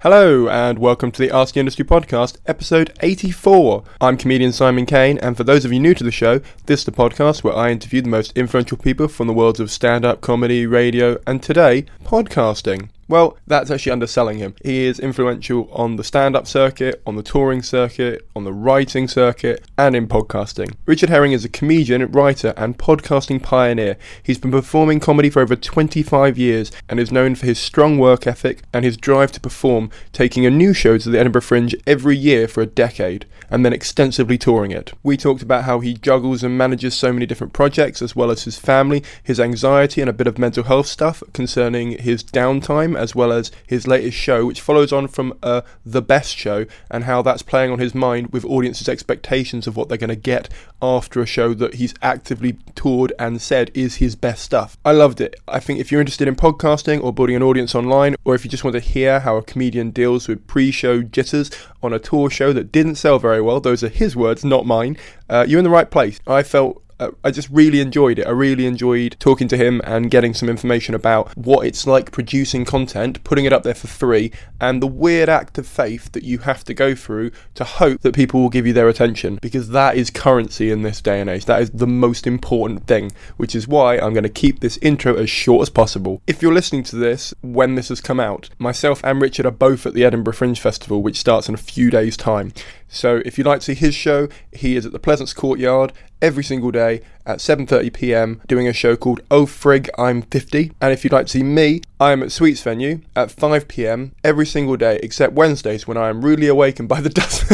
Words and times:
Hello, 0.00 0.46
and 0.46 0.78
welcome 0.78 1.10
to 1.10 1.22
the 1.22 1.34
Ask 1.34 1.54
the 1.54 1.60
Industry 1.60 1.82
podcast, 1.82 2.36
episode 2.44 2.92
84. 3.00 3.82
I'm 3.98 4.18
comedian 4.18 4.52
Simon 4.52 4.84
Kane, 4.84 5.16
and 5.22 5.38
for 5.38 5.42
those 5.42 5.64
of 5.64 5.72
you 5.72 5.80
new 5.80 5.94
to 5.94 6.04
the 6.04 6.10
show, 6.10 6.40
this 6.66 6.80
is 6.80 6.84
the 6.84 6.92
podcast 6.92 7.42
where 7.42 7.56
I 7.56 7.70
interview 7.70 8.02
the 8.02 8.10
most 8.10 8.36
influential 8.36 8.76
people 8.76 9.08
from 9.08 9.26
the 9.26 9.32
worlds 9.32 9.58
of 9.58 9.70
stand 9.70 10.04
up, 10.04 10.20
comedy, 10.20 10.66
radio, 10.66 11.18
and 11.26 11.42
today, 11.42 11.86
podcasting. 12.04 12.90
Well, 13.08 13.38
that's 13.46 13.70
actually 13.70 13.92
underselling 13.92 14.38
him. 14.38 14.56
He 14.64 14.84
is 14.84 14.98
influential 14.98 15.68
on 15.72 15.94
the 15.94 16.02
stand 16.02 16.34
up 16.34 16.48
circuit, 16.48 17.00
on 17.06 17.14
the 17.14 17.22
touring 17.22 17.62
circuit, 17.62 18.26
on 18.34 18.42
the 18.42 18.52
writing 18.52 19.06
circuit, 19.06 19.64
and 19.78 19.94
in 19.94 20.08
podcasting. 20.08 20.74
Richard 20.86 21.08
Herring 21.08 21.30
is 21.30 21.44
a 21.44 21.48
comedian, 21.48 22.10
writer, 22.10 22.52
and 22.56 22.76
podcasting 22.76 23.40
pioneer. 23.40 23.96
He's 24.24 24.38
been 24.38 24.50
performing 24.50 24.98
comedy 24.98 25.30
for 25.30 25.40
over 25.40 25.54
25 25.54 26.36
years 26.36 26.72
and 26.88 26.98
is 26.98 27.12
known 27.12 27.36
for 27.36 27.46
his 27.46 27.60
strong 27.60 27.96
work 27.96 28.26
ethic 28.26 28.62
and 28.72 28.84
his 28.84 28.96
drive 28.96 29.30
to 29.32 29.40
perform, 29.40 29.90
taking 30.12 30.44
a 30.44 30.50
new 30.50 30.74
show 30.74 30.98
to 30.98 31.08
the 31.08 31.20
Edinburgh 31.20 31.42
Fringe 31.42 31.76
every 31.86 32.16
year 32.16 32.48
for 32.48 32.60
a 32.60 32.66
decade 32.66 33.24
and 33.50 33.64
then 33.64 33.72
extensively 33.72 34.38
touring 34.38 34.70
it. 34.70 34.92
We 35.02 35.16
talked 35.16 35.42
about 35.42 35.64
how 35.64 35.80
he 35.80 35.94
juggles 35.94 36.42
and 36.42 36.58
manages 36.58 36.94
so 36.94 37.12
many 37.12 37.26
different 37.26 37.52
projects, 37.52 38.02
as 38.02 38.16
well 38.16 38.30
as 38.30 38.44
his 38.44 38.58
family, 38.58 39.02
his 39.22 39.40
anxiety, 39.40 40.00
and 40.00 40.10
a 40.10 40.14
bit 40.14 40.26
of 40.26 40.38
mental 40.38 40.64
health 40.64 40.86
stuff 40.86 41.22
concerning 41.32 41.98
his 41.98 42.22
downtime, 42.24 42.95
as 42.96 43.14
well 43.14 43.32
as 43.32 43.50
his 43.66 43.86
latest 43.86 44.16
show, 44.16 44.46
which 44.46 44.60
follows 44.60 44.92
on 44.92 45.08
from 45.08 45.38
uh, 45.42 45.62
The 45.84 46.02
Best 46.02 46.36
Show, 46.36 46.66
and 46.90 47.04
how 47.04 47.22
that's 47.22 47.42
playing 47.42 47.70
on 47.70 47.78
his 47.78 47.94
mind 47.94 48.32
with 48.32 48.44
audiences' 48.44 48.88
expectations 48.88 49.66
of 49.66 49.76
what 49.76 49.88
they're 49.88 49.98
going 49.98 50.08
to 50.08 50.16
get 50.16 50.48
after 50.82 51.20
a 51.20 51.26
show 51.26 51.54
that 51.54 51.74
he's 51.74 51.94
actively 52.02 52.58
toured 52.74 53.12
and 53.18 53.40
said 53.40 53.70
is 53.74 53.96
his 53.96 54.16
best 54.16 54.42
stuff. 54.42 54.76
I 54.84 54.92
loved 54.92 55.20
it. 55.20 55.36
I 55.48 55.60
think 55.60 55.80
if 55.80 55.90
you're 55.90 56.00
interested 56.00 56.28
in 56.28 56.36
podcasting 56.36 57.02
or 57.02 57.12
building 57.12 57.36
an 57.36 57.42
audience 57.42 57.74
online, 57.74 58.16
or 58.24 58.34
if 58.34 58.44
you 58.44 58.50
just 58.50 58.64
want 58.64 58.74
to 58.74 58.80
hear 58.80 59.20
how 59.20 59.36
a 59.36 59.42
comedian 59.42 59.90
deals 59.90 60.28
with 60.28 60.46
pre 60.46 60.70
show 60.70 61.02
jitters 61.02 61.50
on 61.82 61.92
a 61.92 61.98
tour 61.98 62.30
show 62.30 62.52
that 62.52 62.72
didn't 62.72 62.96
sell 62.96 63.18
very 63.18 63.40
well, 63.40 63.60
those 63.60 63.82
are 63.82 63.88
his 63.88 64.16
words, 64.16 64.44
not 64.44 64.66
mine, 64.66 64.96
uh, 65.28 65.44
you're 65.48 65.58
in 65.58 65.64
the 65.64 65.70
right 65.70 65.90
place. 65.90 66.20
I 66.26 66.42
felt 66.42 66.82
Uh, 66.98 67.10
I 67.22 67.30
just 67.30 67.48
really 67.50 67.80
enjoyed 67.80 68.18
it. 68.18 68.26
I 68.26 68.30
really 68.30 68.66
enjoyed 68.66 69.16
talking 69.18 69.48
to 69.48 69.56
him 69.56 69.80
and 69.84 70.10
getting 70.10 70.32
some 70.32 70.48
information 70.48 70.94
about 70.94 71.36
what 71.36 71.66
it's 71.66 71.86
like 71.86 72.10
producing 72.10 72.64
content, 72.64 73.22
putting 73.22 73.44
it 73.44 73.52
up 73.52 73.64
there 73.64 73.74
for 73.74 73.86
free, 73.86 74.32
and 74.60 74.82
the 74.82 74.86
weird 74.86 75.28
act 75.28 75.58
of 75.58 75.66
faith 75.66 76.12
that 76.12 76.24
you 76.24 76.38
have 76.38 76.64
to 76.64 76.74
go 76.74 76.94
through 76.94 77.32
to 77.54 77.64
hope 77.64 78.00
that 78.00 78.14
people 78.14 78.40
will 78.40 78.48
give 78.48 78.66
you 78.66 78.72
their 78.72 78.88
attention 78.88 79.38
because 79.42 79.70
that 79.70 79.96
is 79.96 80.10
currency 80.10 80.70
in 80.70 80.82
this 80.82 81.02
day 81.02 81.20
and 81.20 81.28
age. 81.28 81.44
That 81.44 81.60
is 81.60 81.70
the 81.70 81.86
most 81.86 82.26
important 82.26 82.86
thing, 82.86 83.12
which 83.36 83.54
is 83.54 83.68
why 83.68 83.98
I'm 83.98 84.14
going 84.14 84.22
to 84.22 84.28
keep 84.30 84.60
this 84.60 84.78
intro 84.78 85.14
as 85.16 85.28
short 85.28 85.62
as 85.62 85.70
possible. 85.70 86.22
If 86.26 86.40
you're 86.40 86.54
listening 86.54 86.84
to 86.84 86.96
this 86.96 87.34
when 87.42 87.74
this 87.74 87.90
has 87.90 88.00
come 88.00 88.20
out, 88.20 88.48
myself 88.58 89.02
and 89.04 89.20
Richard 89.20 89.44
are 89.44 89.50
both 89.50 89.84
at 89.84 89.92
the 89.92 90.04
Edinburgh 90.04 90.34
Fringe 90.34 90.58
Festival, 90.58 91.02
which 91.02 91.20
starts 91.20 91.48
in 91.48 91.54
a 91.54 91.58
few 91.58 91.90
days' 91.90 92.16
time. 92.16 92.52
So 92.88 93.22
if 93.24 93.36
you'd 93.36 93.46
like 93.46 93.60
to 93.60 93.66
see 93.66 93.74
his 93.74 93.94
show, 93.94 94.28
he 94.52 94.76
is 94.76 94.86
at 94.86 94.92
the 94.92 94.98
Pleasance 94.98 95.32
Courtyard 95.32 95.92
every 96.22 96.44
single 96.44 96.70
day 96.70 97.02
at 97.24 97.38
7:30 97.38 97.92
p.m. 97.92 98.40
doing 98.46 98.68
a 98.68 98.72
show 98.72 98.96
called 98.96 99.20
Oh 99.30 99.46
Frig 99.46 99.88
I'm 99.98 100.22
50. 100.22 100.72
And 100.80 100.92
if 100.92 101.04
you'd 101.04 101.12
like 101.12 101.26
to 101.26 101.32
see 101.32 101.42
me, 101.42 101.82
I 102.00 102.12
am 102.12 102.22
at 102.22 102.32
Sweet 102.32 102.56
Venues 102.56 103.02
at 103.14 103.30
5 103.30 103.68
p.m. 103.68 104.12
every 104.24 104.46
single 104.46 104.76
day 104.76 104.98
except 105.02 105.34
Wednesdays 105.34 105.86
when 105.86 105.96
I 105.96 106.08
am 106.08 106.24
rudely 106.24 106.48
awakened 106.48 106.88
by 106.88 107.00
the 107.00 107.10
dust. 107.10 107.52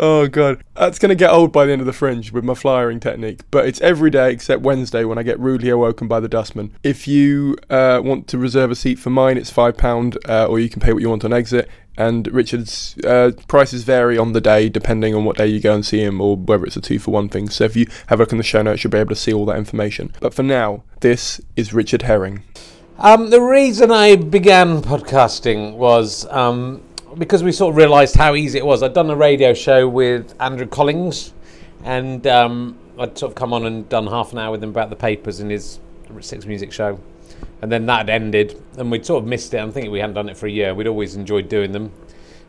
Oh 0.00 0.28
god, 0.28 0.62
that's 0.76 0.98
gonna 0.98 1.16
get 1.16 1.30
old 1.30 1.52
by 1.52 1.66
the 1.66 1.72
end 1.72 1.80
of 1.80 1.86
the 1.86 1.92
fringe 1.92 2.30
with 2.30 2.44
my 2.44 2.54
flyering 2.54 3.00
technique. 3.00 3.40
But 3.50 3.66
it's 3.66 3.80
every 3.80 4.10
day 4.10 4.30
except 4.30 4.62
Wednesday 4.62 5.04
when 5.04 5.18
I 5.18 5.24
get 5.24 5.40
rudely 5.40 5.70
awoken 5.70 6.06
by 6.06 6.20
the 6.20 6.28
dustman. 6.28 6.72
If 6.84 7.08
you 7.08 7.56
uh, 7.68 8.00
want 8.04 8.28
to 8.28 8.38
reserve 8.38 8.70
a 8.70 8.76
seat 8.76 9.00
for 9.00 9.10
mine, 9.10 9.36
it's 9.36 9.50
five 9.50 9.76
pound, 9.76 10.16
uh, 10.28 10.46
or 10.46 10.60
you 10.60 10.68
can 10.68 10.80
pay 10.80 10.92
what 10.92 11.02
you 11.02 11.10
want 11.10 11.24
on 11.24 11.32
exit. 11.32 11.68
And 11.98 12.28
Richard's 12.28 12.96
uh, 13.04 13.32
prices 13.48 13.82
vary 13.82 14.16
on 14.16 14.32
the 14.32 14.40
day 14.40 14.68
depending 14.68 15.16
on 15.16 15.24
what 15.24 15.36
day 15.36 15.48
you 15.48 15.60
go 15.60 15.74
and 15.74 15.84
see 15.84 16.00
him, 16.00 16.20
or 16.20 16.36
whether 16.36 16.64
it's 16.64 16.76
a 16.76 16.80
two 16.80 17.00
for 17.00 17.10
one 17.10 17.28
thing. 17.28 17.50
So 17.50 17.64
if 17.64 17.74
you 17.74 17.86
have 18.06 18.20
a 18.20 18.22
look 18.22 18.32
in 18.32 18.38
the 18.38 18.44
show 18.44 18.62
notes, 18.62 18.84
you'll 18.84 18.92
be 18.92 18.98
able 18.98 19.08
to 19.10 19.16
see 19.16 19.32
all 19.32 19.44
that 19.46 19.58
information. 19.58 20.12
But 20.20 20.32
for 20.32 20.44
now, 20.44 20.84
this 21.00 21.40
is 21.56 21.74
Richard 21.74 22.02
Herring. 22.02 22.44
Um, 23.00 23.30
the 23.30 23.40
reason 23.40 23.90
I 23.90 24.14
began 24.14 24.80
podcasting 24.80 25.76
was 25.76 26.24
um, 26.30 26.82
because 27.16 27.42
we 27.42 27.50
sort 27.50 27.72
of 27.72 27.76
realised 27.76 28.14
how 28.14 28.34
easy 28.34 28.58
it 28.58 28.66
was. 28.66 28.82
I'd 28.82 28.94
done 28.94 29.10
a 29.10 29.16
radio 29.16 29.52
show 29.52 29.88
with 29.88 30.34
Andrew 30.40 30.66
Collins, 30.66 31.32
and 31.84 32.26
um, 32.28 32.78
I'd 32.98 33.18
sort 33.18 33.32
of 33.32 33.36
come 33.36 33.52
on 33.52 33.66
and 33.66 33.88
done 33.88 34.06
half 34.06 34.32
an 34.32 34.38
hour 34.38 34.52
with 34.52 34.62
him 34.62 34.70
about 34.70 34.90
the 34.90 34.96
papers 34.96 35.40
in 35.40 35.50
his 35.50 35.80
Six 36.20 36.46
Music 36.46 36.72
show. 36.72 37.00
And 37.60 37.72
then 37.72 37.86
that 37.86 38.08
ended, 38.08 38.60
and 38.76 38.90
we'd 38.90 39.04
sort 39.04 39.22
of 39.22 39.28
missed 39.28 39.52
it. 39.54 39.58
I'm 39.58 39.72
thinking 39.72 39.90
we 39.90 39.98
hadn't 39.98 40.14
done 40.14 40.28
it 40.28 40.36
for 40.36 40.46
a 40.46 40.50
year. 40.50 40.74
We'd 40.74 40.86
always 40.86 41.16
enjoyed 41.16 41.48
doing 41.48 41.72
them. 41.72 41.92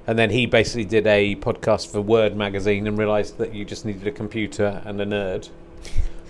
And 0.06 0.18
then 0.18 0.30
he 0.30 0.46
basically 0.46 0.86
did 0.86 1.06
a 1.08 1.36
podcast 1.36 1.92
for 1.92 2.02
Word 2.02 2.36
magazine 2.36 2.88
and 2.88 2.98
realised 2.98 3.38
that 3.38 3.54
you 3.54 3.66
just 3.66 3.86
needed 3.86 4.08
a 4.08 4.12
computer 4.12 4.82
and 4.86 5.00
a 5.02 5.06
nerd. 5.06 5.50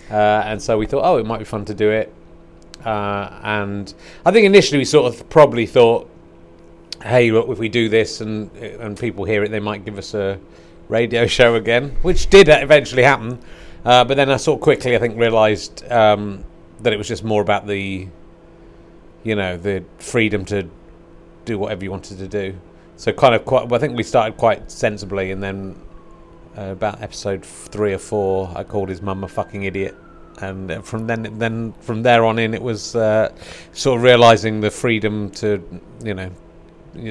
Uh, 0.09 0.44
and 0.46 0.62
so 0.62 0.78
we 0.78 0.86
thought, 0.86 1.03
oh, 1.03 1.18
it 1.18 1.25
might 1.25 1.40
be 1.40 1.46
fun 1.46 1.66
to 1.66 1.74
do 1.74 1.90
it. 1.92 2.14
Uh, 2.84 3.40
and 3.44 3.94
I 4.25 4.31
think 4.31 4.46
initially 4.46 4.80
we 4.80 4.86
sort 4.86 5.14
of 5.14 5.30
probably 5.30 5.66
thought, 5.66 6.09
hey, 7.03 7.31
look, 7.31 7.50
if 7.50 7.59
we 7.59 7.69
do 7.69 7.90
this 7.90 8.22
and 8.22 8.52
and 8.56 8.98
people 8.98 9.25
hear 9.25 9.44
it, 9.44 9.52
they 9.52 9.59
might 9.59 9.86
give 9.86 9.98
us 9.98 10.14
a 10.14 10.40
radio 10.88 11.28
show 11.38 11.56
again, 11.56 11.96
which 12.02 12.30
did 12.30 12.50
eventually 12.50 13.03
happen. 13.03 13.40
Uh, 13.86 14.03
but 14.03 14.18
then 14.18 14.30
I 14.30 14.38
sort 14.38 14.58
of 14.58 14.62
quickly, 14.62 14.96
I 14.96 15.00
think, 15.00 15.18
realised 15.18 15.90
um, 15.92 16.44
that 16.81 16.92
it 16.92 16.98
was 16.98 17.08
just 17.08 17.24
more 17.24 17.42
about 17.42 17.66
the, 17.66 18.07
you 19.24 19.36
know, 19.36 19.57
the 19.57 19.83
freedom 19.98 20.45
to 20.45 20.69
do 21.45 21.57
whatever 21.57 21.83
you 21.83 21.92
wanted 21.92 22.18
to 22.19 22.27
do. 22.27 22.56
So 22.95 23.12
kind 23.13 23.33
of 23.33 23.45
quite. 23.45 23.71
I 23.71 23.77
think 23.77 23.95
we 23.95 24.04
started 24.04 24.38
quite 24.38 24.69
sensibly, 24.69 25.31
and 25.31 25.42
then 25.42 25.75
uh, 26.57 26.71
about 26.71 27.01
episode 27.01 27.45
three 27.45 27.94
or 27.94 27.98
four, 27.98 28.51
I 28.56 28.63
called 28.63 28.89
his 28.89 29.01
mum 29.01 29.24
a 29.24 29.27
fucking 29.27 29.63
idiot. 29.63 29.95
And 30.42 30.71
uh, 30.71 30.81
from 30.81 31.07
then, 31.07 31.38
then 31.38 31.74
from 31.81 32.04
there 32.04 32.24
on 32.25 32.39
in, 32.39 32.54
it 32.54 32.62
was 32.62 32.95
uh, 32.95 33.33
sort 33.74 33.98
of 33.98 34.04
realizing 34.04 34.62
the 34.62 34.71
freedom 34.71 35.30
to, 35.31 35.81
you 36.04 36.13
know, 36.13 36.31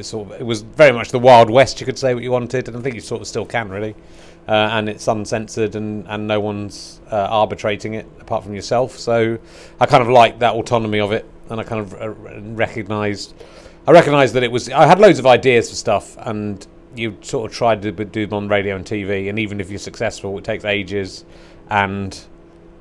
sort 0.03 0.31
of, 0.31 0.41
it 0.41 0.45
was 0.45 0.63
very 0.63 0.93
much 0.93 1.11
the 1.11 1.19
Wild 1.19 1.51
West. 1.51 1.81
You 1.81 1.87
could 1.87 1.99
say 1.99 2.15
what 2.15 2.23
you 2.23 2.31
wanted, 2.31 2.69
and 2.69 2.77
I 2.77 2.81
think 2.81 2.95
you 2.95 3.01
sort 3.01 3.21
of 3.21 3.27
still 3.27 3.47
can 3.47 3.69
really. 3.69 3.95
Uh, 4.47 4.71
and 4.73 4.89
it's 4.89 5.07
uncensored, 5.07 5.75
and, 5.75 6.07
and 6.09 6.27
no 6.27 6.41
one's 6.41 7.03
uh, 7.11 7.17
arbitrating 7.31 7.93
it 7.95 8.07
apart 8.19 8.45
from 8.45 8.55
yourself. 8.55 8.99
So 8.99 9.39
I 9.79 9.85
kind 9.85 10.03
of 10.03 10.09
liked 10.09 10.39
that 10.39 10.55
autonomy 10.55 11.01
of 11.01 11.13
it, 11.13 11.27
and 11.51 11.61
I 11.61 11.65
kind 11.65 11.81
of 11.81 11.95
uh, 11.95 12.11
recognised, 12.55 13.35
I 13.87 13.93
recognised 13.93 14.35
that 14.35 14.43
it 14.43 14.53
was. 14.53 14.69
I 14.71 14.87
had 14.87 15.01
loads 15.01 15.19
of 15.19 15.27
ideas 15.27 15.71
for 15.71 15.77
stuff, 15.77 16.17
and 16.19 16.67
you 16.95 17.17
sort 17.23 17.51
of 17.51 17.57
tried 17.57 17.83
to 17.83 17.93
do 17.93 18.27
them 18.27 18.35
on 18.35 18.49
radio 18.49 18.77
and 18.77 18.85
TV, 18.85 19.29
and 19.29 19.39
even 19.39 19.61
if 19.61 19.71
you're 19.71 19.79
successful, 19.79 20.37
it 20.39 20.45
takes 20.45 20.65
ages, 20.65 21.25
and 21.71 22.19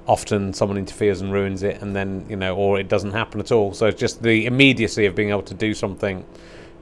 often 0.07 0.53
someone 0.53 0.77
interferes 0.77 1.21
and 1.21 1.31
ruins 1.31 1.63
it, 1.63 1.81
and 1.81 1.95
then 1.95 2.25
you 2.29 2.35
know, 2.35 2.55
or 2.55 2.79
it 2.79 2.87
doesn't 2.87 3.11
happen 3.11 3.39
at 3.39 3.51
all. 3.51 3.73
So 3.73 3.87
it's 3.87 3.99
just 3.99 4.21
the 4.21 4.45
immediacy 4.45 5.05
of 5.05 5.15
being 5.15 5.29
able 5.29 5.43
to 5.43 5.53
do 5.53 5.73
something 5.73 6.25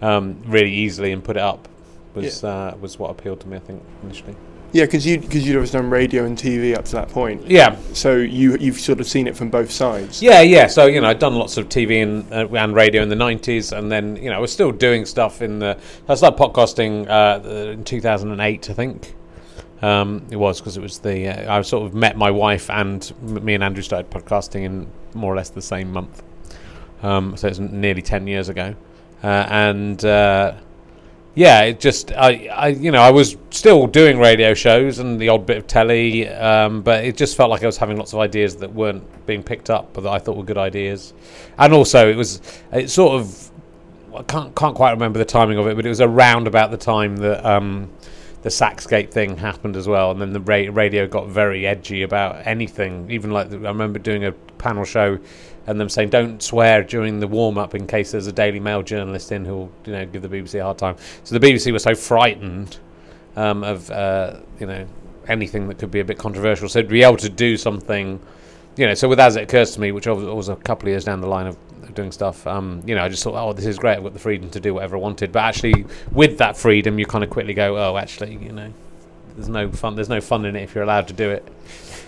um, 0.01 0.41
really 0.45 0.71
easily 0.71 1.11
and 1.11 1.23
put 1.23 1.37
it 1.37 1.43
up 1.43 1.67
was 2.13 2.43
uh, 2.43 2.75
was 2.79 2.97
what 2.97 3.11
appealed 3.11 3.41
to 3.41 3.47
me. 3.47 3.57
I 3.57 3.59
think 3.59 3.83
initially. 4.03 4.35
Yeah, 4.75 4.83
because 4.83 5.07
you 5.07 5.19
because 5.19 5.47
you'd 5.47 5.55
always 5.55 5.71
done 5.71 5.89
radio 5.89 6.25
and 6.25 6.37
TV 6.37 6.75
up 6.77 6.83
to 6.83 6.91
that 6.97 7.07
point. 7.07 7.49
Yeah, 7.49 7.77
So 7.93 8.17
you 8.17 8.57
you've 8.57 8.77
sort 8.77 8.99
of 8.99 9.07
seen 9.07 9.25
it 9.25 9.33
from 9.33 9.49
both 9.49 9.71
sides. 9.71 10.21
Yeah, 10.21 10.41
yeah. 10.41 10.67
So 10.67 10.87
you 10.87 10.99
know, 10.99 11.07
I'd 11.07 11.19
done 11.19 11.35
lots 11.35 11.55
of 11.55 11.69
TV 11.69 12.03
and, 12.03 12.29
uh, 12.29 12.53
and 12.53 12.75
radio 12.75 13.01
in 13.01 13.07
the 13.07 13.15
'90s, 13.15 13.71
and 13.71 13.89
then 13.89 14.17
you 14.17 14.29
know, 14.29 14.35
I 14.35 14.39
was 14.39 14.51
still 14.51 14.73
doing 14.73 15.05
stuff 15.05 15.41
in 15.41 15.59
the. 15.59 15.77
I 16.09 16.15
started 16.15 16.37
podcasting 16.37 17.07
uh, 17.09 17.71
in 17.71 17.85
2008, 17.85 18.69
I 18.69 18.73
think. 18.73 19.15
Um, 19.81 20.25
it 20.29 20.35
was 20.35 20.59
because 20.59 20.75
it 20.75 20.81
was 20.83 20.99
the 20.99 21.29
uh, 21.29 21.57
I 21.57 21.61
sort 21.61 21.85
of 21.85 21.93
met 21.93 22.17
my 22.17 22.29
wife 22.29 22.69
and 22.69 23.13
m- 23.23 23.45
me 23.45 23.53
and 23.53 23.63
Andrew 23.63 23.81
started 23.81 24.11
podcasting 24.11 24.63
in 24.63 24.87
more 25.13 25.31
or 25.31 25.37
less 25.37 25.51
the 25.51 25.61
same 25.61 25.89
month. 25.93 26.21
Um, 27.01 27.37
so 27.37 27.47
it's 27.47 27.59
nearly 27.59 28.01
ten 28.01 28.27
years 28.27 28.49
ago, 28.49 28.75
uh, 29.23 29.27
and 29.47 30.03
uh, 30.03 30.55
yeah, 31.35 31.63
it 31.63 31.81
just 31.81 32.13
I, 32.13 32.47
I 32.47 32.67
you 32.69 32.91
know 32.91 33.01
I 33.01 33.11
was 33.11 33.35
still 33.49 33.87
doing 33.87 34.17
radio 34.17 34.53
shows 34.53 34.99
and 34.99 35.19
the 35.19 35.29
odd 35.29 35.45
bit 35.45 35.57
of 35.57 35.67
telly, 35.67 36.29
um, 36.29 36.81
but 36.81 37.03
it 37.03 37.17
just 37.17 37.35
felt 37.35 37.49
like 37.49 37.61
I 37.61 37.65
was 37.65 37.77
having 37.77 37.97
lots 37.97 38.13
of 38.13 38.19
ideas 38.19 38.55
that 38.57 38.73
weren't 38.73 39.03
being 39.25 39.43
picked 39.43 39.69
up, 39.69 39.93
but 39.93 40.01
that 40.01 40.11
I 40.11 40.19
thought 40.19 40.37
were 40.37 40.43
good 40.43 40.57
ideas, 40.57 41.13
and 41.57 41.73
also 41.73 42.09
it 42.09 42.15
was 42.15 42.41
it 42.71 42.89
sort 42.89 43.19
of 43.19 43.51
I 44.15 44.23
can't 44.23 44.55
can't 44.55 44.75
quite 44.75 44.91
remember 44.91 45.19
the 45.19 45.25
timing 45.25 45.57
of 45.57 45.67
it, 45.67 45.75
but 45.75 45.85
it 45.85 45.89
was 45.89 46.01
around 46.01 46.47
about 46.47 46.71
the 46.71 46.77
time 46.77 47.17
that. 47.17 47.45
Um, 47.45 47.91
the 48.41 48.51
Sachsgate 48.51 49.09
thing 49.09 49.37
happened 49.37 49.75
as 49.75 49.87
well, 49.87 50.11
and 50.11 50.21
then 50.21 50.31
the 50.31 50.39
ra- 50.39 50.71
radio 50.71 51.07
got 51.07 51.27
very 51.27 51.65
edgy 51.65 52.03
about 52.03 52.45
anything. 52.45 53.09
Even 53.09 53.31
like 53.31 53.49
the, 53.49 53.57
I 53.57 53.69
remember 53.69 53.97
doing 53.97 54.23
a 54.23 54.33
panel 54.33 54.85
show, 54.85 55.17
and 55.67 55.79
them 55.79 55.89
saying 55.89 56.09
don't 56.09 56.41
swear 56.41 56.83
during 56.83 57.19
the 57.19 57.27
warm 57.27 57.57
up 57.57 57.75
in 57.75 57.87
case 57.87 58.11
there's 58.11 58.27
a 58.27 58.31
Daily 58.31 58.59
Mail 58.59 58.83
journalist 58.83 59.31
in 59.31 59.45
who'll 59.45 59.71
you 59.85 59.93
know 59.93 60.05
give 60.05 60.21
the 60.21 60.29
BBC 60.29 60.59
a 60.59 60.63
hard 60.63 60.77
time. 60.77 60.95
So 61.23 61.37
the 61.37 61.45
BBC 61.45 61.71
was 61.71 61.83
so 61.83 61.95
frightened 61.95 62.77
um, 63.35 63.63
of 63.63 63.89
uh, 63.91 64.39
you 64.59 64.67
know 64.67 64.85
anything 65.27 65.67
that 65.67 65.77
could 65.77 65.91
be 65.91 65.99
a 65.99 66.05
bit 66.05 66.17
controversial. 66.17 66.69
So 66.69 66.81
to 66.81 66.87
be 66.87 67.03
able 67.03 67.17
to 67.17 67.29
do 67.29 67.57
something, 67.57 68.19
you 68.77 68.87
know, 68.87 68.93
so 68.93 69.07
with 69.07 69.19
as 69.19 69.35
it 69.35 69.43
occurs 69.43 69.71
to 69.71 69.81
me, 69.81 69.91
which 69.91 70.07
was, 70.07 70.23
was 70.23 70.49
a 70.49 70.55
couple 70.55 70.87
of 70.87 70.91
years 70.91 71.05
down 71.05 71.21
the 71.21 71.27
line 71.27 71.47
of 71.47 71.57
doing 71.93 72.11
stuff, 72.11 72.45
um, 72.45 72.81
you 72.85 72.95
know, 72.95 73.03
I 73.03 73.09
just 73.09 73.23
thought, 73.23 73.35
oh, 73.35 73.53
this 73.53 73.65
is 73.65 73.77
great. 73.77 73.97
I've 73.97 74.03
got 74.03 74.13
the 74.13 74.19
freedom 74.19 74.49
to 74.51 74.59
do 74.59 74.73
whatever 74.73 74.97
I 74.97 74.99
wanted. 74.99 75.31
But 75.31 75.43
actually, 75.43 75.85
with 76.11 76.37
that 76.37 76.57
freedom, 76.57 76.99
you 76.99 77.05
kind 77.05 77.23
of 77.23 77.29
quickly 77.29 77.53
go, 77.53 77.77
oh, 77.77 77.97
actually, 77.97 78.35
you 78.35 78.51
know, 78.51 78.71
there's 79.35 79.49
no 79.49 79.71
fun. 79.71 79.95
There's 79.95 80.09
no 80.09 80.21
fun 80.21 80.45
in 80.45 80.55
it 80.55 80.63
if 80.63 80.75
you're 80.75 80.83
allowed 80.83 81.07
to 81.07 81.13
do 81.13 81.29
it. 81.29 81.47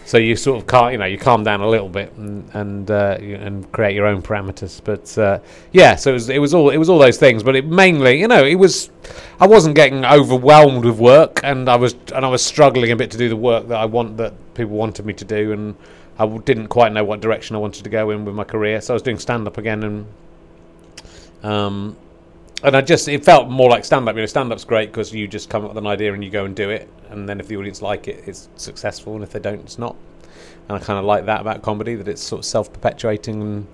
So 0.08 0.18
you 0.18 0.38
sort 0.38 0.58
of 0.62 0.68
can't, 0.68 0.94
you 0.94 0.98
know, 0.98 1.06
you 1.06 1.18
calm 1.18 1.44
down 1.44 1.60
a 1.60 1.68
little 1.68 1.90
bit 1.90 2.14
and 2.14 2.50
and 2.54 2.90
uh, 2.90 3.18
and 3.20 3.70
create 3.74 3.94
your 3.94 4.06
own 4.08 4.22
parameters. 4.22 4.80
But 4.82 5.18
uh, 5.18 5.42
yeah, 5.74 5.98
so 5.98 6.12
it 6.12 6.14
was 6.14 6.30
it 6.30 6.40
was 6.40 6.54
all 6.54 6.70
it 6.70 6.78
was 6.78 6.88
all 6.88 6.98
those 6.98 7.18
things. 7.18 7.44
But 7.44 7.58
it 7.58 7.66
mainly, 7.66 8.18
you 8.18 8.30
know, 8.30 8.46
it 8.46 8.56
was 8.56 8.90
I 9.38 9.48
wasn't 9.48 9.76
getting 9.76 10.06
overwhelmed 10.06 10.86
with 10.86 10.98
work, 10.98 11.42
and 11.44 11.68
I 11.68 11.76
was 11.76 11.94
and 12.16 12.26
I 12.26 12.30
was 12.30 12.42
struggling 12.42 12.90
a 12.92 12.96
bit 12.96 13.12
to 13.12 13.18
do 13.18 13.28
the 13.28 13.36
work 13.36 13.68
that 13.68 13.78
I 13.78 13.84
want 13.84 14.16
that 14.16 14.34
people 14.54 14.78
wanted 14.78 15.06
me 15.06 15.12
to 15.12 15.26
do, 15.26 15.52
and 15.52 15.76
I 16.18 16.26
didn't 16.38 16.70
quite 16.70 16.94
know 16.94 17.04
what 17.04 17.20
direction 17.20 17.58
I 17.58 17.60
wanted 17.60 17.84
to 17.84 17.90
go 17.90 18.10
in 18.12 18.24
with 18.24 18.34
my 18.34 18.46
career. 18.46 18.80
So 18.80 18.94
I 18.94 18.96
was 18.96 19.04
doing 19.04 19.20
stand 19.20 19.46
up 19.46 19.58
again, 19.58 19.84
and 19.84 20.06
um, 21.44 21.98
and 22.64 22.76
I 22.76 22.82
just 22.82 23.08
it 23.08 23.24
felt 23.24 23.50
more 23.50 23.70
like 23.70 23.86
stand 23.86 24.08
up. 24.08 24.16
You 24.16 24.22
know, 24.22 24.26
stand 24.26 24.52
up's 24.52 24.64
great 24.64 24.92
because 24.92 25.14
you 25.14 25.28
just 25.28 25.50
come 25.50 25.64
up 25.64 25.70
with 25.70 25.78
an 25.78 25.88
idea 25.88 26.14
and 26.14 26.24
you 26.24 26.30
go 26.30 26.46
and 26.46 26.56
do 26.56 26.70
it, 26.70 26.90
and 27.10 27.28
then 27.28 27.40
if 27.40 27.48
the 27.48 27.58
audience 27.58 27.82
like 27.82 28.08
it, 28.08 28.24
it's 28.28 28.50
successful, 28.56 29.16
and 29.16 29.24
if 29.24 29.32
they 29.32 29.40
don't, 29.40 29.60
it's 29.62 29.78
not. 29.78 29.96
And 30.68 30.78
I 30.78 30.80
kind 30.80 31.00
of 31.00 31.06
like 31.06 31.26
that 31.26 31.42
about 31.42 31.62
comedy 31.62 31.96
that 31.96 32.08
it's 32.08 32.22
sort 32.22 32.40
of 32.40 32.46
self 32.46 32.72
perpetuating 32.74 33.42
and 33.42 33.68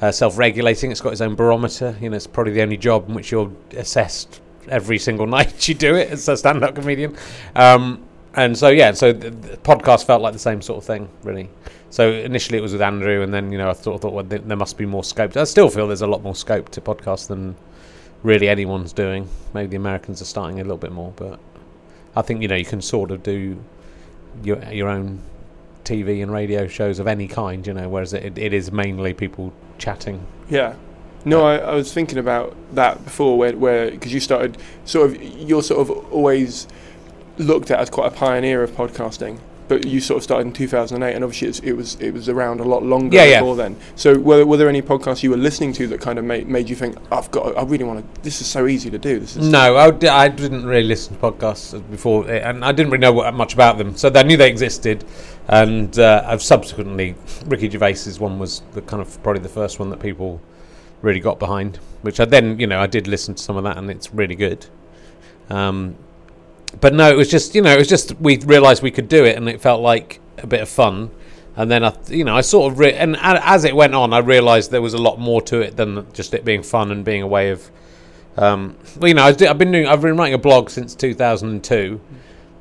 uh, 0.00 0.12
self 0.12 0.38
regulating. 0.38 0.90
It's 0.90 1.00
got 1.00 1.12
its 1.12 1.20
own 1.20 1.34
barometer. 1.34 1.96
You 2.00 2.10
know, 2.10 2.16
it's 2.16 2.26
probably 2.26 2.52
the 2.52 2.62
only 2.62 2.76
job 2.76 3.08
in 3.08 3.14
which 3.14 3.30
you're 3.30 3.52
assessed 3.76 4.40
every 4.68 4.98
single 4.98 5.26
night 5.38 5.68
you 5.68 5.74
do 5.74 5.96
it 5.96 6.10
as 6.10 6.28
a 6.28 6.36
stand 6.36 6.62
up 6.62 6.74
comedian. 6.74 7.16
Um, 7.56 8.04
and 8.34 8.56
so 8.56 8.68
yeah, 8.68 8.92
so 8.92 9.12
the, 9.12 9.30
the 9.30 9.56
podcast 9.56 10.04
felt 10.04 10.22
like 10.22 10.32
the 10.32 10.38
same 10.38 10.62
sort 10.62 10.78
of 10.78 10.84
thing, 10.84 11.08
really. 11.24 11.50
So 11.90 12.12
initially 12.12 12.58
it 12.58 12.60
was 12.60 12.72
with 12.72 12.82
Andrew, 12.82 13.22
and 13.22 13.34
then 13.34 13.50
you 13.50 13.58
know 13.58 13.68
I 13.68 13.72
thought, 13.72 14.00
thought 14.00 14.12
well, 14.12 14.24
there, 14.24 14.56
must 14.56 14.78
be 14.78 14.86
more 14.86 15.02
scope. 15.02 15.36
I 15.36 15.44
still 15.44 15.68
feel 15.68 15.88
there's 15.88 16.02
a 16.02 16.06
lot 16.06 16.22
more 16.22 16.36
scope 16.36 16.68
to 16.70 16.80
podcasts 16.80 17.26
than 17.26 17.56
really 18.22 18.48
anyone's 18.48 18.92
doing. 18.92 19.28
Maybe 19.54 19.68
the 19.68 19.76
Americans 19.76 20.20
are 20.22 20.26
starting 20.26 20.60
a 20.60 20.62
little 20.62 20.76
bit 20.76 20.92
more, 20.92 21.12
but 21.16 21.38
I 22.16 22.22
think 22.22 22.42
you 22.42 22.48
know 22.48 22.56
you 22.56 22.64
can 22.64 22.82
sort 22.82 23.10
of 23.10 23.22
do 23.22 23.62
your 24.42 24.62
your 24.70 24.88
own 24.88 25.20
TV 25.84 26.22
and 26.22 26.32
radio 26.32 26.66
shows 26.66 26.98
of 26.98 27.06
any 27.06 27.28
kind. 27.28 27.66
You 27.66 27.74
know, 27.74 27.88
whereas 27.88 28.12
it, 28.12 28.38
it 28.38 28.52
is 28.52 28.72
mainly 28.72 29.14
people 29.14 29.52
chatting. 29.78 30.26
Yeah. 30.48 30.74
No, 31.24 31.44
I, 31.44 31.56
I 31.58 31.74
was 31.74 31.92
thinking 31.92 32.16
about 32.16 32.56
that 32.74 33.04
before, 33.04 33.36
where 33.36 33.56
where 33.56 33.90
because 33.90 34.12
you 34.12 34.20
started 34.20 34.56
sort 34.84 35.10
of 35.10 35.22
you're 35.22 35.62
sort 35.62 35.80
of 35.80 36.12
always 36.12 36.66
looked 37.38 37.70
at 37.70 37.78
as 37.78 37.90
quite 37.90 38.12
a 38.12 38.16
pioneer 38.16 38.62
of 38.62 38.70
podcasting, 38.70 39.38
but 39.70 39.86
you 39.86 40.00
sort 40.00 40.16
of 40.16 40.24
started 40.24 40.48
in 40.48 40.52
2008, 40.52 41.14
and 41.14 41.22
obviously 41.22 41.46
it's, 41.46 41.60
it 41.60 41.72
was 41.74 41.94
it 42.00 42.10
was 42.10 42.28
around 42.28 42.58
a 42.58 42.64
lot 42.64 42.82
longer 42.82 43.16
Yeah, 43.16 43.24
yeah. 43.24 43.38
before 43.40 43.54
then. 43.54 43.76
So 43.94 44.18
were, 44.18 44.44
were 44.44 44.56
there 44.56 44.68
any 44.68 44.82
podcasts 44.82 45.22
you 45.22 45.30
were 45.30 45.36
listening 45.36 45.72
to 45.74 45.86
that 45.86 46.00
kind 46.00 46.18
of 46.18 46.24
made 46.24 46.48
made 46.48 46.68
you 46.68 46.74
think 46.74 46.96
I've 47.12 47.30
got 47.30 47.56
I 47.56 47.62
really 47.62 47.84
want 47.84 48.00
to 48.16 48.22
this 48.22 48.40
is 48.40 48.48
so 48.48 48.66
easy 48.66 48.90
to 48.90 48.98
do 48.98 49.20
this 49.20 49.36
is 49.36 49.48
No, 49.48 49.76
I, 49.76 49.92
d- 49.92 50.08
I 50.08 50.26
didn't 50.26 50.66
really 50.66 50.88
listen 50.88 51.14
to 51.16 51.20
podcasts 51.22 51.72
before, 51.88 52.28
and 52.28 52.64
I 52.64 52.72
didn't 52.72 52.90
really 52.90 53.00
know 53.00 53.12
what, 53.12 53.32
much 53.32 53.54
about 53.54 53.78
them. 53.78 53.96
So 53.96 54.10
I 54.12 54.24
knew 54.24 54.36
they 54.36 54.50
existed, 54.50 55.04
and 55.46 55.96
uh, 56.00 56.24
I've 56.26 56.42
subsequently 56.42 57.14
Ricky 57.46 57.70
Gervais's 57.70 58.18
one 58.18 58.40
was 58.40 58.62
the 58.72 58.82
kind 58.82 59.00
of 59.00 59.22
probably 59.22 59.40
the 59.42 59.48
first 59.48 59.78
one 59.78 59.88
that 59.90 60.00
people 60.00 60.40
really 61.00 61.20
got 61.20 61.38
behind. 61.38 61.76
Which 62.02 62.18
I 62.18 62.24
then, 62.24 62.58
you 62.58 62.66
know, 62.66 62.80
I 62.80 62.88
did 62.88 63.06
listen 63.06 63.36
to 63.36 63.42
some 63.42 63.56
of 63.56 63.62
that, 63.62 63.76
and 63.76 63.88
it's 63.88 64.12
really 64.12 64.34
good. 64.34 64.66
Um, 65.48 65.96
but 66.80 66.94
no, 66.94 67.10
it 67.10 67.16
was 67.16 67.28
just 67.28 67.54
you 67.54 67.62
know, 67.62 67.72
it 67.72 67.78
was 67.78 67.88
just 67.88 68.18
we 68.20 68.38
realised 68.38 68.82
we 68.82 68.90
could 68.90 69.08
do 69.08 69.24
it, 69.24 69.36
and 69.36 69.48
it 69.48 69.60
felt 69.60 69.80
like 69.80 70.20
a 70.38 70.46
bit 70.46 70.60
of 70.60 70.68
fun. 70.68 71.10
And 71.56 71.70
then 71.70 71.84
I, 71.84 71.94
you 72.08 72.24
know, 72.24 72.36
I 72.36 72.40
sort 72.42 72.72
of 72.72 72.78
re- 72.78 72.94
and 72.94 73.16
as 73.20 73.64
it 73.64 73.74
went 73.74 73.94
on, 73.94 74.12
I 74.12 74.18
realised 74.18 74.70
there 74.70 74.80
was 74.80 74.94
a 74.94 74.98
lot 74.98 75.18
more 75.18 75.42
to 75.42 75.60
it 75.60 75.76
than 75.76 76.10
just 76.12 76.32
it 76.32 76.44
being 76.44 76.62
fun 76.62 76.90
and 76.90 77.04
being 77.04 77.22
a 77.22 77.26
way 77.26 77.50
of 77.50 77.70
um, 78.36 78.76
well, 78.98 79.08
you 79.08 79.14
know, 79.14 79.24
I've 79.24 79.58
been 79.58 79.72
doing, 79.72 79.86
I've 79.86 80.00
been 80.00 80.16
writing 80.16 80.34
a 80.34 80.38
blog 80.38 80.70
since 80.70 80.94
2002, 80.94 82.00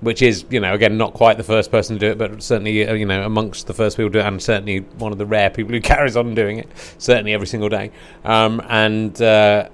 which 0.02 0.22
is, 0.22 0.46
you 0.50 0.60
know, 0.60 0.74
again, 0.74 0.98
not 0.98 1.14
quite 1.14 1.38
the 1.38 1.44
first 1.44 1.72
person 1.72 1.98
to 1.98 2.00
do 2.00 2.12
it, 2.12 2.18
but 2.18 2.42
certainly, 2.42 2.88
uh, 2.88 2.94
you 2.94 3.06
know, 3.06 3.24
amongst 3.24 3.68
the 3.68 3.74
first 3.74 3.98
people 3.98 4.10
to 4.10 4.14
do 4.14 4.20
it, 4.20 4.26
and 4.26 4.42
certainly 4.42 4.80
one 4.98 5.12
of 5.12 5.18
the 5.18 5.26
rare 5.26 5.50
people 5.50 5.74
who 5.74 5.82
carries 5.94 6.18
on 6.18 6.34
doing 6.36 6.58
it, 6.58 6.68
certainly 6.98 7.34
every 7.34 7.48
single 7.48 7.70
day. 7.70 7.92
Um, 8.26 8.62
and 8.68 9.22
uh, 9.22 9.70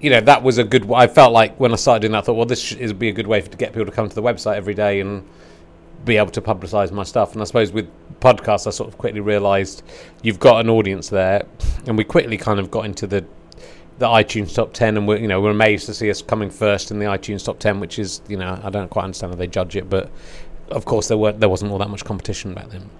you 0.00 0.10
know, 0.10 0.20
that 0.20 0.42
was 0.42 0.58
a 0.58 0.64
good. 0.64 0.90
I 0.92 1.06
felt 1.06 1.32
like 1.32 1.58
when 1.58 1.72
I 1.72 1.76
started 1.76 2.00
doing 2.00 2.12
that, 2.12 2.18
I 2.18 2.20
thought, 2.22 2.34
well, 2.36 2.46
this 2.46 2.72
is 2.72 2.92
be 2.92 3.08
a 3.08 3.12
good 3.12 3.26
way 3.26 3.40
for, 3.40 3.50
to 3.50 3.56
get 3.56 3.72
people 3.72 3.86
to 3.86 3.92
come 3.92 4.08
to 4.08 4.14
the 4.14 4.22
website 4.22 4.56
every 4.56 4.74
day 4.74 5.00
and 5.00 5.26
be 6.04 6.16
able 6.16 6.30
to 6.30 6.40
publicise 6.40 6.92
my 6.92 7.02
stuff. 7.02 7.32
And 7.32 7.40
I 7.40 7.44
suppose 7.44 7.72
with 7.72 7.88
podcasts, 8.20 8.66
I 8.66 8.70
sort 8.70 8.88
of 8.88 8.98
quickly 8.98 9.20
realised 9.20 9.82
you've 10.22 10.38
got 10.38 10.60
an 10.60 10.68
audience 10.68 11.08
there, 11.08 11.46
and 11.86 11.96
we 11.96 12.04
quickly 12.04 12.36
kind 12.36 12.60
of 12.60 12.70
got 12.70 12.84
into 12.84 13.06
the 13.06 13.24
the 13.98 14.06
iTunes 14.06 14.54
top 14.54 14.74
ten, 14.74 14.96
and 14.96 15.08
we're 15.08 15.18
you 15.18 15.28
know 15.28 15.40
we're 15.40 15.50
amazed 15.50 15.86
to 15.86 15.94
see 15.94 16.10
us 16.10 16.20
coming 16.20 16.50
first 16.50 16.90
in 16.90 16.98
the 16.98 17.06
iTunes 17.06 17.44
top 17.44 17.58
ten, 17.58 17.80
which 17.80 17.98
is 17.98 18.20
you 18.28 18.36
know 18.36 18.60
I 18.62 18.70
don't 18.70 18.90
quite 18.90 19.04
understand 19.04 19.32
how 19.32 19.36
they 19.36 19.46
judge 19.46 19.76
it, 19.76 19.88
but 19.88 20.10
of 20.70 20.84
course 20.84 21.08
there 21.08 21.16
weren't 21.16 21.40
there 21.40 21.48
wasn't 21.48 21.72
all 21.72 21.78
that 21.78 21.88
much 21.88 22.04
competition 22.04 22.52
back 22.52 22.68
then. 22.68 22.90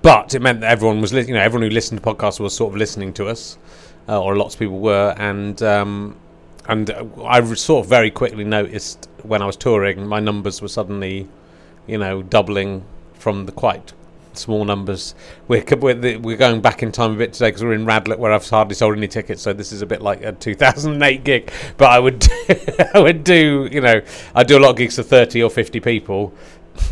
But 0.00 0.34
it 0.34 0.40
meant 0.40 0.60
that 0.60 0.70
everyone 0.70 1.00
was 1.00 1.12
li- 1.12 1.26
you 1.26 1.34
know 1.34 1.40
everyone 1.40 1.68
who 1.68 1.74
listened 1.74 2.02
to 2.02 2.06
podcasts 2.06 2.40
was 2.40 2.56
sort 2.56 2.72
of 2.72 2.78
listening 2.78 3.12
to 3.14 3.28
us, 3.28 3.58
uh, 4.08 4.20
or 4.20 4.36
lots 4.36 4.54
of 4.54 4.60
people 4.60 4.78
were, 4.78 5.14
and 5.18 5.62
um, 5.62 6.16
and 6.68 6.90
I 7.24 7.42
sort 7.54 7.84
of 7.84 7.90
very 7.90 8.10
quickly 8.10 8.44
noticed 8.44 9.08
when 9.22 9.42
I 9.42 9.46
was 9.46 9.56
touring, 9.56 10.06
my 10.06 10.20
numbers 10.20 10.62
were 10.62 10.68
suddenly, 10.68 11.28
you 11.86 11.98
know, 11.98 12.22
doubling 12.22 12.84
from 13.14 13.46
the 13.46 13.52
quite 13.52 13.92
small 14.36 14.64
numbers. 14.64 15.14
We're 15.48 15.64
we're, 15.76 16.18
we're 16.18 16.36
going 16.36 16.60
back 16.60 16.82
in 16.82 16.92
time 16.92 17.12
a 17.12 17.16
bit 17.16 17.32
today 17.32 17.48
because 17.48 17.62
we're 17.62 17.74
in 17.74 17.86
Radlett 17.86 18.18
where 18.18 18.32
I've 18.32 18.48
hardly 18.48 18.74
sold 18.74 18.96
any 18.96 19.08
tickets. 19.08 19.42
So 19.42 19.52
this 19.52 19.72
is 19.72 19.82
a 19.82 19.86
bit 19.86 20.02
like 20.02 20.22
a 20.22 20.32
2008 20.32 21.24
gig. 21.24 21.52
But 21.76 21.90
I 21.90 21.98
would 21.98 22.26
I 22.94 23.00
would 23.00 23.24
do 23.24 23.68
you 23.70 23.80
know 23.80 24.00
I 24.34 24.44
do 24.44 24.58
a 24.58 24.60
lot 24.60 24.70
of 24.70 24.76
gigs 24.76 24.96
to 24.96 25.02
30 25.02 25.42
or 25.42 25.50
50 25.50 25.80
people. 25.80 26.32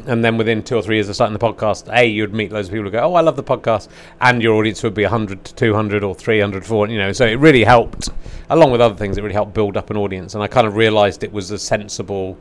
And 0.06 0.24
then 0.24 0.36
within 0.36 0.62
two 0.62 0.76
or 0.76 0.82
three 0.82 0.96
years 0.96 1.08
of 1.08 1.14
starting 1.14 1.32
the 1.36 1.38
podcast, 1.38 1.92
A, 1.96 2.04
you'd 2.04 2.32
meet 2.32 2.52
loads 2.52 2.68
of 2.68 2.72
people 2.72 2.84
who 2.84 2.90
go, 2.90 3.00
Oh, 3.00 3.14
I 3.14 3.20
love 3.20 3.36
the 3.36 3.42
podcast. 3.42 3.88
And 4.20 4.42
your 4.42 4.54
audience 4.54 4.82
would 4.82 4.94
be 4.94 5.02
100 5.02 5.44
to 5.44 5.54
200 5.54 6.02
or 6.04 6.14
300, 6.14 6.64
400, 6.64 6.92
you 6.92 6.98
know. 6.98 7.12
So 7.12 7.26
it 7.26 7.34
really 7.34 7.64
helped, 7.64 8.08
along 8.50 8.72
with 8.72 8.80
other 8.80 8.94
things, 8.94 9.18
it 9.18 9.22
really 9.22 9.34
helped 9.34 9.54
build 9.54 9.76
up 9.76 9.90
an 9.90 9.96
audience. 9.96 10.34
And 10.34 10.42
I 10.42 10.46
kind 10.46 10.66
of 10.66 10.76
realised 10.76 11.24
it 11.24 11.32
was 11.32 11.50
a 11.50 11.58
sensible, 11.58 12.38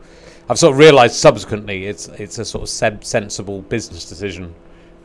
I've 0.49 0.59
sort 0.59 0.73
of 0.73 0.79
realised 0.79 1.15
subsequently 1.15 1.87
it's, 1.87 2.07
it's 2.09 2.37
a 2.39 2.45
sort 2.45 2.63
of 2.63 2.69
sen- 2.69 3.01
sensible 3.01 3.61
business 3.63 4.05
decision. 4.05 4.53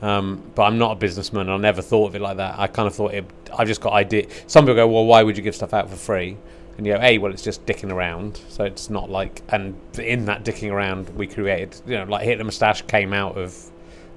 Um, 0.02 0.42
but 0.54 0.64
I'm 0.64 0.78
not 0.78 0.92
a 0.92 0.94
businessman. 0.94 1.48
I 1.48 1.56
never 1.56 1.80
thought 1.80 2.08
of 2.08 2.16
it 2.16 2.20
like 2.20 2.36
that. 2.36 2.58
I 2.58 2.66
kind 2.66 2.86
of 2.86 2.94
thought 2.94 3.14
it. 3.14 3.24
I've 3.56 3.66
just 3.66 3.80
got 3.80 3.94
idea. 3.94 4.26
Some 4.46 4.64
people 4.64 4.74
go, 4.74 4.86
"Well, 4.86 5.06
why 5.06 5.22
would 5.22 5.38
you 5.38 5.42
give 5.42 5.54
stuff 5.54 5.72
out 5.72 5.88
for 5.88 5.96
free?" 5.96 6.36
And 6.76 6.86
you 6.86 6.92
go, 6.94 7.00
"A, 7.02 7.18
well, 7.18 7.32
it's 7.32 7.42
just 7.42 7.64
dicking 7.66 7.92
around." 7.92 8.40
So 8.48 8.64
it's 8.64 8.90
not 8.90 9.10
like. 9.10 9.42
And 9.48 9.76
in 9.98 10.26
that 10.26 10.44
dicking 10.44 10.70
around, 10.70 11.10
we 11.10 11.26
created. 11.26 11.80
You 11.86 11.98
know, 11.98 12.04
like 12.04 12.24
Hitler 12.24 12.44
Moustache 12.44 12.82
came 12.82 13.12
out 13.12 13.36
of 13.36 13.70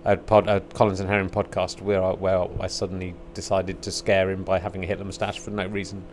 a, 0.06 0.18
pod, 0.18 0.48
a 0.48 0.62
Collins 0.62 1.00
and 1.00 1.10
Herring 1.10 1.30
podcast 1.30 1.82
where 1.82 2.04
I, 2.04 2.14
where 2.14 2.48
I 2.60 2.68
suddenly 2.68 3.16
decided 3.34 3.82
to 3.84 3.92
scare 3.92 4.30
him 4.30 4.44
by 4.44 4.60
having 4.60 4.84
a 4.84 4.88
Hitler 4.88 5.06
moustache 5.06 5.40
for 5.40 5.52
no 5.52 5.66
reason, 5.68 6.04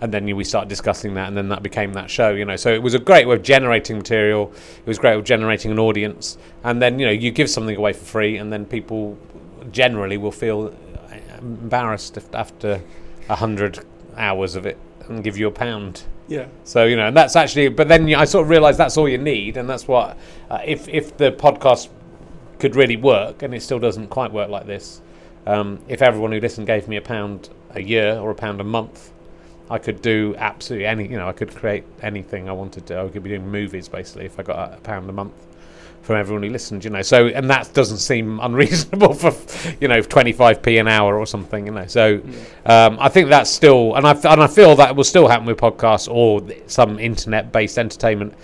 and 0.00 0.12
then 0.12 0.24
we 0.36 0.44
started 0.44 0.68
discussing 0.68 1.14
that, 1.14 1.28
and 1.28 1.36
then 1.36 1.48
that 1.48 1.62
became 1.62 1.92
that 1.94 2.10
show. 2.10 2.30
You 2.30 2.44
know, 2.44 2.56
so 2.56 2.72
it 2.72 2.82
was 2.82 2.94
a 2.94 2.98
great 2.98 3.26
way 3.26 3.34
of 3.34 3.42
generating 3.42 3.98
material. 3.98 4.52
It 4.78 4.86
was 4.86 4.98
great 4.98 5.16
of 5.16 5.24
generating 5.24 5.70
an 5.70 5.78
audience, 5.78 6.38
and 6.64 6.80
then 6.80 6.98
you 6.98 7.06
know 7.06 7.12
you 7.12 7.30
give 7.30 7.50
something 7.50 7.76
away 7.76 7.92
for 7.92 8.04
free, 8.04 8.36
and 8.36 8.52
then 8.52 8.64
people 8.64 9.18
generally 9.70 10.16
will 10.16 10.32
feel 10.32 10.74
embarrassed 11.38 12.16
if 12.16 12.32
after 12.34 12.80
a 13.28 13.36
hundred 13.36 13.84
hours 14.16 14.54
of 14.54 14.66
it 14.66 14.78
and 15.14 15.24
give 15.24 15.36
you 15.36 15.46
a 15.48 15.50
pound. 15.50 16.02
Yeah. 16.28 16.46
So 16.64 16.84
you 16.84 16.96
know, 16.96 17.08
and 17.08 17.16
that's 17.16 17.36
actually. 17.36 17.68
But 17.68 17.88
then 17.88 18.12
I 18.14 18.24
sort 18.24 18.44
of 18.44 18.50
realised 18.50 18.78
that's 18.78 18.96
all 18.96 19.08
you 19.08 19.18
need, 19.18 19.56
and 19.56 19.68
that's 19.68 19.86
what 19.88 20.16
uh, 20.50 20.60
if 20.64 20.88
if 20.88 21.16
the 21.16 21.32
podcast 21.32 21.88
could 22.58 22.76
really 22.76 22.96
work, 22.96 23.42
and 23.42 23.54
it 23.54 23.62
still 23.62 23.78
doesn't 23.78 24.08
quite 24.08 24.32
work 24.32 24.48
like 24.48 24.66
this. 24.66 25.00
Um, 25.46 25.80
if 25.88 26.02
everyone 26.02 26.32
who 26.32 26.40
listened 26.40 26.66
gave 26.66 26.86
me 26.86 26.96
a 26.96 27.02
pound 27.02 27.50
a 27.70 27.82
year 27.82 28.16
or 28.18 28.30
a 28.30 28.34
pound 28.34 28.60
a 28.60 28.64
month, 28.64 29.12
I 29.68 29.78
could 29.78 30.00
do 30.00 30.34
absolutely 30.38 30.86
any. 30.86 31.08
You 31.08 31.16
know, 31.16 31.28
I 31.28 31.32
could 31.32 31.54
create 31.54 31.84
anything 32.02 32.48
I 32.48 32.52
wanted 32.52 32.86
to. 32.86 33.00
I 33.00 33.08
could 33.08 33.22
be 33.22 33.30
doing 33.30 33.50
movies 33.50 33.88
basically 33.88 34.26
if 34.26 34.38
I 34.38 34.42
got 34.42 34.70
a, 34.70 34.76
a 34.76 34.80
pound 34.80 35.10
a 35.10 35.12
month 35.12 35.34
from 36.02 36.16
everyone 36.16 36.42
who 36.42 36.50
listened. 36.50 36.84
You 36.84 36.90
know, 36.90 37.02
so 37.02 37.28
and 37.28 37.48
that 37.48 37.72
doesn't 37.72 37.98
seem 37.98 38.40
unreasonable 38.42 39.14
for 39.14 39.30
you 39.80 39.88
know 39.88 40.00
25p 40.00 40.80
an 40.80 40.88
hour 40.88 41.18
or 41.18 41.26
something. 41.26 41.66
You 41.66 41.72
know, 41.72 41.86
so 41.86 42.20
um, 42.66 42.98
I 43.00 43.08
think 43.08 43.28
that's 43.28 43.50
still, 43.50 43.94
and 43.94 44.06
I 44.06 44.12
and 44.12 44.42
I 44.42 44.46
feel 44.46 44.76
that 44.76 44.94
will 44.94 45.04
still 45.04 45.28
happen 45.28 45.46
with 45.46 45.58
podcasts 45.58 46.12
or 46.12 46.42
some 46.66 46.98
internet-based 46.98 47.78
entertainment. 47.78 48.34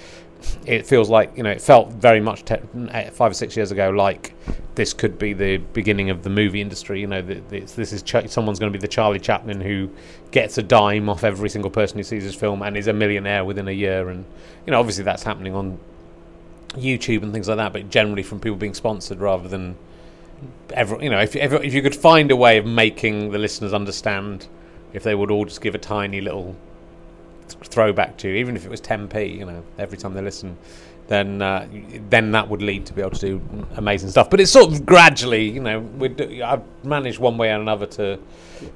It 0.65 0.87
feels 0.87 1.11
like 1.11 1.37
you 1.37 1.43
know 1.43 1.50
it 1.50 1.61
felt 1.61 1.93
very 1.93 2.21
much 2.21 2.45
te- 2.45 2.57
eh, 2.91 3.11
five 3.11 3.33
or 3.33 3.35
six 3.35 3.57
years 3.57 3.73
ago 3.73 3.91
like 3.91 4.35
this 4.77 4.95
could 4.95 5.19
be 5.19 5.33
the 5.33 5.57
beginning 5.57 6.11
of 6.11 6.23
the 6.23 6.31
movie 6.31 6.61
industry. 6.61 7.00
You 7.00 7.09
know, 7.09 7.21
that 7.21 7.49
this, 7.49 7.73
this 7.73 7.93
is 7.93 8.03
Ch- 8.03 8.29
someone's 8.29 8.61
going 8.61 8.73
to 8.73 8.79
be 8.79 8.81
the 8.81 8.88
Charlie 8.88 9.19
Chaplin 9.19 9.61
who 9.61 9.91
gets 10.31 10.57
a 10.59 10.62
dime 10.62 11.09
off 11.09 11.25
every 11.25 11.49
single 11.49 11.71
person 11.71 11.99
who 11.99 12.05
sees 12.05 12.23
his 12.23 12.37
film 12.37 12.62
and 12.62 12.77
is 12.77 12.87
a 12.87 12.93
millionaire 12.93 13.45
within 13.45 13.67
a 13.67 13.73
year. 13.73 14.11
And 14.11 14.25
you 14.65 14.71
know, 14.71 14.79
obviously 14.79 15.03
that's 15.03 15.25
happening 15.25 15.57
on 15.57 15.81
YouTube 16.71 17.23
and 17.23 17.33
things 17.33 17.49
like 17.49 17.57
that, 17.57 17.73
but 17.73 17.91
generally 17.91 18.23
from 18.23 18.41
people 18.41 18.57
being 18.57 18.75
sponsored 18.75 19.21
rather 19.21 19.49
than 19.49 19.77
ever. 20.75 21.03
You 21.03 21.11
know, 21.11 21.21
if 21.21 21.35
if 21.37 21.75
you 21.75 21.83
could 21.83 21.97
find 21.97 22.31
a 22.31 22.37
way 22.37 22.59
of 22.59 22.67
making 22.67 23.31
the 23.31 23.39
listeners 23.39 23.73
understand, 23.73 24.47
if 24.93 25.03
they 25.03 25.15
would 25.15 25.31
all 25.31 25.45
just 25.45 25.61
give 25.61 25.75
a 25.75 25.79
tiny 25.79 26.21
little 26.21 26.57
throwback 27.49 28.17
to, 28.19 28.29
even 28.29 28.57
if 28.57 28.65
it 28.65 28.71
was 28.71 28.81
10p, 28.81 29.39
you 29.39 29.45
know, 29.47 29.63
every 29.79 29.97
time 29.97 30.13
they 30.15 30.21
listen, 30.21 30.57
then 31.09 31.41
uh, 31.41 31.67
then 32.11 32.33
that 32.33 32.49
would 32.49 32.63
lead 32.63 32.87
to 32.87 32.93
be 32.93 33.01
able 33.01 33.13
to 33.13 33.21
do 33.21 33.67
amazing 33.77 34.11
stuff. 34.11 34.31
But 34.31 34.41
it's 34.41 34.51
sort 34.51 34.71
of 34.71 34.85
gradually, 34.87 35.49
you 35.49 35.61
know, 35.61 35.81
we 35.81 36.09
do, 36.09 36.43
I've 36.43 36.63
managed 36.85 37.19
one 37.19 37.39
way 37.39 37.51
or 37.51 37.61
another 37.61 37.87
to 37.87 38.19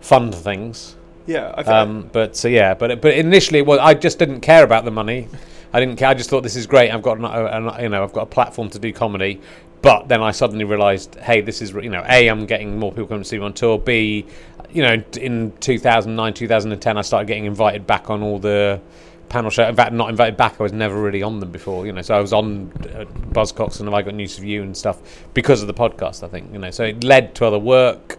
fund 0.00 0.34
things. 0.34 0.96
Yeah. 1.26 1.54
I 1.56 1.62
Um, 1.62 2.10
but 2.12 2.36
so 2.36 2.48
yeah, 2.48 2.74
but 2.74 3.00
but 3.00 3.14
initially, 3.14 3.62
well, 3.62 3.80
I 3.80 3.94
just 3.94 4.18
didn't 4.18 4.40
care 4.40 4.64
about 4.64 4.84
the 4.84 4.90
money. 4.90 5.28
I 5.72 5.80
didn't 5.80 5.96
care. 5.96 6.08
I 6.08 6.14
just 6.14 6.30
thought 6.30 6.42
this 6.42 6.56
is 6.56 6.66
great. 6.66 6.90
I've 6.90 7.02
got 7.02 7.18
an, 7.18 7.24
an, 7.24 7.82
you 7.82 7.88
know 7.88 8.02
I've 8.02 8.12
got 8.12 8.22
a 8.22 8.26
platform 8.26 8.68
to 8.70 8.78
do 8.78 8.92
comedy. 8.92 9.40
But 9.82 10.06
then 10.06 10.22
I 10.22 10.30
suddenly 10.30 10.64
realised, 10.64 11.16
hey, 11.16 11.40
this 11.40 11.60
is 11.60 11.72
you 11.72 11.90
know, 11.90 12.04
a 12.08 12.28
I'm 12.28 12.46
getting 12.46 12.78
more 12.78 12.92
people 12.92 13.08
coming 13.08 13.24
to 13.24 13.28
see 13.28 13.36
me 13.36 13.44
on 13.44 13.52
tour. 13.52 13.78
B, 13.80 14.24
you 14.70 14.80
know, 14.80 15.02
in 15.20 15.52
2009, 15.58 16.34
2010, 16.34 16.96
I 16.96 17.02
started 17.02 17.26
getting 17.26 17.46
invited 17.46 17.84
back 17.84 18.08
on 18.08 18.22
all 18.22 18.38
the 18.38 18.80
panel 19.28 19.50
show. 19.50 19.66
In 19.66 19.74
fact, 19.74 19.92
not 19.92 20.08
invited 20.08 20.36
back. 20.36 20.60
I 20.60 20.62
was 20.62 20.72
never 20.72 21.02
really 21.02 21.24
on 21.24 21.40
them 21.40 21.50
before. 21.50 21.84
You 21.84 21.92
know, 21.92 22.02
so 22.02 22.14
I 22.14 22.20
was 22.20 22.32
on 22.32 22.70
uh, 22.94 23.06
Buzzcocks 23.32 23.80
and 23.80 23.92
I 23.92 24.02
Got 24.02 24.14
News 24.14 24.38
for 24.38 24.44
You 24.44 24.62
and 24.62 24.76
stuff 24.76 25.00
because 25.34 25.62
of 25.62 25.66
the 25.66 25.74
podcast. 25.74 26.22
I 26.22 26.28
think 26.28 26.52
you 26.52 26.60
know, 26.60 26.70
so 26.70 26.84
it 26.84 27.02
led 27.02 27.34
to 27.36 27.46
other 27.46 27.58
work. 27.58 28.18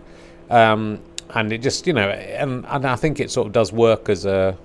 Um, 0.50 1.00
and 1.36 1.51
it 1.51 1.60
just 1.60 1.88
you 1.88 1.93
know 1.93 2.10
and, 2.10 2.65
and 2.67 2.86
I 2.86 2.95
think 2.95 3.19
it 3.19 3.31
sort 3.31 3.48
of 3.48 3.53
does 3.53 3.72
work 3.72 4.10
as 4.10 4.25
a 4.25 4.57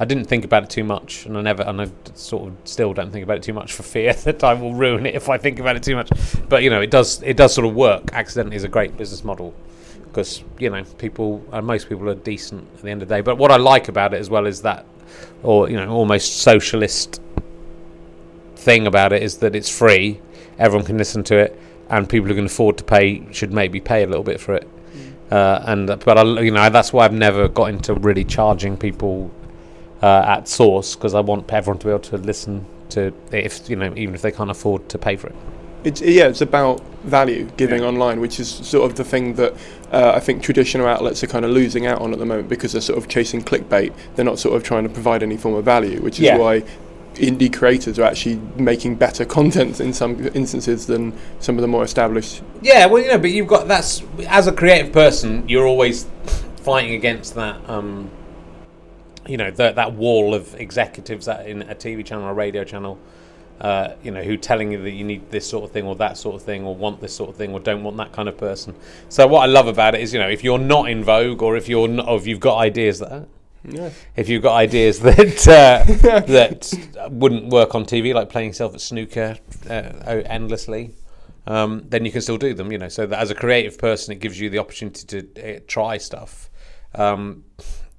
I 0.00 0.04
didn't 0.04 0.26
think 0.26 0.44
about 0.44 0.62
it 0.64 0.70
too 0.70 0.84
much 0.84 1.26
and 1.26 1.36
I 1.36 1.40
never 1.40 1.62
and 1.64 1.80
I 1.82 1.90
sort 2.14 2.48
of 2.48 2.56
still 2.64 2.94
don't 2.94 3.10
think 3.10 3.24
about 3.24 3.38
it 3.38 3.42
too 3.42 3.52
much 3.52 3.72
for 3.72 3.82
fear 3.82 4.12
that 4.24 4.44
I 4.44 4.54
will 4.54 4.74
ruin 4.74 5.06
it 5.06 5.14
if 5.14 5.28
I 5.28 5.38
think 5.38 5.58
about 5.58 5.76
it 5.76 5.82
too 5.82 5.96
much. 5.96 6.10
But 6.48 6.62
you 6.62 6.70
know 6.70 6.80
it 6.80 6.90
does 6.90 7.22
it 7.22 7.36
does 7.36 7.54
sort 7.54 7.66
of 7.66 7.74
work. 7.74 8.12
Accidentally 8.12 8.56
is 8.56 8.64
a 8.64 8.68
great 8.68 8.96
business 8.96 9.24
model 9.24 9.54
because 10.04 10.44
you 10.58 10.70
know 10.70 10.84
people 10.98 11.44
uh, 11.52 11.60
most 11.60 11.88
people 11.88 12.08
are 12.08 12.14
decent 12.14 12.66
at 12.74 12.82
the 12.82 12.90
end 12.90 13.02
of 13.02 13.08
the 13.08 13.14
day. 13.14 13.20
But 13.20 13.36
what 13.36 13.50
I 13.50 13.56
like 13.56 13.88
about 13.88 14.14
it 14.14 14.18
as 14.18 14.30
well 14.30 14.46
is 14.46 14.62
that 14.62 14.86
or 15.42 15.68
you 15.68 15.76
know 15.76 15.90
almost 15.90 16.38
socialist 16.38 17.20
thing 18.56 18.86
about 18.86 19.12
it 19.12 19.22
is 19.22 19.38
that 19.38 19.54
it's 19.54 19.68
free 19.68 20.20
everyone 20.58 20.84
can 20.84 20.98
listen 20.98 21.22
to 21.22 21.36
it 21.36 21.58
and 21.88 22.08
people 22.08 22.28
who 22.28 22.34
can 22.34 22.46
afford 22.46 22.76
to 22.76 22.84
pay 22.84 23.26
should 23.32 23.52
maybe 23.52 23.80
pay 23.80 24.02
a 24.02 24.06
little 24.06 24.24
bit 24.24 24.40
for 24.40 24.54
it. 24.54 24.68
Uh, 25.30 25.62
and 25.66 25.86
but 25.86 26.18
I, 26.18 26.22
you 26.40 26.50
know 26.50 26.68
that's 26.70 26.92
why 26.92 27.04
I've 27.04 27.12
never 27.12 27.48
got 27.48 27.66
into 27.70 27.94
really 27.94 28.24
charging 28.24 28.76
people 28.76 29.30
uh, 30.02 30.24
at 30.26 30.48
source 30.48 30.94
because 30.94 31.14
I 31.14 31.20
want 31.20 31.52
everyone 31.52 31.78
to 31.80 31.86
be 31.86 31.90
able 31.90 32.00
to 32.00 32.18
listen 32.18 32.64
to 32.90 33.12
if 33.32 33.68
you 33.68 33.76
know 33.76 33.92
even 33.96 34.14
if 34.14 34.22
they 34.22 34.32
can't 34.32 34.50
afford 34.50 34.88
to 34.90 34.98
pay 34.98 35.16
for 35.16 35.28
it. 35.28 35.34
It's 35.84 36.00
yeah, 36.00 36.26
it's 36.28 36.40
about 36.40 36.80
value 37.04 37.48
giving 37.56 37.82
online, 37.84 38.20
which 38.20 38.40
is 38.40 38.48
sort 38.48 38.90
of 38.90 38.96
the 38.96 39.04
thing 39.04 39.34
that 39.34 39.54
uh, 39.92 40.12
I 40.14 40.20
think 40.20 40.42
traditional 40.42 40.86
outlets 40.88 41.22
are 41.22 41.28
kind 41.28 41.44
of 41.44 41.52
losing 41.52 41.86
out 41.86 42.00
on 42.00 42.12
at 42.12 42.18
the 42.18 42.26
moment 42.26 42.48
because 42.48 42.72
they're 42.72 42.80
sort 42.80 42.98
of 42.98 43.08
chasing 43.08 43.42
clickbait. 43.42 43.92
They're 44.16 44.24
not 44.24 44.38
sort 44.38 44.56
of 44.56 44.64
trying 44.64 44.82
to 44.84 44.88
provide 44.88 45.22
any 45.22 45.36
form 45.36 45.54
of 45.54 45.64
value, 45.64 46.00
which 46.00 46.14
is 46.18 46.24
Yeah. 46.26 46.38
why 46.38 46.64
indie 47.14 47.52
creators 47.52 47.98
are 47.98 48.04
actually 48.04 48.40
making 48.56 48.94
better 48.96 49.24
content 49.24 49.80
in 49.80 49.92
some 49.92 50.24
instances 50.34 50.86
than 50.86 51.12
some 51.40 51.56
of 51.56 51.62
the 51.62 51.68
more 51.68 51.82
established. 51.84 52.42
Yeah, 52.60 52.86
well, 52.86 53.02
you 53.02 53.08
know, 53.08 53.18
but 53.18 53.30
you've 53.30 53.48
got 53.48 53.68
that's 53.68 54.02
as 54.28 54.46
a 54.46 54.52
creative 54.52 54.92
person, 54.92 55.48
you're 55.48 55.66
always 55.66 56.06
fighting 56.56 56.94
against 56.94 57.34
that. 57.36 57.56
Um, 57.68 58.10
you 59.28 59.36
know, 59.36 59.50
that 59.52 59.76
that 59.76 59.92
wall 59.92 60.34
of 60.34 60.54
executives 60.56 61.26
that 61.26 61.46
in 61.46 61.62
a 61.62 61.74
TV 61.74 62.04
channel 62.04 62.24
or 62.24 62.30
a 62.30 62.34
radio 62.34 62.64
channel. 62.64 62.98
Uh, 63.60 63.96
you 64.04 64.12
know, 64.12 64.22
who 64.22 64.36
telling 64.36 64.70
you 64.70 64.80
that 64.80 64.92
you 64.92 65.02
need 65.02 65.32
this 65.32 65.44
sort 65.44 65.64
of 65.64 65.72
thing 65.72 65.84
or 65.84 65.96
that 65.96 66.16
sort 66.16 66.36
of 66.36 66.42
thing 66.42 66.62
or 66.64 66.76
want 66.76 67.00
this 67.00 67.12
sort 67.12 67.28
of 67.28 67.34
thing 67.34 67.52
or 67.52 67.58
don't 67.58 67.82
want 67.82 67.96
that 67.96 68.12
kind 68.12 68.28
of 68.28 68.38
person. 68.38 68.72
So 69.08 69.26
what 69.26 69.40
I 69.40 69.46
love 69.46 69.66
about 69.66 69.96
it 69.96 70.00
is, 70.00 70.12
you 70.14 70.20
know, 70.20 70.28
if 70.28 70.44
you're 70.44 70.60
not 70.60 70.88
in 70.88 71.02
vogue 71.02 71.42
or 71.42 71.56
if 71.56 71.68
you're 71.68 71.88
not, 71.88 72.06
or 72.06 72.16
if 72.16 72.24
you've 72.28 72.38
got 72.38 72.58
ideas 72.58 73.00
that 73.00 73.26
Yeah. 73.64 73.90
if 74.14 74.28
you've 74.28 74.44
got 74.44 74.54
ideas 74.54 75.00
that 75.08 75.48
uh, 75.48 75.82
that 76.28 77.08
wouldn't 77.10 77.48
work 77.48 77.74
on 77.74 77.84
TV, 77.84 78.14
like 78.14 78.28
playing 78.28 78.50
yourself 78.50 78.74
at 78.74 78.80
snooker 78.80 79.36
uh, 79.68 79.72
endlessly, 79.72 80.94
um, 81.48 81.82
then 81.88 82.04
you 82.04 82.12
can 82.12 82.20
still 82.20 82.38
do 82.38 82.54
them. 82.54 82.70
You 82.70 82.78
know, 82.78 82.88
so 82.88 83.06
that 83.06 83.18
as 83.18 83.32
a 83.32 83.34
creative 83.34 83.76
person, 83.76 84.12
it 84.12 84.20
gives 84.20 84.38
you 84.38 84.50
the 84.50 84.58
opportunity 84.58 85.04
to 85.04 85.56
uh, 85.56 85.60
try 85.66 85.98
stuff. 85.98 86.48
Um, 86.94 87.42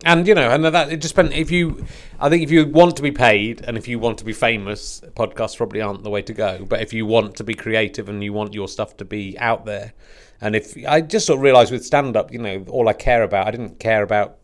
and 0.06 0.27
you 0.27 0.34
know, 0.34 0.50
and 0.50 0.63
that 0.65 0.91
it 0.91 1.01
just 1.01 1.15
depends. 1.15 1.36
If 1.36 1.51
you, 1.51 1.86
I 2.20 2.29
think, 2.29 2.44
if 2.44 2.51
you 2.51 2.65
want 2.65 2.96
to 2.98 3.01
be 3.01 3.12
paid 3.12 3.62
and 3.62 3.77
if 3.77 3.88
you 3.88 4.00
want 4.00 4.18
to 4.20 4.25
be 4.25 4.34
famous, 4.34 5.01
podcasts 5.15 5.58
probably 5.58 5.82
aren't 5.82 6.03
the 6.03 6.10
way 6.10 6.22
to 6.22 6.34
go. 6.34 6.65
But 6.65 6.82
if 6.82 6.94
you 6.94 7.06
want 7.06 7.36
to 7.38 7.44
be 7.44 7.53
creative 7.53 8.08
and 8.08 8.24
you 8.24 8.32
want 8.32 8.53
your 8.53 8.68
stuff 8.68 8.96
to 8.98 9.06
be 9.06 9.38
out 9.39 9.65
there, 9.65 9.94
and 10.41 10.56
if 10.56 10.77
I 10.88 11.01
just 11.01 11.25
sort 11.25 11.38
of 11.38 11.44
realised 11.44 11.72
with 11.72 11.86
stand 11.86 12.15
up, 12.15 12.32
you 12.32 12.39
know, 12.39 12.65
all 12.70 12.88
I 12.88 12.94
care 12.94 13.24
about, 13.24 13.48
I 13.48 13.51
didn't 13.51 13.79
care 13.79 14.03
about 14.03 14.38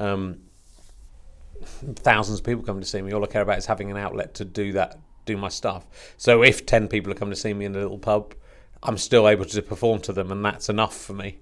um, 0.00 0.40
thousands 1.62 2.40
of 2.40 2.44
people 2.44 2.64
come 2.64 2.80
to 2.80 2.86
see 2.86 3.00
me. 3.00 3.12
All 3.12 3.22
I 3.22 3.28
care 3.28 3.42
about 3.42 3.58
is 3.58 3.66
having 3.66 3.90
an 3.90 3.96
outlet 3.96 4.34
to 4.34 4.44
do 4.44 4.72
that, 4.72 4.98
do 5.24 5.36
my 5.36 5.48
stuff. 5.48 5.86
So 6.16 6.42
if 6.42 6.66
ten 6.66 6.88
people 6.88 7.12
are 7.12 7.14
coming 7.14 7.34
to 7.34 7.40
see 7.40 7.54
me 7.54 7.66
in 7.66 7.76
a 7.76 7.78
little 7.78 7.98
pub, 7.98 8.34
I'm 8.82 8.98
still 8.98 9.28
able 9.28 9.44
to 9.44 9.62
perform 9.62 10.00
to 10.02 10.12
them, 10.12 10.32
and 10.32 10.44
that's 10.44 10.68
enough 10.68 10.96
for 10.96 11.12
me. 11.12 11.38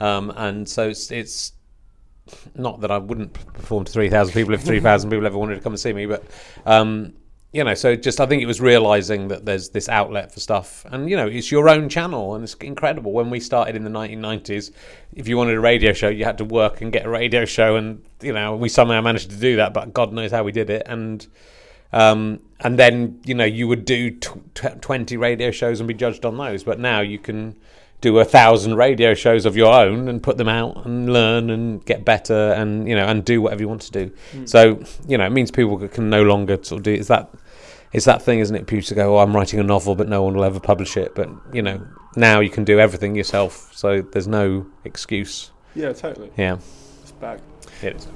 Um, 0.00 0.32
and 0.36 0.68
so 0.68 0.90
it's, 0.90 1.10
it's 1.10 1.52
not 2.54 2.80
that 2.80 2.90
I 2.90 2.98
wouldn't 2.98 3.32
perform 3.32 3.84
to 3.84 3.92
three 3.92 4.08
thousand 4.08 4.34
people 4.34 4.54
if 4.54 4.62
three 4.62 4.80
thousand 4.80 5.10
people 5.10 5.26
ever 5.26 5.38
wanted 5.38 5.56
to 5.56 5.60
come 5.60 5.72
and 5.72 5.80
see 5.80 5.92
me, 5.92 6.06
but 6.06 6.24
um, 6.66 7.14
you 7.52 7.64
know, 7.64 7.74
so 7.74 7.96
just 7.96 8.20
I 8.20 8.26
think 8.26 8.42
it 8.42 8.46
was 8.46 8.60
realizing 8.60 9.28
that 9.28 9.46
there's 9.46 9.70
this 9.70 9.88
outlet 9.88 10.32
for 10.32 10.40
stuff, 10.40 10.84
and 10.90 11.08
you 11.08 11.16
know, 11.16 11.26
it's 11.26 11.50
your 11.50 11.68
own 11.68 11.88
channel, 11.88 12.34
and 12.34 12.44
it's 12.44 12.54
incredible. 12.54 13.12
When 13.12 13.30
we 13.30 13.40
started 13.40 13.74
in 13.74 13.84
the 13.84 13.90
1990s, 13.90 14.70
if 15.14 15.28
you 15.28 15.38
wanted 15.38 15.54
a 15.56 15.60
radio 15.60 15.94
show, 15.94 16.08
you 16.08 16.24
had 16.24 16.38
to 16.38 16.44
work 16.44 16.82
and 16.82 16.92
get 16.92 17.06
a 17.06 17.08
radio 17.08 17.46
show, 17.46 17.76
and 17.76 18.04
you 18.20 18.34
know, 18.34 18.54
we 18.54 18.68
somehow 18.68 19.00
managed 19.00 19.30
to 19.30 19.36
do 19.36 19.56
that, 19.56 19.72
but 19.72 19.94
God 19.94 20.12
knows 20.12 20.30
how 20.30 20.44
we 20.44 20.52
did 20.52 20.68
it, 20.68 20.82
and 20.86 21.26
um, 21.94 22.40
and 22.60 22.78
then 22.78 23.18
you 23.24 23.34
know, 23.34 23.46
you 23.46 23.66
would 23.66 23.86
do 23.86 24.10
tw- 24.10 24.54
tw- 24.54 24.82
20 24.82 25.16
radio 25.16 25.50
shows 25.50 25.80
and 25.80 25.88
be 25.88 25.94
judged 25.94 26.26
on 26.26 26.36
those, 26.36 26.64
but 26.64 26.78
now 26.78 27.00
you 27.00 27.18
can 27.18 27.56
do 28.00 28.18
a 28.18 28.24
thousand 28.24 28.76
radio 28.76 29.12
shows 29.14 29.44
of 29.44 29.56
your 29.56 29.72
own 29.72 30.08
and 30.08 30.22
put 30.22 30.36
them 30.36 30.48
out 30.48 30.86
and 30.86 31.12
learn 31.12 31.50
and 31.50 31.84
get 31.84 32.04
better 32.04 32.52
and 32.52 32.88
you 32.88 32.94
know 32.94 33.06
and 33.06 33.24
do 33.24 33.42
whatever 33.42 33.62
you 33.62 33.68
want 33.68 33.82
to 33.82 33.92
do. 33.92 34.12
Hmm. 34.32 34.46
So 34.46 34.82
you 35.06 35.18
know 35.18 35.26
it 35.26 35.30
means 35.30 35.50
people 35.50 35.76
can 35.88 36.08
no 36.10 36.22
longer 36.22 36.58
sort 36.62 36.80
of 36.80 36.82
do. 36.84 36.92
Is 36.92 37.08
that 37.08 37.30
it's 37.92 38.04
that 38.04 38.22
thing, 38.22 38.38
isn't 38.40 38.54
it? 38.54 38.66
People 38.66 38.86
to 38.86 38.94
go, 38.94 39.16
oh, 39.16 39.20
I'm 39.20 39.34
writing 39.34 39.58
a 39.58 39.62
novel, 39.62 39.94
but 39.94 40.08
no 40.08 40.22
one 40.22 40.34
will 40.34 40.44
ever 40.44 40.60
publish 40.60 40.96
it. 40.96 41.14
But 41.14 41.28
you 41.52 41.62
know 41.62 41.80
now 42.16 42.40
you 42.40 42.50
can 42.50 42.64
do 42.64 42.78
everything 42.78 43.16
yourself, 43.16 43.72
so 43.74 44.02
there's 44.02 44.28
no 44.28 44.66
excuse. 44.84 45.50
Yeah, 45.74 45.92
totally. 45.92 46.30
Yeah. 46.36 46.58
It's 47.02 47.12
back. 47.12 47.40
It 47.82 47.96
is. 47.96 48.08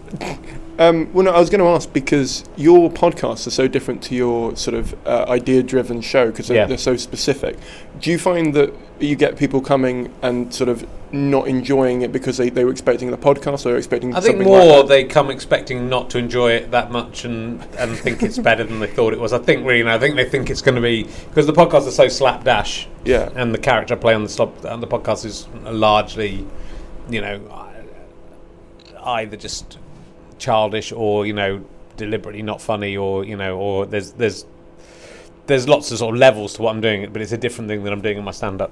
Um, 0.78 1.12
well, 1.12 1.25
no, 1.26 1.31
I 1.33 1.38
was 1.38 1.50
going 1.50 1.61
to 1.61 1.69
ask 1.69 1.92
because 1.92 2.45
your 2.57 2.90
podcasts 2.90 3.47
are 3.47 3.50
so 3.50 3.69
different 3.69 4.02
to 4.04 4.14
your 4.14 4.57
sort 4.57 4.75
of 4.75 4.95
uh, 5.07 5.26
idea-driven 5.28 6.00
show 6.00 6.26
because 6.31 6.49
they're, 6.49 6.57
Yeah. 6.57 6.66
they're 6.66 6.78
so 6.78 6.97
specific. 6.97 7.57
Do 8.00 8.11
you 8.11 8.19
find 8.19 8.54
that 8.54 8.75
you 8.99 9.14
get 9.14 9.37
people 9.37 9.61
coming 9.61 10.12
and 10.23 10.52
sort 10.52 10.69
of 10.69 10.87
not 11.12 11.47
enjoying 11.47 12.02
it 12.02 12.11
because 12.11 12.38
they, 12.38 12.49
they 12.49 12.64
were 12.64 12.71
expecting 12.71 13.11
the 13.11 13.16
podcast 13.19 13.61
or 13.61 13.64
they 13.64 13.73
were 13.73 13.78
expecting 13.78 14.14
I 14.14 14.21
think 14.21 14.38
something 14.38 14.49
more 14.49 14.64
like 14.64 14.88
they 14.88 15.04
come 15.04 15.31
expecting 15.31 15.88
not 15.88 16.09
to 16.11 16.19
enjoy 16.19 16.52
it 16.52 16.71
that 16.71 16.90
much 16.90 17.25
and, 17.25 17.62
and 17.78 17.97
think 17.97 18.23
it's 18.23 18.38
better 18.38 18.64
than 18.64 18.81
they 18.81 18.87
thought 18.87 19.12
it 19.12 19.21
was. 19.21 19.33
I 19.33 19.38
think 19.38 19.66
really, 19.66 19.88
I 19.88 19.99
think 19.99 20.16
they 20.16 20.25
think 20.28 20.49
it's 20.50 20.62
going 20.62 20.76
to 20.76 20.81
be 20.81 21.04
because 21.28 21.47
the 21.47 21.52
podcasts 21.52 21.87
are 21.87 21.90
so 21.92 22.09
slapdash. 22.09 22.88
Yeah. 23.04 23.28
And 23.37 23.52
the 23.54 23.59
character 23.59 23.95
I 23.95 23.99
play 23.99 24.14
on 24.14 24.23
the 24.23 24.28
stop 24.31 24.64
on 24.64 24.81
the 24.81 24.87
podcast 24.87 25.25
is 25.26 25.47
largely, 25.64 26.47
you 27.11 27.21
know, 27.21 27.69
either 29.04 29.37
just 29.37 29.78
childish 30.38 30.92
or 30.92 31.26
you 31.26 31.32
know 31.32 31.64
deliberately 31.97 32.42
not 32.42 32.61
funny 32.61 32.97
or 32.97 33.25
you 33.25 33.37
know 33.37 33.56
or 33.56 33.87
there's 33.87 34.12
there's 34.12 34.44
there's 35.47 35.68
lots 35.68 35.90
of 35.90 35.99
sort 35.99 36.14
of 36.14 36.18
levels 36.18 36.54
to 36.54 36.62
what 36.62 36.71
I'm 36.75 36.80
doing, 36.80 37.12
but 37.12 37.21
it's 37.21 37.32
a 37.32 37.37
different 37.38 37.68
thing 37.68 37.82
that 37.85 37.92
I'm 37.92 38.00
doing 38.00 38.18
in 38.18 38.25
my 38.25 38.30
stand 38.30 38.62
up. 38.62 38.71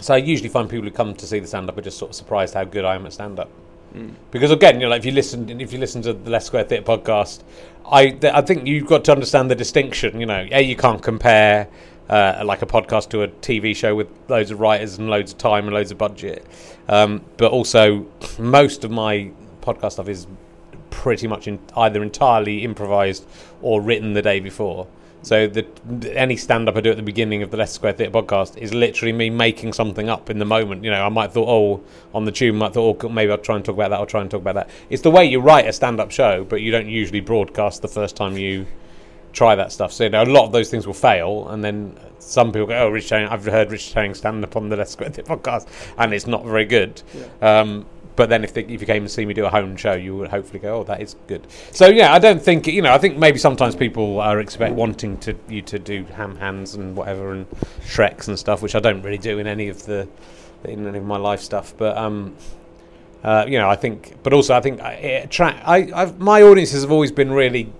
So 0.00 0.14
I 0.14 0.18
usually 0.18 0.48
find 0.48 0.68
people 0.68 0.84
who 0.84 0.90
come 0.90 1.14
to 1.14 1.26
see 1.26 1.38
the 1.38 1.46
stand 1.46 1.68
up 1.68 1.76
are 1.76 1.82
just 1.82 1.98
sort 1.98 2.10
of 2.10 2.14
surprised 2.14 2.54
how 2.54 2.64
good 2.64 2.84
I 2.84 2.94
am 2.94 3.06
at 3.06 3.12
stand 3.12 3.38
up. 3.38 3.50
Because 4.30 4.50
again, 4.50 4.76
you 4.76 4.82
know, 4.82 4.88
like 4.88 5.00
if 5.00 5.06
you 5.06 5.12
listen, 5.12 5.60
if 5.60 5.72
you 5.72 5.78
listen 5.78 6.02
to 6.02 6.12
the 6.12 6.30
Leicester 6.30 6.48
Square 6.48 6.64
Theatre 6.64 6.84
podcast, 6.84 7.42
I 7.86 8.10
th- 8.10 8.32
I 8.32 8.40
think 8.40 8.66
you've 8.66 8.86
got 8.88 9.04
to 9.04 9.12
understand 9.12 9.50
the 9.50 9.54
distinction. 9.54 10.18
You 10.20 10.26
know, 10.26 10.46
a 10.50 10.62
you 10.62 10.74
can't 10.76 11.02
compare 11.02 11.68
uh, 12.08 12.42
like 12.44 12.62
a 12.62 12.66
podcast 12.66 13.10
to 13.10 13.22
a 13.22 13.28
TV 13.28 13.74
show 13.74 13.94
with 13.94 14.08
loads 14.28 14.50
of 14.50 14.60
writers 14.60 14.98
and 14.98 15.08
loads 15.08 15.32
of 15.32 15.38
time 15.38 15.66
and 15.66 15.74
loads 15.74 15.90
of 15.90 15.98
budget. 15.98 16.44
Um, 16.88 17.24
but 17.36 17.50
also, 17.50 18.06
most 18.38 18.84
of 18.84 18.90
my 18.90 19.30
podcast 19.62 19.92
stuff 19.92 20.08
is 20.08 20.26
pretty 20.90 21.26
much 21.26 21.48
in, 21.48 21.58
either 21.76 22.02
entirely 22.02 22.64
improvised 22.64 23.26
or 23.62 23.80
written 23.80 24.12
the 24.12 24.22
day 24.22 24.40
before. 24.40 24.86
So 25.24 25.46
the, 25.46 25.66
any 26.14 26.36
stand 26.36 26.68
up 26.68 26.76
I 26.76 26.82
do 26.82 26.90
at 26.90 26.96
the 26.96 27.02
beginning 27.02 27.42
of 27.42 27.50
the 27.50 27.56
Leicester 27.56 27.76
Square 27.76 27.94
Theatre 27.94 28.12
podcast 28.12 28.58
is 28.58 28.74
literally 28.74 29.12
me 29.12 29.30
making 29.30 29.72
something 29.72 30.10
up 30.10 30.28
in 30.28 30.38
the 30.38 30.44
moment. 30.44 30.84
You 30.84 30.90
know, 30.90 31.02
I 31.02 31.08
might 31.08 31.32
thought, 31.32 31.48
oh, 31.48 31.82
on 32.14 32.26
the 32.26 32.32
tune, 32.32 32.56
I 32.56 32.58
might 32.58 32.74
thought, 32.74 33.02
oh, 33.02 33.08
maybe 33.08 33.32
I'll 33.32 33.38
try 33.38 33.56
and 33.56 33.64
talk 33.64 33.74
about 33.74 33.88
that. 33.88 34.00
I'll 34.00 34.06
try 34.06 34.20
and 34.20 34.30
talk 34.30 34.42
about 34.42 34.54
that. 34.54 34.70
It's 34.90 35.00
the 35.00 35.10
way 35.10 35.24
you 35.24 35.40
write 35.40 35.66
a 35.66 35.72
stand 35.72 35.98
up 35.98 36.10
show, 36.10 36.44
but 36.44 36.60
you 36.60 36.70
don't 36.70 36.88
usually 36.88 37.20
broadcast 37.20 37.80
the 37.80 37.88
first 37.88 38.16
time 38.16 38.36
you 38.36 38.66
try 39.34 39.54
that 39.54 39.72
stuff. 39.72 39.92
So 39.92 40.04
you 40.04 40.10
know, 40.10 40.22
a 40.22 40.24
lot 40.24 40.46
of 40.46 40.52
those 40.52 40.70
things 40.70 40.86
will 40.86 40.94
fail, 40.94 41.48
and 41.48 41.62
then 41.62 41.98
some 42.18 42.52
people 42.52 42.68
go, 42.68 42.86
"Oh, 42.86 42.88
Rich 42.88 43.10
Herring, 43.10 43.28
I've 43.28 43.44
heard 43.44 43.70
Rich 43.70 43.92
Herring 43.92 44.14
stand 44.14 44.42
up 44.44 44.56
on 44.56 44.68
the 44.68 44.76
Let's 44.76 44.96
podcast, 44.96 45.66
and 45.98 46.14
it's 46.14 46.26
not 46.26 46.44
very 46.44 46.64
good." 46.64 47.02
Um, 47.42 47.86
but 48.16 48.28
then, 48.28 48.44
if, 48.44 48.54
they, 48.54 48.62
if 48.62 48.80
you 48.80 48.86
came 48.86 49.02
and 49.02 49.10
see 49.10 49.26
me 49.26 49.34
do 49.34 49.44
a 49.44 49.50
home 49.50 49.76
show, 49.76 49.94
you 49.94 50.16
would 50.16 50.30
hopefully 50.30 50.60
go, 50.60 50.80
"Oh, 50.80 50.84
that 50.84 51.02
is 51.02 51.16
good." 51.26 51.46
So 51.72 51.88
yeah, 51.88 52.12
I 52.12 52.18
don't 52.18 52.40
think 52.40 52.66
you 52.66 52.80
know. 52.80 52.94
I 52.94 52.98
think 52.98 53.18
maybe 53.18 53.38
sometimes 53.38 53.74
people 53.74 54.20
are 54.20 54.40
expect 54.40 54.74
wanting 54.74 55.18
to 55.18 55.34
you 55.48 55.62
to 55.62 55.78
do 55.78 56.04
ham 56.04 56.36
hands 56.36 56.74
and 56.74 56.96
whatever 56.96 57.32
and 57.32 57.46
Shreks 57.82 58.28
and 58.28 58.38
stuff, 58.38 58.62
which 58.62 58.74
I 58.74 58.80
don't 58.80 59.02
really 59.02 59.18
do 59.18 59.38
in 59.38 59.46
any 59.46 59.68
of 59.68 59.84
the 59.86 60.08
in 60.64 60.86
any 60.86 60.98
of 60.98 61.04
my 61.04 61.16
life 61.16 61.40
stuff. 61.40 61.74
But 61.76 61.98
um, 61.98 62.36
uh, 63.24 63.46
you 63.48 63.58
know, 63.58 63.68
I 63.68 63.76
think, 63.76 64.22
but 64.22 64.32
also 64.32 64.54
I 64.54 64.60
think 64.60 64.80
I. 64.80 65.26
I, 65.40 65.90
I've, 65.94 66.20
my 66.20 66.42
audiences 66.42 66.82
have 66.82 66.92
always 66.92 67.10
been 67.10 67.32
really 67.32 67.72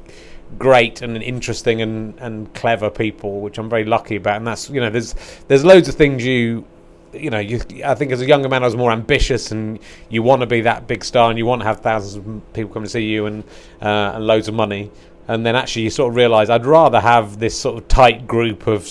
great 0.59 1.03
and 1.03 1.17
interesting 1.23 1.83
and, 1.83 2.19
and 2.19 2.53
clever 2.55 2.91
people, 2.91 3.41
which 3.41 3.59
I'm 3.59 3.69
very 3.69 3.85
lucky 3.85 4.17
about. 4.17 4.37
And 4.37 4.47
that's 4.47 4.71
you 4.71 4.81
know, 4.81 4.91
there's 4.91 5.15
there's 5.49 5.65
loads 5.65 5.89
of 5.89 5.95
things 5.95 6.25
you. 6.25 6.67
You 7.13 7.31
know, 7.31 7.39
you, 7.39 7.61
I 7.85 7.95
think 7.95 8.11
as 8.11 8.21
a 8.21 8.27
younger 8.27 8.49
man, 8.49 8.65
I 8.65 8.67
was 8.67 8.75
more 8.75 8.91
ambitious, 8.91 9.53
and 9.53 9.79
you 10.09 10.25
want 10.25 10.41
to 10.41 10.47
be 10.47 10.63
that 10.63 10.89
big 10.89 11.05
star, 11.05 11.31
and 11.31 11.39
you 11.39 11.47
want 11.47 11.63
to 11.63 11.65
have 11.65 11.79
thousands 11.79 12.17
of 12.17 12.53
people 12.55 12.73
come 12.73 12.83
to 12.83 12.89
see 12.89 13.05
you, 13.05 13.27
and 13.27 13.45
uh, 13.81 14.15
and 14.15 14.27
loads 14.27 14.49
of 14.49 14.55
money. 14.55 14.91
And 15.29 15.47
then 15.47 15.55
actually, 15.55 15.83
you 15.83 15.91
sort 15.91 16.11
of 16.11 16.17
realise 16.17 16.51
I'd 16.51 16.67
rather 16.67 17.01
have 17.01 17.39
this 17.39 17.59
sort 17.59 17.79
of 17.79 17.87
tight 17.87 18.27
group 18.27 18.67
of 18.67 18.89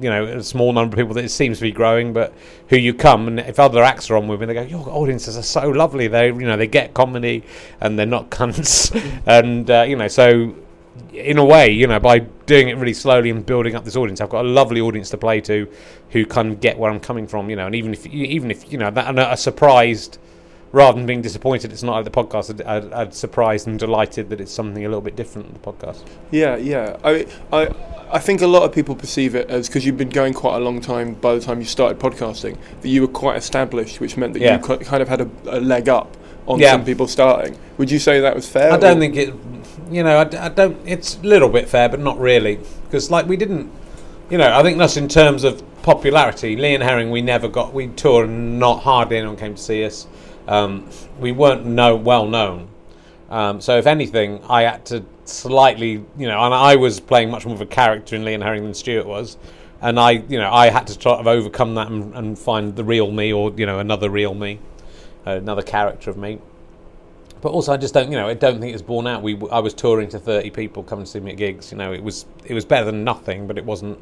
you 0.00 0.10
know, 0.10 0.24
a 0.24 0.42
small 0.42 0.72
number 0.72 0.94
of 0.94 0.98
people 0.98 1.14
that 1.14 1.24
it 1.24 1.30
seems 1.30 1.58
to 1.58 1.62
be 1.62 1.72
growing, 1.72 2.12
but 2.12 2.32
who 2.68 2.76
you 2.76 2.94
come 2.94 3.28
and 3.28 3.40
if 3.40 3.58
other 3.58 3.82
acts 3.82 4.10
are 4.10 4.16
on 4.16 4.28
with 4.28 4.40
me, 4.40 4.46
they 4.46 4.54
go, 4.54 4.62
"Your 4.62 4.88
audiences 4.88 5.36
are 5.36 5.42
so 5.42 5.68
lovely. 5.68 6.08
They, 6.08 6.28
you 6.28 6.46
know, 6.46 6.56
they 6.56 6.66
get 6.66 6.94
comedy 6.94 7.44
and 7.80 7.98
they're 7.98 8.06
not 8.06 8.30
cunts." 8.30 8.90
and 9.26 9.70
uh, 9.70 9.84
you 9.86 9.96
know, 9.96 10.08
so 10.08 10.54
in 11.12 11.38
a 11.38 11.44
way, 11.44 11.70
you 11.70 11.86
know, 11.86 11.98
by 12.00 12.20
doing 12.20 12.68
it 12.68 12.76
really 12.76 12.94
slowly 12.94 13.30
and 13.30 13.44
building 13.44 13.74
up 13.74 13.84
this 13.84 13.96
audience, 13.96 14.20
I've 14.20 14.30
got 14.30 14.44
a 14.44 14.48
lovely 14.48 14.80
audience 14.80 15.10
to 15.10 15.18
play 15.18 15.40
to, 15.42 15.68
who 16.10 16.24
can 16.26 16.56
get 16.56 16.78
where 16.78 16.90
I'm 16.90 17.00
coming 17.00 17.26
from. 17.26 17.50
You 17.50 17.56
know, 17.56 17.66
and 17.66 17.74
even 17.74 17.92
if 17.92 18.06
even 18.06 18.50
if 18.50 18.70
you 18.72 18.78
know 18.78 18.90
that 18.90 19.08
and 19.08 19.18
are 19.18 19.36
surprised. 19.36 20.18
Rather 20.72 20.96
than 20.96 21.04
being 21.04 21.20
disappointed, 21.20 21.72
it's 21.72 21.82
not 21.82 21.94
like 21.96 22.04
the 22.04 22.12
podcast. 22.12 22.64
I'd, 22.64 22.92
I'd 22.92 23.12
surprised 23.12 23.66
and 23.66 23.76
delighted 23.76 24.30
that 24.30 24.40
it's 24.40 24.52
something 24.52 24.84
a 24.84 24.88
little 24.88 25.00
bit 25.00 25.16
different 25.16 25.48
than 25.48 25.60
the 25.60 25.72
podcast. 25.86 26.06
Yeah, 26.30 26.54
yeah. 26.54 26.96
I, 27.02 27.26
I, 27.52 27.74
I 28.12 28.18
think 28.20 28.40
a 28.40 28.46
lot 28.46 28.62
of 28.62 28.72
people 28.72 28.94
perceive 28.94 29.34
it 29.34 29.50
as 29.50 29.66
because 29.66 29.84
you've 29.84 29.96
been 29.96 30.10
going 30.10 30.32
quite 30.32 30.54
a 30.58 30.60
long 30.60 30.80
time. 30.80 31.14
By 31.14 31.34
the 31.34 31.40
time 31.40 31.58
you 31.58 31.66
started 31.66 31.98
podcasting, 31.98 32.56
that 32.82 32.88
you 32.88 33.00
were 33.00 33.08
quite 33.08 33.36
established, 33.36 33.98
which 33.98 34.16
meant 34.16 34.32
that 34.34 34.42
Yeah. 34.42 34.58
you 34.64 34.78
kind 34.78 35.02
of 35.02 35.08
had 35.08 35.22
a, 35.22 35.30
a 35.48 35.58
leg 35.58 35.88
up 35.88 36.16
on 36.46 36.60
Yeah. 36.60 36.70
some 36.70 36.84
people 36.84 37.08
starting. 37.08 37.58
Would 37.78 37.90
you 37.90 37.98
say 37.98 38.20
that 38.20 38.36
was 38.36 38.48
fair? 38.48 38.70
I 38.72 38.76
don't 38.76 38.98
or- 38.98 39.00
think 39.00 39.16
it. 39.16 39.34
You 39.90 40.04
know, 40.04 40.18
I, 40.18 40.46
I 40.46 40.48
don't. 40.48 40.78
It's 40.86 41.16
a 41.16 41.22
little 41.22 41.48
bit 41.48 41.68
fair, 41.68 41.88
but 41.88 42.00
not 42.00 42.18
really, 42.18 42.60
because 42.84 43.10
like 43.10 43.26
we 43.26 43.36
didn't. 43.36 43.70
You 44.30 44.38
know, 44.38 44.56
I 44.56 44.62
think 44.62 44.78
that's 44.78 44.96
in 44.96 45.08
terms 45.08 45.42
of 45.42 45.62
popularity. 45.82 46.54
Lee 46.54 46.74
and 46.74 46.82
Herring, 46.82 47.10
we 47.10 47.20
never 47.20 47.48
got. 47.48 47.74
We 47.74 47.88
toured, 47.88 48.30
not 48.30 48.82
hardly 48.82 49.18
anyone 49.18 49.36
came 49.36 49.56
to 49.56 49.62
see 49.62 49.84
us. 49.84 50.06
Um, 50.46 50.88
we 51.18 51.32
weren't 51.32 51.66
no 51.66 51.96
well 51.96 52.26
known. 52.26 52.68
Um, 53.30 53.60
so 53.60 53.78
if 53.78 53.86
anything, 53.86 54.42
I 54.48 54.62
had 54.62 54.84
to 54.86 55.04
slightly, 55.24 56.04
you 56.18 56.28
know, 56.28 56.40
and 56.42 56.54
I 56.54 56.76
was 56.76 57.00
playing 57.00 57.30
much 57.30 57.46
more 57.46 57.54
of 57.54 57.60
a 57.60 57.66
character 57.66 58.16
in 58.16 58.24
Lee 58.24 58.34
and 58.34 58.42
Herring 58.42 58.64
than 58.64 58.74
Stuart 58.74 59.06
was, 59.06 59.36
and 59.80 59.98
I, 59.98 60.10
you 60.10 60.38
know, 60.38 60.52
I 60.52 60.70
had 60.70 60.86
to 60.88 60.98
try 60.98 61.22
to 61.22 61.28
overcome 61.28 61.74
that 61.76 61.88
and, 61.88 62.14
and 62.14 62.38
find 62.38 62.74
the 62.74 62.84
real 62.84 63.10
me, 63.10 63.32
or 63.32 63.52
you 63.56 63.66
know, 63.66 63.78
another 63.78 64.10
real 64.10 64.34
me, 64.34 64.58
uh, 65.26 65.32
another 65.32 65.62
character 65.62 66.10
of 66.10 66.16
me. 66.16 66.40
But 67.40 67.52
also, 67.52 67.72
I 67.72 67.76
just 67.78 67.94
don't, 67.94 68.10
you 68.10 68.18
know, 68.18 68.28
I 68.28 68.34
don't 68.34 68.60
think 68.60 68.74
it's 68.74 68.82
borne 68.82 69.06
out. 69.06 69.22
We, 69.22 69.38
I 69.50 69.60
was 69.60 69.72
touring 69.72 70.08
to 70.10 70.18
thirty 70.18 70.50
people 70.50 70.82
coming 70.82 71.04
to 71.06 71.10
see 71.10 71.20
me 71.20 71.30
at 71.32 71.36
gigs. 71.38 71.72
You 71.72 71.78
know, 71.78 71.92
it 71.92 72.02
was 72.02 72.26
it 72.44 72.54
was 72.54 72.64
better 72.64 72.84
than 72.84 73.02
nothing, 73.04 73.46
but 73.46 73.56
it 73.56 73.64
wasn't 73.64 73.98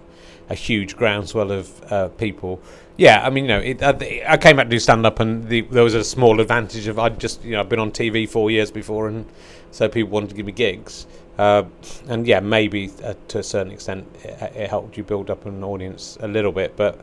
a 0.51 0.55
huge 0.55 0.97
groundswell 0.97 1.53
of 1.53 1.93
uh, 1.93 2.09
people. 2.09 2.61
Yeah, 2.97 3.25
I 3.25 3.31
mean, 3.31 3.45
you 3.45 3.49
know, 3.49 3.61
it, 3.61 3.83
I, 3.83 4.23
I 4.27 4.37
came 4.39 4.59
out 4.59 4.65
to 4.65 4.71
do 4.71 4.79
stand 4.79 5.07
up, 5.07 5.21
and 5.21 5.49
the, 5.49 5.61
there 5.61 5.85
was 5.85 5.95
a 5.95 6.03
small 6.03 6.41
advantage 6.41 6.89
of 6.89 6.99
I'd 6.99 7.21
just, 7.21 7.45
you 7.45 7.53
know, 7.53 7.61
I've 7.61 7.69
been 7.69 7.79
on 7.79 7.93
TV 7.93 8.29
four 8.29 8.51
years 8.51 8.71
before, 8.71 9.09
and 9.09 9.25
so 9.71 9.89
people 9.89 10.11
wanted 10.11 10.31
to 10.31 10.35
give 10.35 10.47
me 10.47 10.53
gigs. 10.53 11.07
Uh, 11.37 11.63
and 12.09 12.27
yeah, 12.27 12.41
maybe 12.41 12.91
uh, 13.05 13.15
to 13.29 13.39
a 13.39 13.43
certain 13.43 13.73
extent, 13.73 14.09
it, 14.25 14.57
it 14.57 14.71
helped 14.71 14.97
you 14.97 15.05
build 15.05 15.31
up 15.31 15.47
an 15.47 15.63
audience 15.63 16.19
a 16.21 16.29
little 16.29 16.53
bit, 16.53 16.77
but. 16.77 17.01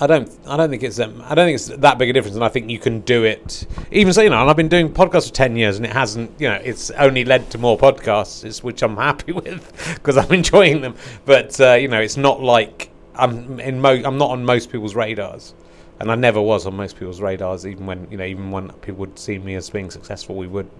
I 0.00 0.06
don't. 0.06 0.30
I 0.46 0.56
don't 0.56 0.70
think 0.70 0.82
it's. 0.82 1.00
Um, 1.00 1.22
I 1.24 1.34
don't 1.34 1.46
think 1.46 1.56
it's 1.56 1.66
that 1.66 1.98
big 1.98 2.10
a 2.10 2.12
difference, 2.12 2.36
and 2.36 2.44
I 2.44 2.48
think 2.48 2.70
you 2.70 2.78
can 2.78 3.00
do 3.00 3.24
it. 3.24 3.66
Even 3.90 4.12
so, 4.12 4.22
you 4.22 4.30
know, 4.30 4.40
and 4.40 4.48
I've 4.48 4.56
been 4.56 4.68
doing 4.68 4.92
podcasts 4.92 5.28
for 5.28 5.34
ten 5.34 5.56
years, 5.56 5.76
and 5.76 5.84
it 5.84 5.92
hasn't. 5.92 6.30
You 6.38 6.48
know, 6.48 6.60
it's 6.62 6.90
only 6.92 7.24
led 7.24 7.50
to 7.50 7.58
more 7.58 7.76
podcasts, 7.76 8.62
which 8.62 8.82
I'm 8.82 8.96
happy 9.08 9.32
with 9.32 9.94
because 9.94 10.16
I'm 10.16 10.32
enjoying 10.32 10.80
them. 10.82 10.94
But 11.24 11.60
uh, 11.60 11.74
you 11.74 11.88
know, 11.88 12.00
it's 12.00 12.16
not 12.16 12.40
like 12.40 12.90
I'm 13.14 13.58
in. 13.60 13.80
Mo- 13.80 14.02
I'm 14.04 14.18
not 14.18 14.30
on 14.30 14.44
most 14.44 14.70
people's 14.70 14.94
radars, 14.94 15.54
and 15.98 16.12
I 16.12 16.14
never 16.14 16.40
was 16.40 16.64
on 16.66 16.76
most 16.76 16.96
people's 16.96 17.20
radars. 17.20 17.66
Even 17.66 17.86
when 17.86 18.08
you 18.10 18.18
know, 18.18 18.24
even 18.24 18.50
when 18.52 18.68
people 18.74 19.00
would 19.00 19.18
see 19.18 19.38
me 19.38 19.56
as 19.56 19.68
being 19.68 19.90
successful, 19.90 20.36
we 20.36 20.46
would. 20.46 20.70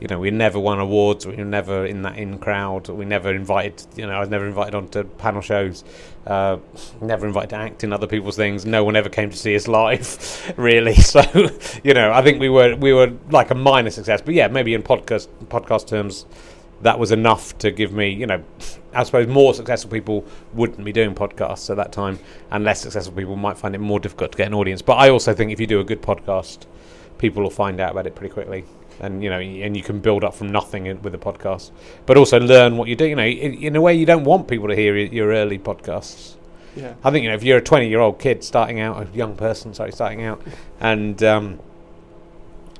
You 0.00 0.06
know, 0.06 0.20
we 0.20 0.30
never 0.30 0.60
won 0.60 0.78
awards. 0.78 1.26
We 1.26 1.34
were 1.34 1.44
never 1.44 1.84
in 1.84 2.02
that 2.02 2.16
in 2.16 2.38
crowd. 2.38 2.88
We 2.88 3.04
never 3.04 3.34
invited. 3.34 3.84
You 3.96 4.06
know, 4.06 4.12
I 4.12 4.20
was 4.20 4.28
never 4.28 4.46
invited 4.46 4.76
onto 4.76 5.02
panel 5.02 5.40
shows. 5.40 5.82
Uh, 6.24 6.58
never 7.00 7.26
invited 7.26 7.50
to 7.50 7.56
act 7.56 7.82
in 7.82 7.92
other 7.92 8.06
people's 8.06 8.36
things. 8.36 8.64
No 8.64 8.84
one 8.84 8.94
ever 8.94 9.08
came 9.08 9.30
to 9.30 9.36
see 9.36 9.56
us 9.56 9.66
live, 9.66 10.54
really. 10.56 10.94
So, 11.08 11.22
you 11.82 11.94
know, 11.94 12.12
I 12.12 12.22
think 12.22 12.38
we 12.38 12.48
were 12.48 12.76
we 12.76 12.92
were 12.92 13.12
like 13.30 13.50
a 13.50 13.54
minor 13.54 13.90
success. 13.90 14.20
But 14.22 14.34
yeah, 14.34 14.46
maybe 14.46 14.74
in 14.74 14.82
podcast 14.82 15.26
podcast 15.46 15.88
terms, 15.88 16.26
that 16.82 16.98
was 16.98 17.10
enough 17.10 17.56
to 17.58 17.72
give 17.72 17.92
me. 17.92 18.10
You 18.10 18.26
know, 18.26 18.44
I 18.92 19.02
suppose 19.02 19.26
more 19.26 19.52
successful 19.54 19.90
people 19.90 20.24
wouldn't 20.52 20.84
be 20.84 20.92
doing 20.92 21.14
podcasts 21.14 21.70
at 21.70 21.76
that 21.76 21.90
time, 21.90 22.20
and 22.52 22.62
less 22.62 22.82
successful 22.82 23.14
people 23.16 23.36
might 23.36 23.58
find 23.58 23.74
it 23.74 23.78
more 23.78 23.98
difficult 23.98 24.32
to 24.32 24.38
get 24.38 24.46
an 24.46 24.54
audience. 24.54 24.80
But 24.82 24.98
I 24.98 25.08
also 25.08 25.34
think 25.34 25.50
if 25.50 25.58
you 25.58 25.66
do 25.66 25.80
a 25.80 25.84
good 25.84 26.02
podcast, 26.02 26.66
people 27.16 27.42
will 27.42 27.50
find 27.50 27.80
out 27.80 27.92
about 27.92 28.06
it 28.06 28.14
pretty 28.14 28.32
quickly 28.32 28.64
and 29.00 29.22
you 29.22 29.30
know 29.30 29.38
and 29.38 29.76
you 29.76 29.82
can 29.82 30.00
build 30.00 30.24
up 30.24 30.34
from 30.34 30.50
nothing 30.50 30.84
with 31.02 31.14
a 31.14 31.18
podcast. 31.18 31.70
But 32.06 32.16
also 32.16 32.38
learn 32.40 32.76
what 32.76 32.88
you 32.88 32.96
do. 32.96 33.06
You 33.06 33.16
know 33.16 33.24
in, 33.24 33.54
in 33.54 33.76
a 33.76 33.80
way 33.80 33.94
you 33.94 34.06
don't 34.06 34.24
want 34.24 34.48
people 34.48 34.68
to 34.68 34.76
hear 34.76 34.96
your, 34.96 35.28
early 35.32 35.58
podcasts. 35.58 36.34
Yeah. 36.76 36.94
i 37.02 37.10
think 37.10 37.24
you 37.24 37.30
know 37.30 37.34
if 37.34 37.42
you're 37.42 37.58
a 37.58 37.62
20 37.62 37.88
year 37.88 37.98
old 37.98 38.20
kid 38.20 38.44
starting 38.44 38.78
out 38.78 39.02
a 39.02 39.16
young 39.16 39.34
person 39.34 39.74
sorry 39.74 39.90
starting 39.90 40.22
out 40.22 40.40
and 40.80 41.20
um, 41.24 41.58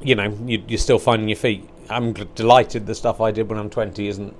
you 0.01 0.15
know 0.15 0.37
you, 0.47 0.63
you're 0.69 0.79
still 0.79 0.99
finding 1.01 1.29
your 1.29 1.37
feet. 1.37 1.69
I'm 1.91 2.15
g- 2.15 2.29
delighted 2.37 2.87
the 2.87 2.95
stuff 2.95 3.21
i 3.21 3.33
did 3.33 3.49
when 3.49 3.59
i'm 3.59 3.71
20 3.71 4.07
isn't 4.07 4.37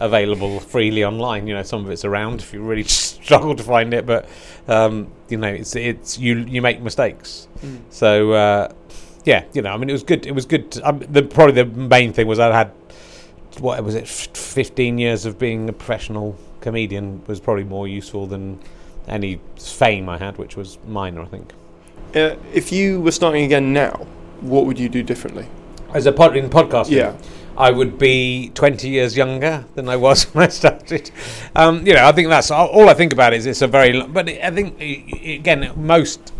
available 0.00 0.60
freely 0.60 1.04
online. 1.04 1.46
You 1.46 1.54
know 1.54 1.62
some 1.62 1.84
of 1.84 1.90
it's 1.90 2.04
around 2.04 2.40
if 2.40 2.52
you 2.52 2.62
really 2.62 2.84
struggle 3.22 3.54
to 3.54 3.62
find 3.62 3.92
it 3.94 4.06
but 4.06 4.28
um, 4.68 5.10
you 5.28 5.36
know 5.36 5.48
it's 5.48 5.74
it's 5.76 6.18
you 6.18 6.38
you 6.38 6.62
make 6.62 6.80
mistakes. 6.80 7.48
So 7.90 8.32
uh, 8.32 8.72
yeah, 9.24 9.44
you 9.52 9.62
know, 9.62 9.70
I 9.72 9.76
mean, 9.76 9.88
it 9.88 9.92
was 9.94 10.02
good. 10.02 10.26
It 10.26 10.34
was 10.34 10.46
good. 10.46 10.70
To, 10.72 10.88
um, 10.88 10.98
the 11.00 11.22
probably 11.22 11.62
the 11.62 11.66
main 11.66 12.12
thing 12.12 12.26
was 12.26 12.38
I 12.38 12.52
had 12.54 12.70
what 13.60 13.82
was 13.84 13.94
it, 13.94 14.08
fifteen 14.08 14.98
years 14.98 15.24
of 15.26 15.38
being 15.38 15.68
a 15.68 15.72
professional 15.72 16.36
comedian 16.60 17.22
was 17.26 17.40
probably 17.40 17.64
more 17.64 17.86
useful 17.88 18.26
than 18.26 18.58
any 19.08 19.40
fame 19.58 20.08
I 20.08 20.18
had, 20.18 20.38
which 20.38 20.56
was 20.56 20.78
minor, 20.86 21.22
I 21.22 21.26
think. 21.26 21.52
Uh, 22.14 22.36
if 22.52 22.72
you 22.72 23.00
were 23.00 23.10
starting 23.10 23.44
again 23.44 23.72
now, 23.72 24.06
what 24.40 24.66
would 24.66 24.78
you 24.78 24.88
do 24.88 25.02
differently? 25.02 25.46
As 25.94 26.06
a 26.06 26.12
pod 26.12 26.36
in 26.36 26.48
podcasting, 26.48 26.90
Yeah. 26.92 27.16
I 27.56 27.70
would 27.70 27.98
be 27.98 28.50
20 28.54 28.88
years 28.88 29.14
younger 29.16 29.64
than 29.74 29.88
I 29.88 29.96
was 29.96 30.24
when 30.34 30.44
I 30.44 30.48
started. 30.48 31.10
Um, 31.54 31.86
you 31.86 31.92
know, 31.94 32.06
I 32.06 32.12
think 32.12 32.28
that's 32.28 32.50
all 32.50 32.68
all 32.68 32.88
I 32.88 32.94
think 32.94 33.12
about 33.12 33.34
is 33.34 33.44
it's 33.44 33.60
a 33.62 33.66
very, 33.66 33.92
lo- 33.92 34.06
but 34.08 34.28
I 34.28 34.50
think 34.50 34.80
again 34.80 35.72
most 35.76 36.32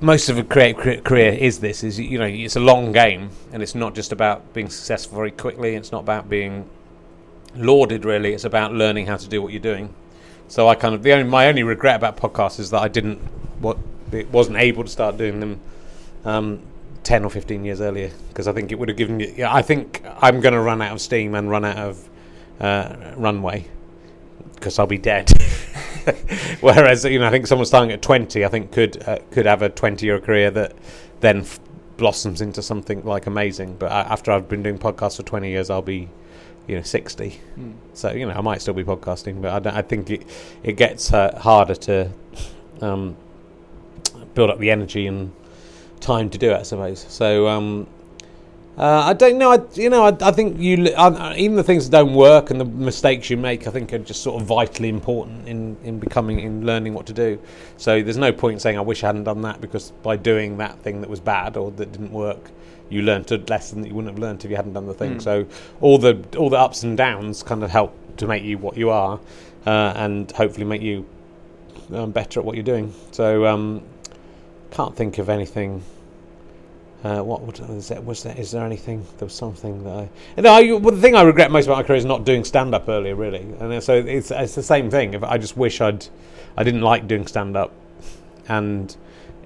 most 0.00 0.28
of 0.28 0.38
a 0.38 0.44
creative 0.44 1.04
career 1.04 1.32
is 1.32 1.60
this 1.60 1.82
is 1.82 1.98
you 1.98 2.18
know 2.18 2.26
it's 2.26 2.56
a 2.56 2.60
long 2.60 2.92
game 2.92 3.30
and 3.52 3.62
it's 3.62 3.74
not 3.74 3.94
just 3.94 4.12
about 4.12 4.52
being 4.52 4.68
successful 4.68 5.16
very 5.16 5.30
quickly. 5.30 5.74
It's 5.74 5.92
not 5.92 6.00
about 6.00 6.28
being 6.28 6.68
lauded 7.56 8.04
really. 8.04 8.32
It's 8.32 8.44
about 8.44 8.72
learning 8.72 9.06
how 9.06 9.16
to 9.16 9.28
do 9.28 9.42
what 9.42 9.52
you're 9.52 9.60
doing. 9.60 9.94
So 10.48 10.68
I 10.68 10.74
kind 10.74 10.94
of 10.94 11.02
the 11.02 11.12
only 11.12 11.28
my 11.28 11.48
only 11.48 11.62
regret 11.62 11.96
about 11.96 12.16
podcasts 12.16 12.60
is 12.60 12.70
that 12.70 12.80
I 12.80 12.88
didn't 12.88 13.18
what 13.60 13.78
it 14.12 14.30
wasn't 14.30 14.58
able 14.58 14.84
to 14.84 14.90
start 14.90 15.16
doing 15.16 15.40
them 15.40 15.60
um, 16.24 16.62
10 17.02 17.24
or 17.24 17.30
15 17.30 17.64
years 17.64 17.80
earlier 17.80 18.10
because 18.28 18.48
I 18.48 18.52
think 18.52 18.72
it 18.72 18.78
would 18.78 18.88
have 18.88 18.96
given 18.96 19.16
me. 19.16 19.34
Yeah, 19.36 19.52
I 19.52 19.62
think 19.62 20.02
I'm 20.20 20.40
going 20.40 20.54
to 20.54 20.60
run 20.60 20.80
out 20.80 20.92
of 20.92 21.00
steam 21.00 21.34
and 21.34 21.50
run 21.50 21.64
out 21.64 21.76
of 21.76 22.08
uh, 22.60 23.14
runway 23.16 23.66
because 24.54 24.78
I'll 24.78 24.86
be 24.86 24.98
dead. 24.98 25.30
Whereas 26.60 27.04
you 27.04 27.18
know, 27.18 27.26
I 27.26 27.30
think 27.30 27.46
someone 27.46 27.66
starting 27.66 27.92
at 27.92 28.02
20, 28.02 28.44
I 28.44 28.48
think 28.48 28.72
could 28.72 29.02
uh, 29.06 29.18
could 29.30 29.46
have 29.46 29.62
a 29.62 29.68
20 29.68 30.04
year 30.04 30.20
career 30.20 30.50
that 30.50 30.74
then 31.20 31.40
f- 31.40 31.60
blossoms 31.96 32.40
into 32.40 32.62
something 32.62 33.04
like 33.04 33.26
amazing. 33.26 33.76
But 33.76 33.92
after 33.92 34.32
I've 34.32 34.48
been 34.48 34.62
doing 34.62 34.78
podcasts 34.78 35.16
for 35.16 35.22
20 35.22 35.48
years, 35.48 35.70
I'll 35.70 35.82
be 35.82 36.08
you 36.66 36.76
know 36.76 36.82
60. 36.82 37.40
So 37.94 38.12
you 38.12 38.26
know, 38.26 38.32
I 38.32 38.40
might 38.40 38.62
still 38.62 38.74
be 38.74 38.84
podcasting, 38.84 39.42
but 39.42 39.52
I, 39.52 39.58
don't, 39.58 39.74
I 39.74 39.82
think 39.82 40.10
it 40.10 40.26
it 40.62 40.72
gets 40.74 41.12
uh, 41.12 41.38
harder 41.38 41.74
to 41.74 42.10
um, 42.80 43.16
build 44.34 44.50
up 44.50 44.58
the 44.58 44.70
energy 44.70 45.06
and 45.06 45.32
time 46.00 46.30
to 46.30 46.38
do 46.38 46.50
it, 46.50 46.56
I 46.56 46.62
suppose. 46.62 47.04
So 47.08 47.48
um, 47.48 47.86
uh, 48.78 49.02
I 49.06 49.12
don't 49.12 49.38
know. 49.38 49.50
I, 49.50 49.58
you 49.74 49.90
know, 49.90 50.04
I, 50.04 50.16
I 50.20 50.30
think 50.30 50.60
you 50.60 50.86
uh, 50.94 51.34
even 51.36 51.56
the 51.56 51.64
things 51.64 51.90
that 51.90 51.98
don't 51.98 52.14
work 52.14 52.52
and 52.52 52.60
the 52.60 52.64
mistakes 52.64 53.28
you 53.28 53.36
make, 53.36 53.66
I 53.66 53.70
think 53.70 53.92
are 53.92 53.98
just 53.98 54.22
sort 54.22 54.40
of 54.40 54.46
vitally 54.46 54.88
important 54.88 55.48
in, 55.48 55.76
in 55.82 55.98
becoming 55.98 56.38
in 56.38 56.64
learning 56.64 56.94
what 56.94 57.04
to 57.06 57.12
do. 57.12 57.40
So 57.76 58.00
there's 58.00 58.16
no 58.16 58.30
point 58.30 58.62
saying 58.62 58.78
I 58.78 58.82
wish 58.82 59.02
I 59.02 59.08
hadn't 59.08 59.24
done 59.24 59.42
that 59.42 59.60
because 59.60 59.90
by 60.04 60.16
doing 60.16 60.58
that 60.58 60.78
thing 60.78 61.00
that 61.00 61.10
was 61.10 61.18
bad 61.18 61.56
or 61.56 61.72
that 61.72 61.90
didn't 61.90 62.12
work, 62.12 62.52
you 62.88 63.02
learned 63.02 63.32
a 63.32 63.38
lesson 63.38 63.82
that 63.82 63.88
you 63.88 63.96
wouldn't 63.96 64.14
have 64.14 64.20
learned 64.20 64.44
if 64.44 64.50
you 64.50 64.56
hadn't 64.56 64.74
done 64.74 64.86
the 64.86 64.94
thing. 64.94 65.18
So 65.18 65.46
all 65.80 65.98
the 65.98 66.24
all 66.36 66.48
the 66.48 66.58
ups 66.58 66.84
and 66.84 66.96
downs 66.96 67.42
kind 67.42 67.64
of 67.64 67.70
help 67.70 67.96
to 68.18 68.28
make 68.28 68.44
you 68.44 68.58
what 68.58 68.76
you 68.76 68.90
are, 68.90 69.18
uh, 69.66 69.92
and 69.96 70.30
hopefully 70.30 70.64
make 70.64 70.82
you 70.82 71.04
um, 71.92 72.12
better 72.12 72.38
at 72.38 72.46
what 72.46 72.54
you're 72.54 72.62
doing. 72.62 72.94
So 73.10 73.44
um, 73.44 73.82
can't 74.70 74.94
think 74.94 75.18
of 75.18 75.28
anything. 75.28 75.82
Uh, 77.04 77.22
what 77.22 77.42
would, 77.42 77.60
was 77.68 77.88
there? 77.88 78.00
Was 78.00 78.24
there? 78.24 78.36
Is 78.36 78.50
there 78.50 78.64
anything? 78.64 79.06
There 79.18 79.26
was 79.26 79.34
something 79.34 79.84
that 79.84 80.08
I. 80.46 80.48
I, 80.48 80.72
well, 80.72 80.94
the 80.94 81.00
thing 81.00 81.14
I 81.14 81.22
regret 81.22 81.52
most 81.52 81.66
about 81.66 81.76
my 81.76 81.82
career 81.84 81.96
is 81.96 82.04
not 82.04 82.24
doing 82.24 82.42
stand 82.42 82.74
up 82.74 82.88
earlier, 82.88 83.14
really. 83.14 83.46
And 83.60 83.82
so 83.82 83.94
it's 83.94 84.32
it's 84.32 84.56
the 84.56 84.64
same 84.64 84.90
thing. 84.90 85.14
If 85.14 85.22
I 85.22 85.38
just 85.38 85.56
wish 85.56 85.80
I'd, 85.80 86.06
I 86.56 86.64
didn't 86.64 86.82
like 86.82 87.06
doing 87.06 87.28
stand 87.28 87.56
up, 87.56 87.72
and 88.48 88.96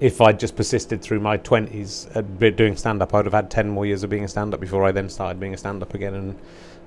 if 0.00 0.22
I'd 0.22 0.40
just 0.40 0.56
persisted 0.56 1.02
through 1.02 1.20
my 1.20 1.36
twenties 1.36 2.08
at 2.14 2.38
doing 2.56 2.74
stand 2.74 3.02
up, 3.02 3.12
I'd 3.12 3.26
have 3.26 3.34
had 3.34 3.50
ten 3.50 3.68
more 3.68 3.84
years 3.84 4.02
of 4.02 4.08
being 4.08 4.24
a 4.24 4.28
stand 4.28 4.54
up 4.54 4.60
before 4.60 4.82
I 4.84 4.90
then 4.90 5.10
started 5.10 5.38
being 5.38 5.52
a 5.52 5.58
stand 5.58 5.82
up 5.82 5.92
again, 5.92 6.14
and 6.14 6.38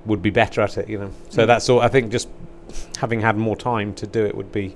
would 0.07 0.23
be 0.23 0.31
better 0.31 0.61
at 0.61 0.79
it. 0.79 0.89
You 0.89 0.97
know. 0.97 1.11
So 1.29 1.45
that's 1.45 1.69
all. 1.69 1.79
I 1.79 1.89
think 1.89 2.11
just 2.11 2.27
having 2.97 3.21
had 3.21 3.37
more 3.37 3.55
time 3.55 3.93
to 3.93 4.07
do 4.07 4.25
it 4.25 4.35
would 4.35 4.51
be 4.51 4.75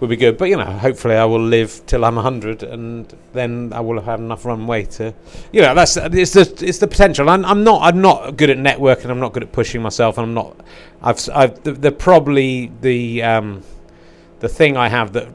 would 0.00 0.10
be 0.10 0.16
good. 0.16 0.36
But 0.36 0.46
you 0.46 0.56
know, 0.56 0.64
hopefully, 0.64 1.14
I 1.14 1.24
will 1.24 1.42
live 1.42 1.82
till 1.86 2.04
I'm 2.04 2.16
hundred, 2.16 2.62
and 2.62 3.12
then 3.32 3.72
I 3.72 3.80
will 3.80 3.96
have 3.96 4.04
had 4.04 4.20
enough 4.20 4.44
runway 4.44 4.84
to, 4.84 5.14
you 5.52 5.62
know, 5.62 5.74
that's 5.74 5.96
it's 5.96 6.32
the 6.32 6.66
it's 6.66 6.78
the 6.78 6.86
potential. 6.86 7.28
I'm, 7.30 7.44
I'm 7.44 7.64
not 7.64 7.82
I'm 7.82 8.00
not 8.00 8.36
good 8.36 8.50
at 8.50 8.58
networking. 8.58 9.10
I'm 9.10 9.20
not 9.20 9.32
good 9.32 9.42
at 9.42 9.52
pushing 9.52 9.82
myself, 9.82 10.18
and 10.18 10.26
I'm 10.26 10.34
not. 10.34 10.56
I've 11.02 11.28
I've 11.34 11.62
the, 11.62 11.72
the 11.72 11.92
probably 11.92 12.72
the 12.80 13.22
um, 13.22 13.62
the 14.40 14.48
thing 14.48 14.76
I 14.76 14.88
have 14.88 15.12
that. 15.12 15.28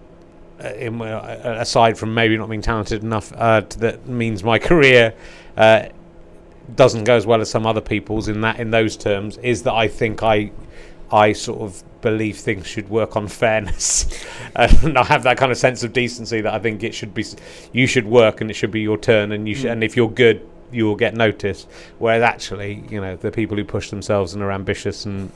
Uh, 0.62 0.74
in, 0.74 1.02
uh, 1.02 1.56
aside 1.58 1.98
from 1.98 2.14
maybe 2.14 2.36
not 2.36 2.50
being 2.50 2.62
talented 2.62 3.02
enough, 3.02 3.32
uh, 3.38 3.62
that 3.78 4.06
means 4.08 4.44
my 4.44 4.60
career 4.60 5.14
uh, 5.56 5.88
doesn't 6.76 7.06
go 7.06 7.16
as 7.16 7.26
well 7.26 7.40
as 7.42 7.50
some 7.50 7.66
other 7.66 7.82
people's 7.82 8.28
in 8.28 8.42
that 8.42 8.60
in 8.60 8.70
those 8.72 8.98
terms 8.98 9.38
is 9.38 9.64
that 9.64 9.74
I 9.74 9.88
think 9.88 10.22
I 10.22 10.52
I 11.12 11.34
sort 11.34 11.62
of 11.62 11.84
believe 12.02 12.38
things 12.38 12.66
should 12.66 12.90
work 12.90 13.16
on 13.16 13.28
fairness 13.28 14.26
and 14.56 14.98
I 14.98 15.04
have 15.04 15.24
that 15.24 15.38
kind 15.38 15.52
of 15.52 15.58
sense 15.58 15.84
of 15.84 15.92
decency 15.92 16.42
that 16.42 16.54
I 16.54 16.60
think 16.60 16.84
it 16.84 16.94
should 16.94 17.14
be 17.14 17.26
you 17.74 17.88
should 17.88 18.06
work 18.06 18.42
and 18.42 18.50
it 18.50 18.54
should 18.54 18.72
be 18.72 18.82
your 18.82 18.98
turn 18.98 19.32
and 19.32 19.48
you 19.48 19.56
should 19.56 19.72
and 19.72 19.84
if 19.84 19.98
you're 19.98 20.10
good 20.10 20.48
you 20.72 20.86
will 20.86 20.96
get 20.96 21.16
noticed 21.16 21.68
whereas 21.98 22.22
actually 22.24 22.84
you 22.90 23.02
know 23.02 23.16
the 23.16 23.32
people 23.32 23.58
who 23.58 23.66
push 23.66 23.90
themselves 23.90 24.34
and 24.34 24.44
are 24.44 24.52
ambitious 24.52 25.06
and 25.06 25.32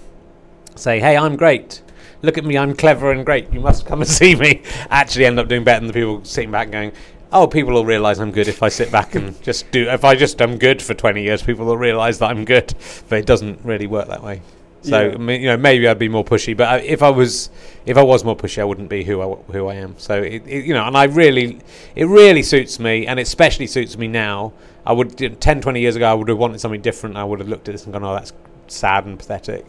say 0.76 1.00
hey 1.00 1.18
I'm 1.18 1.36
great 1.36 1.82
look 2.22 2.38
at 2.38 2.46
me 2.46 2.58
I'm 2.58 2.76
clever 2.76 3.12
and 3.12 3.26
great 3.26 3.52
you 3.52 3.60
must 3.60 3.86
come 3.86 4.02
and 4.02 4.10
see 4.20 4.36
me 4.36 4.62
actually 4.90 5.26
end 5.26 5.40
up 5.40 5.48
doing 5.48 5.64
better 5.64 5.82
than 5.82 5.88
the 5.88 5.94
people 5.94 6.24
sitting 6.24 6.52
back 6.52 6.72
going 6.72 6.94
oh, 7.34 7.48
people 7.48 7.74
will 7.74 7.86
realise 7.86 8.20
I'm 8.20 8.32
good 8.32 8.48
if 8.48 8.62
I 8.62 8.70
sit 8.70 8.92
back 8.92 9.16
and 9.16 9.42
just 9.42 9.70
do. 9.72 9.90
If 9.90 10.06
I 10.06 10.14
just 10.16 10.40
am 10.40 10.60
good 10.60 10.82
for 10.82 10.94
20 10.94 11.24
years, 11.24 11.42
people 11.42 11.66
will 11.66 11.78
realise 11.78 12.20
that 12.20 12.30
I'm 12.30 12.46
good. 12.46 12.74
But 13.10 13.18
it 13.18 13.26
doesn't 13.26 13.66
really 13.66 13.88
work 13.88 14.08
that 14.08 14.24
way. 14.24 14.42
So 14.84 15.02
Yeah. 15.02 15.14
I 15.14 15.18
mean, 15.18 15.42
you 15.42 15.48
know, 15.48 15.58
maybe 15.58 15.88
I'd 15.88 15.98
be 16.00 16.10
more 16.10 16.24
pushy. 16.26 16.56
But 16.56 16.68
I- 16.68 16.78
if 16.80 17.02
I 17.02 17.10
was, 17.10 17.50
if 17.86 17.98
I 17.98 18.04
was 18.04 18.24
more 18.24 18.36
pushy, 18.36 18.60
I 18.60 18.66
wouldn't 18.66 18.90
be 18.90 19.04
who 19.04 19.22
I 19.22 19.36
who 19.52 19.68
I 19.68 19.76
am. 19.76 19.96
So 19.98 20.22
it, 20.22 20.44
it 20.46 20.66
you 20.66 20.74
know, 20.74 20.86
and 20.86 20.96
I 20.98 21.06
really, 21.06 21.60
it 21.96 22.06
really 22.06 22.44
suits 22.44 22.80
me, 22.80 23.08
and 23.08 23.20
it 23.20 23.24
especially 23.24 23.68
suits 23.68 23.98
me 23.98 24.08
now. 24.08 24.54
I 24.86 24.92
would 24.92 25.40
10, 25.40 25.62
20 25.62 25.80
years 25.80 25.96
ago, 25.96 26.06
I 26.12 26.14
would 26.14 26.28
have 26.28 26.38
wanted 26.38 26.60
something 26.60 26.82
different. 26.82 27.16
I 27.16 27.24
would 27.24 27.40
have 27.40 27.48
looked 27.48 27.70
at 27.70 27.74
this 27.74 27.86
and 27.86 27.94
gone, 27.94 28.04
oh, 28.04 28.14
that's 28.14 28.34
sad 28.68 29.06
and 29.06 29.18
pathetic. 29.18 29.66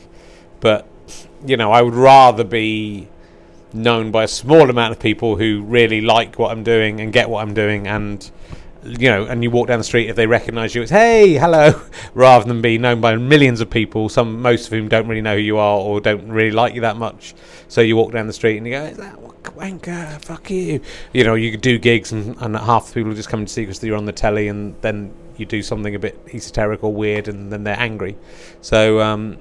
But 0.61 0.87
you 1.46 1.57
know, 1.57 1.70
I 1.70 1.83
would 1.83 1.94
rather 1.94 2.42
be 2.44 3.09
known 3.72 4.11
by 4.11 4.24
a 4.24 4.29
small 4.29 4.70
amount 4.70 4.92
of 4.92 4.98
people 5.00 5.37
who 5.37 5.62
really 5.62 6.00
like 6.00 6.38
what 6.38 6.50
I'm 6.53 6.62
doing 6.64 7.00
and 7.00 7.12
get 7.12 7.29
what 7.29 7.42
I'm 7.42 7.55
doing 7.55 7.87
and 7.87 8.29
you 8.85 9.09
know 9.09 9.25
and 9.25 9.42
you 9.42 9.51
walk 9.51 9.68
down 9.68 9.79
the 9.79 9.85
street 9.85 10.09
if 10.11 10.16
they 10.16 10.27
recognize 10.27 10.75
you 10.75 10.83
it's 10.83 10.90
hey 10.90 11.35
hello 11.35 11.81
rather 12.14 12.44
than 12.44 12.61
be 12.61 12.77
known 12.77 13.01
by 13.01 13.16
millions 13.16 13.61
of 13.61 13.70
people 13.70 14.09
some 14.09 14.42
most 14.42 14.66
of 14.66 14.73
whom 14.73 14.88
don't 14.88 15.09
really 15.09 15.23
know 15.23 15.37
who 15.37 15.42
you 15.42 15.57
are 15.57 15.79
or 15.79 16.01
don't 16.01 16.29
really 16.29 16.51
like 16.51 16.75
you 16.75 16.81
that 16.83 16.97
much. 16.97 17.35
So 17.68 17.81
you 17.81 17.97
walk 17.97 18.12
down 18.12 18.27
the 18.27 18.33
street 18.33 18.59
and 18.59 18.66
you 18.66 18.73
go 18.73 18.85
is 18.85 18.97
that 18.99 19.16
wanker? 19.57 20.23
Fuck 20.25 20.51
you. 20.51 20.81
You 21.12 21.25
know 21.25 21.35
you 21.35 21.57
do 21.57 21.79
gigs 21.79 22.12
and, 22.12 22.37
and 22.40 22.57
half 22.57 22.88
the 22.88 22.94
people 22.94 23.14
just 23.14 23.29
coming 23.29 23.47
to 23.47 23.53
see 23.53 23.62
because 23.62 23.83
you're 23.83 23.97
on 23.97 24.05
the 24.05 24.12
telly 24.12 24.49
and 24.49 24.81
then 24.83 25.14
you 25.37 25.47
do 25.47 25.62
something 25.62 25.94
a 25.94 25.99
bit 25.99 26.18
esoteric 26.33 26.85
or 26.85 26.92
weird 26.92 27.29
and 27.29 27.53
then 27.53 27.64
they're 27.64 27.81
angry. 27.81 28.16
So 28.61 29.01
um 29.01 29.38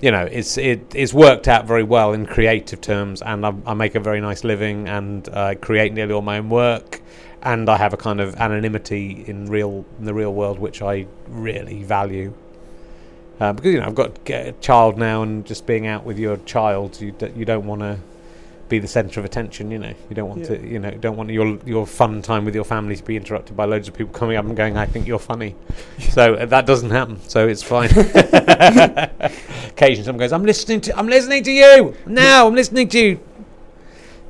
you 0.00 0.10
know, 0.10 0.26
it's 0.30 0.56
it, 0.56 0.94
it's 0.94 1.12
worked 1.12 1.46
out 1.46 1.66
very 1.66 1.82
well 1.82 2.14
in 2.14 2.24
creative 2.24 2.80
terms, 2.80 3.20
and 3.20 3.44
I, 3.44 3.52
I 3.66 3.74
make 3.74 3.94
a 3.94 4.00
very 4.00 4.20
nice 4.20 4.44
living, 4.44 4.88
and 4.88 5.28
I 5.28 5.54
create 5.56 5.92
nearly 5.92 6.14
all 6.14 6.22
my 6.22 6.38
own 6.38 6.48
work, 6.48 6.99
and 7.42 7.68
I 7.68 7.76
have 7.76 7.92
a 7.92 7.96
kind 7.96 8.20
of 8.20 8.34
anonymity 8.36 9.24
in 9.26 9.46
real 9.46 9.84
in 9.98 10.04
the 10.04 10.14
real 10.14 10.32
world, 10.34 10.58
which 10.58 10.82
I 10.82 11.06
really 11.28 11.82
value. 11.84 12.32
Uh, 13.40 13.52
because 13.54 13.72
you 13.72 13.80
know, 13.80 13.86
I've 13.86 13.94
got 13.94 14.18
a 14.28 14.52
child 14.60 14.98
now, 14.98 15.22
and 15.22 15.46
just 15.46 15.66
being 15.66 15.86
out 15.86 16.04
with 16.04 16.18
your 16.18 16.36
child, 16.38 17.00
you 17.00 17.12
d- 17.12 17.32
you 17.34 17.44
don't 17.46 17.66
want 17.66 17.80
to 17.80 17.98
be 18.68 18.78
the 18.78 18.86
centre 18.86 19.18
of 19.18 19.24
attention. 19.26 19.70
You 19.70 19.78
know, 19.78 19.94
you 20.10 20.14
don't 20.14 20.28
want 20.28 20.42
Yeah. 20.42 20.48
to, 20.58 20.66
you 20.68 20.78
know, 20.78 20.90
don't 20.90 21.16
want 21.16 21.30
your 21.30 21.58
your 21.64 21.86
fun 21.86 22.20
time 22.20 22.44
with 22.44 22.54
your 22.54 22.64
family 22.64 22.96
to 22.96 23.02
be 23.02 23.16
interrupted 23.16 23.56
by 23.56 23.64
loads 23.64 23.88
of 23.88 23.94
people 23.94 24.12
coming 24.12 24.36
up 24.36 24.44
and 24.44 24.54
going, 24.56 24.76
"I 24.76 24.84
think 24.84 25.06
you're 25.08 25.18
funny." 25.18 25.54
so 26.10 26.34
uh, 26.34 26.44
that 26.46 26.66
doesn't 26.66 26.90
happen. 26.90 27.18
So 27.28 27.48
it's 27.48 27.62
fine. 27.62 27.88
Occasionally, 29.70 30.04
someone 30.04 30.18
goes, 30.18 30.32
"I'm 30.32 30.44
listening 30.44 30.80
to, 30.82 30.98
I'm 30.98 31.08
listening 31.08 31.42
to 31.44 31.50
you 31.50 31.94
now. 32.06 32.46
I'm 32.46 32.54
listening 32.54 32.88
to 32.90 32.98
you," 32.98 33.20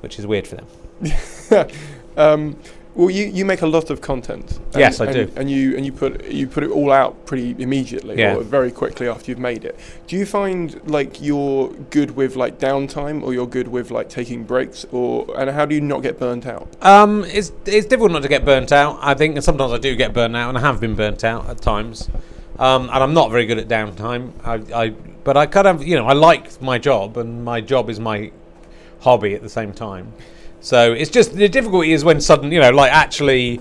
which 0.01 0.19
is 0.19 0.27
weird 0.27 0.47
for 0.47 0.57
them. 0.57 1.67
um, 2.17 2.57
well, 3.01 3.11
you, 3.11 3.25
you 3.27 3.45
make 3.47 3.63
a 3.63 3.67
lot 3.67 3.89
of 3.89 4.01
content. 4.03 4.59
and- 4.73 4.81
Yes, 4.81 5.01
I 5.01 5.07
and, 5.07 5.15
do. 5.15 5.33
And 5.37 5.51
you 5.51 5.75
and 5.77 5.87
you 5.87 5.93
put 5.93 6.25
you 6.27 6.47
put 6.47 6.63
it 6.65 6.71
all 6.71 6.93
out 6.93 7.25
pretty 7.25 7.57
immediately, 7.59 8.17
Yeah. 8.19 8.37
or 8.37 8.43
very 8.43 8.71
quickly 8.71 9.09
after 9.09 9.31
you've 9.31 9.39
made 9.39 9.65
it. 9.65 9.79
Do 10.07 10.17
you 10.17 10.27
find 10.27 10.79
like 10.87 11.21
you're 11.23 11.69
good 11.91 12.11
with 12.15 12.37
like 12.37 12.59
downtime, 12.59 13.23
or 13.23 13.33
you're 13.33 13.47
good 13.47 13.69
with 13.69 13.91
like 13.91 14.09
taking 14.11 14.45
breaks, 14.45 14.85
or 14.93 15.27
and 15.39 15.49
how 15.51 15.65
do 15.65 15.75
you 15.75 15.81
not 15.81 16.03
get 16.03 16.19
burnt 16.19 16.45
out? 16.47 16.69
Um, 16.83 17.25
it's 17.25 17.53
it's 17.65 17.87
difficult 17.87 18.13
not 18.13 18.23
to 18.23 18.29
get 18.29 18.45
burnt 18.45 18.71
out. 18.71 18.99
I 19.01 19.15
think 19.15 19.37
and 19.37 19.45
sometimes 19.45 19.73
I 19.73 19.79
do 19.79 19.97
get 19.97 20.13
burnt 20.13 20.37
out, 20.37 20.51
and 20.51 20.59
I 20.59 20.61
have 20.61 20.79
been 20.81 20.95
burnt 20.95 21.25
out 21.25 21.49
at 21.49 21.61
times. 21.63 22.11
Um, 22.59 22.83
and 22.93 23.03
I'm 23.05 23.15
not 23.15 23.31
very 23.31 23.47
good 23.47 23.59
at 23.59 23.69
downtime. 23.69 24.33
I, 24.45 24.55
I 24.85 24.91
but 25.25 25.37
I 25.39 25.47
kind 25.47 25.67
of 25.67 25.83
you 25.87 25.97
know 25.97 26.07
I 26.07 26.13
like 26.13 26.61
my 26.61 26.77
job, 26.77 27.17
and 27.17 27.43
my 27.45 27.63
job 27.63 27.89
is 27.89 27.99
my 27.99 28.31
hobby 29.01 29.35
at 29.35 29.41
the 29.43 29.49
same 29.49 29.73
time. 29.73 30.13
So 30.61 30.93
it's 30.93 31.11
just 31.11 31.35
the 31.35 31.49
difficulty 31.49 31.93
is 31.93 32.05
when 32.05 32.21
sudden 32.21 32.53
you 32.53 32.61
know 32.61 32.71
like 32.71 32.93
actually 32.93 33.61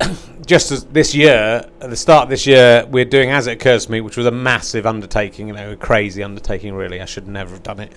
just 0.46 0.70
as 0.70 0.84
this 0.84 1.14
year, 1.14 1.68
at 1.80 1.90
the 1.90 1.96
start 1.96 2.24
of 2.24 2.30
this 2.30 2.46
year, 2.46 2.86
we're 2.88 3.04
doing 3.04 3.30
As 3.30 3.46
It 3.46 3.52
Occurs 3.52 3.86
to 3.86 3.92
Me, 3.92 4.00
which 4.00 4.16
was 4.16 4.26
a 4.26 4.30
massive 4.30 4.86
undertaking, 4.86 5.48
you 5.48 5.54
know, 5.54 5.72
a 5.72 5.76
crazy 5.76 6.22
undertaking, 6.22 6.74
really. 6.74 7.00
I 7.00 7.04
should 7.04 7.26
never 7.26 7.50
have 7.52 7.62
done 7.62 7.80
it. 7.80 7.92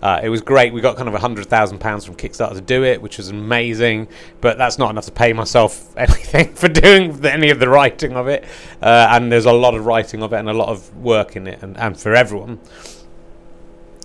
Uh, 0.00 0.20
it 0.22 0.28
was 0.28 0.40
great. 0.40 0.72
We 0.72 0.80
got 0.80 0.96
kind 0.96 1.08
of 1.08 1.14
a 1.14 1.18
hundred 1.18 1.46
thousand 1.46 1.80
pounds 1.80 2.04
from 2.04 2.14
Kickstarter 2.14 2.54
to 2.54 2.60
do 2.60 2.84
it, 2.84 3.02
which 3.02 3.16
was 3.16 3.30
amazing. 3.30 4.06
But 4.40 4.56
that's 4.56 4.78
not 4.78 4.90
enough 4.90 5.06
to 5.06 5.12
pay 5.12 5.32
myself 5.32 5.92
anything 5.96 6.54
for 6.54 6.68
doing 6.68 7.24
any 7.26 7.50
of 7.50 7.58
the 7.58 7.68
writing 7.68 8.12
of 8.12 8.28
it. 8.28 8.44
Uh, 8.80 9.08
and 9.10 9.32
there's 9.32 9.46
a 9.46 9.52
lot 9.52 9.74
of 9.74 9.86
writing 9.86 10.22
of 10.22 10.32
it 10.32 10.36
and 10.36 10.48
a 10.48 10.52
lot 10.52 10.68
of 10.68 10.96
work 10.96 11.34
in 11.34 11.48
it, 11.48 11.62
and, 11.62 11.76
and 11.76 11.98
for 11.98 12.14
everyone. 12.14 12.60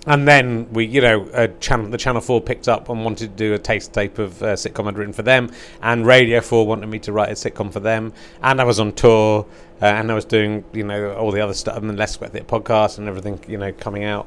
And 0.06 0.28
then 0.28 0.70
we, 0.72 0.84
you 0.84 1.00
know, 1.00 1.24
uh, 1.30 1.48
channel, 1.60 1.88
the 1.88 1.96
Channel 1.96 2.20
4 2.20 2.40
picked 2.42 2.68
up 2.68 2.88
and 2.88 3.04
wanted 3.04 3.30
to 3.30 3.36
do 3.36 3.54
a 3.54 3.58
taste 3.58 3.92
tape 3.92 4.18
of 4.18 4.42
uh, 4.42 4.52
sitcom 4.54 4.86
I'd 4.86 4.98
written 4.98 5.14
for 5.14 5.22
them. 5.22 5.50
And 5.80 6.06
Radio 6.06 6.40
4 6.40 6.66
wanted 6.66 6.88
me 6.88 6.98
to 7.00 7.12
write 7.12 7.30
a 7.30 7.32
sitcom 7.32 7.72
for 7.72 7.80
them. 7.80 8.12
And 8.42 8.60
I 8.60 8.64
was 8.64 8.78
on 8.78 8.92
tour. 8.92 9.46
Uh, 9.80 9.86
and 9.86 10.10
I 10.10 10.14
was 10.14 10.24
doing, 10.24 10.64
you 10.72 10.84
know, 10.84 11.14
all 11.14 11.30
the 11.30 11.40
other 11.40 11.54
stuff. 11.54 11.78
And 11.78 11.88
the 11.88 11.94
Less 11.94 12.20
Worth 12.20 12.34
It 12.34 12.46
podcast 12.46 12.98
and 12.98 13.08
everything, 13.08 13.40
you 13.48 13.58
know, 13.58 13.72
coming 13.72 14.04
out. 14.04 14.26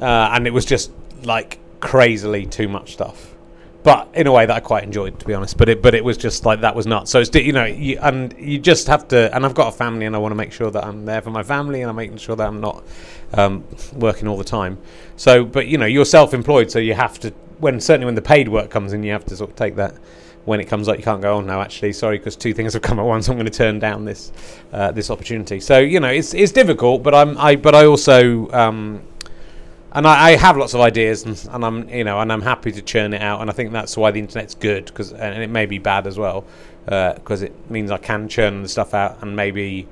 Uh, 0.00 0.30
and 0.32 0.46
it 0.46 0.52
was 0.52 0.64
just 0.64 0.90
like 1.22 1.58
crazily 1.80 2.44
too 2.44 2.68
much 2.68 2.92
stuff. 2.92 3.35
But 3.86 4.08
in 4.14 4.26
a 4.26 4.32
way 4.32 4.46
that 4.46 4.52
I 4.52 4.58
quite 4.58 4.82
enjoyed, 4.82 5.20
to 5.20 5.24
be 5.24 5.32
honest. 5.32 5.56
But 5.56 5.68
it, 5.68 5.80
but 5.80 5.94
it 5.94 6.02
was 6.02 6.16
just 6.16 6.44
like 6.44 6.62
that 6.62 6.74
was 6.74 6.88
nuts. 6.88 7.08
So 7.08 7.20
it's 7.20 7.32
you 7.36 7.52
know, 7.52 7.66
you, 7.66 7.96
and 8.02 8.34
you 8.36 8.58
just 8.58 8.88
have 8.88 9.06
to. 9.08 9.32
And 9.32 9.46
I've 9.46 9.54
got 9.54 9.72
a 9.72 9.76
family, 9.76 10.06
and 10.06 10.16
I 10.16 10.18
want 10.18 10.32
to 10.32 10.36
make 10.36 10.50
sure 10.50 10.72
that 10.72 10.84
I'm 10.84 11.04
there 11.04 11.22
for 11.22 11.30
my 11.30 11.44
family, 11.44 11.82
and 11.82 11.88
I'm 11.88 11.94
making 11.94 12.16
sure 12.16 12.34
that 12.34 12.48
I'm 12.48 12.60
not 12.60 12.82
um, 13.34 13.64
working 13.92 14.26
all 14.26 14.36
the 14.36 14.42
time. 14.42 14.78
So, 15.14 15.44
but 15.44 15.68
you 15.68 15.78
know, 15.78 15.86
you're 15.86 16.04
self-employed, 16.04 16.68
so 16.68 16.80
you 16.80 16.94
have 16.94 17.20
to. 17.20 17.30
When 17.60 17.78
certainly 17.78 18.06
when 18.06 18.16
the 18.16 18.22
paid 18.22 18.48
work 18.48 18.70
comes 18.70 18.92
in, 18.92 19.04
you 19.04 19.12
have 19.12 19.24
to 19.26 19.36
sort 19.36 19.50
of 19.50 19.56
take 19.56 19.76
that. 19.76 19.94
When 20.46 20.58
it 20.58 20.64
comes 20.64 20.88
up, 20.88 20.96
you 20.96 21.04
can't 21.04 21.22
go. 21.22 21.34
Oh 21.34 21.40
no, 21.40 21.60
actually, 21.60 21.92
sorry, 21.92 22.18
because 22.18 22.34
two 22.34 22.54
things 22.54 22.72
have 22.72 22.82
come 22.82 22.98
at 22.98 23.04
once. 23.04 23.28
I'm 23.28 23.36
going 23.36 23.46
to 23.46 23.52
turn 23.52 23.78
down 23.78 24.04
this 24.04 24.32
uh, 24.72 24.90
this 24.90 25.10
opportunity. 25.10 25.60
So 25.60 25.78
you 25.78 26.00
know, 26.00 26.08
it's 26.08 26.34
it's 26.34 26.50
difficult, 26.50 27.04
but 27.04 27.14
I'm 27.14 27.38
I 27.38 27.54
but 27.54 27.76
I 27.76 27.86
also. 27.86 28.50
Um, 28.50 29.02
and 29.96 30.06
I, 30.06 30.28
I, 30.28 30.36
have 30.36 30.58
lots 30.58 30.74
of 30.74 30.80
ideas, 30.82 31.24
and, 31.24 31.48
and, 31.54 31.64
I'm 31.64 31.88
you 31.88 32.04
know, 32.04 32.20
and 32.20 32.30
I'm 32.30 32.42
happy 32.42 32.70
to 32.70 32.82
churn 32.82 33.14
it 33.14 33.22
out, 33.22 33.40
and 33.40 33.48
I 33.48 33.54
think 33.54 33.72
that's 33.72 33.96
why 33.96 34.10
the 34.10 34.20
internet's 34.20 34.54
good, 34.54 34.84
because 34.84 35.10
and 35.12 35.42
it 35.42 35.48
may 35.48 35.64
be 35.64 35.78
bad 35.78 36.06
as 36.06 36.18
well, 36.18 36.44
because 36.84 37.42
uh, 37.42 37.46
it 37.46 37.70
means 37.70 37.90
I 37.90 37.96
can 37.96 38.28
churn 38.28 38.62
the 38.62 38.68
stuff 38.68 38.92
out, 38.92 39.22
and 39.22 39.34
maybe 39.34 39.88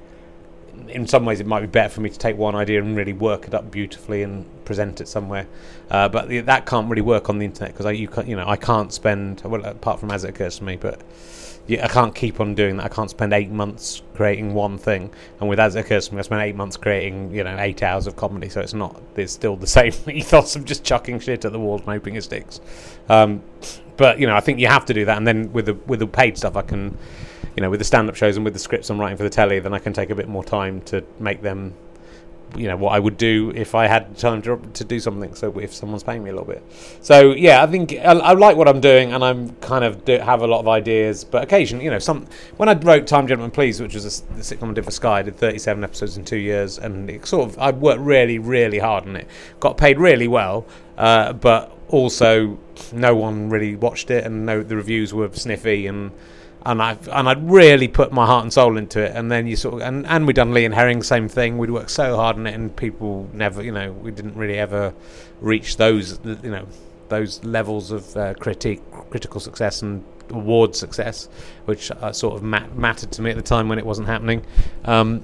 in 0.89 1.07
some 1.07 1.25
ways 1.25 1.41
it 1.41 1.47
might 1.47 1.61
be 1.61 1.67
better 1.67 1.89
for 1.89 2.03
me 2.03 2.11
to 2.11 2.19
take 2.19 2.37
one 2.37 2.55
idea 2.55 2.83
and 2.83 2.95
really 2.95 3.15
work 3.15 3.47
it 3.47 3.55
up 3.55 3.71
beautifully 3.71 4.23
and 4.23 4.45
present 4.67 5.01
it 5.01 5.09
somewhere, 5.09 5.47
uh, 5.91 6.07
but 6.07 6.29
that 6.45 6.67
can't 6.67 6.91
really 6.91 7.03
work 7.03 7.31
on 7.31 7.39
the 7.39 7.47
internet 7.47 7.73
because 7.73 7.87
I 7.87 7.93
you 7.93 8.09
can, 8.09 8.29
you 8.29 8.37
know 8.37 8.47
I 8.47 8.57
can't 8.57 8.93
spend 8.93 9.41
well 9.43 9.65
apart 9.65 10.01
from 10.01 10.11
as 10.11 10.25
it 10.25 10.31
occurs 10.31 10.59
to 10.59 10.65
me, 10.65 10.77
but 10.77 11.01
I 11.69 11.89
can't 11.89 12.15
keep 12.15 12.41
on 12.41 12.55
doing 12.55 12.77
that. 12.77 12.87
I 12.87 12.95
can't 12.95 13.09
spend 13.09 13.33
eight 13.33 13.51
months 13.51 14.03
creating 14.15 14.53
one 14.53 14.77
thing. 14.77 15.11
And 15.41 15.49
with 15.49 15.59
As 15.59 15.77
It 15.77 15.81
Occurs 15.81 16.09
to 16.09 16.15
Me, 16.15 16.19
I 16.19 16.23
spent 16.23 16.43
eight 16.43 16.57
months 16.57 16.77
creating, 16.77 17.35
you 17.35 17.43
know, 17.43 17.57
eight 17.59 17.83
hours 17.83 18.07
of 18.07 18.17
comedy. 18.17 18.51
So 18.51 18.61
it's 18.61 18.75
not, 18.75 19.01
it's 19.17 19.33
still 19.33 19.57
the 19.57 19.67
same 19.79 19.93
ethos 20.07 20.57
of 20.57 20.67
just 20.67 20.85
chucking 20.85 21.21
shit 21.21 21.45
at 21.45 21.53
the 21.53 21.59
wall 21.59 21.77
and 21.77 21.87
hoping 21.87 22.17
it 22.17 22.25
sticks. 22.25 22.61
Um, 23.09 23.43
but, 23.97 24.19
you 24.19 24.27
know, 24.27 24.37
I 24.37 24.41
think 24.41 24.59
you 24.59 24.67
have 24.67 24.85
to 24.87 24.95
do 24.95 25.07
that. 25.07 25.17
And 25.17 25.27
then 25.27 25.53
with 25.53 25.67
the, 25.67 25.75
with 25.75 26.01
the 26.01 26.07
paid 26.07 26.37
stuff, 26.37 26.55
I 26.57 26.63
can, 26.63 26.99
you 27.57 27.63
know, 27.63 27.71
with 27.71 27.81
the 27.81 27.85
stand 27.85 28.11
up 28.11 28.15
shows 28.15 28.37
and 28.37 28.45
with 28.45 28.53
the 28.53 28.61
scripts 28.61 28.91
I'm 28.91 29.01
writing 29.01 29.17
for 29.17 29.23
the 29.23 29.31
telly, 29.31 29.59
then 29.61 29.73
I 29.73 29.79
can 29.79 29.95
take 29.95 30.11
a 30.11 30.15
bit 30.15 30.29
more 30.29 30.45
time 30.45 30.83
to 30.83 31.03
make 31.19 31.41
them 31.41 31.75
you 32.57 32.69
know 32.69 32.77
what 32.77 32.93
I 32.93 32.99
would 32.99 33.17
do 33.17 33.53
if 33.55 33.75
I 33.75 33.87
had 33.87 34.17
time 34.17 34.43
to, 34.43 34.57
to 34.75 34.85
do 34.85 35.01
something. 35.01 35.35
So 35.35 35.59
if 35.59 35.75
someone's 35.75 36.03
paying 36.03 36.23
me 36.23 36.31
a 36.31 36.33
little 36.33 36.47
bit, 36.47 36.63
so 37.01 37.33
yeah, 37.33 37.63
I 37.63 37.67
think 37.67 37.93
I, 37.93 38.13
I 38.13 38.33
like 38.33 38.57
what 38.57 38.69
I'm 38.69 38.81
doing, 38.81 39.13
and 39.13 39.25
I'm 39.25 39.51
kind 39.57 39.85
of 39.85 40.05
do, 40.05 40.19
have 40.19 40.43
a 40.43 40.47
lot 40.47 40.61
of 40.61 40.69
ideas. 40.69 41.25
But 41.25 41.43
occasionally, 41.43 41.85
you 41.85 41.91
know, 41.91 41.99
some 41.99 42.27
when 42.57 42.69
I 42.69 42.75
wrote 42.75 43.07
Time 43.07 43.27
Gentlemen 43.27 43.51
Please, 43.51 43.81
which 43.81 43.95
was 43.95 44.05
a, 44.05 44.11
sitcom 44.41 44.71
I 44.71 44.73
did 44.75 44.85
for 44.85 44.91
Sky, 44.91 45.19
I 45.19 45.23
did 45.23 45.37
37 45.37 45.85
episodes 45.85 46.17
in 46.17 46.25
two 46.25 46.37
years, 46.37 46.79
and 46.79 47.11
it 47.11 47.27
sort 47.27 47.49
of 47.49 47.59
I 47.59 47.71
worked 47.71 48.01
really, 48.01 48.39
really 48.39 48.79
hard 48.79 49.07
on 49.07 49.17
it. 49.17 49.29
Got 49.61 49.77
paid 49.77 49.99
really 49.99 50.29
well, 50.29 50.67
uh, 50.97 51.33
but 51.33 51.77
also 51.89 52.59
no 52.93 53.15
one 53.15 53.51
really 53.51 53.77
watched 53.77 54.11
it, 54.11 54.25
and 54.25 54.47
no 54.47 54.63
the 54.63 54.77
reviews 54.77 55.13
were 55.13 55.31
sniffy 55.33 55.87
and 55.87 56.13
and 56.67 56.83
I 56.83 56.97
and 57.13 57.29
I'd 57.29 57.51
really 57.51 57.89
put 57.89 58.13
my 58.13 58.27
heart 58.27 58.43
and 58.43 58.53
soul 58.53 58.77
into 58.77 59.01
it. 59.01 59.15
And 59.15 59.31
then 59.31 59.47
you 59.47 59.57
sort 59.57 59.75
of 59.75 59.81
and 59.83 60.07
and 60.07 60.27
we'd 60.27 60.37
done 60.37 60.55
Lee 60.55 60.65
and 60.65 60.75
Herring, 60.75 61.03
same 61.03 61.29
thing. 61.29 61.59
We'd 61.59 61.71
worked 61.71 61.91
so 61.91 62.17
hard 62.17 62.37
on 62.37 62.47
it, 62.47 62.55
and 62.55 62.75
people 62.75 63.29
never, 63.33 63.63
you 63.63 63.73
know, 63.73 63.93
we 63.93 64.11
didn't 64.11 64.37
really 64.37 64.59
ever 64.59 64.95
reach 65.41 65.77
those, 65.77 66.19
you 66.25 66.51
know, 66.51 66.67
those 67.09 67.45
levels 67.45 67.91
of 67.91 68.17
uh, 68.17 68.35
critique, 68.35 68.81
critical 69.11 69.41
success 69.41 69.83
and 69.83 70.05
award 70.31 70.75
success, 70.75 71.29
which 71.67 71.91
uh, 71.91 72.13
sort 72.13 72.35
of 72.35 72.43
mat- 72.43 72.75
mattered 72.77 73.13
to 73.13 73.23
me 73.23 73.31
at 73.31 73.37
the 73.37 73.43
time 73.43 73.69
when 73.69 73.79
it 73.79 73.85
wasn't 73.85 74.09
happening. 74.09 74.45
Um, 74.87 75.23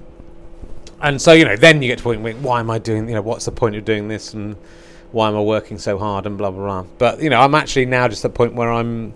and 1.01 1.21
so 1.21 1.33
you 1.33 1.47
know, 1.47 1.57
then 1.57 1.81
you 1.81 1.89
get 1.89 1.99
to 1.99 2.05
point 2.05 2.21
where 2.21 2.35
why 2.35 2.61
am 2.61 2.71
I 2.71 2.79
doing? 2.79 3.09
You 3.09 3.15
know, 3.15 3.23
what's 3.23 3.47
the 3.47 3.53
point 3.53 3.77
of 3.77 3.87
doing 3.87 4.09
this? 4.09 4.35
And 4.35 4.57
why 5.13 5.29
am 5.29 5.37
I 5.37 5.41
working 5.41 5.79
so 5.79 5.99
hard? 5.99 6.27
And 6.27 6.37
blah 6.37 6.51
blah 6.51 6.83
blah. 6.83 6.91
But 6.99 7.23
you 7.23 7.31
know, 7.31 7.41
I'm 7.41 7.55
actually 7.55 7.87
now 7.87 8.09
just 8.09 8.25
at 8.27 8.35
the 8.35 8.37
point 8.37 8.55
where 8.55 8.71
I'm 8.71 9.15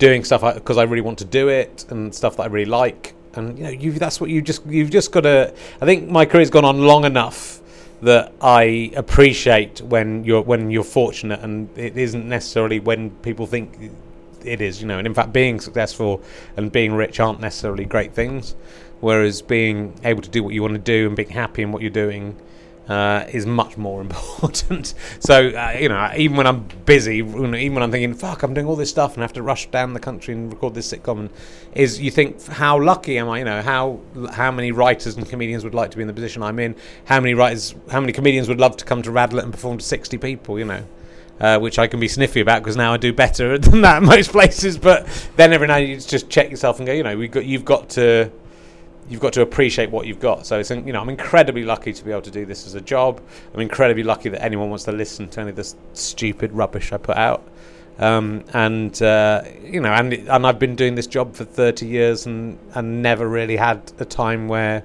doing 0.00 0.24
stuff 0.24 0.42
because 0.54 0.78
I 0.78 0.82
really 0.82 1.02
want 1.02 1.18
to 1.18 1.24
do 1.24 1.48
it 1.48 1.84
and 1.90 2.12
stuff 2.12 2.36
that 2.38 2.42
I 2.44 2.46
really 2.46 2.70
like. 2.70 3.14
And 3.34 3.56
you 3.56 3.64
know, 3.64 3.70
you 3.70 3.92
that's 3.92 4.20
what 4.20 4.30
you 4.30 4.42
just 4.42 4.66
you've 4.66 4.90
just 4.90 5.12
got 5.12 5.20
to. 5.20 5.54
I 5.80 5.84
think 5.84 6.10
my 6.10 6.24
career's 6.24 6.50
gone 6.50 6.64
on 6.64 6.80
long 6.80 7.04
enough 7.04 7.60
that 8.02 8.32
I 8.40 8.90
appreciate 8.96 9.80
when 9.82 10.24
you're 10.24 10.42
when 10.42 10.72
you're 10.72 10.82
fortunate, 10.82 11.38
and 11.40 11.68
it 11.78 11.96
isn't 11.96 12.28
necessarily 12.28 12.80
when 12.80 13.10
people 13.22 13.46
think 13.46 13.92
it 14.44 14.60
is. 14.60 14.80
You 14.80 14.88
know, 14.88 14.98
and 14.98 15.06
in 15.06 15.14
fact, 15.14 15.32
being 15.32 15.60
successful 15.60 16.20
and 16.56 16.72
being 16.72 16.92
rich 16.92 17.20
aren't 17.20 17.40
necessarily 17.40 17.84
great 17.84 18.12
things. 18.12 18.56
Whereas 19.00 19.40
being 19.40 19.94
able 20.04 20.22
to 20.22 20.28
do 20.28 20.42
what 20.42 20.52
you 20.52 20.62
want 20.62 20.74
to 20.74 20.80
do 20.80 21.06
and 21.06 21.16
being 21.16 21.30
happy 21.30 21.62
in 21.62 21.72
what 21.72 21.82
you're 21.82 21.90
doing 21.90 22.36
uh, 22.90 23.24
is 23.32 23.46
much 23.46 23.76
more 23.76 24.00
important. 24.06 24.94
so 25.20 25.48
uh, 25.48 25.76
you 25.78 25.88
know, 25.88 26.10
even 26.16 26.36
when 26.36 26.46
I'm 26.46 26.66
busy, 26.84 27.18
even 27.18 27.50
when 27.74 27.82
I'm 27.82 27.90
thinking, 27.92 28.14
"Fuck, 28.14 28.42
I'm 28.42 28.52
doing 28.52 28.66
all 28.66 28.76
this 28.76 28.90
stuff 28.90 29.14
and 29.14 29.22
I 29.22 29.24
have 29.24 29.32
to 29.34 29.42
rush 29.42 29.70
down 29.70 29.94
the 29.94 30.00
country 30.00 30.34
and 30.34 30.52
record 30.52 30.74
this 30.74 30.92
sitcom," 30.92 31.20
and 31.20 31.30
is 31.72 32.00
you 32.00 32.10
think, 32.10 32.44
"How 32.46 32.78
lucky 32.82 33.16
am 33.16 33.28
I?" 33.28 33.38
You 33.38 33.44
know, 33.44 33.62
how 33.62 34.00
how 34.32 34.50
many 34.50 34.72
writers 34.72 35.16
and 35.16 35.26
comedians 35.28 35.62
would 35.62 35.74
like 35.74 35.92
to 35.92 35.96
be 35.96 36.02
in 36.02 36.08
the 36.08 36.14
position 36.14 36.42
I'm 36.42 36.58
in? 36.58 36.74
How 37.04 37.20
many 37.20 37.34
writers, 37.34 37.76
how 37.90 38.00
many 38.00 38.12
comedians 38.12 38.48
would 38.48 38.60
love 38.60 38.76
to 38.78 38.84
come 38.84 39.02
to 39.02 39.10
Radlett 39.10 39.44
and 39.44 39.52
perform 39.52 39.78
to 39.78 39.84
60 39.84 40.18
people? 40.18 40.58
You 40.58 40.64
know. 40.66 40.84
Uh, 41.40 41.58
which 41.58 41.78
I 41.78 41.86
can 41.86 42.00
be 42.00 42.06
sniffy 42.06 42.40
about 42.40 42.62
because 42.62 42.76
now 42.76 42.92
I 42.92 42.98
do 42.98 43.14
better 43.14 43.56
than 43.66 43.80
that 43.80 44.02
in 44.02 44.06
most 44.06 44.30
places. 44.30 44.76
But 44.76 45.06
then 45.36 45.54
every 45.54 45.68
now 45.68 45.76
and 45.76 45.84
then 45.84 45.90
you 45.92 45.96
just 45.98 46.28
check 46.28 46.50
yourself 46.50 46.80
and 46.80 46.86
go, 46.86 46.92
you 46.92 47.02
know, 47.02 47.16
we 47.16 47.28
got 47.28 47.46
you've 47.46 47.64
got 47.64 47.88
to 47.90 48.30
you've 49.10 49.20
got 49.20 49.32
to 49.34 49.42
appreciate 49.42 49.90
what 49.90 50.06
you've 50.06 50.20
got. 50.20 50.46
So 50.46 50.60
it's 50.60 50.70
you 50.70 50.92
know 50.92 51.00
I'm 51.00 51.10
incredibly 51.10 51.64
lucky 51.64 51.92
to 51.92 52.04
be 52.04 52.12
able 52.12 52.22
to 52.22 52.30
do 52.30 52.46
this 52.46 52.66
as 52.66 52.74
a 52.74 52.80
job. 52.80 53.20
I'm 53.52 53.60
incredibly 53.60 54.04
lucky 54.04 54.30
that 54.30 54.42
anyone 54.42 54.70
wants 54.70 54.84
to 54.84 54.92
listen 54.92 55.28
to 55.30 55.40
any 55.40 55.50
of 55.50 55.56
this 55.56 55.76
stupid 55.92 56.52
rubbish 56.52 56.92
I 56.92 56.96
put 56.96 57.16
out. 57.16 57.46
Um, 57.98 58.44
and 58.54 59.00
uh, 59.02 59.42
you 59.62 59.80
know, 59.80 59.92
and 59.92 60.12
and 60.14 60.46
I've 60.46 60.58
been 60.58 60.76
doing 60.76 60.94
this 60.94 61.08
job 61.08 61.34
for 61.34 61.44
30 61.44 61.86
years 61.86 62.24
and 62.24 62.58
and 62.74 63.02
never 63.02 63.28
really 63.28 63.56
had 63.56 63.92
a 63.98 64.04
time 64.04 64.48
where 64.48 64.84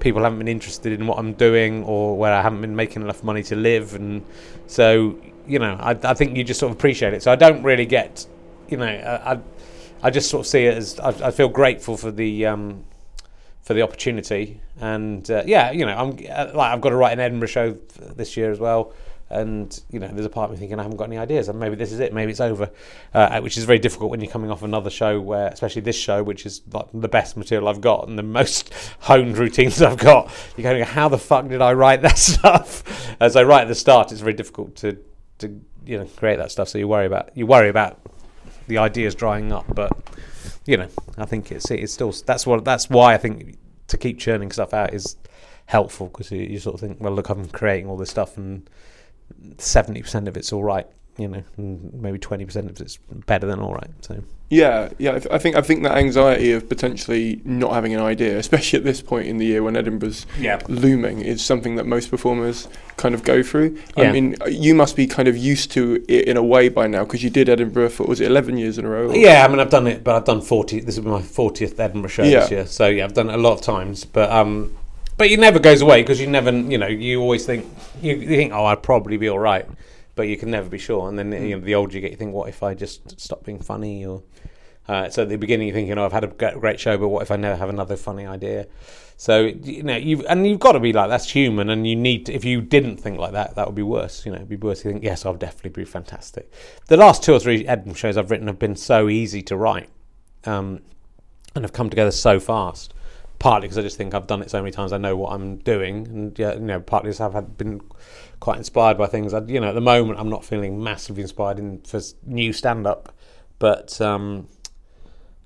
people 0.00 0.22
haven't 0.24 0.38
been 0.38 0.48
interested 0.48 0.92
in 0.92 1.06
what 1.06 1.18
I'm 1.18 1.34
doing 1.34 1.84
or 1.84 2.16
where 2.16 2.32
I 2.32 2.42
haven't 2.42 2.62
been 2.62 2.74
making 2.74 3.02
enough 3.02 3.22
money 3.22 3.42
to 3.44 3.56
live. 3.56 3.94
And 3.94 4.24
so 4.66 5.16
you 5.46 5.58
know, 5.58 5.76
I, 5.80 5.96
I 6.02 6.14
think 6.14 6.36
you 6.36 6.44
just 6.44 6.60
sort 6.60 6.70
of 6.72 6.76
appreciate 6.76 7.14
it. 7.14 7.22
So 7.22 7.32
I 7.32 7.36
don't 7.36 7.62
really 7.62 7.86
get, 7.86 8.26
you 8.68 8.76
know, 8.76 8.86
I 8.86 9.32
I, 9.32 9.40
I 10.02 10.10
just 10.10 10.28
sort 10.28 10.40
of 10.40 10.46
see 10.48 10.66
it 10.66 10.76
as 10.76 10.98
I, 10.98 11.28
I 11.28 11.30
feel 11.30 11.48
grateful 11.48 11.96
for 11.96 12.10
the 12.10 12.46
um, 12.46 12.84
for 13.62 13.74
the 13.74 13.82
opportunity. 13.82 14.60
And 14.80 15.28
uh, 15.30 15.42
yeah, 15.46 15.70
you 15.70 15.84
know, 15.86 15.96
I'm 15.96 16.10
uh, 16.30 16.52
like 16.54 16.72
I've 16.72 16.80
got 16.80 16.90
to 16.90 16.96
write 16.96 17.12
an 17.12 17.20
Edinburgh 17.20 17.48
show 17.48 17.72
this 17.72 18.36
year 18.36 18.50
as 18.50 18.58
well. 18.58 18.92
And 19.28 19.80
you 19.90 20.00
know, 20.00 20.08
there's 20.08 20.26
a 20.26 20.30
part 20.30 20.50
of 20.50 20.56
me 20.56 20.58
thinking 20.58 20.80
I 20.80 20.82
haven't 20.82 20.96
got 20.96 21.04
any 21.04 21.16
ideas, 21.16 21.48
and 21.48 21.60
maybe 21.60 21.76
this 21.76 21.92
is 21.92 22.00
it, 22.00 22.12
maybe 22.12 22.32
it's 22.32 22.40
over, 22.40 22.68
uh, 23.14 23.40
which 23.40 23.56
is 23.56 23.64
very 23.64 23.78
difficult 23.78 24.10
when 24.10 24.20
you're 24.20 24.30
coming 24.30 24.50
off 24.50 24.64
another 24.64 24.90
show 24.90 25.20
where, 25.20 25.46
especially 25.46 25.82
this 25.82 25.94
show, 25.94 26.24
which 26.24 26.44
is 26.46 26.62
like 26.72 26.86
the 26.92 27.06
best 27.06 27.36
material 27.36 27.68
I've 27.68 27.80
got 27.80 28.08
and 28.08 28.18
the 28.18 28.24
most 28.24 28.74
honed 29.00 29.38
routines 29.38 29.80
I've 29.82 29.98
got. 29.98 30.32
You're 30.56 30.72
going, 30.72 30.82
how 30.82 31.08
the 31.08 31.18
fuck 31.18 31.46
did 31.46 31.62
I 31.62 31.74
write 31.74 32.02
that 32.02 32.18
stuff? 32.18 32.82
As 33.20 33.36
I 33.36 33.44
write 33.44 33.62
at 33.62 33.68
the 33.68 33.76
start, 33.76 34.10
it's 34.10 34.20
very 34.20 34.34
difficult 34.34 34.74
to 34.76 34.98
to 35.38 35.60
you 35.86 35.98
know 35.98 36.06
create 36.16 36.36
that 36.36 36.50
stuff. 36.50 36.68
So 36.68 36.78
you 36.78 36.88
worry 36.88 37.06
about 37.06 37.30
you 37.36 37.46
worry 37.46 37.68
about 37.68 38.00
the 38.66 38.78
ideas 38.78 39.14
drying 39.14 39.52
up, 39.52 39.66
but 39.72 39.92
you 40.70 40.76
know, 40.76 40.88
I 41.18 41.24
think 41.24 41.50
it's 41.50 41.68
it's 41.72 41.92
still 41.92 42.12
that's 42.24 42.46
what 42.46 42.64
that's 42.64 42.88
why 42.88 43.12
I 43.12 43.18
think 43.18 43.58
to 43.88 43.98
keep 43.98 44.20
churning 44.20 44.52
stuff 44.52 44.72
out 44.72 44.94
is 44.94 45.16
helpful 45.66 46.06
because 46.06 46.30
you, 46.30 46.42
you, 46.42 46.60
sort 46.60 46.74
of 46.74 46.80
think, 46.80 47.00
well, 47.00 47.12
look, 47.12 47.28
I'm 47.28 47.48
creating 47.48 47.88
all 47.88 47.96
this 47.96 48.10
stuff 48.10 48.36
and 48.36 48.70
seventy 49.58 50.00
percent 50.00 50.28
of 50.28 50.36
it's 50.36 50.52
all 50.52 50.62
right. 50.62 50.86
You 51.20 51.28
know, 51.28 51.42
maybe 51.56 52.18
twenty 52.18 52.44
percent 52.44 52.70
of 52.70 52.80
it's 52.80 52.96
better 53.26 53.46
than 53.46 53.60
all 53.60 53.72
right. 53.74 53.90
So 54.00 54.22
Yeah, 54.48 54.88
yeah. 54.98 55.10
I 55.16 55.18
th- 55.18 55.32
I 55.32 55.38
think 55.38 55.56
I 55.56 55.60
think 55.62 55.82
that 55.84 55.96
anxiety 55.98 56.52
of 56.52 56.68
potentially 56.68 57.40
not 57.44 57.72
having 57.74 57.94
an 57.94 58.00
idea, 58.00 58.38
especially 58.38 58.78
at 58.78 58.84
this 58.84 59.00
point 59.02 59.26
in 59.28 59.38
the 59.38 59.46
year 59.46 59.62
when 59.62 59.76
Edinburgh's 59.76 60.26
Yeah. 60.40 60.58
looming, 60.68 61.20
is 61.20 61.44
something 61.44 61.76
that 61.76 61.86
most 61.86 62.10
performers 62.10 62.68
kind 62.96 63.14
of 63.14 63.22
go 63.22 63.42
through. 63.42 63.78
I 63.96 64.10
mean, 64.12 64.36
you 64.48 64.74
must 64.74 64.94
be 64.96 65.06
kind 65.06 65.28
of 65.28 65.36
used 65.36 65.70
to 65.72 66.04
it 66.08 66.26
in 66.26 66.36
a 66.36 66.42
way 66.42 66.68
by 66.68 66.86
now 66.86 67.04
because 67.04 67.22
you 67.22 67.30
did 67.30 67.48
Edinburgh 67.48 67.90
for 67.90 68.04
was 68.04 68.20
it 68.20 68.26
eleven 68.26 68.56
years 68.58 68.78
in 68.78 68.84
a 68.84 68.88
row? 68.88 69.12
Yeah, 69.12 69.44
I 69.44 69.48
mean, 69.48 69.60
I've 69.60 69.70
done 69.70 69.86
it, 69.86 70.02
but 70.04 70.14
I've 70.16 70.24
done 70.24 70.40
forty. 70.40 70.80
This 70.80 70.96
will 70.96 71.04
be 71.04 71.10
my 71.10 71.22
fortieth 71.22 71.78
Edinburgh 71.78 72.10
show 72.10 72.22
Yeah. 72.24 72.40
this 72.40 72.50
year, 72.50 72.66
so 72.66 72.86
yeah, 72.88 73.04
I've 73.04 73.14
done 73.14 73.30
it 73.30 73.34
a 73.34 73.38
lot 73.38 73.52
of 73.52 73.60
times. 73.62 74.04
But 74.04 74.30
um, 74.30 74.76
but 75.16 75.28
it 75.30 75.38
never 75.38 75.58
goes 75.58 75.82
away 75.82 76.00
because 76.02 76.18
you 76.18 76.26
never, 76.26 76.50
you 76.50 76.78
know, 76.78 76.86
you 76.86 77.20
always 77.20 77.44
think 77.44 77.66
you, 78.00 78.16
you 78.16 78.26
think, 78.26 78.52
oh, 78.54 78.64
I'd 78.64 78.82
probably 78.82 79.18
be 79.18 79.28
all 79.28 79.38
right, 79.38 79.66
but 80.14 80.22
you 80.22 80.36
can 80.36 80.50
never 80.50 80.68
be 80.68 80.78
sure. 80.78 81.08
And 81.08 81.18
then 81.18 81.32
you 81.32 81.56
know, 81.56 81.64
the 81.64 81.74
older 81.74 81.94
you 81.94 82.00
get, 82.00 82.10
you 82.10 82.16
think, 82.16 82.34
what 82.34 82.48
if 82.48 82.62
I 82.62 82.74
just 82.74 83.20
stop 83.20 83.44
being 83.44 83.60
funny? 83.60 84.04
Or 84.04 84.22
uh, 84.88 85.08
so 85.08 85.22
at 85.22 85.28
the 85.28 85.36
beginning, 85.36 85.68
you're 85.68 85.74
thinking, 85.74 85.96
oh, 85.98 86.04
I've 86.04 86.12
had 86.12 86.24
a 86.24 86.54
great 86.58 86.80
show, 86.80 86.98
but 86.98 87.08
what 87.08 87.22
if 87.22 87.30
I 87.30 87.36
never 87.36 87.56
have 87.56 87.68
another 87.68 87.96
funny 87.96 88.26
idea? 88.26 88.66
So 89.20 89.40
you 89.40 89.82
know, 89.82 89.96
you've 89.96 90.24
and 90.30 90.46
you've 90.46 90.60
got 90.60 90.72
to 90.72 90.80
be 90.80 90.94
like 90.94 91.10
that's 91.10 91.30
human, 91.30 91.68
and 91.68 91.86
you 91.86 91.94
need. 91.94 92.24
To, 92.24 92.32
if 92.32 92.42
you 92.42 92.62
didn't 92.62 92.96
think 92.96 93.18
like 93.18 93.32
that, 93.32 93.54
that 93.54 93.66
would 93.66 93.74
be 93.74 93.82
worse. 93.82 94.24
You 94.24 94.32
know, 94.32 94.36
it'd 94.36 94.48
be 94.48 94.56
worse. 94.56 94.82
You 94.82 94.92
think, 94.92 95.04
yes, 95.04 95.26
I'll 95.26 95.34
definitely 95.34 95.82
be 95.82 95.84
fantastic. 95.84 96.50
The 96.86 96.96
last 96.96 97.22
two 97.22 97.34
or 97.34 97.38
three 97.38 97.66
Edinburgh 97.66 97.96
shows 97.96 98.16
I've 98.16 98.30
written 98.30 98.46
have 98.46 98.58
been 98.58 98.76
so 98.76 99.10
easy 99.10 99.42
to 99.42 99.58
write, 99.58 99.90
um, 100.44 100.80
and 101.54 101.64
have 101.64 101.74
come 101.74 101.90
together 101.90 102.12
so 102.12 102.40
fast. 102.40 102.94
Partly 103.38 103.68
because 103.68 103.76
I 103.76 103.82
just 103.82 103.98
think 103.98 104.14
I've 104.14 104.26
done 104.26 104.40
it 104.40 104.50
so 104.50 104.60
many 104.60 104.70
times, 104.70 104.90
I 104.90 104.96
know 104.98 105.16
what 105.16 105.32
I'm 105.32 105.56
doing, 105.58 106.06
and 106.06 106.38
yeah, 106.38 106.54
you 106.54 106.60
know, 106.60 106.80
partly 106.80 107.08
because 107.08 107.20
I've 107.20 107.34
had 107.34 107.58
been 107.58 107.82
quite 108.40 108.58
inspired 108.58 108.98
by 108.98 109.06
things. 109.06 109.32
I, 109.32 109.40
you 109.42 109.60
know, 109.60 109.68
at 109.68 109.74
the 109.74 109.80
moment, 109.80 110.18
I'm 110.18 110.30
not 110.30 110.44
feeling 110.44 110.82
massively 110.82 111.22
inspired 111.22 111.58
in 111.58 111.80
for 111.82 112.00
new 112.26 112.52
stand 112.52 112.86
up, 112.86 113.14
but 113.58 114.00
um, 114.00 114.48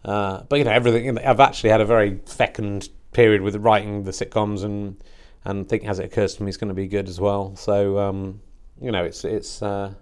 uh, 0.05 0.43
but 0.49 0.57
you 0.57 0.65
know, 0.65 0.73
everything. 0.73 1.05
You 1.05 1.13
know, 1.13 1.23
I've 1.25 1.41
actually 1.41 1.71
had 1.71 1.81
a 1.81 1.87
very 1.87 2.21
fecund 2.27 2.89
period 3.13 3.43
with 3.43 3.57
writing 3.57 4.05
the 4.05 4.13
sitcoms 4.13 4.65
and 4.65 5.03
and 5.45 5.69
thinking 5.69 5.89
as 5.89 5.99
it 5.99 6.07
occurs 6.07 6.35
to 6.37 6.43
me, 6.43 6.49
it's 6.49 6.57
going 6.57 6.69
to 6.69 6.75
be 6.75 6.87
good 6.87 7.09
as 7.09 7.21
well. 7.21 7.55
So 7.57 7.99
um, 7.99 8.41
you 8.81 8.91
know, 8.91 9.05
it's 9.05 9.25
it's. 9.25 9.63
Uh, 9.63 9.93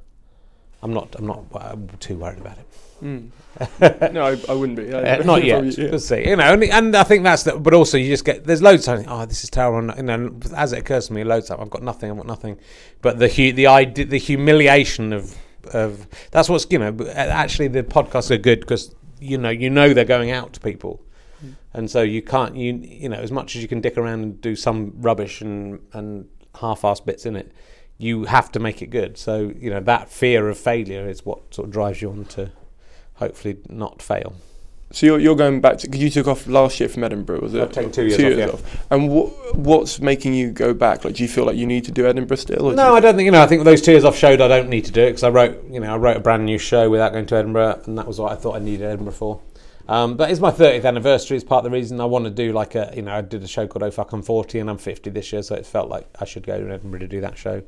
I'm 0.83 0.93
not. 0.93 1.15
I'm 1.17 1.27
not 1.27 1.45
uh, 1.55 1.77
too 2.01 2.17
worried 2.17 2.39
about 2.39 2.59
it. 2.59 2.67
no, 4.13 4.25
I, 4.25 4.41
I 4.49 4.55
wouldn't 4.55 4.77
be. 4.77 4.95
I- 4.95 5.19
Uh, 5.19 5.23
not 5.25 5.45
yet. 5.45 5.61
probably- 5.61 5.85
yeah. 5.85 5.91
We'll 5.91 5.99
see. 6.01 6.29
You 6.29 6.37
know, 6.37 6.53
and, 6.53 6.63
and 6.65 6.97
I 6.97 7.03
think 7.05 7.25
that's 7.25 7.43
the, 7.43 7.59
but 7.59 7.75
also 7.75 7.99
you 7.99 8.09
just 8.09 8.25
get 8.25 8.45
there's 8.45 8.63
loads 8.63 8.89
of. 8.89 9.05
Oh, 9.09 9.27
this 9.27 9.45
is 9.45 9.51
terrible. 9.51 9.91
And, 9.91 9.97
you 9.99 10.03
know, 10.05 10.39
as 10.57 10.73
it 10.73 10.79
occurs 10.81 11.09
to 11.09 11.13
me, 11.13 11.25
loads 11.25 11.51
of 11.51 11.61
I've 11.61 11.71
got 11.71 11.83
nothing. 11.83 12.11
I've 12.11 12.17
got 12.17 12.27
nothing. 12.27 12.59
But 13.03 13.19
the 13.19 13.29
hu- 13.29 13.53
the 13.53 13.67
idea, 13.67 14.05
the 14.07 14.19
humiliation 14.19 15.13
of 15.13 15.37
of 15.73 16.07
that's 16.31 16.49
what's 16.49 16.67
you 16.71 16.79
know. 16.79 16.97
Actually, 17.15 17.69
the 17.69 17.83
podcasts 17.83 18.31
are 18.31 18.39
good 18.39 18.61
because 18.61 18.95
you 19.21 19.37
know 19.39 19.51
you 19.51 19.69
know 19.71 19.93
they're 19.93 20.05
going 20.05 20.31
out 20.31 20.53
to 20.55 20.61
people, 20.61 21.03
and 21.75 21.91
so 21.91 22.03
you 22.03 22.23
can't 22.23 22.57
you 22.57 22.75
you 22.75 23.09
know 23.09 23.19
as 23.19 23.31
much 23.33 23.55
as 23.57 23.63
you 23.63 23.69
can 23.69 23.81
dick 23.81 23.99
around 23.99 24.23
and 24.23 24.41
do 24.41 24.57
some 24.57 24.93
rubbish 24.97 25.41
and 25.41 25.81
and 25.93 26.29
half-assed 26.61 27.05
bits 27.05 27.27
in 27.27 27.37
it. 27.37 27.53
You 27.99 28.25
have 28.25 28.51
to 28.53 28.59
make 28.59 28.83
it 28.83 28.89
good. 28.89 29.17
So 29.19 29.53
you 29.57 29.71
know 29.71 29.81
that 29.81 30.09
fear 30.09 30.49
of 30.49 30.59
failure 30.59 31.09
is 31.09 31.25
what 31.27 31.55
sort 31.55 31.67
of 31.69 31.73
drives 31.73 32.01
you 32.03 32.11
on 32.11 32.25
to 32.37 32.51
hopefully 33.23 33.57
not 33.69 34.03
fail. 34.03 34.35
So 34.95 35.07
you're, 35.07 35.19
you're 35.19 35.37
going 35.37 35.63
back 35.63 35.79
to 35.79 35.87
because 35.89 36.03
you 36.03 36.11
took 36.11 36.27
off 36.29 36.47
last 36.47 36.79
year 36.79 36.89
from 36.89 37.03
Edinburgh, 37.03 37.41
was 37.41 37.55
it? 37.55 37.63
I've 37.63 37.73
taken 37.73 37.91
two 37.93 38.05
years 38.09 38.53
off, 38.53 38.63
yeah. 38.63 38.81
And 38.91 39.09
what 39.09 39.57
what's 39.57 40.01
making 40.01 40.35
you 40.35 40.51
go 40.51 40.75
back? 40.75 41.05
Like, 41.05 41.15
do 41.15 41.23
you 41.23 41.29
feel 41.31 41.47
like 41.47 41.57
you 41.57 41.67
need 41.67 41.85
to 41.87 41.91
do 41.93 42.07
Edinburgh 42.07 42.37
still? 42.37 42.67
or 42.67 42.71
do 42.73 42.77
No, 42.77 42.91
you- 42.91 42.97
I 42.97 43.01
don't 43.01 43.17
think 43.17 43.25
you 43.25 43.33
know. 43.33 43.41
I 43.43 43.47
think 43.47 43.65
those 43.65 43.81
two 43.81 43.93
years 43.93 44.05
off 44.05 44.17
showed 44.19 44.41
I 44.43 44.49
don't 44.49 44.69
need 44.69 44.85
to 44.85 44.93
do 44.93 45.01
it 45.03 45.11
because 45.13 45.23
I 45.23 45.31
wrote, 45.31 45.65
you 45.71 45.81
know, 45.81 45.95
I 45.95 45.97
wrote 45.97 46.19
a 46.19 46.21
brand 46.21 46.45
new 46.45 46.59
show 46.59 46.91
without 46.91 47.13
going 47.13 47.25
to 47.27 47.37
Edinburgh, 47.37 47.81
and 47.87 47.97
that 47.97 48.07
was 48.07 48.19
what 48.19 48.33
I 48.33 48.35
thought 48.35 48.57
I 48.57 48.59
needed 48.59 48.85
Edinburgh 48.87 49.15
for. 49.15 49.41
Um, 49.89 50.17
but 50.17 50.31
it's 50.31 50.41
my 50.41 50.51
30th 50.51 50.85
anniversary. 50.85 51.37
It's 51.39 51.45
part 51.45 51.65
of 51.65 51.71
the 51.71 51.75
reason 51.77 51.99
I 52.01 52.05
want 52.05 52.25
to 52.27 52.31
do 52.31 52.53
like 52.53 52.75
a, 52.75 52.93
you 52.95 53.03
know, 53.03 53.13
I 53.15 53.21
did 53.23 53.43
a 53.43 53.49
show 53.49 53.67
called 53.67 53.83
Oh 53.83 53.91
Fuck 53.91 54.13
I'm 54.13 54.23
40, 54.23 54.59
and 54.59 54.69
I'm 54.71 54.79
50 54.79 55.09
this 55.11 55.33
year, 55.33 55.43
so 55.43 55.55
it 55.55 55.65
felt 55.67 55.89
like 55.89 56.07
I 56.21 56.25
should 56.27 56.47
go 56.47 56.61
to 56.61 56.71
Edinburgh 56.71 57.01
to 57.01 57.09
do 57.09 57.21
that 57.23 57.39
show. 57.39 57.63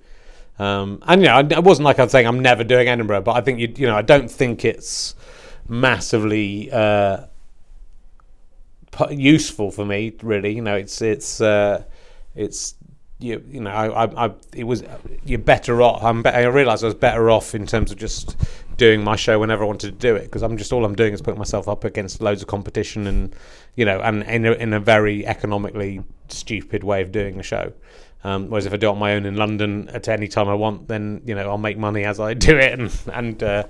Um, 0.59 1.03
and 1.07 1.23
you 1.23 1.29
know, 1.29 1.39
it 1.41 1.65
wasn't 1.65 1.85
like 1.87 1.99
I 1.99 2.05
was 2.05 2.13
saying 2.13 2.27
I'm 2.27 2.41
never 2.41 2.63
doing 2.65 2.87
Edinburgh, 2.87 3.23
but 3.23 3.33
I 3.37 3.41
think 3.41 3.59
you, 3.61 3.73
you 3.77 3.87
know, 3.87 3.97
I 3.97 4.03
don't 4.03 4.31
think 4.31 4.65
it's 4.65 5.15
massively. 5.69 6.71
Uh, 6.71 7.27
useful 9.11 9.71
for 9.71 9.85
me 9.85 10.13
really 10.23 10.55
you 10.55 10.63
know 10.63 10.77
it's 10.77 11.03
it's 11.03 11.41
uh 11.41 11.83
it's 12.35 12.75
you, 13.19 13.43
you 13.49 13.61
know 13.61 13.71
I, 13.71 14.05
I, 14.05 14.27
I 14.27 14.33
it 14.55 14.65
was 14.65 14.83
you're 15.25 15.39
better 15.39 15.83
off 15.83 16.03
I'm 16.03 16.23
be- 16.23 16.31
I 16.31 16.45
realized 16.45 16.85
I 16.85 16.89
was 16.89 16.95
better 16.95 17.31
off 17.31 17.55
in 17.55 17.67
terms 17.67 17.91
of 17.91 17.99
just 17.99 18.37
doing 18.77 19.03
my 19.03 19.17
show 19.17 19.39
whenever 19.39 19.65
I 19.65 19.67
wanted 19.67 19.93
to 19.93 19.99
do 19.99 20.17
it 20.17 20.25
because 20.25 20.43
I'm 20.43 20.57
just 20.57 20.73
all 20.73 20.85
I'm 20.85 20.95
doing 20.95 21.13
is 21.13 21.23
putting 21.23 21.39
myself 21.39 21.69
up 21.69 21.85
against 21.85 22.21
loads 22.21 22.43
of 22.43 22.49
competition 22.49 23.07
and 23.07 23.35
you 23.77 23.85
know 23.85 24.01
and 24.01 24.23
in 24.25 24.47
a, 24.47 24.53
in 24.53 24.73
a 24.73 24.81
very 24.81 25.27
economically 25.27 26.03
stupid 26.29 26.83
way 26.83 27.03
of 27.03 27.13
doing 27.13 27.39
a 27.39 27.43
show 27.43 27.73
um, 28.25 28.49
whereas 28.49 28.65
if 28.65 28.73
I 28.73 28.79
do 28.79 28.89
it 28.89 28.91
on 28.93 28.99
my 28.99 29.15
own 29.15 29.27
in 29.27 29.37
London 29.37 29.89
at 29.91 30.09
any 30.09 30.29
time 30.29 30.49
I 30.49 30.55
want, 30.55 30.89
then 30.89 31.21
you 31.27 31.35
know 31.35 31.47
I'll 31.51 31.59
make 31.59 31.77
money 31.77 32.05
as 32.05 32.19
I 32.19 32.33
do 32.49 32.57
it, 32.57 32.79
and 32.79 32.91
and 33.13 33.43
uh, 33.43 33.65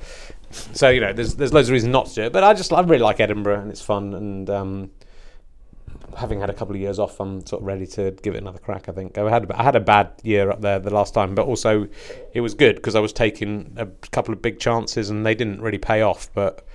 so 0.72 0.88
you 0.88 1.00
know 1.00 1.12
there's 1.12 1.34
there's 1.34 1.52
loads 1.52 1.68
of 1.68 1.72
reasons 1.72 1.92
not 1.92 2.06
to 2.06 2.14
do 2.14 2.22
it. 2.22 2.32
But 2.32 2.44
I 2.44 2.54
just 2.54 2.72
I 2.72 2.80
really 2.80 3.02
like 3.02 3.20
Edinburgh 3.20 3.60
and 3.60 3.70
it's 3.70 3.80
fun, 3.82 4.14
and 4.14 4.50
um, 4.50 4.90
having 6.16 6.40
had 6.40 6.50
a 6.50 6.54
couple 6.54 6.74
of 6.74 6.80
years 6.80 6.98
off, 6.98 7.20
I'm 7.20 7.44
sort 7.46 7.62
of 7.62 7.66
ready 7.66 7.86
to 7.88 8.12
give 8.22 8.34
it 8.34 8.38
another 8.38 8.58
crack. 8.58 8.88
I 8.88 8.92
think 8.92 9.18
I 9.18 9.28
had 9.30 9.50
I 9.52 9.62
had 9.62 9.76
a 9.76 9.80
bad 9.80 10.12
year 10.22 10.50
up 10.50 10.60
there 10.60 10.78
the 10.78 10.94
last 10.94 11.14
time, 11.14 11.34
but 11.34 11.46
also 11.46 11.88
it 12.32 12.40
was 12.40 12.54
good 12.54 12.76
because 12.76 12.94
I 12.94 13.00
was 13.00 13.12
taking 13.12 13.74
a 13.76 13.86
couple 14.10 14.32
of 14.32 14.42
big 14.42 14.58
chances 14.58 15.10
and 15.10 15.24
they 15.24 15.34
didn't 15.34 15.60
really 15.60 15.78
pay 15.78 16.02
off, 16.02 16.28
but. 16.34 16.66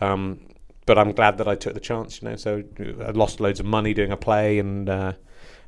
Um, 0.00 0.40
but 0.86 0.98
I'm 0.98 1.12
glad 1.12 1.38
that 1.38 1.48
I 1.48 1.54
took 1.54 1.72
the 1.72 1.80
chance, 1.80 2.20
you 2.20 2.28
know. 2.28 2.36
So 2.36 2.62
I 2.78 3.10
lost 3.12 3.40
loads 3.40 3.58
of 3.58 3.64
money 3.64 3.94
doing 3.94 4.12
a 4.12 4.18
play, 4.18 4.58
and 4.58 4.86
uh, 4.86 5.12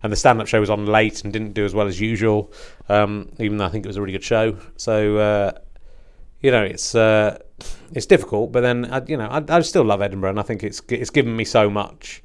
and 0.02 0.12
the 0.12 0.16
stand-up 0.16 0.46
show 0.46 0.60
was 0.60 0.70
on 0.70 0.86
late 0.86 1.24
and 1.24 1.32
didn't 1.32 1.52
do 1.52 1.64
as 1.64 1.74
well 1.74 1.86
as 1.86 2.00
usual, 2.00 2.52
um, 2.88 3.30
even 3.38 3.56
though 3.56 3.64
I 3.64 3.70
think 3.70 3.84
it 3.84 3.88
was 3.88 3.96
a 3.96 4.00
really 4.00 4.12
good 4.12 4.24
show. 4.24 4.58
So 4.76 5.16
uh, 5.16 5.52
you 6.46 6.52
know, 6.52 6.62
it's 6.62 6.94
uh, 6.94 7.38
it's 7.90 8.06
difficult, 8.06 8.52
but 8.52 8.60
then 8.60 8.84
I, 8.84 9.02
you 9.04 9.16
know, 9.16 9.26
I, 9.26 9.42
I 9.48 9.60
still 9.62 9.82
love 9.82 10.00
Edinburgh, 10.00 10.30
and 10.30 10.38
I 10.38 10.44
think 10.44 10.62
it's 10.62 10.80
it's 10.88 11.10
given 11.10 11.34
me 11.34 11.44
so 11.44 11.68
much, 11.68 12.22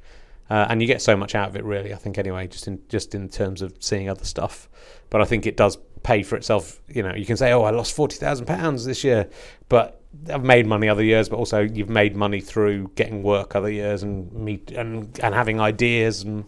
uh, 0.47 0.67
and 0.69 0.79
you 0.79 0.87
get 0.87 1.01
so 1.01 1.17
much 1.17 1.33
out 1.33 1.49
of 1.49 1.55
it, 1.55 1.63
really. 1.63 1.91
I 1.91 1.97
think 1.97 2.19
anyway, 2.19 2.45
just 2.45 2.67
in 2.67 2.79
just 2.87 3.15
in 3.15 3.29
terms 3.29 3.63
of 3.63 3.73
seeing 3.79 4.09
other 4.09 4.23
stuff, 4.23 4.69
but 5.09 5.21
I 5.21 5.25
think 5.25 5.47
it 5.47 5.57
does 5.57 5.79
pay 6.03 6.21
for 6.21 6.35
itself. 6.35 6.79
You 6.87 7.01
know, 7.01 7.15
you 7.15 7.25
can 7.25 7.35
say, 7.35 7.51
"Oh, 7.51 7.63
I 7.63 7.71
lost 7.71 7.95
forty 7.95 8.15
thousand 8.15 8.45
pounds 8.45 8.85
this 8.85 9.03
year," 9.03 9.27
but 9.69 9.99
I've 10.31 10.43
made 10.43 10.67
money 10.67 10.87
other 10.87 11.03
years, 11.03 11.27
but 11.27 11.37
also 11.37 11.61
you've 11.61 11.89
made 11.89 12.15
money 12.15 12.41
through 12.41 12.91
getting 12.93 13.23
work 13.23 13.55
other 13.55 13.71
years 13.71 14.03
and 14.03 14.31
meet 14.33 14.69
and 14.69 15.19
and 15.23 15.33
having 15.33 15.59
ideas 15.59 16.21
and 16.21 16.45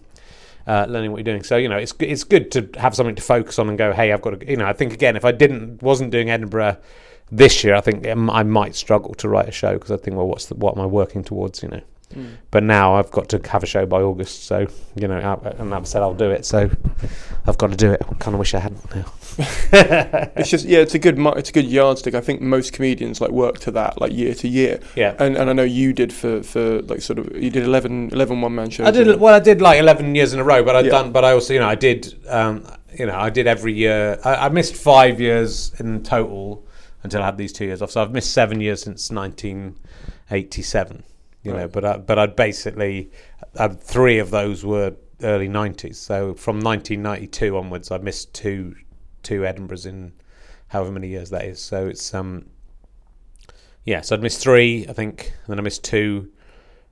uh, 0.67 0.85
learning 0.87 1.11
what 1.11 1.17
you're 1.17 1.33
doing. 1.33 1.41
So 1.41 1.57
you 1.57 1.69
know, 1.69 1.77
it's 1.77 1.95
it's 2.01 2.23
good 2.23 2.51
to 2.51 2.69
have 2.79 2.93
something 2.93 3.15
to 3.15 3.23
focus 3.23 3.57
on 3.57 3.67
and 3.67 3.79
go, 3.79 3.93
hey, 3.93 4.11
I've 4.11 4.21
got 4.21 4.39
to. 4.39 4.47
You 4.47 4.57
know, 4.57 4.67
I 4.67 4.73
think 4.73 4.93
again, 4.93 5.15
if 5.15 5.25
I 5.25 5.31
didn't 5.31 5.81
wasn't 5.81 6.11
doing 6.11 6.29
Edinburgh 6.29 6.77
this 7.35 7.63
year, 7.63 7.75
I 7.75 7.81
think 7.81 8.05
I 8.07 8.43
might 8.43 8.75
struggle 8.75 9.13
to 9.15 9.27
write 9.29 9.49
a 9.49 9.51
show 9.51 9.73
because 9.73 9.91
I 9.91 9.97
think, 9.97 10.15
well, 10.17 10.27
what's 10.27 10.45
the, 10.45 10.55
what 10.55 10.75
am 10.77 10.81
I 10.81 10.85
working 10.85 11.23
towards? 11.23 11.63
You 11.63 11.69
know. 11.69 11.81
But 12.51 12.61
now 12.61 12.93
I've 12.93 13.09
got 13.09 13.27
to 13.29 13.41
have 13.49 13.63
a 13.63 13.65
show 13.65 13.87
by 13.87 13.99
August, 14.03 14.43
so 14.43 14.67
you 14.95 15.07
know, 15.07 15.17
I- 15.17 15.49
and 15.57 15.73
I've 15.73 15.87
said 15.87 16.03
I'll 16.03 16.13
do 16.13 16.29
it, 16.29 16.45
so 16.45 16.69
I've 17.47 17.57
got 17.57 17.71
to 17.71 17.75
do 17.75 17.91
it. 17.91 18.03
I 18.07 18.13
kind 18.15 18.35
of 18.35 18.39
wish 18.39 18.53
I 18.53 18.59
hadn't 18.59 18.85
now. 18.95 19.05
It's 20.35 20.51
just 20.51 20.65
yeah, 20.65 20.79
it's 20.79 20.93
a 20.93 20.99
good 20.99 21.17
it's 21.17 21.49
a 21.49 21.53
good 21.53 21.65
yardstick. 21.65 22.13
I 22.13 22.21
think 22.21 22.39
most 22.41 22.71
comedians 22.71 23.19
like 23.19 23.31
work 23.31 23.57
to 23.59 23.71
that 23.71 23.99
like 23.99 24.11
year 24.13 24.35
to 24.35 24.47
year. 24.47 24.79
Yeah. 24.95 25.15
And 25.17 25.35
and 25.35 25.49
I 25.49 25.53
know 25.53 25.63
you 25.63 25.91
did 25.91 26.13
for 26.13 26.43
for 26.43 26.83
like 26.83 27.01
sort 27.01 27.17
of 27.17 27.35
you 27.35 27.49
did 27.49 27.63
11, 27.63 28.09
11 28.11 28.41
one 28.41 28.53
man 28.53 28.69
shows. 28.69 28.85
I 28.87 28.91
did 28.91 29.19
well. 29.19 29.33
I 29.33 29.39
did 29.39 29.59
like 29.59 29.79
eleven 29.79 30.13
years 30.13 30.33
in 30.35 30.39
a 30.39 30.43
row, 30.43 30.61
but 30.63 30.75
I'd 30.75 30.85
Yeah. 30.85 30.91
done. 30.91 31.11
But 31.11 31.25
I 31.25 31.31
also, 31.31 31.53
you 31.53 31.59
know, 31.61 31.67
I 31.67 31.75
did. 31.75 32.13
Um, 32.29 32.63
you 32.99 33.07
know, 33.07 33.15
I 33.17 33.31
did 33.31 33.47
every 33.47 33.73
year. 33.73 34.19
I, 34.23 34.35
I 34.45 34.49
missed 34.49 34.75
five 34.75 35.19
years 35.19 35.71
in 35.79 36.03
total 36.03 36.63
until 37.03 37.21
I 37.21 37.25
had 37.25 37.37
these 37.37 37.53
two 37.53 37.65
years 37.65 37.81
off. 37.81 37.91
So 37.91 38.01
I've 38.01 38.11
missed 38.11 38.33
seven 38.33 38.61
years 38.61 38.81
since 38.81 39.11
nineteen 39.11 39.77
eighty-seven. 40.31 41.03
You 41.43 41.51
know, 41.51 41.67
but 41.67 41.83
I, 41.83 41.97
but 41.97 42.17
I'd 42.17 42.37
basically 42.37 43.11
uh, 43.57 43.67
three 43.67 44.19
of 44.19 44.31
those 44.31 44.63
were 44.63 44.95
early 45.21 45.49
nineties. 45.49 45.99
So 45.99 46.33
from 46.33 46.59
nineteen 46.59 47.01
ninety-two 47.01 47.57
onwards, 47.57 47.91
I 47.91 47.97
missed 47.97 48.33
two 48.33 48.75
two 49.23 49.41
Edinburghs 49.41 49.85
in 49.85 50.13
however 50.69 50.91
many 50.91 51.09
years 51.09 51.29
that 51.31 51.45
is. 51.45 51.61
So 51.61 51.87
it's 51.87 52.13
um. 52.13 52.45
Yeah, 53.85 53.99
so 53.99 54.15
I'd 54.15 54.21
missed 54.21 54.41
three, 54.41 54.85
I 54.87 54.93
think, 54.93 55.33
and 55.43 55.51
then 55.51 55.59
I 55.59 55.61
missed 55.61 55.83
two. 55.83 56.31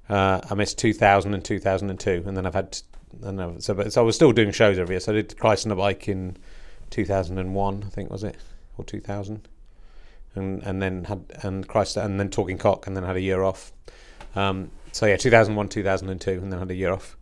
Uh, 0.09 0.41
I 0.49 0.55
missed 0.55 0.77
2000 0.77 1.33
and 1.33 1.45
2002, 1.45 2.23
and 2.27 2.35
then 2.35 2.45
I've 2.45 2.53
had, 2.53 2.77
and 3.23 3.41
I've, 3.41 3.63
so, 3.63 3.73
but, 3.73 3.93
so 3.93 4.01
I 4.01 4.03
was 4.03 4.13
still 4.13 4.33
doing 4.33 4.51
shows 4.51 4.77
every 4.77 4.95
year. 4.95 4.99
So 4.99 5.13
I 5.13 5.15
did 5.15 5.37
Christ 5.39 5.65
on 5.65 5.71
a 5.71 5.75
Bike 5.77 6.09
in 6.09 6.35
2001, 6.89 7.83
I 7.85 7.89
think 7.89 8.11
was 8.11 8.25
it, 8.25 8.35
or 8.77 8.83
2000, 8.83 9.47
and 10.35 10.61
and 10.63 10.81
then 10.81 11.05
had 11.05 11.25
and 11.43 11.67
Christ 11.67 11.97
and 11.97 12.19
then 12.19 12.29
Talking 12.29 12.57
Cock, 12.57 12.87
and 12.87 12.95
then 12.95 13.03
had 13.03 13.15
a 13.15 13.21
year 13.21 13.43
off. 13.43 13.71
Um, 14.35 14.71
so 14.91 15.05
yeah, 15.05 15.17
2001, 15.17 15.69
2002, 15.69 16.31
and 16.31 16.51
then 16.51 16.59
had 16.59 16.71
a 16.71 16.75
year 16.75 16.91
off. 16.91 17.17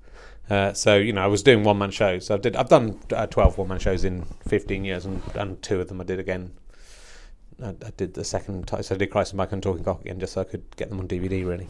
Uh, 0.50 0.74
so 0.74 0.98
you 0.98 1.14
know, 1.14 1.22
I 1.22 1.28
was 1.28 1.44
doing 1.44 1.64
one 1.64 1.78
man 1.78 1.92
shows. 1.92 2.26
So 2.28 2.36
I 2.36 2.38
did. 2.38 2.56
I've 2.56 2.70
done 2.70 3.00
uh, 3.14 3.28
12 3.28 3.58
one 3.58 3.68
man 3.68 3.80
shows 3.80 4.04
in 4.04 4.26
15 4.48 4.84
years, 4.84 5.06
and, 5.06 5.22
and 5.36 5.62
two 5.62 5.80
of 5.80 5.88
them 5.88 6.02
I 6.02 6.04
did 6.04 6.20
again 6.20 6.52
I, 7.64 7.70
I 7.70 7.92
did 7.98 8.14
the 8.14 8.24
second 8.24 8.68
time. 8.68 8.84
So 8.84 8.96
I 8.96 8.98
did 8.98 9.08
Christ 9.08 9.34
on 9.34 9.40
a 9.40 9.44
Bike 9.44 9.52
and 9.52 9.62
Talking 9.64 9.84
Cock 9.84 10.02
again, 10.02 10.20
just 10.20 10.34
so 10.34 10.42
I 10.42 10.44
could 10.46 10.64
get 10.76 10.90
them 10.90 11.00
on 11.00 11.08
DVD. 11.08 11.46
Really. 11.46 11.68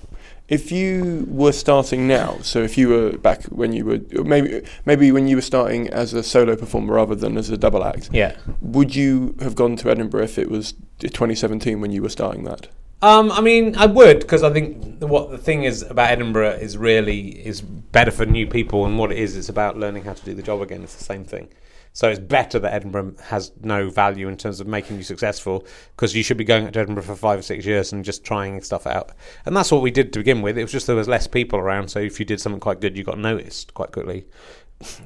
If 0.48 0.72
you 0.72 1.26
were 1.30 1.52
starting 1.52 2.08
now, 2.08 2.38
so 2.42 2.62
if 2.62 2.78
you 2.78 2.90
were 2.90 3.18
back 3.18 3.44
when 3.46 3.74
you 3.74 3.86
were 3.86 4.00
maybe 4.24 4.62
maybe 4.86 5.12
when 5.12 5.28
you 5.28 5.36
were 5.38 5.42
starting 5.42 5.88
as 5.90 6.14
a 6.14 6.24
solo 6.24 6.56
performer 6.56 6.94
rather 6.96 7.16
than 7.16 7.38
as 7.38 7.50
a 7.50 7.58
double 7.58 7.84
act, 7.84 8.10
Yeah. 8.12 8.36
would 8.62 8.96
you 8.96 9.36
have 9.42 9.56
gone 9.56 9.76
to 9.78 9.90
Edinburgh 9.90 10.24
if 10.24 10.38
it 10.38 10.50
was 10.50 10.74
2017 11.00 11.82
when 11.82 11.92
you 11.92 12.02
were 12.02 12.10
starting 12.10 12.44
that? 12.46 12.68
Um, 13.02 13.32
I 13.32 13.40
mean, 13.40 13.78
I 13.78 13.86
would 13.86 14.20
because 14.20 14.44
I 14.44 14.52
think 14.52 15.02
what 15.02 15.32
the 15.32 15.38
thing 15.38 15.64
is 15.64 15.84
about 15.84 16.12
Edinburgh 16.12 16.58
is 16.62 16.78
really 16.78 17.30
is 17.46 17.62
better 17.62 18.12
for 18.12 18.26
new 18.26 18.46
people, 18.46 18.86
and 18.86 19.00
what 19.00 19.12
it 19.12 19.18
is, 19.18 19.38
it's 19.38 19.48
about 19.50 19.78
learning 19.78 20.04
how 20.04 20.14
to 20.14 20.26
do 20.26 20.34
the 20.34 20.44
job 20.44 20.62
again. 20.62 20.84
It's 20.84 20.96
the 20.96 21.04
same 21.06 21.24
thing. 21.24 21.48
So 21.94 22.08
it's 22.08 22.20
better 22.20 22.60
that 22.60 22.74
Edinburgh 22.74 23.16
has 23.26 23.52
no 23.62 23.90
value 23.90 24.28
in 24.28 24.38
terms 24.38 24.60
of 24.60 24.68
making 24.68 24.98
you 24.98 25.04
successful 25.04 25.66
because 25.96 26.16
you 26.16 26.24
should 26.24 26.38
be 26.38 26.44
going 26.44 26.72
to 26.72 26.80
Edinburgh 26.80 27.04
for 27.04 27.16
five 27.16 27.40
or 27.40 27.42
six 27.42 27.66
years 27.66 27.92
and 27.92 28.06
just 28.06 28.24
trying 28.24 28.62
stuff 28.62 28.86
out. 28.88 29.12
And 29.46 29.56
that's 29.56 29.72
what 29.72 29.82
we 29.82 29.92
did 29.92 30.14
to 30.14 30.20
begin 30.20 30.42
with. 30.42 30.58
It 30.58 30.62
was 30.62 30.72
just 30.72 30.88
there 30.88 30.96
was 30.96 31.08
less 31.08 31.28
people 31.28 31.60
around, 31.60 31.90
so 31.90 32.00
if 32.00 32.20
you 32.20 32.26
did 32.26 32.40
something 32.40 32.60
quite 32.60 32.80
good, 32.80 32.98
you 32.98 33.04
got 33.04 33.18
noticed 33.18 33.74
quite 33.74 33.92
quickly. 33.92 34.26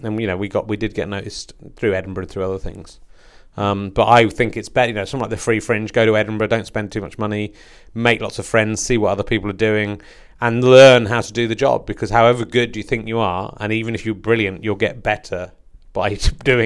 And 0.04 0.20
you 0.20 0.28
know, 0.28 0.38
we 0.38 0.50
got 0.50 0.68
we 0.68 0.78
did 0.78 0.94
get 0.94 1.10
noticed 1.10 1.54
through 1.76 1.96
Edinburgh 1.96 2.28
through 2.28 2.44
other 2.44 2.60
things. 2.60 3.00
Um, 3.56 3.92
but 3.92 4.08
I 4.08 4.28
think 4.30 4.58
it's 4.58 4.70
better, 4.70 4.90
you 4.90 4.96
know, 4.96 5.06
something 5.06 5.24
like 5.24 5.30
the 5.30 5.38
Free 5.38 5.60
Fringe. 5.60 5.92
Go 5.94 6.06
to 6.06 6.18
Edinburgh, 6.18 6.48
don't 6.48 6.68
spend 6.68 6.92
too 6.92 7.02
much 7.02 7.18
money, 7.18 7.54
make 7.94 8.22
lots 8.22 8.40
of 8.40 8.46
friends, 8.46 8.82
see 8.82 8.98
what 8.98 9.12
other 9.12 9.24
people 9.24 9.50
are 9.50 9.54
doing, 9.54 10.02
and 10.42 10.64
learn 10.64 11.06
how 11.06 11.22
to 11.22 11.32
do 11.32 11.48
the 11.48 11.56
job. 11.56 11.86
Because 11.86 12.10
however 12.10 12.46
good 12.46 12.76
you 12.76 12.84
think 12.84 13.08
you 13.08 13.20
are, 13.20 13.56
and 13.60 13.72
even 13.72 13.96
if 13.96 14.06
you're 14.06 14.16
brilliant, 14.16 14.64
you'll 14.64 14.76
get 14.76 15.04
better 15.04 15.52
by 15.94 16.16
doing. 16.44 16.66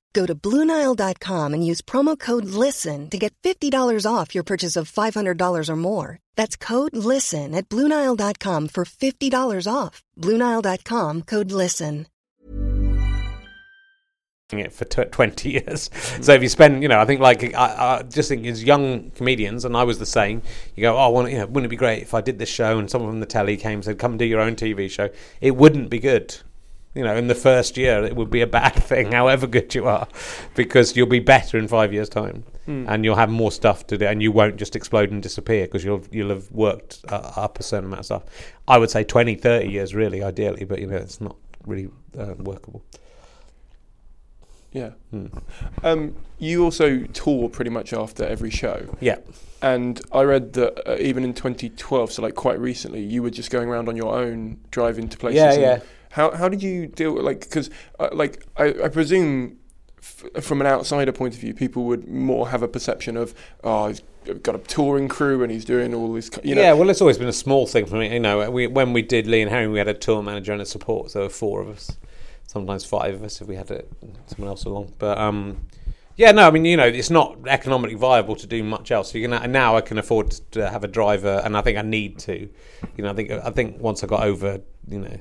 Go 0.13 0.25
to 0.25 0.35
BlueNile.com 0.35 1.53
and 1.53 1.65
use 1.65 1.81
promo 1.81 2.17
code 2.17 2.45
LISTEN 2.45 3.09
to 3.09 3.17
get 3.17 3.33
$50 3.43 4.05
off 4.05 4.33
your 4.33 4.43
purchase 4.43 4.75
of 4.75 4.91
$500 4.91 5.69
or 5.69 5.75
more. 5.75 6.19
That's 6.35 6.57
code 6.57 6.95
LISTEN 6.95 7.53
at 7.53 7.69
BlueNile.com 7.69 8.69
for 8.69 8.85
$50 8.85 9.67
off. 9.71 10.01
BlueNile.com 10.17 11.21
code 11.23 11.51
LISTEN. 11.51 12.07
it 14.53 14.73
for 14.73 14.85
tw 14.85 15.09
20 15.11 15.49
years. 15.49 15.89
So 16.21 16.33
if 16.33 16.41
you 16.41 16.49
spend, 16.49 16.83
you 16.83 16.89
know, 16.89 16.99
I 16.99 17.05
think 17.05 17.21
like 17.21 17.53
I, 17.55 17.99
I 17.99 18.03
just 18.03 18.29
think 18.29 18.45
as 18.45 18.63
young 18.63 19.11
comedians, 19.11 19.63
and 19.65 19.77
I 19.77 19.83
was 19.83 19.99
the 19.99 20.05
same. 20.05 20.41
You 20.75 20.81
go, 20.81 20.97
oh, 20.97 21.09
well, 21.09 21.29
you 21.29 21.37
know, 21.37 21.45
wouldn't 21.45 21.67
it 21.67 21.69
be 21.69 21.77
great 21.77 22.01
if 22.01 22.13
I 22.13 22.21
did 22.21 22.37
this 22.37 22.49
show 22.49 22.77
and 22.77 22.89
someone 22.91 23.11
from 23.11 23.19
the 23.21 23.25
telly 23.25 23.55
came 23.55 23.75
and 23.75 23.85
said, 23.85 23.97
come 23.97 24.17
do 24.17 24.25
your 24.25 24.41
own 24.41 24.55
TV 24.55 24.89
show? 24.89 25.09
It 25.39 25.55
wouldn't 25.55 25.89
be 25.89 25.99
good. 25.99 26.37
You 26.93 27.05
know, 27.05 27.15
in 27.15 27.27
the 27.27 27.35
first 27.35 27.77
year, 27.77 28.03
it 28.03 28.17
would 28.17 28.29
be 28.29 28.41
a 28.41 28.47
bad 28.47 28.73
thing, 28.83 29.13
however 29.13 29.47
good 29.47 29.73
you 29.73 29.87
are, 29.87 30.07
because 30.55 30.97
you'll 30.97 31.07
be 31.07 31.19
better 31.19 31.57
in 31.57 31.67
five 31.67 31.93
years' 31.93 32.09
time, 32.09 32.43
and 32.67 33.05
you'll 33.05 33.15
have 33.15 33.29
more 33.29 33.51
stuff 33.51 33.87
to 33.87 33.97
do, 33.97 34.05
and 34.05 34.21
you 34.21 34.31
won't 34.31 34.57
just 34.57 34.75
explode 34.75 35.11
and 35.11 35.23
disappear 35.23 35.65
because 35.65 35.83
you'll 35.85 36.03
you'll 36.11 36.29
have 36.29 36.51
worked 36.51 36.99
uh, 37.09 37.31
up 37.35 37.59
a 37.59 37.63
certain 37.63 37.85
amount 37.85 37.99
of 37.99 38.05
stuff. 38.05 38.23
I 38.67 38.77
would 38.77 38.89
say 38.89 39.03
20, 39.03 39.35
30 39.35 39.69
years, 39.69 39.95
really, 39.95 40.21
ideally, 40.21 40.65
but 40.65 40.79
you 40.79 40.87
know, 40.87 40.97
it's 40.97 41.21
not 41.21 41.37
really 41.65 41.89
uh, 42.17 42.33
workable. 42.37 42.83
Yeah. 44.71 44.91
Um, 45.83 46.15
you 46.39 46.63
also 46.63 46.99
tour 47.07 47.49
pretty 47.49 47.71
much 47.71 47.93
after 47.93 48.23
every 48.23 48.49
show. 48.49 48.95
Yeah. 49.01 49.17
And 49.61 50.01
I 50.11 50.23
read 50.23 50.53
that 50.53 50.89
uh, 50.89 50.95
even 50.99 51.23
in 51.23 51.33
2012, 51.33 52.11
so 52.11 52.21
like 52.21 52.35
quite 52.35 52.59
recently, 52.59 53.01
you 53.01 53.21
were 53.21 53.29
just 53.29 53.51
going 53.51 53.67
around 53.67 53.89
on 53.89 53.95
your 53.95 54.15
own, 54.15 54.59
driving 54.71 55.07
to 55.09 55.17
places. 55.17 55.37
Yeah, 55.37 55.53
yeah. 55.53 55.79
How 56.11 56.31
how 56.31 56.49
did 56.49 56.61
you 56.63 56.87
deal 56.87 57.13
with, 57.13 57.23
like 57.23 57.41
because 57.41 57.69
uh, 57.99 58.09
like 58.13 58.43
I, 58.57 58.65
I 58.85 58.89
presume 58.89 59.57
f- 59.99 60.25
from 60.41 60.61
an 60.61 60.67
outsider 60.67 61.11
point 61.11 61.33
of 61.33 61.39
view, 61.39 61.53
people 61.53 61.83
would 61.85 62.07
more 62.07 62.49
have 62.49 62.63
a 62.63 62.67
perception 62.67 63.17
of 63.17 63.33
oh 63.63 63.87
he's 63.87 64.01
got 64.43 64.55
a 64.55 64.59
touring 64.59 65.07
crew 65.07 65.41
and 65.41 65.51
he's 65.51 65.65
doing 65.65 65.93
all 65.93 66.13
this. 66.13 66.29
ki- 66.29 66.41
You 66.43 66.55
know, 66.55 66.61
yeah, 66.61 66.73
well, 66.73 66.89
it's 66.89 67.01
always 67.01 67.17
been 67.17 67.27
a 67.27 67.33
small 67.33 67.65
thing 67.65 67.85
for 67.87 67.95
me. 67.95 68.13
You 68.13 68.19
know, 68.19 68.51
we, 68.51 68.67
when 68.67 68.93
we 68.93 69.01
did 69.01 69.25
Lee 69.25 69.41
and 69.41 69.49
Herring, 69.49 69.71
we 69.71 69.79
had 69.79 69.87
a 69.87 69.93
tour 69.95 70.21
manager 70.21 70.53
and 70.53 70.61
a 70.61 70.65
support. 70.65 71.11
So 71.11 71.19
there 71.19 71.25
were 71.27 71.29
four 71.33 71.59
of 71.61 71.69
us, 71.69 71.97
sometimes 72.45 72.85
five 72.85 73.15
of 73.15 73.23
us 73.23 73.41
if 73.41 73.47
we 73.47 73.55
had 73.55 73.71
a, 73.71 73.83
someone 74.27 74.49
else 74.49 74.65
along. 74.65 74.93
But 74.99 75.17
um, 75.17 75.65
yeah, 76.17 76.31
no, 76.33 76.45
I 76.47 76.51
mean, 76.51 76.65
you 76.65 76.77
know, 76.77 76.85
it's 76.85 77.09
not 77.09 77.37
economically 77.47 77.95
viable 77.95 78.35
to 78.35 78.45
do 78.45 78.63
much 78.63 78.91
else. 78.91 79.15
You 79.15 79.27
can 79.27 79.51
now 79.51 79.75
I 79.77 79.81
can 79.81 79.97
afford 79.97 80.31
to 80.51 80.69
have 80.69 80.83
a 80.83 80.87
driver, 80.87 81.41
and 81.43 81.57
I 81.57 81.61
think 81.61 81.77
I 81.79 81.81
need 81.83 82.19
to. 82.19 82.47
You 82.95 83.03
know, 83.03 83.09
I 83.09 83.13
think 83.13 83.31
I 83.31 83.49
think 83.49 83.79
once 83.79 84.03
I 84.03 84.07
got 84.07 84.23
over, 84.23 84.61
you 84.87 84.99
know. 84.99 85.17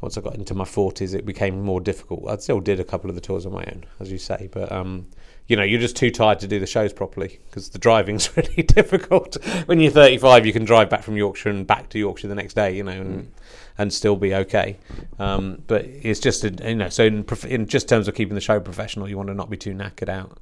Once 0.00 0.16
I 0.16 0.20
got 0.20 0.34
into 0.34 0.54
my 0.54 0.64
forties, 0.64 1.14
it 1.14 1.24
became 1.24 1.62
more 1.62 1.80
difficult. 1.80 2.28
I 2.28 2.36
still 2.36 2.60
did 2.60 2.80
a 2.80 2.84
couple 2.84 3.10
of 3.10 3.16
the 3.16 3.22
tours 3.22 3.46
on 3.46 3.52
my 3.52 3.64
own, 3.64 3.84
as 4.00 4.12
you 4.12 4.18
say, 4.18 4.48
but 4.52 4.70
um, 4.70 5.06
you 5.48 5.56
know, 5.56 5.62
you're 5.62 5.80
just 5.80 5.96
too 5.96 6.10
tired 6.10 6.40
to 6.40 6.48
do 6.48 6.58
the 6.58 6.66
shows 6.66 6.92
properly 6.92 7.38
because 7.46 7.70
the 7.70 7.78
driving's 7.78 8.36
really 8.36 8.62
difficult. 8.62 9.36
When 9.66 9.80
you're 9.80 9.92
35, 9.92 10.44
you 10.44 10.52
can 10.52 10.64
drive 10.64 10.90
back 10.90 11.02
from 11.02 11.16
Yorkshire 11.16 11.50
and 11.50 11.66
back 11.66 11.88
to 11.90 11.98
Yorkshire 11.98 12.28
the 12.28 12.34
next 12.34 12.54
day, 12.54 12.76
you 12.76 12.82
know, 12.82 12.92
and, 12.92 13.32
and 13.78 13.92
still 13.92 14.16
be 14.16 14.34
okay. 14.34 14.76
Um, 15.18 15.62
but 15.66 15.84
it's 15.84 16.20
just, 16.20 16.44
a, 16.44 16.50
you 16.68 16.74
know, 16.74 16.88
so 16.88 17.04
in, 17.04 17.22
prof- 17.22 17.44
in 17.44 17.66
just 17.66 17.88
terms 17.88 18.08
of 18.08 18.14
keeping 18.14 18.34
the 18.34 18.40
show 18.40 18.58
professional, 18.58 19.08
you 19.08 19.16
want 19.16 19.28
to 19.28 19.34
not 19.34 19.48
be 19.48 19.56
too 19.56 19.72
knackered 19.72 20.08
out. 20.08 20.38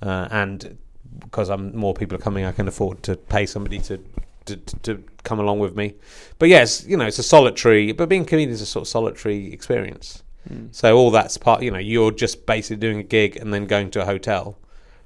Uh, 0.00 0.28
and 0.30 0.78
because 1.18 1.48
I'm 1.48 1.76
more 1.76 1.94
people 1.94 2.16
are 2.16 2.20
coming, 2.20 2.44
I 2.44 2.52
can 2.52 2.68
afford 2.68 3.02
to 3.04 3.16
pay 3.16 3.46
somebody 3.46 3.78
to, 3.80 4.00
to 4.46 4.56
to 4.56 5.04
come 5.24 5.38
along 5.38 5.58
with 5.58 5.76
me. 5.76 5.94
But 6.38 6.48
yes, 6.48 6.84
you 6.86 6.96
know, 6.96 7.06
it's 7.06 7.18
a 7.18 7.22
solitary. 7.22 7.92
But 7.92 8.08
being 8.08 8.22
a 8.22 8.24
comedian 8.24 8.50
is 8.50 8.60
a 8.60 8.66
sort 8.66 8.82
of 8.82 8.88
solitary 8.88 9.52
experience. 9.52 10.22
Hmm. 10.48 10.66
So 10.70 10.96
all 10.96 11.10
that's 11.10 11.36
part. 11.36 11.62
You 11.62 11.70
know, 11.70 11.78
you're 11.78 12.12
just 12.12 12.46
basically 12.46 12.76
doing 12.76 12.98
a 12.98 13.02
gig 13.02 13.36
and 13.36 13.52
then 13.52 13.66
going 13.66 13.90
to 13.92 14.02
a 14.02 14.04
hotel, 14.04 14.58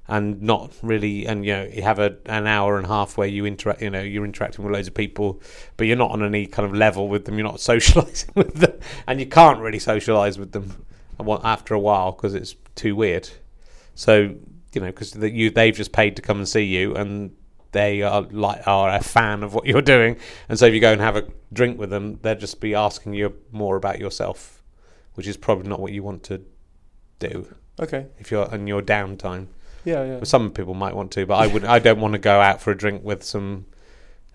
and 0.06 0.40
not 0.40 0.72
really. 0.82 1.26
And 1.26 1.44
you 1.44 1.52
know, 1.52 1.64
you 1.64 1.82
have 1.82 1.98
a 1.98 2.16
an 2.26 2.46
hour 2.46 2.76
and 2.76 2.86
a 2.86 2.88
half 2.88 3.16
where 3.16 3.28
you 3.28 3.46
interact. 3.46 3.82
You 3.82 3.90
know, 3.90 4.02
you're 4.02 4.24
interacting 4.24 4.64
with 4.64 4.72
loads 4.72 4.88
of 4.88 4.94
people, 4.94 5.40
but 5.76 5.86
you're 5.86 5.96
not 5.96 6.10
on 6.10 6.22
any 6.22 6.46
kind 6.46 6.66
of 6.66 6.74
level 6.74 7.08
with 7.08 7.24
them. 7.24 7.36
You're 7.38 7.48
not 7.48 7.56
socialising 7.72 8.34
with 8.36 8.54
them, 8.54 8.78
and 9.06 9.18
you 9.18 9.26
can't 9.26 9.60
really 9.60 9.78
socialise 9.78 10.38
with 10.38 10.52
them. 10.52 10.86
After 11.44 11.74
a 11.74 11.78
while 11.78 12.12
because 12.12 12.32
it's 12.32 12.56
too 12.76 12.96
weird. 12.96 13.28
So 13.94 14.34
you 14.72 14.80
know, 14.80 14.86
because 14.86 15.12
the, 15.12 15.30
you 15.30 15.50
they've 15.50 15.74
just 15.74 15.92
paid 15.92 16.16
to 16.16 16.22
come 16.22 16.38
and 16.38 16.48
see 16.48 16.64
you, 16.64 16.94
and 16.94 17.36
they 17.72 18.02
are 18.02 18.22
like 18.22 18.66
are 18.66 18.90
a 18.90 19.02
fan 19.02 19.42
of 19.42 19.54
what 19.54 19.66
you're 19.66 19.82
doing, 19.82 20.16
and 20.48 20.58
so 20.58 20.66
if 20.66 20.74
you 20.74 20.80
go 20.80 20.92
and 20.92 21.00
have 21.00 21.16
a 21.16 21.26
drink 21.52 21.78
with 21.78 21.90
them, 21.90 22.18
they'll 22.22 22.34
just 22.34 22.60
be 22.60 22.74
asking 22.74 23.14
you 23.14 23.34
more 23.52 23.76
about 23.76 23.98
yourself, 23.98 24.62
which 25.14 25.26
is 25.26 25.36
probably 25.36 25.68
not 25.68 25.80
what 25.80 25.92
you 25.92 26.02
want 26.02 26.22
to 26.24 26.42
do 27.18 27.54
Okay. 27.78 28.06
if 28.18 28.30
you're 28.30 28.52
in 28.54 28.66
your 28.66 28.82
downtime. 28.82 29.46
Yeah, 29.84 30.04
yeah. 30.04 30.24
Some 30.24 30.50
people 30.50 30.74
might 30.74 30.94
want 30.94 31.10
to, 31.12 31.24
but 31.26 31.36
I 31.36 31.46
would. 31.46 31.64
I 31.64 31.78
don't 31.78 32.00
want 32.00 32.12
to 32.12 32.18
go 32.18 32.40
out 32.40 32.60
for 32.60 32.70
a 32.70 32.76
drink 32.76 33.02
with 33.02 33.22
some 33.22 33.66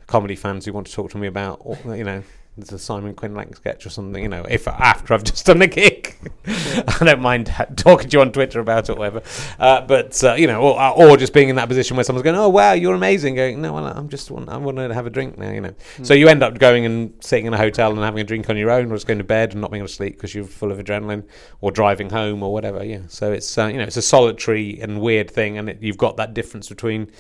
comedy 0.08 0.36
fans 0.36 0.66
who 0.66 0.74
want 0.74 0.88
to 0.88 0.94
talk 0.94 1.12
to 1.12 1.18
me 1.18 1.28
about, 1.28 1.62
you 1.86 2.04
know, 2.04 2.24
the 2.58 2.80
Simon 2.80 3.14
Quinlank 3.14 3.56
sketch 3.58 3.86
or 3.86 3.90
something. 3.90 4.24
You 4.24 4.30
know, 4.30 4.46
if 4.50 4.68
after 4.68 5.14
I've 5.14 5.24
just 5.26 5.46
done 5.46 5.62
a 5.62 5.68
gig, 5.68 6.16
I 6.48 6.98
don't 7.02 7.22
mind 7.22 7.50
ha- 7.50 7.66
talking 7.76 8.10
to 8.10 8.18
you 8.18 8.22
on 8.22 8.32
Twitter 8.32 8.60
about 8.60 8.90
it 8.90 8.94
or 8.94 8.96
whatever. 8.96 9.22
Uh, 9.60 9.82
but 9.82 10.24
uh, 10.24 10.34
you 10.34 10.48
know, 10.48 10.62
or, 10.62 11.12
or 11.12 11.18
just 11.18 11.34
being 11.34 11.50
in 11.50 11.58
that 11.58 11.68
position 11.68 11.98
where 11.98 12.04
someone's 12.04 12.24
going, 12.24 12.36
"Oh 12.36 12.50
wow, 12.50 12.74
you're 12.74 12.96
amazing," 12.96 13.36
going, 13.36 13.62
"No, 13.62 13.74
well, 13.74 13.86
I'm 13.86 14.10
just 14.10 14.32
want, 14.32 14.50
I 14.50 14.58
want 14.58 14.78
to 14.78 14.94
have 14.94 15.06
a 15.06 15.10
drink 15.10 15.38
now." 15.38 15.52
You 15.52 15.62
know, 15.62 15.76
so 16.04 16.14
you 16.14 16.30
end 16.30 16.44
up 16.44 16.58
going 16.58 16.86
and 16.86 17.14
sitting 17.20 17.46
in 17.46 17.54
a 17.54 17.58
hotel 17.58 17.92
and 17.92 18.00
having 18.00 18.22
a 18.22 18.24
drink 18.26 18.50
on 18.50 18.58
your 18.58 18.72
own, 18.72 18.92
or 18.92 18.96
just 18.96 19.08
going 19.08 19.18
to 19.18 19.24
bed 19.24 19.52
and 19.52 19.62
not 19.62 19.72
being 19.72 19.82
able 19.82 19.88
to 19.88 19.94
sleep 19.94 20.16
because 20.16 20.34
you're 20.34 20.46
full 20.46 20.72
of 20.72 20.78
adrenaline, 20.78 21.26
or 21.62 21.72
driving 21.72 22.10
home 22.10 22.42
or 22.42 22.54
whatever. 22.54 22.84
Yeah, 22.84 23.02
so 23.08 23.32
it's 23.34 23.58
uh, 23.58 23.68
you 23.68 23.78
know, 23.78 23.84
it's 23.84 23.98
a 23.98 24.02
solitary 24.02 24.80
and 24.80 25.02
weird 25.02 25.30
thing, 25.30 25.58
and 25.58 25.70
it, 25.70 25.82
you've 25.82 25.98
got 25.98 26.18
that 26.18 26.34
difference 26.34 26.70
between, 26.70 27.12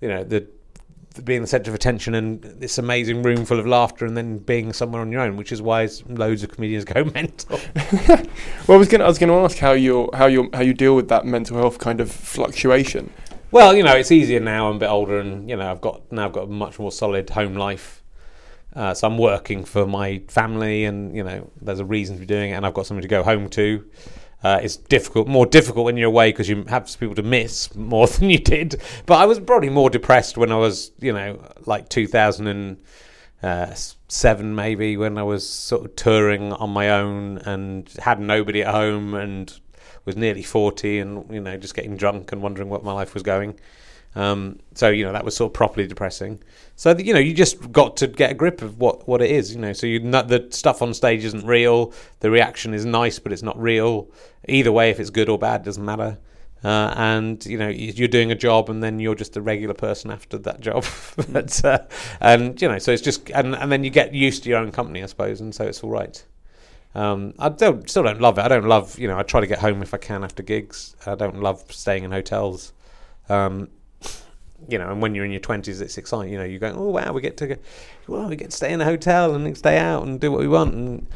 you 0.00 0.08
know, 0.08 0.22
the 0.22 0.46
being 1.20 1.42
the 1.42 1.46
centre 1.46 1.70
of 1.70 1.74
attention 1.74 2.14
and 2.14 2.42
this 2.42 2.78
amazing 2.78 3.22
room 3.22 3.44
full 3.44 3.58
of 3.58 3.66
laughter, 3.66 4.06
and 4.06 4.16
then 4.16 4.38
being 4.38 4.72
somewhere 4.72 5.00
on 5.02 5.12
your 5.12 5.20
own, 5.20 5.36
which 5.36 5.52
is 5.52 5.60
why 5.60 5.88
loads 6.08 6.42
of 6.42 6.50
comedians 6.50 6.84
go 6.86 7.04
mental. 7.04 7.60
Well, 8.68 8.76
I 8.76 8.78
was 8.78 8.92
was 8.92 9.18
gonna 9.18 9.42
ask 9.42 9.58
how 9.58 9.72
you 9.72 10.08
how 10.14 10.26
you 10.26 10.48
how 10.52 10.62
you 10.62 10.72
deal 10.72 10.94
with 10.94 11.08
that 11.08 11.26
mental 11.26 11.56
health 11.56 11.78
kind 11.78 12.00
of 12.00 12.10
fluctuation. 12.10 13.12
Well, 13.50 13.76
you 13.76 13.82
know, 13.82 13.94
it's 13.94 14.10
easier 14.10 14.40
now. 14.40 14.70
I'm 14.70 14.76
a 14.76 14.78
bit 14.78 14.88
older, 14.88 15.18
and 15.18 15.48
you 15.50 15.56
know, 15.56 15.70
I've 15.70 15.80
got 15.80 16.10
now 16.10 16.26
I've 16.26 16.32
got 16.32 16.44
a 16.44 16.46
much 16.46 16.78
more 16.78 16.92
solid 16.92 17.28
home 17.30 17.54
life. 17.54 18.02
Uh, 18.74 18.94
so 18.94 19.06
I'm 19.06 19.18
working 19.18 19.64
for 19.64 19.86
my 19.86 20.22
family, 20.28 20.84
and 20.84 21.14
you 21.14 21.22
know, 21.22 21.50
there's 21.60 21.80
a 21.80 21.84
reason 21.84 22.18
for 22.18 22.24
doing 22.24 22.52
it, 22.52 22.54
and 22.54 22.64
I've 22.64 22.74
got 22.74 22.86
something 22.86 23.02
to 23.02 23.08
go 23.08 23.22
home 23.22 23.48
to. 23.50 23.84
Uh, 24.42 24.58
it's 24.62 24.76
difficult, 24.76 25.28
more 25.28 25.46
difficult 25.46 25.84
when 25.84 25.96
you're 25.96 26.08
away 26.08 26.30
because 26.30 26.48
you 26.48 26.64
have 26.64 26.90
people 26.98 27.14
to 27.14 27.22
miss 27.22 27.72
more 27.76 28.06
than 28.08 28.30
you 28.30 28.38
did. 28.38 28.82
But 29.06 29.18
I 29.18 29.26
was 29.26 29.38
probably 29.38 29.70
more 29.70 29.90
depressed 29.90 30.36
when 30.36 30.50
I 30.50 30.56
was, 30.56 30.90
you 30.98 31.12
know, 31.12 31.40
like 31.64 31.88
2007 31.88 34.54
maybe, 34.54 34.96
when 34.96 35.18
I 35.18 35.22
was 35.22 35.48
sort 35.48 35.84
of 35.84 35.94
touring 35.96 36.52
on 36.52 36.70
my 36.70 36.90
own 36.90 37.38
and 37.38 37.88
had 38.00 38.18
nobody 38.20 38.62
at 38.62 38.74
home 38.74 39.14
and 39.14 39.60
was 40.04 40.16
nearly 40.16 40.42
40 40.42 40.98
and, 40.98 41.32
you 41.32 41.40
know, 41.40 41.56
just 41.56 41.76
getting 41.76 41.96
drunk 41.96 42.32
and 42.32 42.42
wondering 42.42 42.68
what 42.68 42.82
my 42.82 42.92
life 42.92 43.14
was 43.14 43.22
going. 43.22 43.54
Um, 44.14 44.58
so 44.74 44.90
you 44.90 45.04
know 45.04 45.12
that 45.12 45.24
was 45.24 45.36
sort 45.36 45.50
of 45.50 45.54
properly 45.54 45.86
depressing. 45.86 46.42
So 46.76 46.96
you 46.96 47.14
know 47.14 47.20
you 47.20 47.34
just 47.34 47.72
got 47.72 47.96
to 47.98 48.06
get 48.06 48.32
a 48.32 48.34
grip 48.34 48.60
of 48.62 48.78
what, 48.78 49.08
what 49.08 49.22
it 49.22 49.30
is. 49.30 49.54
You 49.54 49.60
know, 49.60 49.72
so 49.72 49.86
you 49.86 50.00
know, 50.00 50.22
the 50.22 50.48
stuff 50.50 50.82
on 50.82 50.92
stage 50.94 51.24
isn't 51.24 51.46
real. 51.46 51.92
The 52.20 52.30
reaction 52.30 52.74
is 52.74 52.84
nice, 52.84 53.18
but 53.18 53.32
it's 53.32 53.42
not 53.42 53.60
real. 53.60 54.10
Either 54.48 54.72
way, 54.72 54.90
if 54.90 55.00
it's 55.00 55.10
good 55.10 55.28
or 55.28 55.38
bad, 55.38 55.64
doesn't 55.64 55.84
matter. 55.84 56.18
Uh, 56.64 56.94
and 56.96 57.44
you 57.44 57.58
know 57.58 57.68
you're 57.68 58.06
doing 58.06 58.30
a 58.30 58.36
job, 58.36 58.68
and 58.70 58.82
then 58.82 59.00
you're 59.00 59.14
just 59.14 59.36
a 59.36 59.42
regular 59.42 59.74
person 59.74 60.10
after 60.10 60.38
that 60.38 60.60
job. 60.60 60.84
but 61.30 61.64
uh, 61.64 61.78
and 62.20 62.60
you 62.60 62.68
know, 62.68 62.78
so 62.78 62.92
it's 62.92 63.02
just 63.02 63.30
and 63.30 63.54
and 63.56 63.72
then 63.72 63.82
you 63.82 63.90
get 63.90 64.14
used 64.14 64.44
to 64.44 64.48
your 64.50 64.58
own 64.58 64.70
company, 64.70 65.02
I 65.02 65.06
suppose, 65.06 65.40
and 65.40 65.54
so 65.54 65.64
it's 65.64 65.82
all 65.82 65.90
right. 65.90 66.24
Um, 66.94 67.32
I 67.38 67.48
don't 67.48 67.88
still 67.88 68.02
don't 68.02 68.20
love 68.20 68.38
it. 68.38 68.42
I 68.42 68.48
don't 68.48 68.66
love 68.66 68.98
you 68.98 69.08
know. 69.08 69.18
I 69.18 69.22
try 69.22 69.40
to 69.40 69.46
get 69.46 69.58
home 69.58 69.82
if 69.82 69.94
I 69.94 69.96
can 69.98 70.22
after 70.22 70.42
gigs. 70.42 70.94
I 71.06 71.14
don't 71.14 71.40
love 71.40 71.64
staying 71.70 72.04
in 72.04 72.12
hotels. 72.12 72.72
Um, 73.28 73.68
you 74.68 74.78
know, 74.78 74.90
and 74.90 75.02
when 75.02 75.14
you're 75.14 75.24
in 75.24 75.30
your 75.30 75.40
twenties, 75.40 75.80
it's 75.80 75.98
exciting. 75.98 76.32
You 76.32 76.38
know, 76.38 76.44
you 76.44 76.58
go, 76.58 76.72
oh 76.74 76.90
wow, 76.90 77.12
we 77.12 77.20
get 77.20 77.36
to 77.38 77.46
go, 77.46 77.56
well, 78.06 78.28
we 78.28 78.36
get 78.36 78.50
to 78.50 78.56
stay 78.56 78.72
in 78.72 78.80
a 78.80 78.84
hotel 78.84 79.34
and 79.34 79.56
stay 79.56 79.78
out 79.78 80.04
and 80.04 80.20
do 80.20 80.30
what 80.30 80.40
we 80.40 80.48
want, 80.48 80.74
and 80.74 81.06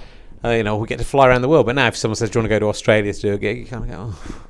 uh, 0.44 0.50
you 0.50 0.62
know, 0.62 0.76
we 0.76 0.86
get 0.86 0.98
to 0.98 1.04
fly 1.04 1.28
around 1.28 1.42
the 1.42 1.48
world. 1.48 1.66
But 1.66 1.74
now, 1.74 1.88
if 1.88 1.96
someone 1.96 2.16
says, 2.16 2.30
"Do 2.30 2.38
you 2.38 2.42
want 2.42 2.50
to 2.50 2.54
go 2.54 2.58
to 2.60 2.68
Australia 2.68 3.12
to 3.12 3.20
do 3.20 3.32
a 3.34 3.38
gig?" 3.38 3.58
you 3.58 3.66
kind 3.66 3.84
of 3.84 3.90
go, 3.90 4.14
oh. 4.14 4.42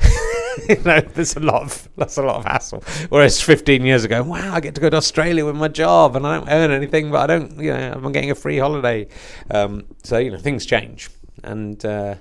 you 0.68 0.76
know, 0.84 1.00
there's 1.00 1.36
a 1.36 1.40
lot 1.40 1.62
of 1.62 1.88
that's 1.96 2.16
a 2.16 2.22
lot 2.22 2.36
of 2.36 2.44
hassle. 2.44 2.82
Whereas 3.08 3.40
15 3.40 3.84
years 3.84 4.04
ago, 4.04 4.22
wow, 4.22 4.54
I 4.54 4.60
get 4.60 4.74
to 4.74 4.80
go 4.80 4.90
to 4.90 4.96
Australia 4.96 5.44
with 5.44 5.56
my 5.56 5.68
job 5.68 6.16
and 6.16 6.26
I 6.26 6.38
don't 6.38 6.48
earn 6.48 6.70
anything, 6.70 7.10
but 7.10 7.30
I 7.30 7.38
don't, 7.38 7.58
you 7.58 7.72
know, 7.72 7.92
I'm 7.92 8.12
getting 8.12 8.30
a 8.30 8.34
free 8.34 8.58
holiday. 8.58 9.08
Um, 9.50 9.84
so 10.02 10.18
you 10.18 10.30
know, 10.30 10.38
things 10.38 10.66
change, 10.66 11.10
and 11.42 11.84
uh, 11.84 12.16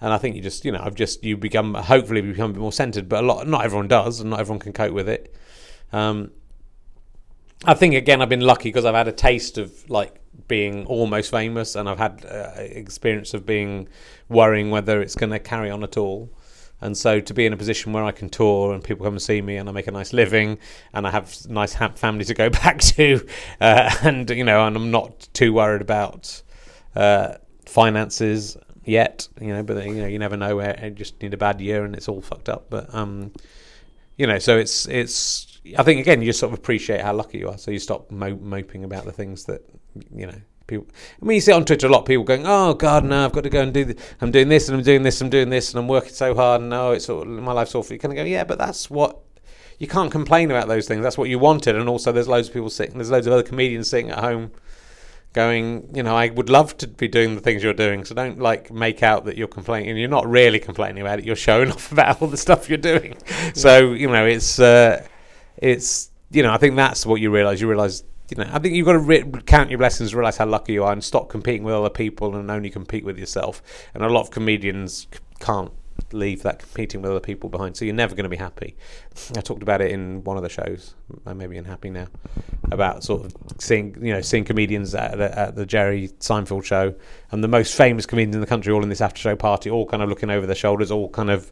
and 0.00 0.12
I 0.12 0.18
think 0.18 0.36
you 0.36 0.42
just, 0.42 0.64
you 0.64 0.72
know, 0.72 0.80
I've 0.82 0.94
just 0.94 1.24
you 1.24 1.36
become 1.36 1.74
hopefully 1.74 2.20
become 2.20 2.50
a 2.50 2.52
bit 2.54 2.60
more 2.60 2.72
centered, 2.72 3.08
but 3.08 3.24
a 3.24 3.26
lot, 3.26 3.46
not 3.46 3.64
everyone 3.64 3.88
does, 3.88 4.20
and 4.20 4.30
not 4.30 4.40
everyone 4.40 4.60
can 4.60 4.72
cope 4.72 4.92
with 4.92 5.08
it. 5.08 5.34
Um, 5.92 6.32
I 7.64 7.74
think 7.74 7.94
again, 7.94 8.20
I've 8.20 8.28
been 8.28 8.40
lucky 8.40 8.68
because 8.68 8.84
I've 8.84 8.94
had 8.94 9.08
a 9.08 9.12
taste 9.12 9.56
of 9.56 9.88
like 9.88 10.20
being 10.48 10.84
almost 10.86 11.30
famous, 11.30 11.74
and 11.76 11.88
I've 11.88 11.98
had 11.98 12.26
uh, 12.26 12.52
experience 12.56 13.32
of 13.32 13.46
being 13.46 13.88
worrying 14.28 14.70
whether 14.70 15.00
it's 15.00 15.14
going 15.14 15.30
to 15.30 15.38
carry 15.38 15.70
on 15.70 15.82
at 15.82 15.96
all. 15.96 16.30
And 16.82 16.94
so 16.94 17.20
to 17.20 17.32
be 17.32 17.46
in 17.46 17.54
a 17.54 17.56
position 17.56 17.94
where 17.94 18.04
I 18.04 18.12
can 18.12 18.28
tour 18.28 18.74
and 18.74 18.84
people 18.84 19.04
come 19.06 19.14
and 19.14 19.22
see 19.22 19.40
me, 19.40 19.56
and 19.56 19.66
I 19.66 19.72
make 19.72 19.86
a 19.86 19.92
nice 19.92 20.12
living, 20.12 20.58
and 20.92 21.06
I 21.06 21.10
have 21.10 21.34
nice 21.48 21.74
family 21.74 22.26
to 22.26 22.34
go 22.34 22.50
back 22.62 22.80
to, 22.80 23.26
uh, 23.62 23.96
and 24.02 24.28
you 24.28 24.44
know, 24.44 24.66
and 24.66 24.76
I'm 24.76 24.90
not 24.90 25.28
too 25.32 25.54
worried 25.54 25.80
about 25.80 26.42
uh, 26.94 27.36
finances 27.64 28.58
yet, 28.86 29.28
you 29.40 29.48
know. 29.48 29.62
But 29.62 29.84
you 29.84 29.94
know, 29.94 30.06
you 30.06 30.18
never 30.18 30.36
know. 30.36 30.56
Where 30.56 30.78
you 30.82 30.90
just 30.90 31.20
need 31.20 31.34
a 31.34 31.36
bad 31.36 31.60
year 31.60 31.84
and 31.84 31.94
it's 31.94 32.08
all 32.08 32.22
fucked 32.22 32.48
up. 32.48 32.66
But 32.70 32.94
um, 32.94 33.32
you 34.16 34.26
know, 34.26 34.38
so 34.38 34.56
it's 34.56 34.86
it's. 34.88 35.60
I 35.76 35.82
think 35.82 36.00
again, 36.00 36.22
you 36.22 36.32
sort 36.32 36.52
of 36.52 36.58
appreciate 36.58 37.00
how 37.00 37.12
lucky 37.12 37.38
you 37.38 37.48
are, 37.48 37.58
so 37.58 37.70
you 37.70 37.80
stop 37.80 38.10
mo- 38.10 38.38
moping 38.40 38.84
about 38.84 39.04
the 39.04 39.12
things 39.12 39.44
that 39.44 39.62
you 40.14 40.26
know. 40.26 40.40
People, 40.68 40.88
I 41.22 41.24
mean, 41.24 41.36
you 41.36 41.40
see 41.40 41.52
on 41.52 41.64
Twitter 41.64 41.86
a 41.86 41.90
lot. 41.90 42.00
of 42.00 42.06
People 42.06 42.24
going, 42.24 42.42
"Oh 42.44 42.74
God, 42.74 43.04
no! 43.04 43.24
I've 43.24 43.32
got 43.32 43.44
to 43.44 43.50
go 43.50 43.62
and 43.62 43.72
do. 43.72 43.84
Th- 43.84 43.98
I'm 44.20 44.32
doing 44.32 44.48
this, 44.48 44.68
and 44.68 44.76
I'm 44.76 44.82
doing 44.82 45.04
this, 45.04 45.20
and 45.20 45.26
I'm 45.26 45.30
doing 45.30 45.48
this, 45.48 45.70
and 45.70 45.78
I'm 45.78 45.86
working 45.86 46.12
so 46.12 46.34
hard. 46.34 46.60
And 46.60 46.70
no, 46.70 46.90
it's 46.90 47.08
all, 47.08 47.24
my 47.24 47.52
life's 47.52 47.74
awful." 47.74 47.92
You 47.92 48.00
kind 48.00 48.12
of 48.12 48.16
go, 48.16 48.24
"Yeah, 48.24 48.42
but 48.42 48.58
that's 48.58 48.90
what 48.90 49.20
you 49.78 49.86
can't 49.86 50.10
complain 50.10 50.50
about 50.50 50.66
those 50.66 50.88
things. 50.88 51.04
That's 51.04 51.16
what 51.16 51.28
you 51.28 51.38
wanted." 51.38 51.76
And 51.76 51.88
also, 51.88 52.10
there's 52.10 52.26
loads 52.26 52.48
of 52.48 52.54
people 52.54 52.68
sitting. 52.70 52.96
There's 52.96 53.12
loads 53.12 53.28
of 53.28 53.32
other 53.32 53.44
comedians 53.44 53.88
sitting 53.88 54.10
at 54.10 54.18
home 54.18 54.50
going, 55.36 55.88
you 55.94 56.02
know, 56.02 56.16
I 56.16 56.30
would 56.30 56.48
love 56.48 56.76
to 56.78 56.88
be 56.88 57.06
doing 57.06 57.34
the 57.34 57.42
things 57.42 57.62
you're 57.62 57.74
doing. 57.74 58.04
So 58.06 58.14
don't 58.14 58.40
like 58.40 58.72
make 58.72 59.02
out 59.02 59.26
that 59.26 59.36
you're 59.36 59.46
complaining. 59.46 59.96
You're 59.98 60.08
not 60.08 60.26
really 60.26 60.58
complaining 60.58 61.02
about 61.02 61.20
it. 61.20 61.26
You're 61.26 61.36
showing 61.36 61.70
off 61.74 61.92
about 61.92 62.20
all 62.20 62.28
the 62.28 62.38
stuff 62.38 62.68
you're 62.68 62.78
doing. 62.78 63.16
So 63.54 63.92
you 63.92 64.08
know, 64.08 64.26
it's 64.26 64.58
uh, 64.58 65.06
it's 65.58 66.10
you 66.30 66.42
know, 66.42 66.52
I 66.52 66.56
think 66.56 66.74
that's 66.74 67.06
what 67.06 67.20
you 67.20 67.30
realise. 67.30 67.60
You 67.60 67.68
realise. 67.68 68.02
You 68.30 68.42
know, 68.42 68.50
I 68.52 68.58
think 68.58 68.74
you've 68.74 68.86
got 68.86 68.94
to 68.94 68.98
re- 68.98 69.30
count 69.46 69.70
your 69.70 69.78
blessings, 69.78 70.12
realize 70.12 70.36
how 70.36 70.46
lucky 70.46 70.72
you 70.72 70.82
are, 70.82 70.90
and 70.90 71.04
stop 71.04 71.28
competing 71.28 71.62
with 71.62 71.74
other 71.76 71.90
people 71.90 72.34
and 72.34 72.50
only 72.50 72.70
compete 72.70 73.04
with 73.04 73.20
yourself. 73.20 73.62
And 73.94 74.02
a 74.02 74.08
lot 74.08 74.22
of 74.22 74.32
comedians 74.32 75.06
c- 75.12 75.20
can't 75.38 75.70
leave 76.12 76.42
that 76.42 76.58
competing 76.58 77.02
with 77.02 77.10
other 77.10 77.20
people 77.20 77.48
behind, 77.50 77.76
so 77.76 77.84
you're 77.84 77.94
never 77.94 78.14
going 78.14 78.24
to 78.24 78.30
be 78.30 78.36
happy. 78.36 78.76
I 79.36 79.40
talked 79.40 79.62
about 79.62 79.80
it 79.80 79.90
in 79.90 80.22
one 80.24 80.36
of 80.36 80.42
the 80.42 80.48
shows, 80.48 80.94
uh, 81.26 81.34
maybe 81.34 81.56
in 81.56 81.64
Happy 81.64 81.90
Now, 81.90 82.06
about 82.70 83.02
sort 83.02 83.24
of 83.24 83.34
seeing 83.58 83.96
you 84.00 84.12
know 84.12 84.20
seeing 84.20 84.44
comedians 84.44 84.94
at 84.94 85.18
the, 85.18 85.38
at 85.38 85.56
the 85.56 85.66
Jerry 85.66 86.08
Seinfeld 86.20 86.64
show, 86.64 86.94
and 87.30 87.42
the 87.42 87.48
most 87.48 87.76
famous 87.76 88.06
comedians 88.06 88.34
in 88.34 88.40
the 88.40 88.46
country 88.46 88.72
all 88.72 88.82
in 88.82 88.88
this 88.88 89.00
after 89.00 89.20
show 89.20 89.36
party, 89.36 89.70
all 89.70 89.86
kind 89.86 90.02
of 90.02 90.08
looking 90.08 90.30
over 90.30 90.46
their 90.46 90.56
shoulders, 90.56 90.90
all 90.90 91.08
kind 91.08 91.30
of 91.30 91.50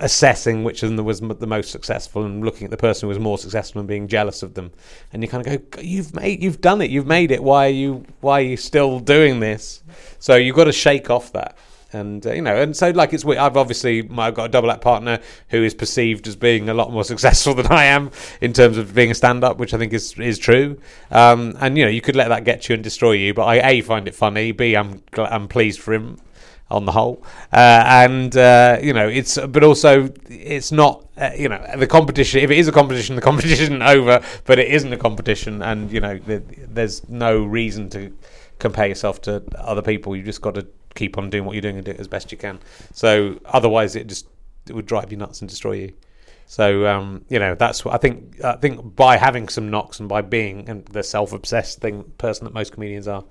assessing 0.00 0.64
which 0.64 0.82
of 0.82 0.94
them 0.96 1.04
was 1.04 1.20
the 1.20 1.46
most 1.46 1.70
successful 1.70 2.24
and 2.24 2.44
looking 2.44 2.64
at 2.64 2.70
the 2.70 2.76
person 2.76 3.06
who 3.06 3.08
was 3.08 3.18
more 3.18 3.38
successful 3.38 3.80
and 3.80 3.88
being 3.88 4.08
jealous 4.08 4.42
of 4.42 4.54
them. 4.54 4.72
And 5.12 5.22
you 5.22 5.28
kind 5.28 5.46
of 5.46 5.70
go 5.70 5.80
you've 5.80 6.14
made 6.14 6.42
you've 6.42 6.60
done 6.60 6.80
it 6.80 6.90
you've 6.90 7.06
made 7.06 7.30
it 7.30 7.42
why 7.42 7.66
are 7.66 7.70
you 7.70 8.04
why 8.20 8.40
are 8.40 8.44
you 8.44 8.56
still 8.56 9.00
doing 9.00 9.40
this? 9.40 9.82
So 10.18 10.36
you've 10.36 10.56
got 10.56 10.64
to 10.64 10.72
shake 10.72 11.10
off 11.10 11.32
that 11.32 11.56
and 11.92 12.26
uh, 12.26 12.32
you 12.32 12.42
know 12.42 12.56
and 12.56 12.76
so 12.76 12.90
like 12.90 13.12
it's 13.12 13.24
weird. 13.24 13.38
I've 13.38 13.56
obviously 13.56 14.08
I've 14.16 14.34
got 14.34 14.44
a 14.44 14.48
double 14.48 14.70
act 14.70 14.80
partner 14.80 15.20
who 15.48 15.62
is 15.62 15.74
perceived 15.74 16.26
as 16.26 16.36
being 16.36 16.68
a 16.68 16.74
lot 16.74 16.92
more 16.92 17.04
successful 17.12 17.54
than 17.54 17.66
I 17.66 17.84
am 17.84 18.10
in 18.40 18.52
terms 18.52 18.76
of 18.76 18.94
being 18.94 19.10
a 19.10 19.14
stand 19.14 19.44
up 19.44 19.58
which 19.58 19.74
I 19.74 19.78
think 19.78 19.92
is 19.92 20.18
is 20.18 20.38
true 20.38 20.80
um, 21.10 21.56
and 21.60 21.76
you 21.78 21.84
know 21.84 21.90
you 21.90 22.00
could 22.00 22.16
let 22.16 22.28
that 22.28 22.44
get 22.44 22.68
you 22.68 22.74
and 22.74 22.82
destroy 22.82 23.12
you 23.12 23.34
but 23.34 23.44
I 23.44 23.70
a 23.70 23.80
find 23.82 24.08
it 24.08 24.14
funny 24.14 24.52
b 24.52 24.76
I'm 24.76 25.02
I'm 25.16 25.48
pleased 25.48 25.80
for 25.80 25.94
him 25.94 26.18
on 26.70 26.84
the 26.84 26.92
whole, 26.92 27.22
uh, 27.52 27.82
and 27.86 28.36
uh, 28.36 28.78
you 28.82 28.92
know 28.92 29.06
it's 29.08 29.38
but 29.38 29.62
also 29.62 30.12
it's 30.28 30.72
not 30.72 31.06
uh, 31.16 31.30
you 31.36 31.48
know 31.48 31.64
the 31.76 31.86
competition. 31.86 32.40
If 32.40 32.50
it 32.50 32.58
is 32.58 32.66
a 32.68 32.72
competition, 32.72 33.14
the 33.14 33.22
competition 33.30 33.62
isn't 33.62 33.82
over, 33.82 34.20
but 34.44 34.58
it 34.58 34.68
isn't 34.68 34.92
a 34.92 34.96
competition, 34.96 35.62
and 35.62 35.90
you 35.92 36.00
know 36.00 36.18
th- 36.18 36.42
there's 36.68 37.08
no 37.08 37.44
reason 37.44 37.88
to 37.90 38.12
compare 38.58 38.86
yourself 38.88 39.20
to 39.22 39.42
other 39.58 39.82
people. 39.82 40.16
You've 40.16 40.26
just 40.26 40.42
got 40.42 40.56
to 40.56 40.66
keep 40.96 41.18
on 41.18 41.30
doing 41.30 41.44
what 41.44 41.52
you're 41.52 41.62
doing 41.62 41.76
and 41.76 41.84
do 41.84 41.92
it 41.92 42.00
as 42.00 42.08
best 42.08 42.32
you 42.32 42.38
can. 42.38 42.58
So 42.92 43.38
otherwise, 43.44 43.94
it 43.94 44.06
just 44.06 44.26
it 44.68 44.74
would 44.74 44.86
drive 44.86 45.12
you 45.12 45.16
nuts 45.16 45.40
and 45.40 45.48
destroy 45.48 45.72
you. 45.72 45.92
So 46.46 46.86
um, 46.86 47.24
you 47.28 47.38
know 47.38 47.54
that's 47.54 47.84
what 47.84 47.94
I 47.94 47.98
think. 47.98 48.42
I 48.44 48.56
think 48.56 48.96
by 48.96 49.16
having 49.16 49.48
some 49.48 49.70
knocks 49.70 50.00
and 50.00 50.08
by 50.08 50.22
being 50.22 50.68
and 50.68 50.84
the 50.86 51.02
self-obsessed 51.02 51.80
thing 51.80 52.04
person 52.18 52.44
that 52.44 52.54
most 52.54 52.72
comedians 52.72 53.08
are, 53.08 53.24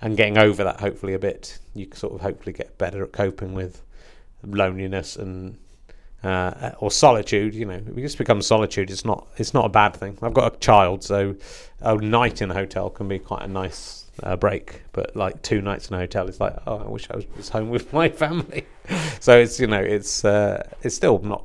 and 0.00 0.16
getting 0.16 0.38
over 0.38 0.64
that 0.64 0.80
hopefully 0.80 1.14
a 1.14 1.18
bit. 1.18 1.58
You 1.74 1.88
sort 1.94 2.14
of 2.14 2.20
hopefully 2.20 2.52
get 2.52 2.78
better 2.78 3.04
at 3.04 3.12
coping 3.12 3.54
with 3.54 3.82
loneliness 4.42 5.16
and 5.16 5.58
uh, 6.22 6.72
or 6.78 6.90
solitude. 6.90 7.54
You 7.54 7.66
know, 7.66 7.74
it 7.74 7.96
just 7.96 8.18
becomes 8.18 8.46
solitude. 8.46 8.90
It's 8.90 9.04
not 9.04 9.28
it's 9.36 9.54
not 9.54 9.66
a 9.66 9.68
bad 9.70 9.94
thing. 9.94 10.18
I've 10.22 10.34
got 10.34 10.54
a 10.54 10.58
child, 10.58 11.04
so 11.04 11.36
a 11.80 11.96
night 11.96 12.40
in 12.40 12.50
a 12.50 12.54
hotel 12.54 12.90
can 12.90 13.08
be 13.08 13.18
quite 13.18 13.42
a 13.42 13.48
nice 13.48 14.03
uh, 14.22 14.36
break. 14.36 14.82
But 14.92 15.16
like 15.16 15.42
two 15.42 15.60
nights 15.60 15.88
in 15.88 15.94
a 15.94 15.98
hotel, 15.98 16.28
it's 16.28 16.40
like 16.40 16.56
oh, 16.66 16.78
I 16.78 16.88
wish 16.88 17.08
I 17.10 17.16
was, 17.36 17.48
home 17.48 17.70
with 17.70 17.92
my 17.92 18.08
family. 18.08 18.66
so 19.20 19.38
it's 19.38 19.58
you 19.58 19.66
know 19.66 19.80
it's 19.80 20.24
uh, 20.24 20.68
it's 20.82 20.94
still 20.94 21.18
not 21.20 21.44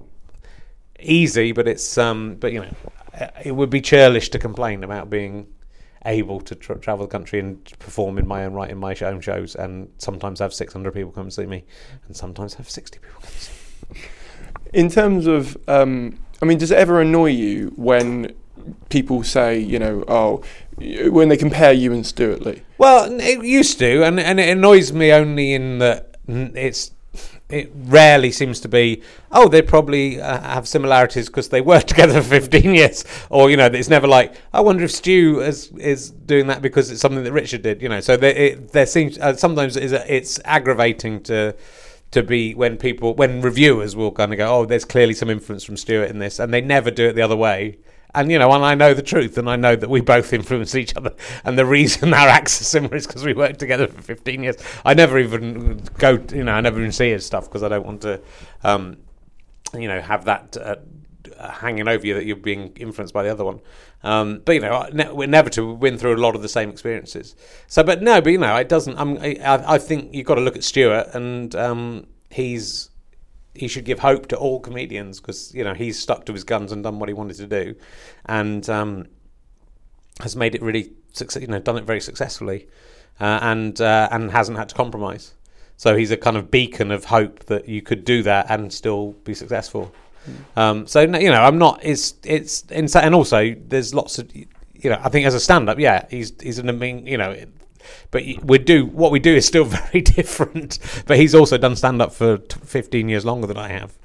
easy, 1.00 1.52
but 1.52 1.68
it's 1.68 1.98
um 1.98 2.36
but 2.36 2.52
you 2.54 2.62
know 2.62 2.74
it 3.44 3.56
would 3.56 3.70
be 3.70 3.82
churlish 3.82 4.30
to 4.30 4.40
complain 4.40 4.84
about 4.84 5.10
being 5.10 5.48
able 6.06 6.40
to 6.40 6.56
tra- 6.56 6.80
travel 6.80 7.06
the 7.06 7.12
country 7.12 7.40
and 7.40 7.64
perform 7.80 8.18
in 8.18 8.26
my 8.28 8.46
own 8.46 8.54
right 8.54 8.70
in 8.70 8.78
my 8.78 8.96
own 9.02 9.20
shows 9.20 9.56
and 9.56 9.90
sometimes 9.98 10.40
have 10.40 10.54
600 10.54 10.94
people 10.94 11.12
come 11.12 11.24
and 11.24 11.34
see 11.34 11.46
me 11.46 11.66
and 12.08 12.16
sometimes 12.16 12.54
have 12.54 12.70
60 12.70 13.00
people 13.00 13.22
come 13.22 13.32
see. 13.32 13.52
In 14.74 14.90
terms 14.90 15.28
of, 15.28 15.58
um, 15.68 16.18
I 16.42 16.46
mean, 16.46 16.58
does 16.58 16.72
it 16.72 16.78
ever 16.78 17.02
annoy 17.02 17.32
you 17.32 17.74
when 17.76 18.34
people 18.90 19.24
say, 19.24 19.58
you 19.58 19.80
know, 19.80 20.04
oh, 20.08 20.44
when 21.12 21.30
they 21.30 21.38
compare 21.38 21.74
you 21.74 21.94
and 21.94 22.06
Stewart 22.06 22.42
Lee? 22.42 22.62
Well, 22.78 23.20
it 23.20 23.44
used 23.44 23.80
to, 23.80 24.04
and, 24.04 24.20
and 24.20 24.40
it 24.40 24.50
annoys 24.50 24.94
me 24.94 25.12
only 25.12 25.54
in 25.54 25.80
that 25.80 26.18
it's 26.28 26.92
it 27.50 27.72
rarely 27.74 28.32
seems 28.32 28.60
to 28.60 28.68
be 28.68 29.02
oh 29.32 29.48
they 29.48 29.62
probably 29.62 30.22
uh, 30.22 30.40
have 30.42 30.68
similarities 30.68 31.28
because 31.28 31.50
they 31.50 31.62
worked 31.62 31.88
together 31.90 32.22
for 32.22 32.30
15 32.30 32.76
years 32.76 33.04
or 33.30 33.50
you 33.50 33.58
know 33.58 33.66
it's 33.66 33.90
never 33.90 34.08
like 34.08 34.36
i 34.54 34.62
wonder 34.62 34.84
if 34.84 34.92
stu 34.92 35.42
is 35.42 35.72
is 35.78 36.12
doing 36.12 36.48
that 36.48 36.62
because 36.62 36.92
it's 36.92 37.02
something 37.02 37.24
that 37.24 37.32
richard 37.32 37.64
did 37.64 37.82
you 37.82 37.90
know 37.90 38.00
so 38.00 38.16
there, 38.16 38.36
it, 38.36 38.72
there 38.72 38.86
seems 38.86 39.18
uh, 39.18 39.36
sometimes 39.36 39.76
it's, 39.76 39.94
it's 40.08 40.40
aggravating 40.46 41.22
to 41.22 41.56
to 42.12 42.22
be 42.22 42.54
when 42.54 42.78
people 42.78 43.16
when 43.16 43.42
reviewers 43.42 43.96
will 43.96 44.12
kind 44.12 44.32
of 44.32 44.38
go 44.38 44.60
oh 44.60 44.66
there's 44.66 44.86
clearly 44.86 45.14
some 45.14 45.30
influence 45.30 45.64
from 45.64 45.76
stewart 45.76 46.10
in 46.10 46.20
this 46.20 46.40
and 46.40 46.54
they 46.54 46.62
never 46.62 46.92
do 46.92 47.08
it 47.08 47.14
the 47.14 47.22
other 47.22 47.36
way 47.36 47.78
and 48.16 48.32
you 48.32 48.40
know, 48.40 48.52
and 48.52 48.64
I 48.64 48.76
know 48.76 48.94
the 48.94 49.04
truth, 49.04 49.38
and 49.38 49.50
I 49.50 49.56
know 49.56 49.76
that 49.76 49.90
we 49.90 50.02
both 50.02 50.34
influence 50.34 50.76
each 50.76 50.96
other. 50.96 51.14
And 51.46 51.58
the 51.58 51.66
reason 51.66 52.14
our 52.14 52.28
acts 52.28 52.60
are 52.62 52.66
similar 52.66 52.96
is 52.96 53.06
because 53.06 53.24
we 53.24 53.34
worked 53.34 53.60
together 53.60 53.88
for 53.88 54.02
15 54.02 54.44
years. 54.44 54.56
I 54.84 54.94
never 54.94 55.20
even 55.20 55.78
go, 55.98 56.24
you 56.34 56.44
know, 56.44 56.54
I 56.54 56.62
never 56.62 56.80
even 56.80 56.92
see 56.92 57.12
his 57.12 57.26
stuff 57.26 57.46
because 57.46 57.64
I 57.64 57.70
don't 57.70 57.86
want 57.86 58.02
to, 58.02 58.22
um, 58.64 58.98
you 59.74 59.88
know, 59.88 60.02
have 60.02 60.26
that 60.26 60.58
uh, 60.58 60.76
hanging 61.52 61.88
over 61.88 62.06
you 62.06 62.16
that 62.16 62.26
you're 62.26 62.36
being 62.36 62.74
influenced 62.76 63.14
by 63.14 63.24
the 63.24 63.30
other 63.30 63.46
one. 63.46 63.62
Um, 64.04 64.42
but 64.46 64.54
you 64.54 64.62
know, 64.62 64.90
we're 65.14 65.28
never 65.28 65.50
to 65.52 65.74
win 65.74 65.98
through 65.98 66.16
a 66.16 66.18
lot 66.18 66.36
of 66.36 66.42
the 66.42 66.50
same 66.50 66.70
experiences. 66.70 67.36
So, 67.68 67.84
but 67.84 68.02
no, 68.02 68.22
but 68.22 68.32
you 68.32 68.38
know, 68.38 68.56
it 68.56 68.70
doesn't. 68.70 68.98
I'm, 68.98 69.18
I, 69.18 69.38
I 69.44 69.78
think 69.78 70.14
you've 70.14 70.26
got 70.26 70.36
to 70.36 70.42
look 70.42 70.56
at 70.56 70.64
Stewart, 70.64 71.08
and 71.14 71.54
um, 71.56 72.08
he's 72.30 72.89
he 73.54 73.68
should 73.68 73.86
give 73.86 74.00
hope 74.00 74.28
to 74.28 74.38
all 74.38 74.60
comedians 74.60 75.20
because 75.20 75.54
you 75.54 75.64
know 75.64 75.74
he's 75.74 76.00
stuck 76.00 76.26
to 76.26 76.34
his 76.34 76.44
guns 76.44 76.72
and 76.72 76.84
done 76.84 77.00
what 77.00 77.10
he 77.10 77.14
wanted 77.14 77.38
to 77.38 77.48
do, 77.48 77.76
and 78.26 78.70
um, 78.70 79.08
has 80.22 80.36
made 80.36 80.56
it 80.56 80.62
really 80.62 80.94
success. 81.14 81.42
You 81.42 81.48
know, 81.48 81.60
done 81.60 81.78
it 81.78 81.86
very 81.86 82.02
successfully, 82.02 82.68
uh, 83.20 83.40
and 83.42 83.80
uh, 83.82 84.10
and 84.12 84.32
hasn't 84.32 84.58
had 84.58 84.70
to 84.70 84.76
compromise. 84.76 85.34
So 85.78 85.96
he's 85.96 86.12
a 86.12 86.18
kind 86.18 86.36
of 86.36 86.52
beacon 86.52 86.92
of 86.92 87.06
hope 87.06 87.46
that 87.46 87.70
you 87.70 87.82
could 87.82 88.04
do 88.04 88.22
that 88.24 88.48
and 88.50 88.72
still 88.72 89.14
be 89.24 89.34
successful. 89.34 89.94
Mm. 90.28 90.62
Um, 90.62 90.88
so 90.88 91.02
you 91.02 91.08
know, 91.08 91.42
I'm 91.42 91.58
not. 91.58 91.80
It's 91.84 92.16
it's 92.24 92.64
insane. 92.64 93.04
and 93.06 93.16
also 93.16 93.56
there's 93.68 93.94
lots 93.94 94.20
of 94.20 94.34
you 94.36 94.48
know. 94.90 95.00
I 95.02 95.10
think 95.10 95.26
as 95.26 95.36
a 95.36 95.40
stand-up, 95.40 95.80
yeah, 95.80 96.06
he's 96.10 96.34
he's 96.42 96.60
an 96.60 96.70
amazing. 96.70 97.08
You 97.08 97.18
know, 97.18 97.36
but 98.12 98.24
we 98.44 98.58
do 98.58 98.86
what 98.86 99.12
we 99.12 99.20
do 99.20 99.36
is 99.36 99.46
still 99.46 99.66
very 99.66 100.02
different. 100.02 100.80
But 101.06 101.18
he's 101.18 101.36
also 101.36 101.58
done 101.58 101.76
stand 101.76 102.02
up 102.02 102.14
for 102.14 102.38
t- 102.38 102.60
15 102.64 103.10
years 103.10 103.26
longer 103.26 103.48
than 103.48 103.58
I 103.58 103.70
have. 103.70 103.98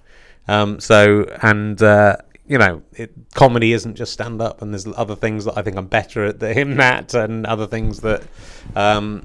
Um, 0.47 0.81
so 0.81 1.25
and 1.43 1.81
uh, 1.83 2.16
you 2.47 2.59
know, 2.59 2.83
it, 2.93 3.12
comedy 3.35 3.72
isn't 3.72 3.95
just 3.95 4.12
stand 4.12 4.43
up, 4.43 4.61
and 4.61 4.72
there's 4.72 4.87
other 4.87 5.16
things 5.16 5.45
that 5.47 5.57
I 5.57 5.62
think 5.62 5.77
I'm 5.77 5.87
better 5.87 6.25
at 6.27 6.41
than 6.41 6.57
him 6.57 6.81
at, 6.81 7.14
and 7.14 7.47
other 7.47 7.66
things 7.66 8.01
that, 8.01 8.22
um, 8.77 9.25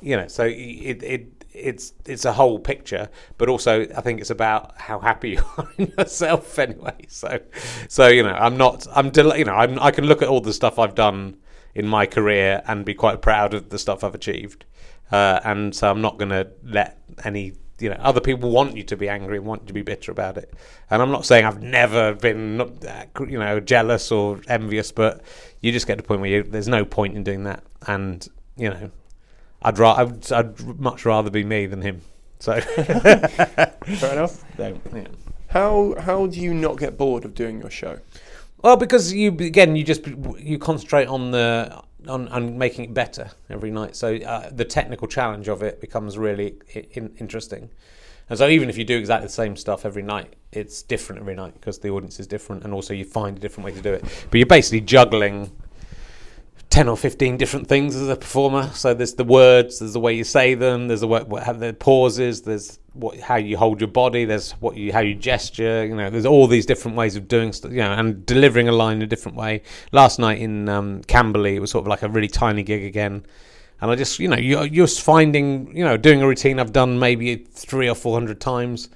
you 0.00 0.16
know, 0.16 0.28
so 0.28 0.44
it 0.44 1.02
it 1.02 1.40
it's 1.52 1.92
it's 2.06 2.24
a 2.24 2.32
whole 2.32 2.58
picture, 2.60 3.08
but 3.38 3.48
also 3.48 3.82
I 3.82 4.00
think 4.02 4.20
it's 4.20 4.30
about 4.30 4.78
how 4.80 5.00
happy 5.00 5.30
you 5.36 5.42
are 5.56 5.68
in 5.78 5.92
yourself 5.98 6.58
anyway. 6.58 7.06
So, 7.08 7.40
so 7.88 8.06
you 8.06 8.22
know, 8.22 8.34
I'm 8.34 8.56
not 8.56 8.86
I'm 8.94 9.10
del- 9.10 9.36
you 9.36 9.44
know 9.44 9.54
I'm 9.54 9.78
I 9.80 9.90
can 9.90 10.06
look 10.06 10.22
at 10.22 10.28
all 10.28 10.40
the 10.40 10.52
stuff 10.52 10.78
I've 10.78 10.94
done 10.94 11.38
in 11.74 11.86
my 11.86 12.06
career 12.06 12.62
and 12.66 12.84
be 12.84 12.94
quite 12.94 13.22
proud 13.22 13.54
of 13.54 13.70
the 13.70 13.78
stuff 13.78 14.04
I've 14.04 14.14
achieved. 14.14 14.64
Uh, 15.10 15.40
and 15.44 15.74
so 15.74 15.90
I'm 15.90 16.00
not 16.00 16.18
going 16.18 16.30
to 16.30 16.48
let 16.64 16.98
any 17.24 17.54
you 17.80 17.88
know 17.88 17.96
other 18.00 18.20
people 18.20 18.50
want 18.50 18.76
you 18.76 18.82
to 18.84 18.96
be 18.96 19.08
angry 19.08 19.38
and 19.38 19.46
want 19.46 19.62
you 19.62 19.68
to 19.68 19.72
be 19.72 19.82
bitter 19.82 20.12
about 20.12 20.36
it. 20.36 20.52
And 20.90 21.00
I'm 21.02 21.10
not 21.10 21.24
saying 21.24 21.44
I've 21.46 21.62
never 21.62 22.14
been 22.14 22.60
you 23.26 23.38
know 23.38 23.60
jealous 23.60 24.12
or 24.12 24.40
envious, 24.48 24.92
but 24.92 25.22
you 25.60 25.72
just 25.72 25.86
get 25.86 25.96
to 25.96 26.02
the 26.02 26.06
point 26.08 26.20
where 26.20 26.30
you, 26.30 26.42
there's 26.42 26.68
no 26.68 26.84
point 26.84 27.16
in 27.16 27.24
doing 27.24 27.44
that. 27.44 27.64
And 27.86 28.26
you 28.56 28.70
know, 28.70 28.90
I'd, 29.62 29.78
ra- 29.78 29.94
I'd, 29.94 30.32
I'd 30.32 30.80
much 30.80 31.04
rather 31.04 31.30
be 31.30 31.44
me 31.44 31.66
than 31.66 31.82
him. 31.82 32.02
So 32.38 32.60
fair 32.60 34.12
enough. 34.12 34.44
So, 34.56 34.78
yeah. 34.94 35.06
How 35.48 35.96
how 35.98 36.26
do 36.26 36.40
you 36.40 36.54
not 36.54 36.78
get 36.78 36.96
bored 36.96 37.24
of 37.24 37.34
doing 37.34 37.60
your 37.60 37.70
show? 37.70 37.98
Well, 38.62 38.76
because 38.76 39.12
you 39.12 39.30
again, 39.30 39.76
you 39.76 39.84
just 39.84 40.06
you 40.06 40.58
concentrate 40.58 41.06
on 41.06 41.30
the 41.30 41.82
on, 42.08 42.28
on 42.28 42.58
making 42.58 42.86
it 42.86 42.94
better 42.94 43.30
every 43.48 43.70
night. 43.70 43.96
So 43.96 44.16
uh, 44.16 44.50
the 44.50 44.64
technical 44.64 45.08
challenge 45.08 45.48
of 45.48 45.62
it 45.62 45.80
becomes 45.80 46.18
really 46.18 46.56
in, 46.92 47.14
interesting. 47.18 47.70
And 48.28 48.38
so 48.38 48.48
even 48.48 48.68
if 48.68 48.78
you 48.78 48.84
do 48.84 48.96
exactly 48.96 49.26
the 49.26 49.32
same 49.32 49.56
stuff 49.56 49.84
every 49.84 50.02
night, 50.02 50.34
it's 50.52 50.82
different 50.82 51.20
every 51.20 51.34
night 51.34 51.54
because 51.54 51.78
the 51.80 51.90
audience 51.90 52.20
is 52.20 52.26
different, 52.26 52.64
and 52.64 52.72
also 52.72 52.94
you 52.94 53.04
find 53.04 53.36
a 53.36 53.40
different 53.40 53.64
way 53.64 53.72
to 53.72 53.82
do 53.82 53.92
it. 53.92 54.02
But 54.30 54.38
you're 54.38 54.46
basically 54.46 54.82
juggling 54.82 55.50
10 56.70 56.88
or 56.88 56.96
15 56.96 57.36
different 57.36 57.66
things 57.66 57.96
as 57.96 58.08
a 58.08 58.16
performer. 58.16 58.70
So 58.72 58.94
there's 58.94 59.14
the 59.14 59.24
words, 59.24 59.80
there's 59.80 59.94
the 59.94 60.00
way 60.00 60.14
you 60.14 60.24
say 60.24 60.54
them, 60.54 60.86
there's 60.86 61.00
the 61.00 61.08
the 61.08 61.76
pauses, 61.78 62.42
there's 62.42 62.78
what 62.94 63.18
how 63.20 63.36
you 63.36 63.56
hold 63.56 63.80
your 63.80 63.88
body, 63.88 64.24
there's 64.24 64.52
what 64.52 64.76
you 64.76 64.92
how 64.92 65.00
you 65.00 65.14
gesture, 65.14 65.86
you 65.86 65.94
know, 65.94 66.10
there's 66.10 66.26
all 66.26 66.46
these 66.46 66.66
different 66.66 66.96
ways 66.96 67.16
of 67.16 67.28
doing 67.28 67.52
stuff, 67.52 67.70
you 67.72 67.78
know, 67.78 67.92
and 67.92 68.26
delivering 68.26 68.68
a 68.68 68.72
line 68.72 68.96
in 68.96 69.02
a 69.02 69.06
different 69.06 69.36
way. 69.36 69.62
Last 69.92 70.18
night 70.18 70.38
in 70.38 70.68
um, 70.68 71.02
Camberley, 71.04 71.56
it 71.56 71.60
was 71.60 71.70
sort 71.70 71.84
of 71.84 71.88
like 71.88 72.02
a 72.02 72.08
really 72.08 72.28
tiny 72.28 72.62
gig 72.62 72.84
again. 72.84 73.24
And 73.80 73.90
I 73.90 73.94
just, 73.94 74.18
you 74.18 74.28
know, 74.28 74.36
you're, 74.36 74.66
you're 74.66 74.86
finding, 74.86 75.74
you 75.74 75.84
know, 75.84 75.96
doing 75.96 76.20
a 76.20 76.26
routine 76.26 76.58
I've 76.58 76.72
done 76.72 76.98
maybe 76.98 77.36
three 77.36 77.88
or 77.88 77.94
four 77.94 78.14
hundred 78.14 78.40
times 78.40 78.90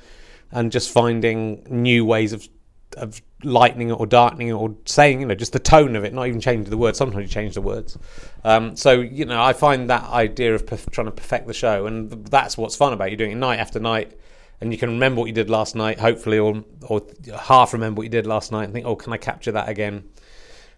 and 0.50 0.70
just 0.70 0.90
finding 0.90 1.66
new 1.70 2.04
ways 2.04 2.32
of 2.32 2.48
of 2.96 3.20
lightening 3.44 3.90
it 3.90 4.00
or 4.00 4.06
darkening 4.06 4.48
it 4.48 4.52
or 4.52 4.74
saying, 4.84 5.20
you 5.20 5.26
know, 5.26 5.34
just 5.34 5.52
the 5.52 5.58
tone 5.58 5.96
of 5.96 6.04
it, 6.04 6.12
not 6.12 6.26
even 6.26 6.40
changing 6.40 6.70
the 6.70 6.76
words. 6.76 6.98
Sometimes 6.98 7.22
you 7.22 7.28
change 7.28 7.54
the 7.54 7.60
words. 7.60 7.98
Um, 8.44 8.76
so, 8.76 9.00
you 9.00 9.24
know, 9.24 9.42
I 9.42 9.52
find 9.52 9.90
that 9.90 10.04
idea 10.04 10.54
of 10.54 10.66
perf- 10.66 10.90
trying 10.90 11.06
to 11.06 11.12
perfect 11.12 11.46
the 11.46 11.54
show, 11.54 11.86
and 11.86 12.10
that's 12.26 12.56
what's 12.56 12.76
fun 12.76 12.92
about 12.92 13.10
you 13.10 13.16
doing 13.16 13.32
it 13.32 13.36
night 13.36 13.58
after 13.58 13.80
night. 13.80 14.18
And 14.60 14.72
you 14.72 14.78
can 14.78 14.90
remember 14.90 15.20
what 15.20 15.26
you 15.26 15.32
did 15.32 15.50
last 15.50 15.74
night, 15.74 15.98
hopefully, 15.98 16.38
or 16.38 16.64
or 16.82 17.02
half 17.38 17.72
remember 17.72 17.98
what 17.98 18.04
you 18.04 18.10
did 18.10 18.26
last 18.26 18.52
night, 18.52 18.64
and 18.64 18.72
think, 18.72 18.86
oh, 18.86 18.96
can 18.96 19.12
I 19.12 19.18
capture 19.18 19.52
that 19.52 19.68
again? 19.68 20.04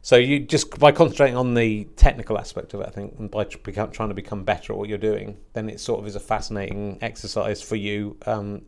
So 0.02 0.16
you 0.16 0.40
just 0.40 0.78
by 0.78 0.92
concentrating 0.92 1.36
on 1.36 1.54
the 1.54 1.84
technical 1.96 2.38
aspect 2.38 2.74
of 2.74 2.80
it, 2.80 2.86
I 2.86 2.90
think, 2.90 3.16
and 3.18 3.30
by 3.30 3.44
trying 3.44 4.08
to 4.08 4.14
become 4.14 4.44
better 4.44 4.72
at 4.72 4.78
what 4.78 4.88
you're 4.88 4.98
doing, 4.98 5.36
then 5.52 5.68
it 5.68 5.80
sort 5.80 6.00
of 6.00 6.06
is 6.06 6.16
a 6.16 6.20
fascinating 6.20 6.98
exercise 7.02 7.60
for 7.60 7.76
you. 7.76 8.16
Um, 8.24 8.62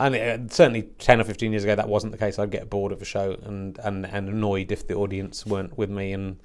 and 0.00 0.14
it, 0.14 0.52
certainly 0.52 0.82
10 0.98 1.20
or 1.20 1.24
15 1.24 1.52
years 1.52 1.64
ago 1.64 1.74
that 1.74 1.88
wasn't 1.88 2.10
the 2.10 2.18
case 2.18 2.38
i'd 2.38 2.50
get 2.50 2.68
bored 2.68 2.92
of 2.92 3.00
a 3.00 3.04
show 3.04 3.36
and, 3.44 3.78
and, 3.78 4.06
and 4.06 4.28
annoyed 4.28 4.72
if 4.72 4.86
the 4.86 4.94
audience 4.94 5.46
weren't 5.46 5.76
with 5.78 5.90
me 5.90 6.12
and 6.12 6.38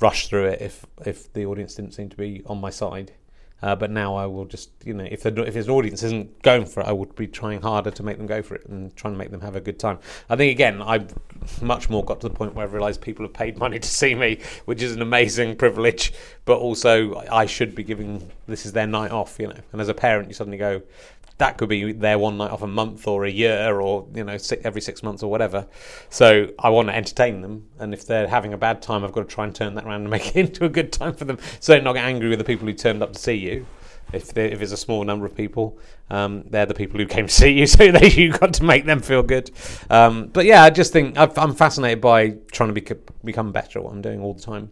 rush 0.00 0.28
through 0.28 0.46
it 0.46 0.60
if 0.60 0.86
if 1.04 1.32
the 1.32 1.44
audience 1.44 1.74
didn't 1.74 1.92
seem 1.92 2.08
to 2.08 2.16
be 2.16 2.42
on 2.46 2.60
my 2.60 2.70
side 2.70 3.12
uh, 3.62 3.76
but 3.76 3.90
now 3.90 4.16
I 4.16 4.26
will 4.26 4.44
just, 4.44 4.70
you 4.84 4.92
know, 4.92 5.06
if 5.08 5.22
the 5.22 5.42
if 5.44 5.54
his 5.54 5.68
audience 5.68 6.02
isn't 6.02 6.42
going 6.42 6.66
for 6.66 6.80
it, 6.80 6.86
I 6.86 6.92
would 6.92 7.14
be 7.14 7.28
trying 7.28 7.62
harder 7.62 7.92
to 7.92 8.02
make 8.02 8.16
them 8.18 8.26
go 8.26 8.42
for 8.42 8.56
it 8.56 8.66
and 8.66 8.94
trying 8.96 9.14
to 9.14 9.18
make 9.18 9.30
them 9.30 9.40
have 9.40 9.54
a 9.54 9.60
good 9.60 9.78
time. 9.78 10.00
I 10.28 10.34
think 10.34 10.50
again, 10.50 10.82
I've 10.82 11.14
much 11.62 11.88
more 11.88 12.04
got 12.04 12.20
to 12.22 12.28
the 12.28 12.34
point 12.34 12.54
where 12.54 12.64
I've 12.64 12.72
realised 12.72 13.00
people 13.00 13.24
have 13.24 13.32
paid 13.32 13.58
money 13.58 13.78
to 13.78 13.88
see 13.88 14.16
me, 14.16 14.40
which 14.64 14.82
is 14.82 14.96
an 14.96 15.02
amazing 15.02 15.56
privilege. 15.56 16.12
But 16.44 16.58
also, 16.58 17.22
I 17.30 17.46
should 17.46 17.76
be 17.76 17.84
giving 17.84 18.28
this 18.48 18.66
is 18.66 18.72
their 18.72 18.88
night 18.88 19.12
off, 19.12 19.36
you 19.38 19.46
know. 19.46 19.60
And 19.70 19.80
as 19.80 19.88
a 19.88 19.94
parent, 19.94 20.26
you 20.26 20.34
suddenly 20.34 20.58
go, 20.58 20.82
that 21.38 21.58
could 21.58 21.68
be 21.68 21.92
their 21.92 22.18
one 22.18 22.36
night 22.36 22.50
off 22.50 22.62
a 22.62 22.66
month 22.66 23.06
or 23.08 23.24
a 23.24 23.30
year 23.30 23.80
or 23.80 24.06
you 24.14 24.24
know 24.24 24.36
every 24.64 24.80
six 24.80 25.02
months 25.02 25.22
or 25.22 25.30
whatever. 25.30 25.66
So 26.10 26.48
I 26.58 26.68
want 26.70 26.88
to 26.88 26.94
entertain 26.96 27.40
them, 27.40 27.68
and 27.78 27.92
if 27.94 28.06
they're 28.06 28.28
having 28.28 28.52
a 28.52 28.58
bad 28.58 28.82
time, 28.82 29.04
I've 29.04 29.12
got 29.12 29.28
to 29.28 29.34
try 29.34 29.44
and 29.44 29.54
turn 29.54 29.74
that 29.74 29.84
around 29.84 30.02
and 30.02 30.10
make 30.16 30.28
it 30.28 30.36
into 30.36 30.64
a 30.64 30.68
good 30.68 30.92
time 30.92 31.14
for 31.14 31.24
them. 31.24 31.38
So 31.60 31.78
not 31.80 31.94
get 31.94 32.04
angry 32.04 32.28
with 32.28 32.38
the 32.38 32.44
people 32.44 32.66
who 32.66 32.74
turned 32.74 33.02
up 33.02 33.12
to 33.12 33.18
see 33.18 33.34
you. 33.34 33.66
If, 34.12 34.36
if 34.36 34.60
it's 34.60 34.72
a 34.72 34.76
small 34.76 35.04
number 35.04 35.24
of 35.24 35.34
people, 35.34 35.78
um, 36.10 36.44
they're 36.50 36.66
the 36.66 36.74
people 36.74 37.00
who 37.00 37.06
came 37.06 37.26
to 37.28 37.32
see 37.42 37.52
you, 37.52 37.66
so 37.66 37.90
they 37.90 38.10
you 38.10 38.32
got 38.32 38.54
to 38.54 38.64
make 38.64 38.84
them 38.84 39.00
feel 39.00 39.22
good. 39.22 39.50
Um, 39.88 40.28
but 40.28 40.44
yeah, 40.44 40.62
I 40.62 40.70
just 40.70 40.92
think 40.92 41.16
i 41.16 41.30
am 41.36 41.54
fascinated 41.54 42.00
by 42.00 42.30
trying 42.52 42.74
to 42.74 42.80
bec- 42.80 42.98
become 43.24 43.52
better 43.52 43.78
at 43.78 43.84
what 43.84 43.92
I'm 43.94 44.02
doing 44.02 44.20
all 44.20 44.34
the 44.34 44.42
time. 44.42 44.70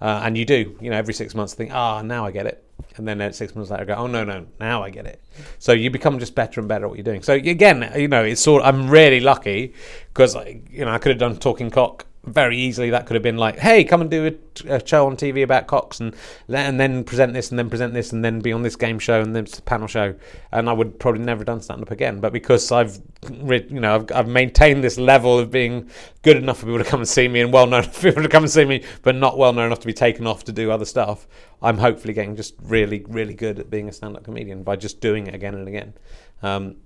uh, 0.00 0.22
and 0.24 0.36
you 0.36 0.44
do. 0.44 0.76
You 0.80 0.90
know, 0.90 0.96
every 0.96 1.14
six 1.14 1.34
months, 1.34 1.54
think, 1.54 1.72
ah, 1.72 2.02
now 2.02 2.26
I 2.26 2.32
get 2.32 2.46
it, 2.46 2.64
and 2.96 3.06
then 3.06 3.32
six 3.32 3.54
months 3.54 3.70
later, 3.70 3.84
go, 3.84 3.94
oh 3.94 4.06
no, 4.06 4.24
no, 4.24 4.46
now 4.60 4.82
I 4.82 4.90
get 4.90 5.06
it. 5.06 5.20
So 5.58 5.72
you 5.72 5.90
become 5.90 6.18
just 6.18 6.34
better 6.34 6.60
and 6.60 6.68
better 6.68 6.84
at 6.84 6.88
what 6.88 6.98
you're 6.98 7.04
doing. 7.04 7.22
So 7.22 7.34
again, 7.34 7.90
you 7.96 8.08
know, 8.08 8.24
it's 8.24 8.40
sort. 8.40 8.62
I'm 8.64 8.88
really 8.88 9.20
lucky 9.20 9.74
because 10.08 10.36
you 10.70 10.84
know 10.84 10.90
I 10.90 10.98
could 10.98 11.10
have 11.10 11.18
done 11.18 11.36
talking 11.36 11.70
cock 11.70 12.06
very 12.24 12.56
easily 12.56 12.90
that 12.90 13.04
could 13.06 13.14
have 13.14 13.22
been 13.22 13.36
like, 13.36 13.58
hey, 13.58 13.82
come 13.82 14.00
and 14.00 14.10
do 14.10 14.38
a, 14.66 14.86
show 14.86 15.06
on 15.06 15.16
TV 15.16 15.42
about 15.42 15.66
cocks 15.66 15.98
and 15.98 16.14
and 16.48 16.78
then 16.78 17.02
present 17.02 17.32
this 17.32 17.50
and 17.50 17.58
then 17.58 17.68
present 17.68 17.94
this 17.94 18.12
and 18.12 18.24
then 18.24 18.38
be 18.40 18.52
on 18.52 18.62
this 18.62 18.76
game 18.76 18.98
show 18.98 19.20
and 19.20 19.34
this 19.34 19.58
panel 19.60 19.88
show, 19.88 20.14
and 20.52 20.70
I 20.70 20.72
would 20.72 21.00
probably 21.00 21.22
never 21.22 21.40
have 21.40 21.46
done 21.46 21.60
stand 21.60 21.82
up 21.82 21.90
again. 21.90 22.20
But 22.20 22.32
because 22.32 22.70
I've, 22.70 23.00
you 23.28 23.80
know, 23.80 23.96
I've, 23.96 24.12
I've 24.12 24.28
maintained 24.28 24.84
this 24.84 24.98
level 24.98 25.38
of 25.38 25.50
being 25.50 25.90
good 26.22 26.36
enough 26.36 26.58
for 26.58 26.66
people 26.66 26.78
to 26.78 26.84
come 26.84 27.00
and 27.00 27.08
see 27.08 27.26
me 27.26 27.40
and 27.40 27.52
well 27.52 27.66
known 27.66 27.82
for 27.90 28.08
people 28.08 28.22
to 28.22 28.28
come 28.28 28.44
and 28.44 28.50
see 28.50 28.64
me, 28.64 28.84
but 29.02 29.16
not 29.16 29.36
well 29.36 29.52
known 29.52 29.66
enough 29.66 29.80
to 29.80 29.86
be 29.86 29.92
taken 29.92 30.26
off 30.26 30.44
to 30.44 30.52
do 30.52 30.70
other 30.70 30.84
stuff. 30.84 31.26
I'm 31.60 31.78
hopefully 31.78 32.14
getting 32.14 32.36
just 32.36 32.54
really, 32.62 33.04
really 33.08 33.34
good 33.34 33.58
at 33.58 33.68
being 33.68 33.88
a 33.88 33.92
stand 33.92 34.16
up 34.16 34.24
comedian 34.24 34.62
by 34.62 34.76
just 34.76 35.00
doing 35.00 35.26
it 35.26 35.34
again 35.34 35.54
and 35.54 35.66
again. 35.66 35.94
Um, 36.42 36.76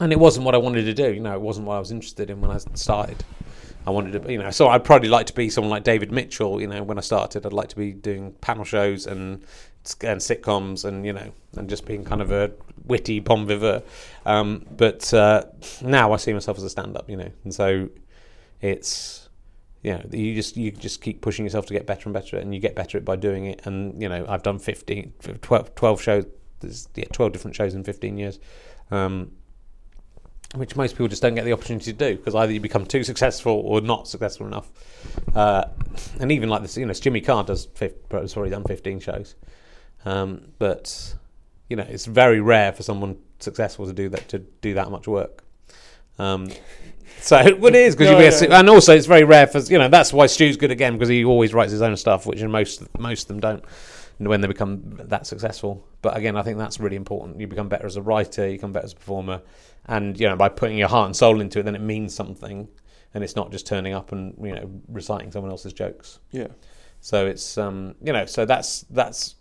and 0.00 0.12
it 0.12 0.18
wasn't 0.18 0.46
what 0.46 0.54
I 0.54 0.58
wanted 0.58 0.84
to 0.84 0.94
do. 0.94 1.12
You 1.12 1.20
know, 1.20 1.34
it 1.34 1.40
wasn't 1.40 1.66
what 1.66 1.74
I 1.74 1.80
was 1.80 1.90
interested 1.90 2.30
in 2.30 2.40
when 2.40 2.52
I 2.52 2.58
started. 2.74 3.24
I 3.88 3.90
wanted 3.90 4.22
to, 4.22 4.30
you 4.30 4.36
know, 4.36 4.50
so 4.50 4.68
I'd 4.68 4.84
probably 4.84 5.08
like 5.08 5.24
to 5.28 5.32
be 5.32 5.48
someone 5.48 5.70
like 5.70 5.82
David 5.82 6.12
Mitchell. 6.12 6.60
You 6.60 6.66
know, 6.66 6.82
when 6.82 6.98
I 6.98 7.00
started, 7.00 7.46
I'd 7.46 7.54
like 7.54 7.70
to 7.70 7.76
be 7.76 7.92
doing 7.92 8.32
panel 8.42 8.64
shows 8.64 9.06
and 9.06 9.42
and 10.02 10.20
sitcoms, 10.20 10.84
and 10.84 11.06
you 11.06 11.14
know, 11.14 11.32
and 11.56 11.70
just 11.70 11.86
being 11.86 12.04
kind 12.04 12.20
of 12.20 12.30
a 12.30 12.52
witty 12.84 13.18
bon 13.20 13.46
vivant. 13.46 13.82
Um, 14.26 14.66
but 14.76 15.14
uh, 15.14 15.44
now 15.80 16.12
I 16.12 16.18
see 16.18 16.34
myself 16.34 16.58
as 16.58 16.64
a 16.64 16.68
stand-up, 16.68 17.08
you 17.08 17.16
know, 17.16 17.30
and 17.44 17.54
so 17.54 17.88
it's 18.60 19.30
you 19.82 19.94
know 19.94 20.04
you 20.12 20.34
just 20.34 20.58
you 20.58 20.70
just 20.70 21.00
keep 21.00 21.22
pushing 21.22 21.46
yourself 21.46 21.64
to 21.64 21.72
get 21.72 21.86
better 21.86 22.04
and 22.04 22.12
better 22.12 22.36
and 22.36 22.52
you 22.54 22.60
get 22.60 22.74
better 22.74 22.98
at 22.98 23.06
by 23.06 23.16
doing 23.16 23.46
it 23.46 23.64
and 23.64 24.02
you 24.02 24.08
know 24.08 24.26
I've 24.28 24.42
done 24.42 24.58
15 24.58 25.12
12, 25.40 25.74
12 25.76 26.02
shows 26.02 26.26
yeah, 26.96 27.04
12 27.12 27.32
different 27.32 27.54
shows 27.54 27.74
in 27.74 27.84
15 27.84 28.18
years 28.18 28.40
um, 28.90 29.30
which 30.54 30.76
most 30.76 30.92
people 30.92 31.08
just 31.08 31.20
don't 31.20 31.34
get 31.34 31.44
the 31.44 31.52
opportunity 31.52 31.92
to 31.92 31.98
do 31.98 32.16
because 32.16 32.34
either 32.34 32.52
you 32.52 32.60
become 32.60 32.86
too 32.86 33.04
successful 33.04 33.52
or 33.52 33.80
not 33.80 34.08
successful 34.08 34.46
enough. 34.46 34.70
Uh, 35.34 35.64
and 36.20 36.32
even 36.32 36.48
like 36.48 36.62
this, 36.62 36.76
you 36.76 36.86
know, 36.86 36.92
Jimmy 36.94 37.20
Carr 37.20 37.44
does 37.44 37.68
has 38.10 38.36
already 38.36 38.50
done 38.50 38.64
15 38.64 39.00
shows, 39.00 39.34
um, 40.04 40.48
but 40.58 41.14
you 41.68 41.76
know, 41.76 41.86
it's 41.88 42.06
very 42.06 42.40
rare 42.40 42.72
for 42.72 42.82
someone 42.82 43.18
successful 43.40 43.86
to 43.86 43.92
do 43.92 44.08
that 44.08 44.28
to 44.28 44.38
do 44.38 44.74
that 44.74 44.90
much 44.90 45.06
work. 45.06 45.44
Um, 46.18 46.50
so 47.20 47.36
what 47.56 47.74
it 47.74 47.82
is 47.82 47.94
because 47.94 48.10
no, 48.10 48.18
you 48.18 48.48
yeah. 48.50 48.60
and 48.60 48.70
also 48.70 48.96
it's 48.96 49.06
very 49.06 49.24
rare 49.24 49.46
for 49.46 49.58
you 49.58 49.78
know 49.78 49.88
that's 49.88 50.12
why 50.12 50.26
Stu's 50.26 50.56
good 50.56 50.70
again 50.70 50.94
because 50.94 51.08
he 51.08 51.24
always 51.24 51.52
writes 51.52 51.72
his 51.72 51.82
own 51.82 51.96
stuff, 51.96 52.26
which 52.26 52.42
most 52.42 52.82
most 52.98 53.22
of 53.22 53.28
them 53.28 53.40
don't 53.40 53.64
when 54.18 54.40
they 54.40 54.48
become 54.48 54.80
that 55.04 55.26
successful. 55.26 55.86
But 56.02 56.16
again, 56.16 56.36
I 56.36 56.42
think 56.42 56.58
that's 56.58 56.80
really 56.80 56.96
important. 56.96 57.38
You 57.38 57.46
become 57.46 57.68
better 57.68 57.86
as 57.86 57.96
a 57.96 58.02
writer, 58.02 58.46
you 58.46 58.56
become 58.56 58.72
better 58.72 58.86
as 58.86 58.92
a 58.92 58.96
performer, 58.96 59.42
and 59.88 60.18
you 60.20 60.28
know 60.28 60.36
by 60.36 60.48
putting 60.48 60.78
your 60.78 60.88
heart 60.88 61.06
and 61.06 61.16
soul 61.16 61.40
into 61.40 61.58
it, 61.58 61.64
then 61.64 61.74
it 61.74 61.80
means 61.80 62.14
something, 62.14 62.68
and 63.14 63.24
it's 63.24 63.34
not 63.34 63.50
just 63.50 63.66
turning 63.66 63.94
up 63.94 64.12
and 64.12 64.34
you 64.40 64.54
know 64.54 64.70
reciting 64.88 65.32
someone 65.32 65.50
else's 65.50 65.72
jokes. 65.72 66.20
Yeah. 66.30 66.48
So 67.00 67.26
it's 67.26 67.58
um 67.58 67.94
you 68.02 68.12
know 68.12 68.26
so 68.26 68.44
that's 68.44 68.82
that's 68.90 69.36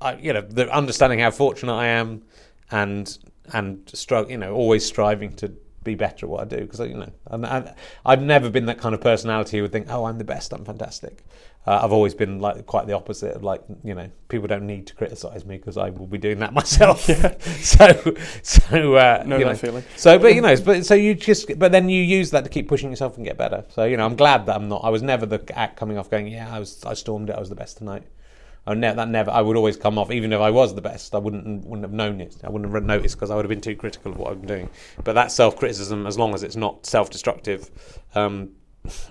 I, 0.00 0.16
you 0.16 0.32
know 0.32 0.40
the 0.40 0.70
understanding 0.74 1.20
how 1.20 1.30
fortunate 1.30 1.74
I 1.74 1.86
am, 1.86 2.22
and 2.70 3.16
and 3.52 3.88
struggle 3.92 4.30
you 4.30 4.38
know 4.38 4.54
always 4.54 4.84
striving 4.84 5.32
to 5.36 5.52
be 5.84 5.94
better 5.94 6.26
at 6.26 6.30
what 6.30 6.40
I 6.40 6.44
do 6.44 6.62
because 6.62 6.80
you 6.80 6.96
know 6.96 7.12
and, 7.28 7.46
and 7.46 7.74
I've 8.04 8.22
never 8.22 8.50
been 8.50 8.66
that 8.66 8.78
kind 8.78 8.94
of 8.94 9.00
personality 9.00 9.58
who 9.58 9.62
would 9.62 9.72
think 9.72 9.86
oh 9.88 10.04
I'm 10.04 10.18
the 10.18 10.24
best 10.24 10.52
I'm 10.52 10.64
fantastic 10.64 11.24
uh, 11.66 11.80
I've 11.82 11.92
always 11.92 12.14
been 12.14 12.38
like 12.38 12.64
quite 12.66 12.86
the 12.86 12.92
opposite 12.92 13.34
of 13.34 13.42
like 13.42 13.60
you 13.82 13.94
know 13.94 14.08
people 14.28 14.46
don't 14.46 14.66
need 14.66 14.86
to 14.86 14.94
criticize 14.94 15.44
me 15.44 15.56
because 15.56 15.76
I 15.76 15.90
will 15.90 16.06
be 16.06 16.18
doing 16.18 16.38
that 16.38 16.52
myself. 16.60 17.08
Yeah. 17.08 17.36
so 17.40 18.14
so 18.42 18.94
uh, 18.94 19.24
know 19.26 19.38
that 19.38 19.44
know, 19.44 19.54
feeling. 19.54 19.84
So 19.96 20.18
but 20.18 20.34
you 20.34 20.40
know 20.40 20.54
but 20.60 20.86
so 20.86 20.94
you 20.94 21.14
just 21.14 21.58
but 21.58 21.72
then 21.72 21.88
you 21.88 22.02
use 22.02 22.30
that 22.30 22.44
to 22.44 22.50
keep 22.50 22.68
pushing 22.68 22.90
yourself 22.90 23.16
and 23.16 23.26
get 23.26 23.36
better. 23.36 23.64
So 23.70 23.84
you 23.84 23.96
know 23.96 24.06
I'm 24.06 24.16
glad 24.16 24.46
that 24.46 24.56
I'm 24.56 24.68
not. 24.68 24.82
I 24.84 24.90
was 24.90 25.02
never 25.02 25.26
the 25.26 25.42
act 25.58 25.76
coming 25.76 25.98
off 25.98 26.08
going 26.08 26.28
yeah 26.28 26.54
I 26.54 26.60
was 26.60 26.84
I 26.84 26.94
stormed 26.94 27.30
it 27.30 27.36
I 27.36 27.40
was 27.40 27.48
the 27.48 27.56
best 27.56 27.78
tonight. 27.78 28.04
I 28.68 28.74
ne- 28.74 28.94
that 28.94 29.08
never 29.08 29.30
I 29.32 29.40
would 29.40 29.56
always 29.56 29.76
come 29.76 29.98
off 29.98 30.12
even 30.12 30.32
if 30.32 30.40
I 30.40 30.50
was 30.50 30.74
the 30.74 30.80
best 30.80 31.16
I 31.16 31.18
wouldn't 31.18 31.66
wouldn't 31.66 31.84
have 31.84 31.92
known 31.92 32.20
it 32.20 32.36
I 32.44 32.50
wouldn't 32.50 32.72
have 32.72 32.84
noticed 32.84 33.16
because 33.16 33.30
I 33.30 33.34
would 33.34 33.44
have 33.44 33.50
been 33.50 33.60
too 33.60 33.76
critical 33.76 34.12
of 34.12 34.18
what 34.18 34.32
I'm 34.32 34.46
doing. 34.46 34.70
But 35.02 35.14
that 35.14 35.32
self 35.32 35.56
criticism 35.56 36.06
as 36.06 36.16
long 36.16 36.32
as 36.32 36.44
it's 36.44 36.56
not 36.56 36.86
self 36.86 37.10
destructive 37.10 37.70
um, 38.14 38.50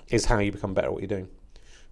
is 0.08 0.24
how 0.24 0.38
you 0.38 0.52
become 0.52 0.72
better 0.72 0.86
at 0.86 0.92
what 0.92 1.02
you're 1.02 1.08
doing. 1.08 1.28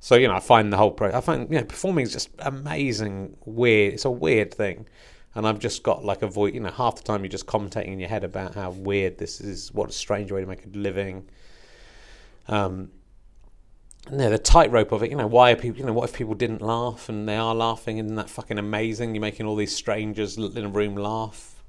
So 0.05 0.17
you 0.17 0.29
know, 0.29 0.35
I 0.35 0.41
find 0.41 0.71
the 0.71 0.77
whole 0.77 0.91
pro. 0.91 1.11
I 1.15 1.23
find 1.23 1.51
you 1.51 1.59
know, 1.59 1.65
performing 1.65 2.03
is 2.03 2.13
just 2.13 2.29
amazing. 2.41 3.39
Weird. 3.47 3.95
It's 3.95 4.05
a 4.05 4.11
weird 4.11 4.53
thing, 4.53 4.87
and 5.35 5.49
I've 5.49 5.59
just 5.59 5.83
got 5.83 6.05
like 6.05 6.21
a 6.21 6.27
voice. 6.27 6.53
You 6.53 6.61
know, 6.61 6.71
half 6.71 6.97
the 6.97 7.03
time 7.03 7.23
you're 7.23 7.31
just 7.31 7.47
commentating 7.47 7.87
in 7.87 8.01
your 8.01 8.11
head 8.11 8.23
about 8.23 8.55
how 8.55 8.69
weird 8.73 9.17
this 9.17 9.41
is. 9.41 9.73
What 9.73 9.89
a 9.89 9.93
strange 9.95 10.31
way 10.31 10.43
to 10.43 10.47
make 10.47 10.67
a 10.67 10.69
living. 10.77 11.27
Um, 12.49 12.91
you 14.11 14.19
know, 14.19 14.29
the 14.29 14.37
tightrope 14.37 14.93
of 14.93 15.03
it. 15.03 15.11
You 15.11 15.17
know, 15.17 15.27
why 15.27 15.53
are 15.53 15.57
people? 15.57 15.81
You 15.81 15.87
know, 15.87 15.95
what 15.95 16.11
if 16.11 16.15
people 16.15 16.35
didn't 16.35 16.61
laugh 16.61 17.09
and 17.09 17.27
they 17.27 17.39
are 17.39 17.55
laughing? 17.55 17.97
Isn't 17.97 18.17
that 18.17 18.29
fucking 18.29 18.59
amazing? 18.59 19.15
You're 19.15 19.23
making 19.23 19.47
all 19.47 19.57
these 19.57 19.75
strangers 19.75 20.37
in 20.37 20.67
a 20.67 20.69
room 20.69 20.97
laugh. 20.97 21.63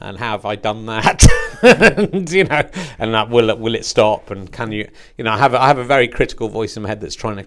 And 0.00 0.18
have 0.18 0.44
I 0.44 0.56
done 0.56 0.86
that? 0.86 1.24
and, 1.62 2.28
you 2.28 2.42
know, 2.42 2.68
and 2.98 3.14
that 3.14 3.30
will 3.30 3.50
it 3.50 3.60
will 3.60 3.76
it 3.76 3.84
stop? 3.84 4.32
And 4.32 4.50
can 4.50 4.72
you? 4.72 4.88
You 5.16 5.22
know, 5.22 5.30
I 5.30 5.38
have 5.38 5.54
a, 5.54 5.62
I 5.62 5.68
have 5.68 5.78
a 5.78 5.84
very 5.84 6.08
critical 6.08 6.48
voice 6.48 6.76
in 6.76 6.82
my 6.82 6.88
head 6.88 7.00
that's 7.00 7.14
trying 7.14 7.36
to 7.36 7.46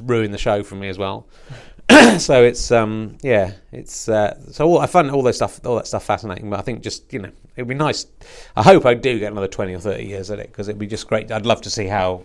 ruin 0.00 0.30
the 0.30 0.38
show 0.38 0.62
for 0.62 0.76
me 0.76 0.88
as 0.88 0.98
well. 0.98 1.26
so 2.18 2.42
it's 2.42 2.70
um 2.70 3.18
yeah 3.22 3.52
it's 3.70 4.08
uh, 4.08 4.34
so 4.50 4.66
all, 4.66 4.78
I 4.78 4.86
find 4.86 5.10
all 5.10 5.22
those 5.22 5.36
stuff 5.36 5.60
all 5.66 5.76
that 5.76 5.86
stuff 5.86 6.04
fascinating 6.04 6.48
but 6.48 6.58
I 6.58 6.62
think 6.62 6.82
just 6.82 7.12
you 7.12 7.18
know 7.18 7.30
it'd 7.56 7.68
be 7.68 7.74
nice 7.74 8.06
I 8.56 8.62
hope 8.62 8.86
I 8.86 8.94
do 8.94 9.18
get 9.18 9.30
another 9.30 9.48
20 9.48 9.74
or 9.74 9.80
30 9.80 10.04
years 10.04 10.30
at 10.30 10.38
it 10.38 10.46
because 10.46 10.68
it'd 10.68 10.78
be 10.78 10.86
just 10.86 11.06
great. 11.06 11.30
I'd 11.30 11.46
love 11.46 11.60
to 11.62 11.70
see 11.70 11.86
how 11.86 12.22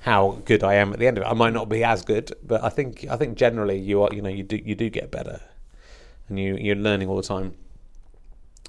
how 0.00 0.38
good 0.44 0.62
I 0.62 0.74
am 0.74 0.92
at 0.92 0.98
the 0.98 1.06
end 1.06 1.18
of 1.18 1.24
it. 1.24 1.26
I 1.26 1.34
might 1.34 1.52
not 1.52 1.68
be 1.68 1.82
as 1.82 2.02
good 2.04 2.32
but 2.44 2.62
I 2.62 2.68
think 2.68 3.04
I 3.10 3.16
think 3.16 3.36
generally 3.36 3.78
you 3.78 4.02
are 4.02 4.10
you 4.12 4.22
know 4.22 4.30
you 4.30 4.44
do 4.44 4.56
you 4.56 4.74
do 4.74 4.88
get 4.90 5.10
better. 5.10 5.40
And 6.28 6.38
you 6.38 6.56
you're 6.56 6.76
learning 6.76 7.08
all 7.08 7.16
the 7.16 7.22
time. 7.22 7.54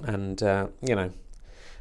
And 0.04 0.42
uh, 0.42 0.68
you 0.82 0.96
know 0.96 1.12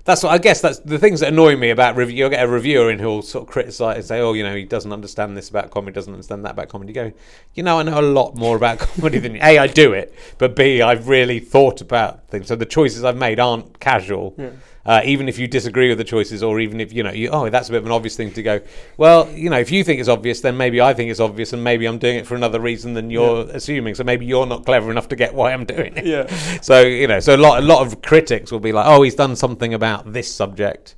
that's 0.05 0.23
what 0.23 0.33
I 0.33 0.39
guess 0.39 0.61
that's 0.61 0.81
the 0.81 0.99
things 0.99 1.21
that 1.21 1.29
annoy 1.29 1.57
me 1.57 1.71
about 1.71 1.97
review. 1.97 2.17
You'll 2.17 2.31
get 2.31 2.45
a 2.45 2.49
reviewer 2.49 2.91
in 2.91 2.99
who'll 2.99 3.23
sort 3.23 3.47
of 3.47 3.53
criticise 3.53 3.97
and 3.97 4.05
say, 4.05 4.21
"Oh, 4.21 4.33
you 4.33 4.43
know, 4.43 4.55
he 4.55 4.65
doesn't 4.65 4.93
understand 4.93 5.37
this 5.37 5.49
about 5.49 5.71
comedy, 5.71 5.95
doesn't 5.95 6.13
understand 6.13 6.45
that 6.45 6.53
about 6.53 6.69
comedy." 6.69 6.91
You 6.91 6.95
go, 6.95 7.13
you 7.55 7.63
know, 7.63 7.79
I 7.79 7.83
know 7.83 8.01
a 8.01 8.03
lot 8.03 8.37
more 8.37 8.57
about 8.57 8.79
comedy 8.81 9.19
than 9.19 9.35
you. 9.35 9.41
A, 9.43 9.59
I 9.59 9.67
do 9.67 9.93
it, 9.93 10.15
but 10.39 10.57
B, 10.57 10.83
I've 10.83 11.09
really 11.09 11.39
thought 11.39 11.81
about 11.81 12.29
things. 12.29 12.49
So 12.49 12.57
the 12.57 12.67
choices 12.67 13.05
I've 13.05 13.17
made 13.17 13.39
aren't 13.39 13.79
casual. 13.79 14.35
Yeah 14.37 14.51
uh, 14.85 15.01
even 15.05 15.29
if 15.29 15.39
you 15.39 15.47
disagree 15.47 15.89
with 15.89 15.99
the 15.99 16.05
choices, 16.05 16.43
or 16.43 16.59
even 16.61 16.81
if 16.81 16.93
you 16.93 17.03
know, 17.03 17.13
you, 17.13 17.29
oh, 17.31 17.49
that's 17.49 17.69
a 17.69 17.73
bit 17.73 17.79
of 17.79 17.87
an 17.87 17.93
obvious 17.93 18.17
thing 18.17 18.33
to 18.33 18.43
go. 18.43 18.61
Well, 18.97 19.31
you 19.31 19.51
know, 19.51 19.59
if 19.59 19.71
you 19.71 19.85
think 19.85 20.01
it's 20.01 20.09
obvious, 20.09 20.41
then 20.41 20.57
maybe 20.57 20.81
I 20.81 20.95
think 20.95 21.11
it's 21.11 21.21
obvious, 21.21 21.53
and 21.53 21.63
maybe 21.63 21.87
I'm 21.87 21.99
doing 21.99 22.17
it 22.17 22.27
for 22.27 22.35
another 22.35 22.61
reason 22.61 22.95
than 22.95 23.11
you're 23.11 23.47
yeah. 23.47 23.53
assuming. 23.53 23.95
So 23.95 24.05
maybe 24.05 24.27
you're 24.27 24.47
not 24.47 24.65
clever 24.65 24.91
enough 24.91 25.09
to 25.09 25.17
get 25.17 25.35
why 25.35 25.53
I'm 25.53 25.65
doing 25.65 25.97
it. 25.97 26.07
Yeah. 26.07 26.27
So 26.63 26.83
you 26.83 27.07
know, 27.07 27.19
so 27.21 27.35
a 27.35 27.39
lot, 27.39 27.63
a 27.63 27.67
lot 27.67 27.85
of 27.85 28.03
critics 28.03 28.53
will 28.53 28.61
be 28.61 28.73
like, 28.73 28.87
oh, 28.87 29.03
he's 29.03 29.15
done 29.15 29.37
something 29.37 29.75
about 29.75 30.13
this 30.13 30.33
subject 30.33 30.95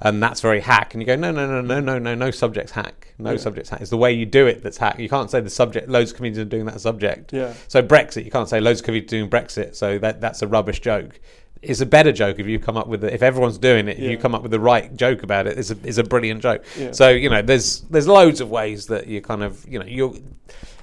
and 0.00 0.22
that's 0.22 0.40
very 0.40 0.60
hack. 0.60 0.94
And 0.94 1.02
you 1.02 1.06
go, 1.06 1.16
no, 1.16 1.32
no, 1.32 1.46
no, 1.46 1.60
no, 1.60 1.80
no, 1.80 1.98
no, 1.98 2.14
no 2.14 2.30
subject's 2.30 2.72
hack. 2.72 3.14
No 3.18 3.32
yeah. 3.32 3.36
subject's 3.38 3.70
hack. 3.70 3.80
It's 3.80 3.90
the 3.90 3.96
way 3.96 4.12
you 4.12 4.26
do 4.26 4.46
it 4.46 4.62
that's 4.62 4.76
hack. 4.76 4.98
You 4.98 5.08
can't 5.08 5.30
say 5.30 5.40
the 5.40 5.50
subject. 5.50 5.88
Loads 5.88 6.10
of 6.10 6.16
comedians 6.16 6.46
are 6.46 6.50
doing 6.50 6.66
that 6.66 6.80
subject. 6.80 7.32
Yeah. 7.32 7.54
So 7.68 7.82
Brexit, 7.82 8.24
you 8.24 8.30
can't 8.30 8.48
say 8.48 8.60
loads 8.60 8.80
of 8.80 8.86
comedians 8.86 9.12
are 9.12 9.16
doing 9.16 9.30
Brexit. 9.30 9.74
So 9.74 9.98
that 9.98 10.20
that's 10.20 10.42
a 10.42 10.46
rubbish 10.46 10.80
joke 10.80 11.20
it's 11.64 11.80
a 11.80 11.86
better 11.86 12.12
joke 12.12 12.38
if 12.38 12.46
you 12.46 12.58
come 12.58 12.76
up 12.76 12.86
with 12.86 13.04
it. 13.04 13.12
If 13.12 13.22
everyone's 13.22 13.58
doing 13.58 13.88
it, 13.88 13.98
yeah. 13.98 14.10
you 14.10 14.18
come 14.18 14.34
up 14.34 14.42
with 14.42 14.50
the 14.50 14.60
right 14.60 14.94
joke 14.96 15.22
about 15.22 15.46
it. 15.46 15.58
It's 15.58 15.70
a 15.70 15.76
it's 15.84 15.98
a 15.98 16.04
brilliant 16.04 16.42
joke. 16.42 16.64
Yeah. 16.78 16.92
So 16.92 17.10
you 17.10 17.30
know, 17.30 17.42
there's 17.42 17.80
there's 17.82 18.06
loads 18.06 18.40
of 18.40 18.50
ways 18.50 18.86
that 18.86 19.06
you 19.06 19.20
kind 19.20 19.42
of 19.42 19.66
you 19.68 19.78
know 19.78 19.86
you 19.86 20.22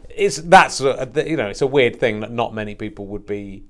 it's 0.09 0.38
that's 0.38 0.82
a, 0.82 1.09
you 1.25 1.38
know 1.38 1.47
it's 1.47 1.61
a 1.61 1.67
weird 1.67 1.99
thing 1.99 2.19
that 2.21 2.32
not 2.32 2.53
many 2.53 2.75
people 2.75 3.07
would 3.07 3.25
be 3.25 3.63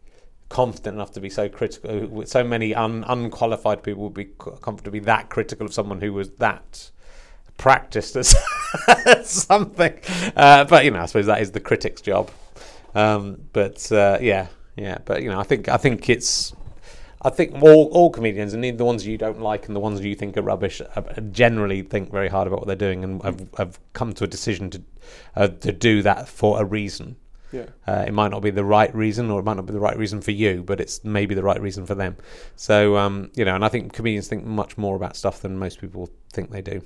confident 0.50 0.96
enough 0.96 1.12
to 1.14 1.22
be 1.22 1.30
so 1.30 1.48
critical. 1.50 2.26
So 2.26 2.44
many 2.44 2.76
un, 2.76 3.06
unqualified 3.08 3.84
people 3.84 4.04
would 4.04 4.14
be 4.14 4.26
confident 4.26 4.86
to 4.86 4.92
be 4.92 5.00
that 5.00 5.30
critical 5.30 5.66
of 5.66 5.74
someone 5.74 6.02
who 6.02 6.14
was 6.14 6.30
that 6.32 6.92
practiced 7.58 8.16
as 8.16 8.36
something. 9.24 9.98
Uh, 10.36 10.66
but 10.66 10.84
you 10.86 10.92
know, 10.92 11.00
I 11.00 11.06
suppose 11.06 11.28
that 11.28 11.42
is 11.42 11.52
the 11.52 11.60
critic's 11.60 12.02
job. 12.02 12.30
Um, 12.94 13.42
but 13.54 13.90
uh, 13.92 14.18
yeah, 14.22 14.48
yeah. 14.76 14.98
But 15.06 15.24
you 15.24 15.30
know, 15.30 15.40
I 15.40 15.44
think 15.44 15.70
I 15.70 15.78
think 15.78 16.10
it's 16.10 16.54
I 17.24 17.30
think 17.30 17.62
all, 17.62 17.86
all 17.92 18.10
comedians, 18.10 18.54
and 18.54 18.66
even 18.66 18.78
the 18.78 18.86
ones 18.86 19.06
you 19.06 19.18
don't 19.18 19.42
like 19.42 19.68
and 19.68 19.76
the 19.76 19.80
ones 19.80 20.02
you 20.02 20.16
think 20.16 20.38
are 20.38 20.42
rubbish, 20.42 20.82
uh, 20.82 21.02
generally 21.32 21.84
think 21.84 22.12
very 22.12 22.30
hard 22.30 22.48
about 22.48 22.60
what 22.60 22.68
they're 22.68 22.76
doing 22.76 23.04
and 23.04 23.22
have, 23.22 23.48
have 23.58 23.80
come 23.94 24.14
to 24.14 24.24
a 24.24 24.28
decision 24.28 24.72
to 24.72 24.82
uh, 25.36 25.48
to 25.48 25.72
do 25.72 26.02
that 26.02 26.28
for 26.28 26.60
a 26.60 26.66
reason. 26.66 27.18
Yeah. 27.52 27.66
Uh, 27.86 28.06
it 28.08 28.14
might 28.14 28.32
not 28.32 28.42
be 28.42 28.50
the 28.50 28.64
right 28.64 28.94
reason, 28.96 29.30
or 29.30 29.40
it 29.40 29.44
might 29.44 29.58
not 29.58 29.66
be 29.66 29.74
the 29.74 29.80
right 29.80 29.98
reason 29.98 30.22
for 30.22 30.32
you, 30.32 30.64
but 30.64 30.80
it's 30.80 31.04
maybe 31.04 31.36
the 31.36 31.44
right 31.44 31.62
reason 31.62 31.86
for 31.86 31.96
them. 31.96 32.16
So, 32.56 32.98
um, 32.98 33.30
you 33.36 33.46
know, 33.46 33.56
and 33.56 33.64
I 33.64 33.70
think 33.70 33.94
comedians 33.94 34.28
think 34.28 34.46
much 34.46 34.78
more 34.78 34.96
about 34.96 35.16
stuff 35.16 35.42
than 35.42 35.58
most 35.58 35.80
people 35.80 36.10
think 36.32 36.50
they 36.50 36.62
do. 36.62 36.82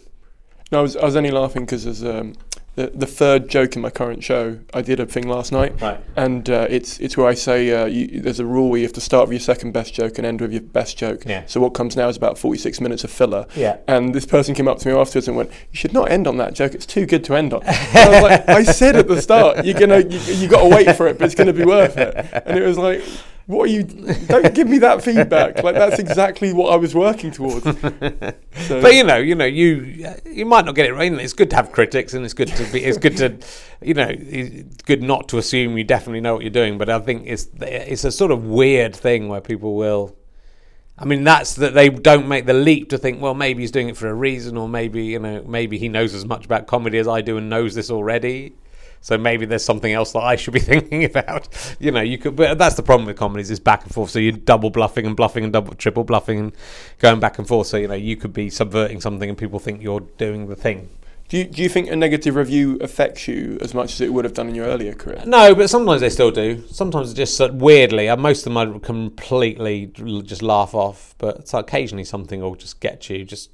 No, 0.72 0.80
I 0.80 0.82
was, 0.82 0.98
I 0.98 1.06
was 1.06 1.16
only 1.16 1.32
laughing 1.32 1.64
because 1.64 1.86
there's 1.86 2.04
um, 2.04 2.34
the, 2.76 2.92
the 2.94 3.06
third 3.06 3.48
joke 3.50 3.76
in 3.76 3.82
my 3.82 3.90
current 3.90 4.24
show. 4.24 4.60
I 4.74 4.82
did 4.82 5.00
a 5.00 5.06
thing 5.06 5.28
last 5.28 5.52
night, 5.52 5.80
Right. 5.82 6.00
and 6.16 6.50
uh, 6.50 6.68
it's 6.70 7.00
it's 7.00 7.16
where 7.18 7.28
I 7.28 7.34
say 7.34 7.72
uh, 7.72 7.86
you, 7.86 8.20
there's 8.22 8.40
a 8.40 8.46
rule 8.46 8.70
where 8.70 8.80
you 8.80 8.86
have 8.86 8.94
to 8.94 9.02
start 9.02 9.28
with 9.28 9.34
your 9.34 9.40
second 9.40 9.72
best 9.72 9.94
joke 9.94 10.18
and 10.18 10.28
end 10.28 10.42
with 10.42 10.52
your 10.52 10.62
best 10.62 10.98
joke. 10.98 11.24
Yeah. 11.26 11.44
So 11.48 11.60
what 11.62 11.70
comes 11.74 11.96
now 11.96 12.10
is 12.10 12.18
about 12.18 12.38
46 12.38 12.82
minutes 12.82 13.04
of 13.04 13.12
filler. 13.12 13.46
Yeah. 13.56 13.78
And 13.88 14.14
this 14.14 14.26
person 14.26 14.54
came 14.56 14.68
up 14.68 14.80
to 14.80 14.90
me 14.90 14.94
afterwards 14.94 15.28
and 15.28 15.38
went, 15.38 15.50
"You 15.72 15.78
should 15.78 15.94
not 15.94 16.12
end 16.12 16.28
on 16.28 16.38
that 16.38 16.54
joke. 16.54 16.74
It's 16.74 16.86
too 16.86 17.06
good 17.06 17.24
to 17.26 17.36
end 17.36 17.54
on." 17.54 17.62
And 17.66 17.98
I 17.98 18.10
was 18.10 18.24
like, 18.24 18.50
"I 18.50 18.64
said 18.64 18.96
at 18.98 19.08
the 19.08 19.22
start, 19.22 19.64
you're 19.66 19.80
gonna 19.80 20.00
you, 20.00 20.20
you 20.36 20.48
got 20.48 20.64
to 20.64 20.70
wait 20.76 20.96
for 20.98 21.08
it, 21.08 21.18
but 21.18 21.26
it's 21.26 21.36
gonna 21.36 21.54
be 21.54 21.66
worth 21.66 21.98
it." 21.98 22.14
And 22.46 22.58
it 22.60 22.66
was 22.66 22.78
like. 22.78 23.02
What 23.48 23.66
are 23.70 23.72
you? 23.72 23.84
Don't 23.84 24.56
give 24.56 24.68
me 24.68 24.80
that 24.80 25.04
feedback. 25.04 25.62
Like 25.64 25.76
that's 25.76 26.00
exactly 26.00 26.52
what 26.52 26.74
I 26.74 26.78
was 26.78 26.96
working 26.96 27.32
towards. 27.32 27.64
So- 28.68 28.82
But 28.82 28.96
you 28.96 29.04
know, 29.04 29.18
you 29.18 29.36
know, 29.36 29.46
you 29.46 30.10
you 30.26 30.46
might 30.46 30.66
not 30.66 30.74
get 30.76 30.88
it 30.88 30.94
right. 30.94 31.12
It's 31.14 31.34
good 31.34 31.50
to 31.52 31.56
have 31.58 31.72
critics, 31.72 32.14
and 32.16 32.24
it's 32.26 32.34
good 32.34 32.48
to 32.48 32.64
be. 32.72 32.84
It's 32.84 32.98
good 32.98 33.18
to, 33.18 33.38
you 33.82 33.94
know, 33.94 34.08
it's 34.10 34.82
good 34.84 35.04
not 35.04 35.28
to 35.30 35.38
assume 35.38 35.78
you 35.78 35.84
definitely 35.84 36.22
know 36.22 36.34
what 36.34 36.42
you're 36.42 36.50
doing. 36.50 36.78
But 36.80 36.90
I 36.90 37.00
think 37.00 37.24
it's 37.28 37.48
it's 37.62 38.04
a 38.06 38.12
sort 38.12 38.32
of 38.32 38.46
weird 38.46 38.96
thing 38.96 39.28
where 39.28 39.42
people 39.42 39.76
will. 39.76 40.16
I 40.98 41.04
mean, 41.06 41.26
that's 41.26 41.56
that 41.56 41.74
they 41.74 41.90
don't 41.90 42.28
make 42.28 42.46
the 42.46 42.54
leap 42.54 42.90
to 42.92 42.98
think, 42.98 43.22
well, 43.22 43.34
maybe 43.34 43.62
he's 43.62 43.72
doing 43.72 43.90
it 43.90 43.98
for 43.98 44.08
a 44.08 44.14
reason, 44.14 44.56
or 44.58 44.68
maybe 44.70 45.04
you 45.04 45.20
know, 45.20 45.44
maybe 45.46 45.78
he 45.78 45.90
knows 45.90 46.16
as 46.16 46.26
much 46.26 46.46
about 46.46 46.66
comedy 46.68 46.98
as 46.98 47.08
I 47.08 47.22
do 47.22 47.38
and 47.38 47.50
knows 47.50 47.76
this 47.76 47.92
already. 47.92 48.54
So 49.06 49.20
maybe 49.20 49.46
there's 49.46 49.64
something 49.64 49.94
else 49.94 50.14
that 50.14 50.24
I 50.24 50.36
should 50.36 50.56
be 50.56 50.60
thinking 50.72 51.04
about. 51.04 51.48
You 51.80 51.92
know, 51.92 52.02
you 52.02 52.18
could. 52.18 52.36
But 52.36 52.58
that's 52.58 52.74
the 52.74 52.82
problem 52.82 53.06
with 53.06 53.16
comedies 53.16 53.52
is 53.52 53.60
back 53.60 53.84
and 53.84 53.94
forth. 53.94 54.10
So 54.10 54.18
you're 54.18 54.32
double 54.32 54.72
bluffing 54.72 55.06
and 55.06 55.16
bluffing 55.16 55.44
and 55.44 55.54
double 55.54 55.76
triple 55.76 56.04
bluffing 56.04 56.40
and 56.40 56.52
going 56.98 57.20
back 57.20 57.38
and 57.38 57.48
forth. 57.48 57.68
So 57.68 57.78
you 57.78 57.88
know, 57.88 57.94
you 57.94 58.16
could 58.16 58.34
be 58.34 58.50
subverting 58.50 59.00
something 59.02 59.30
and 59.30 59.38
people 59.38 59.60
think 59.60 59.84
you're 59.84 60.00
doing 60.00 60.48
the 60.48 60.56
thing. 60.56 60.90
Do 61.30 61.38
you, 61.38 61.44
do 61.44 61.62
you 61.62 61.70
think 61.70 61.92
a 61.92 61.96
negative 61.96 62.36
review 62.36 62.80
affects 62.82 63.28
you 63.28 63.60
as 63.62 63.76
much 63.76 63.94
as 63.94 64.02
it 64.02 64.12
would 64.12 64.26
have 64.26 64.34
done 64.34 64.50
in 64.50 64.56
your 64.56 64.66
earlier 64.66 64.94
career? 64.94 65.22
No, 65.24 65.54
but 65.54 65.70
sometimes 65.70 66.02
they 66.02 66.10
still 66.10 66.32
do. 66.32 66.64
Sometimes 66.72 67.12
it's 67.12 67.18
just 67.18 67.54
weirdly. 67.54 68.10
uh, 68.10 68.18
Most 68.18 68.40
of 68.48 68.54
them 68.54 68.58
I 68.58 68.80
completely 68.80 69.86
just 70.24 70.42
laugh 70.42 70.74
off, 70.74 71.14
but 71.20 71.54
occasionally 71.54 72.06
something 72.06 72.42
will 72.42 72.56
just 72.56 72.80
get 72.80 73.08
you 73.08 73.24
just 73.24 73.52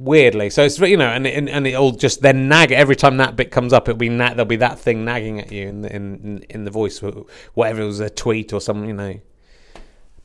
weirdly. 0.00 0.50
So 0.50 0.64
it's 0.64 0.78
you 0.80 0.96
know, 0.96 1.08
and 1.08 1.26
and, 1.26 1.48
and 1.48 1.66
it'll 1.66 1.92
just 1.92 2.22
then 2.22 2.48
nag 2.48 2.72
every 2.72 2.96
time 2.96 3.18
that 3.18 3.36
bit 3.36 3.50
comes 3.52 3.72
up. 3.72 3.88
It'll 3.88 3.98
be 3.98 4.08
na- 4.08 4.30
there'll 4.30 4.46
be 4.46 4.56
that 4.56 4.78
thing 4.78 5.04
nagging 5.04 5.38
at 5.40 5.52
you 5.52 5.68
in 5.68 5.82
the, 5.82 5.94
in 5.94 6.44
in 6.48 6.64
the 6.64 6.70
voice, 6.70 7.00
whatever 7.54 7.82
it 7.82 7.86
was 7.86 8.00
a 8.00 8.10
tweet 8.10 8.52
or 8.52 8.60
something, 8.60 8.88
you 8.88 8.94
know. 8.94 9.20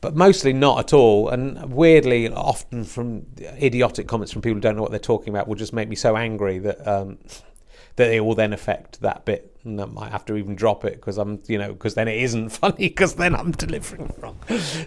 But 0.01 0.15
mostly 0.15 0.53
not 0.53 0.79
at 0.79 0.93
all, 0.93 1.29
and 1.29 1.73
weirdly, 1.73 2.29
often 2.29 2.83
from 2.83 3.25
idiotic 3.39 4.07
comments 4.07 4.31
from 4.31 4.41
people 4.41 4.55
who 4.55 4.61
don't 4.61 4.75
know 4.75 4.81
what 4.81 4.91
they're 4.91 4.99
talking 4.99 5.29
about 5.29 5.47
will 5.47 5.55
just 5.55 5.73
make 5.73 5.89
me 5.89 5.95
so 5.95 6.15
angry 6.15 6.59
that 6.59 6.87
um, 6.87 7.17
that 7.95 8.11
it 8.11 8.19
will 8.19 8.35
then 8.35 8.53
affect 8.53 9.01
that 9.01 9.25
bit, 9.25 9.57
and 9.63 9.81
I 9.81 9.85
might 9.85 10.11
have 10.11 10.25
to 10.25 10.35
even 10.35 10.55
drop 10.55 10.85
it 10.85 10.95
because 10.95 11.17
I'm, 11.17 11.41
you 11.47 11.57
know, 11.57 11.73
because 11.73 11.95
then 11.95 12.07
it 12.07 12.21
isn't 12.21 12.49
funny 12.61 12.89
because 12.89 13.15
then 13.15 13.35
I'm 13.35 13.51
delivering 13.51 14.13
wrong. 14.19 14.37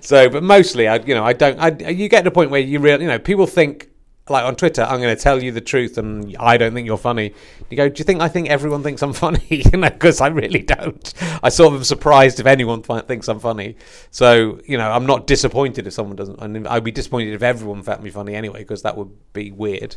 So, 0.00 0.28
but 0.28 0.42
mostly, 0.42 0.86
I, 0.86 0.96
you 0.96 1.14
know, 1.14 1.24
I 1.24 1.32
don't. 1.32 1.58
I, 1.58 1.90
you 1.90 2.08
get 2.08 2.22
to 2.22 2.28
a 2.28 2.32
point 2.32 2.50
where 2.50 2.60
you 2.60 2.78
really, 2.78 3.02
you 3.02 3.08
know, 3.08 3.18
people 3.18 3.46
think 3.46 3.88
like 4.30 4.44
on 4.44 4.56
Twitter, 4.56 4.82
I'm 4.82 5.00
going 5.00 5.14
to 5.14 5.22
tell 5.22 5.42
you 5.42 5.52
the 5.52 5.60
truth, 5.60 5.98
and 5.98 6.36
I 6.38 6.56
don't 6.56 6.74
think 6.74 6.86
you're 6.86 6.98
funny. 6.98 7.34
You 7.70 7.76
go, 7.76 7.88
do 7.88 7.98
you 7.98 8.04
think 8.04 8.20
I 8.20 8.28
think 8.28 8.48
everyone 8.48 8.82
thinks 8.82 9.02
I'm 9.02 9.12
funny? 9.24 9.44
you 9.48 9.78
know, 9.78 9.90
because 9.90 10.20
I 10.20 10.28
really 10.28 10.62
don't. 10.62 11.12
I 11.42 11.48
sort 11.48 11.72
of 11.72 11.80
am 11.80 11.84
surprised 11.84 12.40
if 12.40 12.46
anyone 12.46 12.82
fi- 12.82 13.00
thinks 13.00 13.28
I'm 13.28 13.40
funny. 13.40 13.76
So 14.10 14.60
you 14.64 14.78
know, 14.78 14.90
I'm 14.90 15.06
not 15.06 15.26
disappointed 15.26 15.86
if 15.86 15.92
someone 15.92 16.16
doesn't. 16.16 16.40
And 16.40 16.66
I'd 16.68 16.84
be 16.84 16.92
disappointed 16.92 17.34
if 17.34 17.42
everyone 17.42 17.82
found 17.82 18.02
me 18.02 18.10
funny 18.10 18.34
anyway, 18.34 18.60
because 18.60 18.82
that 18.82 18.96
would 18.96 19.10
be 19.32 19.50
weird. 19.50 19.96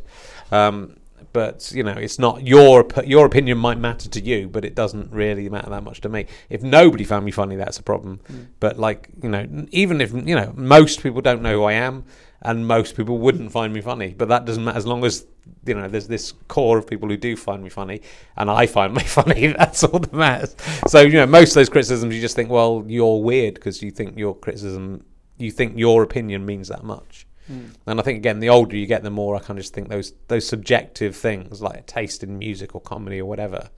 Um, 0.52 0.98
but 1.34 1.72
you 1.74 1.84
know, 1.84 1.94
it's 1.94 2.20
not 2.20 2.46
your 2.46 2.88
your 3.06 3.26
opinion 3.26 3.58
might 3.58 3.78
matter 3.78 4.10
to 4.10 4.22
you, 4.22 4.50
but 4.50 4.66
it 4.66 4.76
doesn't 4.76 5.12
really 5.12 5.50
matter 5.50 5.70
that 5.70 5.84
much 5.84 6.02
to 6.02 6.10
me. 6.10 6.26
If 6.50 6.62
nobody 6.62 7.04
found 7.04 7.26
me 7.26 7.32
funny, 7.32 7.56
that's 7.56 7.80
a 7.80 7.84
problem. 7.84 8.20
But 8.60 8.80
like 8.80 9.10
you 9.22 9.30
know, 9.30 9.68
even 9.72 10.02
if 10.02 10.14
you 10.14 10.36
know, 10.36 10.54
most 10.56 11.02
people 11.02 11.22
don't 11.22 11.42
know 11.42 11.54
who 11.54 11.64
I 11.64 11.74
am, 11.74 12.06
and 12.42 12.68
most 12.68 12.96
people 12.96 13.18
wouldn't 13.20 13.52
find 13.52 13.74
me 13.74 13.82
funny. 13.82 14.14
But 14.18 14.30
that 14.30 14.46
doesn't 14.46 14.64
matter 14.64 14.78
as 14.78 14.88
long 14.88 15.04
as 15.04 15.26
you 15.66 15.74
know 15.74 15.88
there's 15.88 16.08
this 16.08 16.34
core 16.48 16.78
of 16.78 16.88
people 16.88 17.10
who 17.10 17.18
do 17.18 17.36
find 17.36 17.64
me 17.64 17.70
funny, 17.70 18.02
and 18.38 18.50
I 18.50 18.66
find 18.66 18.94
me 18.96 19.04
funny. 19.04 19.48
That's 19.58 19.84
all 19.84 20.00
that 20.00 20.14
matters. 20.14 20.56
So 20.88 21.02
you 21.02 21.14
know, 21.14 21.28
most 21.28 21.50
of 21.50 21.56
those 21.56 21.70
criticisms, 21.70 22.14
you 22.14 22.22
just 22.22 22.36
think, 22.36 22.50
well, 22.50 22.84
you're 22.88 23.22
weird 23.22 23.56
because 23.56 23.82
you 23.82 23.92
think 23.92 24.18
your 24.18 24.36
criticism, 24.36 25.06
you 25.38 25.52
think 25.52 25.78
your 25.78 26.04
opinion 26.04 26.46
means 26.46 26.68
that 26.70 26.84
much. 26.84 27.28
Hmm. 27.48 27.68
And 27.88 28.00
I 28.00 28.04
think 28.04 28.18
again, 28.18 28.39
the 28.39 28.50
older 28.50 28.76
you 28.76 28.88
get, 28.88 29.04
the 29.04 29.10
more 29.10 29.36
I 29.36 29.39
kind 29.39 29.58
of 29.60 29.64
just 29.64 29.74
think 29.74 29.89
those 29.89 30.14
those 30.28 30.48
subjective 30.48 31.16
things 31.16 31.62
like 31.62 31.86
taste 31.86 32.24
in 32.24 32.38
music 32.38 32.76
or 32.76 32.82
comedy 32.82 33.20
or 33.20 33.26
whatever 33.26 33.70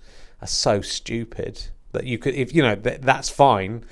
are 0.42 0.48
so 0.48 0.82
stupid 0.82 1.62
that 1.94 2.06
you 2.06 2.18
could, 2.18 2.34
if 2.36 2.54
you 2.54 2.62
know, 2.62 2.76
th- 2.76 3.02
that's 3.02 3.30
fine. 3.30 3.86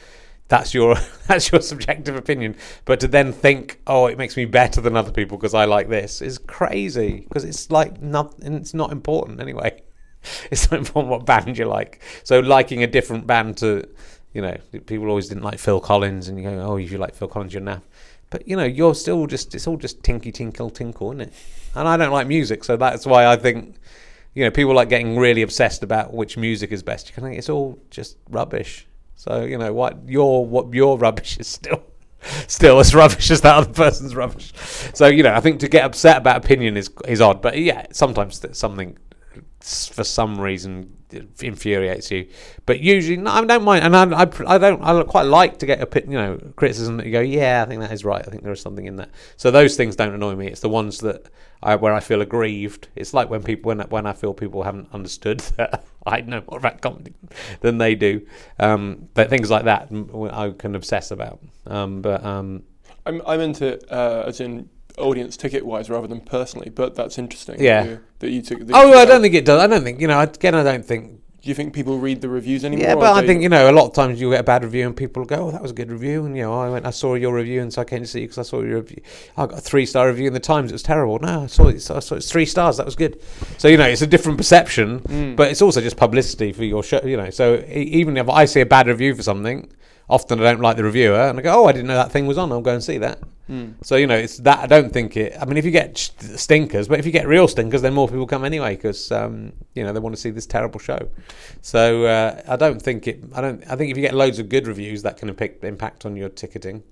That's 0.51 0.73
your 0.73 0.95
that's 1.27 1.49
your 1.49 1.61
subjective 1.61 2.17
opinion. 2.17 2.57
But 2.83 2.99
to 2.99 3.07
then 3.07 3.31
think, 3.31 3.79
oh, 3.87 4.07
it 4.07 4.17
makes 4.17 4.35
me 4.35 4.43
better 4.43 4.81
than 4.81 4.97
other 4.97 5.13
people 5.13 5.37
because 5.37 5.53
I 5.53 5.63
like 5.63 5.87
this 5.87 6.21
is 6.21 6.37
crazy. 6.37 7.21
Because 7.21 7.45
it's 7.45 7.71
like 7.71 8.01
not, 8.01 8.37
and 8.39 8.55
it's 8.55 8.73
not 8.73 8.91
important 8.91 9.39
anyway. 9.39 9.81
It's 10.51 10.69
not 10.69 10.81
important 10.81 11.09
what 11.09 11.25
band 11.25 11.57
you 11.57 11.65
like. 11.65 11.99
So 12.23 12.41
liking 12.41 12.83
a 12.83 12.87
different 12.87 13.25
band 13.25 13.57
to, 13.57 13.89
you 14.33 14.41
know, 14.43 14.55
people 14.85 15.07
always 15.09 15.27
didn't 15.27 15.43
like 15.43 15.57
Phil 15.57 15.79
Collins, 15.79 16.27
and 16.27 16.37
you 16.37 16.43
go, 16.43 16.59
oh, 16.59 16.77
if 16.77 16.91
you 16.91 16.99
like 16.99 17.15
Phil 17.15 17.27
Collins, 17.27 17.55
you're 17.55 17.63
naff. 17.63 17.81
But 18.29 18.47
you 18.47 18.55
know, 18.55 18.63
you're 18.63 18.93
still 18.93 19.25
just 19.25 19.55
it's 19.55 19.65
all 19.65 19.77
just 19.77 20.03
tinky 20.03 20.31
tinkle 20.31 20.69
tinkle, 20.69 21.11
isn't 21.13 21.21
it? 21.21 21.33
And 21.73 21.87
I 21.87 21.97
don't 21.97 22.11
like 22.11 22.27
music, 22.27 22.63
so 22.63 22.77
that's 22.77 23.07
why 23.07 23.25
I 23.25 23.35
think 23.35 23.77
you 24.35 24.43
know 24.43 24.51
people 24.51 24.75
like 24.75 24.89
getting 24.89 25.17
really 25.17 25.41
obsessed 25.41 25.81
about 25.81 26.13
which 26.13 26.37
music 26.37 26.71
is 26.71 26.83
best. 26.83 27.07
You 27.07 27.15
can 27.15 27.23
think 27.23 27.39
it's 27.39 27.49
all 27.49 27.79
just 27.89 28.17
rubbish. 28.29 28.85
So 29.21 29.43
you 29.43 29.59
know 29.59 29.71
what 29.71 29.99
your 30.07 30.43
what 30.47 30.73
your 30.73 30.97
rubbish 30.97 31.37
is 31.37 31.45
still 31.45 31.83
still 32.47 32.79
as 32.79 32.95
rubbish 32.95 33.29
as 33.29 33.41
that 33.41 33.55
other 33.55 33.71
person's 33.71 34.15
rubbish. 34.15 34.51
So 34.95 35.05
you 35.05 35.21
know, 35.21 35.31
I 35.31 35.39
think 35.39 35.59
to 35.59 35.67
get 35.67 35.85
upset 35.85 36.17
about 36.17 36.37
opinion 36.37 36.75
is 36.75 36.89
is 37.07 37.21
odd, 37.21 37.39
but 37.39 37.55
yeah, 37.59 37.85
sometimes 37.91 38.43
something 38.53 38.97
for 39.59 40.03
some 40.03 40.39
reason 40.39 40.97
infuriates 41.41 42.11
you. 42.11 42.27
But 42.65 42.79
usually, 42.79 43.17
no, 43.17 43.31
I 43.31 43.45
don't 43.45 43.63
mind, 43.63 43.83
and 43.83 43.95
I, 43.95 44.23
I, 44.23 44.55
I 44.55 44.57
don't. 44.57 44.81
I 44.81 45.03
quite 45.03 45.23
like 45.23 45.59
to 45.59 45.65
get 45.65 45.81
a 45.81 46.01
you 46.09 46.17
know 46.17 46.37
criticism 46.55 46.97
that 46.97 47.05
you 47.05 47.11
go, 47.11 47.19
yeah, 47.19 47.63
I 47.63 47.69
think 47.69 47.81
that 47.81 47.91
is 47.91 48.05
right. 48.05 48.25
I 48.25 48.29
think 48.29 48.43
there 48.43 48.51
is 48.51 48.61
something 48.61 48.85
in 48.85 48.95
that. 48.97 49.09
So 49.37 49.51
those 49.51 49.75
things 49.75 49.95
don't 49.95 50.13
annoy 50.13 50.35
me. 50.35 50.47
It's 50.47 50.61
the 50.61 50.69
ones 50.69 50.99
that 50.99 51.29
I, 51.63 51.75
where 51.75 51.93
I 51.93 51.99
feel 51.99 52.21
aggrieved. 52.21 52.87
It's 52.95 53.13
like 53.13 53.29
when 53.29 53.43
people 53.43 53.69
when 53.69 53.79
when 53.81 54.05
I 54.05 54.13
feel 54.13 54.33
people 54.33 54.63
haven't 54.63 54.89
understood 54.93 55.39
that 55.57 55.85
I 56.05 56.21
know 56.21 56.43
more 56.49 56.59
about 56.59 56.81
comedy 56.81 57.13
than 57.61 57.77
they 57.77 57.95
do. 57.95 58.25
Um, 58.59 59.09
but 59.13 59.29
things 59.29 59.49
like 59.49 59.65
that 59.65 59.89
I 60.33 60.51
can 60.51 60.75
obsess 60.75 61.11
about. 61.11 61.39
Um, 61.67 62.01
but 62.01 62.23
um, 62.23 62.63
I'm 63.05 63.21
I'm 63.25 63.39
into 63.39 63.79
uh, 63.93 64.23
as 64.27 64.39
in 64.39 64.69
audience 64.97 65.37
ticket 65.37 65.65
wise 65.65 65.89
rather 65.89 66.07
than 66.07 66.19
personally, 66.21 66.69
but 66.69 66.95
that's 66.95 67.17
interesting. 67.17 67.57
that 67.57 67.63
Yeah. 67.63 67.83
you- 67.85 67.99
that 68.19 68.29
you 68.29 68.41
took. 68.41 68.59
that 68.67 68.75
oh, 68.75 68.93
I 68.99 69.05
don't 69.05 69.21
think 69.21 69.33
it 69.33 69.45
does. 69.45 69.59
I 69.61 69.67
don't 69.67 69.83
think 69.83 69.99
you 70.01 70.07
know. 70.07 70.19
Again, 70.19 70.55
I 70.55 70.63
don't 70.63 70.85
think 70.85 71.17
Do 71.43 71.49
you 71.49 71.55
think 71.55 71.73
people 71.73 71.97
read 71.97 72.21
the 72.21 72.29
reviews 72.29 72.63
anymore? 72.63 72.85
Yeah, 72.85 72.93
but 72.93 73.13
I 73.15 73.25
think 73.25 73.41
you 73.41 73.49
know 73.49 73.67
a 73.67 73.73
lot 73.73 73.87
of 73.87 73.93
times 73.93 74.21
you 74.21 74.29
get 74.29 74.41
a 74.41 74.43
bad 74.43 74.63
review 74.63 74.85
and 74.85 74.95
people 74.95 75.25
go, 75.25 75.47
"Oh, 75.47 75.51
that 75.51 75.59
was 75.59 75.71
a 75.71 75.73
good 75.73 75.91
review," 75.91 76.23
and 76.23 76.37
you 76.37 76.43
know, 76.43 76.53
I 76.53 76.69
went, 76.69 76.85
I 76.85 76.91
saw 76.91 77.15
your 77.15 77.33
review, 77.33 77.63
and 77.63 77.73
so 77.73 77.81
I 77.81 77.83
came 77.85 78.01
to 78.01 78.05
see 78.07 78.19
you 78.21 78.27
because 78.27 78.37
I 78.37 78.43
saw 78.43 78.61
your 78.61 78.75
review. 78.75 79.01
I 79.35 79.47
got 79.47 79.57
a 79.57 79.61
three 79.61 79.87
star 79.87 80.05
review 80.07 80.27
in 80.27 80.33
the 80.33 80.39
Times. 80.39 80.69
It 80.69 80.75
was 80.75 80.83
terrible. 80.83 81.17
No, 81.17 81.41
I 81.41 81.47
saw 81.47 81.67
it. 81.69 81.77
I 81.89 81.99
saw 81.99 82.13
it's 82.15 82.29
three 82.31 82.45
stars. 82.45 82.77
That 82.77 82.85
was 82.85 82.93
good. 82.95 83.19
So 83.57 83.67
you 83.69 83.77
know, 83.77 83.85
it's 83.87 84.03
a 84.03 84.07
different 84.07 84.37
perception, 84.37 84.99
Mm. 84.99 85.35
but 85.35 85.49
it's 85.49 85.63
also 85.63 85.81
just 85.81 85.97
publicity 85.97 86.51
for 86.53 86.63
your 86.63 86.83
show. 86.83 87.01
You 87.03 87.17
know, 87.17 87.31
so 87.31 87.63
even 87.71 88.17
if 88.17 88.29
I 88.29 88.45
see 88.45 88.61
a 88.61 88.65
bad 88.67 88.85
review 88.85 89.15
for 89.15 89.23
something, 89.23 89.67
often 90.11 90.39
I 90.39 90.43
don't 90.43 90.61
like 90.61 90.77
the 90.77 90.83
reviewer, 90.83 91.15
and 91.21 91.39
I 91.39 91.41
go, 91.41 91.63
"Oh, 91.63 91.65
I 91.65 91.71
didn't 91.71 91.87
know 91.87 91.95
that 91.95 92.11
thing 92.11 92.27
was 92.27 92.37
on. 92.37 92.51
I'll 92.51 92.61
go 92.61 92.73
and 92.75 92.83
see 92.83 92.99
that." 92.99 93.17
Mm. 93.51 93.73
So 93.83 93.97
you 93.97 94.07
know, 94.07 94.15
it's 94.15 94.37
that 94.37 94.59
I 94.59 94.65
don't 94.65 94.93
think 94.93 95.17
it. 95.17 95.35
I 95.39 95.43
mean, 95.43 95.57
if 95.57 95.65
you 95.65 95.71
get 95.71 95.97
stinkers, 95.97 96.87
but 96.87 96.99
if 96.99 97.05
you 97.05 97.11
get 97.11 97.27
real 97.27 97.49
stinkers, 97.49 97.81
then 97.81 97.93
more 97.93 98.07
people 98.07 98.25
come 98.25 98.45
anyway 98.45 98.75
because 98.77 99.11
um, 99.11 99.51
you 99.75 99.83
know 99.83 99.91
they 99.91 99.99
want 99.99 100.15
to 100.15 100.21
see 100.21 100.29
this 100.29 100.45
terrible 100.45 100.79
show. 100.79 101.09
So 101.61 102.05
uh, 102.05 102.41
I 102.47 102.55
don't 102.55 102.81
think 102.81 103.07
it. 103.07 103.21
I 103.35 103.41
don't. 103.41 103.61
I 103.69 103.75
think 103.75 103.91
if 103.91 103.97
you 103.97 104.03
get 104.03 104.13
loads 104.13 104.39
of 104.39 104.47
good 104.47 104.67
reviews, 104.67 105.03
that 105.03 105.17
can 105.17 105.27
impact 105.27 105.65
impact 105.65 106.05
on 106.05 106.15
your 106.15 106.29
ticketing. 106.29 106.83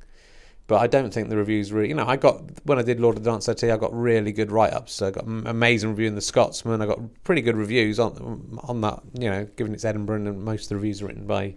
But 0.67 0.81
I 0.81 0.87
don't 0.87 1.13
think 1.13 1.29
the 1.29 1.37
reviews 1.37 1.71
really. 1.71 1.87
You 1.87 1.95
know, 1.95 2.05
I 2.05 2.17
got 2.17 2.43
when 2.65 2.77
I 2.77 2.81
did 2.81 2.99
Lord 2.99 3.15
of 3.15 3.23
the 3.23 3.31
Dance 3.31 3.45
Settee, 3.45 3.71
I 3.71 3.77
got 3.77 3.93
really 3.93 4.33
good 4.33 4.51
write 4.51 4.73
ups. 4.73 5.01
I 5.01 5.11
got 5.11 5.23
amazing 5.23 5.91
review 5.91 6.07
in 6.07 6.15
the 6.15 6.21
Scotsman. 6.21 6.81
I 6.81 6.87
got 6.87 6.99
pretty 7.23 7.41
good 7.41 7.55
reviews 7.55 7.99
on 7.99 8.59
on 8.63 8.81
that. 8.81 9.01
You 9.17 9.29
know, 9.29 9.45
given 9.55 9.73
it's 9.73 9.85
Edinburgh, 9.85 10.27
and 10.27 10.43
most 10.43 10.63
of 10.63 10.69
the 10.69 10.75
reviews 10.75 11.01
are 11.01 11.07
written 11.07 11.25
by 11.25 11.55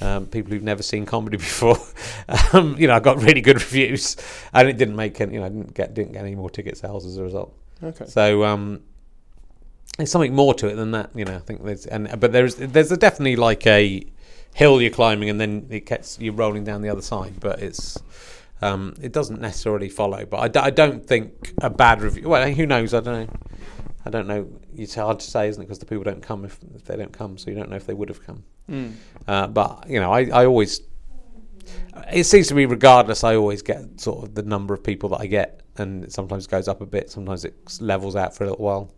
um, 0.00 0.26
people 0.26 0.52
who've 0.52 0.62
never 0.62 0.82
seen 0.82 1.06
comedy 1.06 1.36
before. 1.48 1.78
um, 2.52 2.76
you 2.78 2.86
know, 2.86 2.94
I 2.94 3.00
got 3.00 3.22
really 3.22 3.40
good 3.40 3.56
reviews, 3.62 4.16
and 4.52 4.68
it 4.68 4.76
didn't 4.76 4.96
make 4.96 5.20
any, 5.20 5.34
you 5.34 5.40
know, 5.40 5.46
I 5.46 5.48
didn't 5.48 5.74
get 5.74 5.94
didn't 5.94 6.12
get 6.12 6.22
any 6.22 6.34
more 6.34 6.50
ticket 6.50 6.76
sales 6.76 7.06
as 7.06 7.16
a 7.16 7.22
result. 7.22 7.54
Okay. 7.82 8.06
So 8.06 8.44
um, 8.44 8.82
there's 9.96 10.10
something 10.10 10.34
more 10.34 10.54
to 10.54 10.68
it 10.68 10.74
than 10.74 10.92
that, 10.92 11.10
you 11.14 11.24
know. 11.24 11.36
I 11.36 11.40
think 11.40 11.64
there's 11.64 11.86
and 11.86 12.18
but 12.20 12.32
there's 12.32 12.56
there's 12.56 12.90
a 12.92 12.96
definitely 12.96 13.36
like 13.36 13.66
a 13.66 14.02
hill 14.54 14.80
you're 14.80 14.90
climbing, 14.90 15.30
and 15.30 15.40
then 15.40 15.66
it 15.70 15.86
gets 15.86 16.18
you 16.18 16.32
rolling 16.32 16.64
down 16.64 16.82
the 16.82 16.88
other 16.90 17.02
side. 17.02 17.40
But 17.40 17.60
it's 17.62 17.98
um, 18.62 18.94
it 19.00 19.12
doesn't 19.12 19.40
necessarily 19.40 19.88
follow. 19.88 20.24
But 20.24 20.40
I, 20.40 20.48
d- 20.48 20.60
I 20.60 20.70
don't 20.70 21.04
think 21.06 21.52
a 21.60 21.70
bad 21.70 22.00
review. 22.00 22.28
Well, 22.28 22.50
who 22.50 22.66
knows? 22.66 22.94
I 22.94 23.00
don't 23.00 23.28
know. 23.28 23.36
I 24.06 24.10
don't 24.10 24.26
know. 24.26 24.48
It's 24.76 24.94
hard 24.94 25.20
to 25.20 25.30
say, 25.30 25.48
isn't 25.48 25.60
it? 25.60 25.66
Because 25.66 25.78
the 25.78 25.86
people 25.86 26.04
don't 26.04 26.22
come 26.22 26.44
if, 26.44 26.58
if 26.74 26.84
they 26.84 26.96
don't 26.96 27.12
come, 27.12 27.38
so 27.38 27.50
you 27.50 27.56
don't 27.56 27.70
know 27.70 27.76
if 27.76 27.86
they 27.86 27.94
would 27.94 28.08
have 28.08 28.24
come. 28.24 28.44
Mm. 28.70 28.92
Uh, 29.26 29.46
but 29.48 29.84
you 29.88 30.00
know, 30.00 30.12
I, 30.12 30.26
I 30.26 30.46
always. 30.46 30.80
It 32.12 32.24
seems 32.24 32.48
to 32.48 32.54
me, 32.54 32.66
regardless, 32.66 33.24
I 33.24 33.36
always 33.36 33.62
get 33.62 34.00
sort 34.00 34.24
of 34.24 34.34
the 34.34 34.42
number 34.42 34.74
of 34.74 34.82
people 34.82 35.08
that 35.10 35.20
I 35.20 35.26
get, 35.26 35.60
and 35.78 36.04
it 36.04 36.12
sometimes 36.12 36.46
goes 36.46 36.68
up 36.68 36.80
a 36.80 36.86
bit, 36.86 37.10
sometimes 37.10 37.44
it 37.44 37.54
levels 37.80 38.16
out 38.16 38.36
for 38.36 38.44
a 38.44 38.50
little 38.50 38.64
while. 38.64 38.92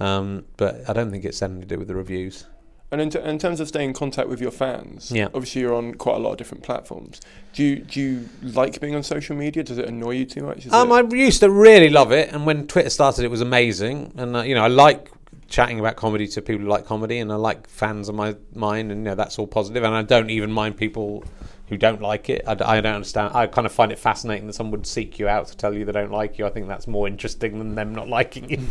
Um, 0.00 0.44
but 0.56 0.88
I 0.88 0.92
don't 0.92 1.10
think 1.10 1.24
it's 1.24 1.42
anything 1.42 1.62
to 1.62 1.66
do 1.66 1.78
with 1.78 1.88
the 1.88 1.94
reviews. 1.96 2.46
And 2.90 3.02
in, 3.02 3.10
t- 3.10 3.18
in 3.18 3.38
terms 3.38 3.60
of 3.60 3.68
staying 3.68 3.90
in 3.90 3.94
contact 3.94 4.28
with 4.30 4.40
your 4.40 4.50
fans, 4.52 5.10
Yeah. 5.10 5.26
obviously 5.34 5.60
you're 5.60 5.74
on 5.74 5.94
quite 5.94 6.16
a 6.16 6.18
lot 6.20 6.30
of 6.30 6.36
different 6.38 6.62
platforms. 6.64 7.20
Do 7.52 7.62
you 7.62 7.76
do 7.80 8.00
you 8.00 8.28
like 8.42 8.80
being 8.80 8.94
on 8.94 9.02
social 9.02 9.36
media? 9.36 9.62
Does 9.62 9.76
it 9.76 9.86
annoy 9.86 10.12
you 10.12 10.24
too 10.24 10.42
much? 10.44 10.64
Is 10.64 10.72
Um, 10.72 10.90
it- 10.90 11.12
I 11.12 11.16
used 11.16 11.40
to 11.40 11.50
really 11.50 11.90
love 11.90 12.12
it, 12.12 12.32
and 12.32 12.46
when 12.46 12.66
Twitter 12.66 12.88
started, 12.88 13.24
it 13.24 13.30
was 13.30 13.40
amazing. 13.42 14.12
And 14.16 14.36
uh, 14.36 14.42
you 14.42 14.54
know, 14.54 14.62
I 14.62 14.68
like 14.68 15.10
chatting 15.48 15.80
about 15.80 15.96
comedy 15.96 16.28
to 16.28 16.42
people 16.42 16.62
who 16.62 16.68
like 16.68 16.84
comedy, 16.84 17.18
and 17.18 17.32
I 17.32 17.36
like 17.36 17.68
fans 17.68 18.08
of 18.08 18.14
my 18.14 18.36
mine, 18.54 18.90
and 18.90 19.00
you 19.00 19.04
know, 19.04 19.14
that's 19.14 19.38
all 19.38 19.46
positive. 19.46 19.82
And 19.82 19.94
I 19.94 20.02
don't 20.02 20.30
even 20.30 20.52
mind 20.52 20.76
people 20.76 21.24
who 21.68 21.76
don't 21.76 22.00
like 22.00 22.30
it. 22.30 22.42
I 22.46 22.54
don't 22.54 22.86
understand. 22.86 23.34
I 23.34 23.46
kind 23.46 23.66
of 23.66 23.72
find 23.72 23.92
it 23.92 23.98
fascinating 23.98 24.46
that 24.46 24.54
someone 24.54 24.72
would 24.72 24.86
seek 24.86 25.18
you 25.18 25.28
out 25.28 25.48
to 25.48 25.56
tell 25.56 25.74
you 25.74 25.84
they 25.84 25.92
don't 25.92 26.10
like 26.10 26.38
you. 26.38 26.46
I 26.46 26.50
think 26.50 26.66
that's 26.66 26.86
more 26.86 27.06
interesting 27.06 27.58
than 27.58 27.74
them 27.74 27.94
not 27.94 28.08
liking 28.18 28.48
you. 28.48 28.66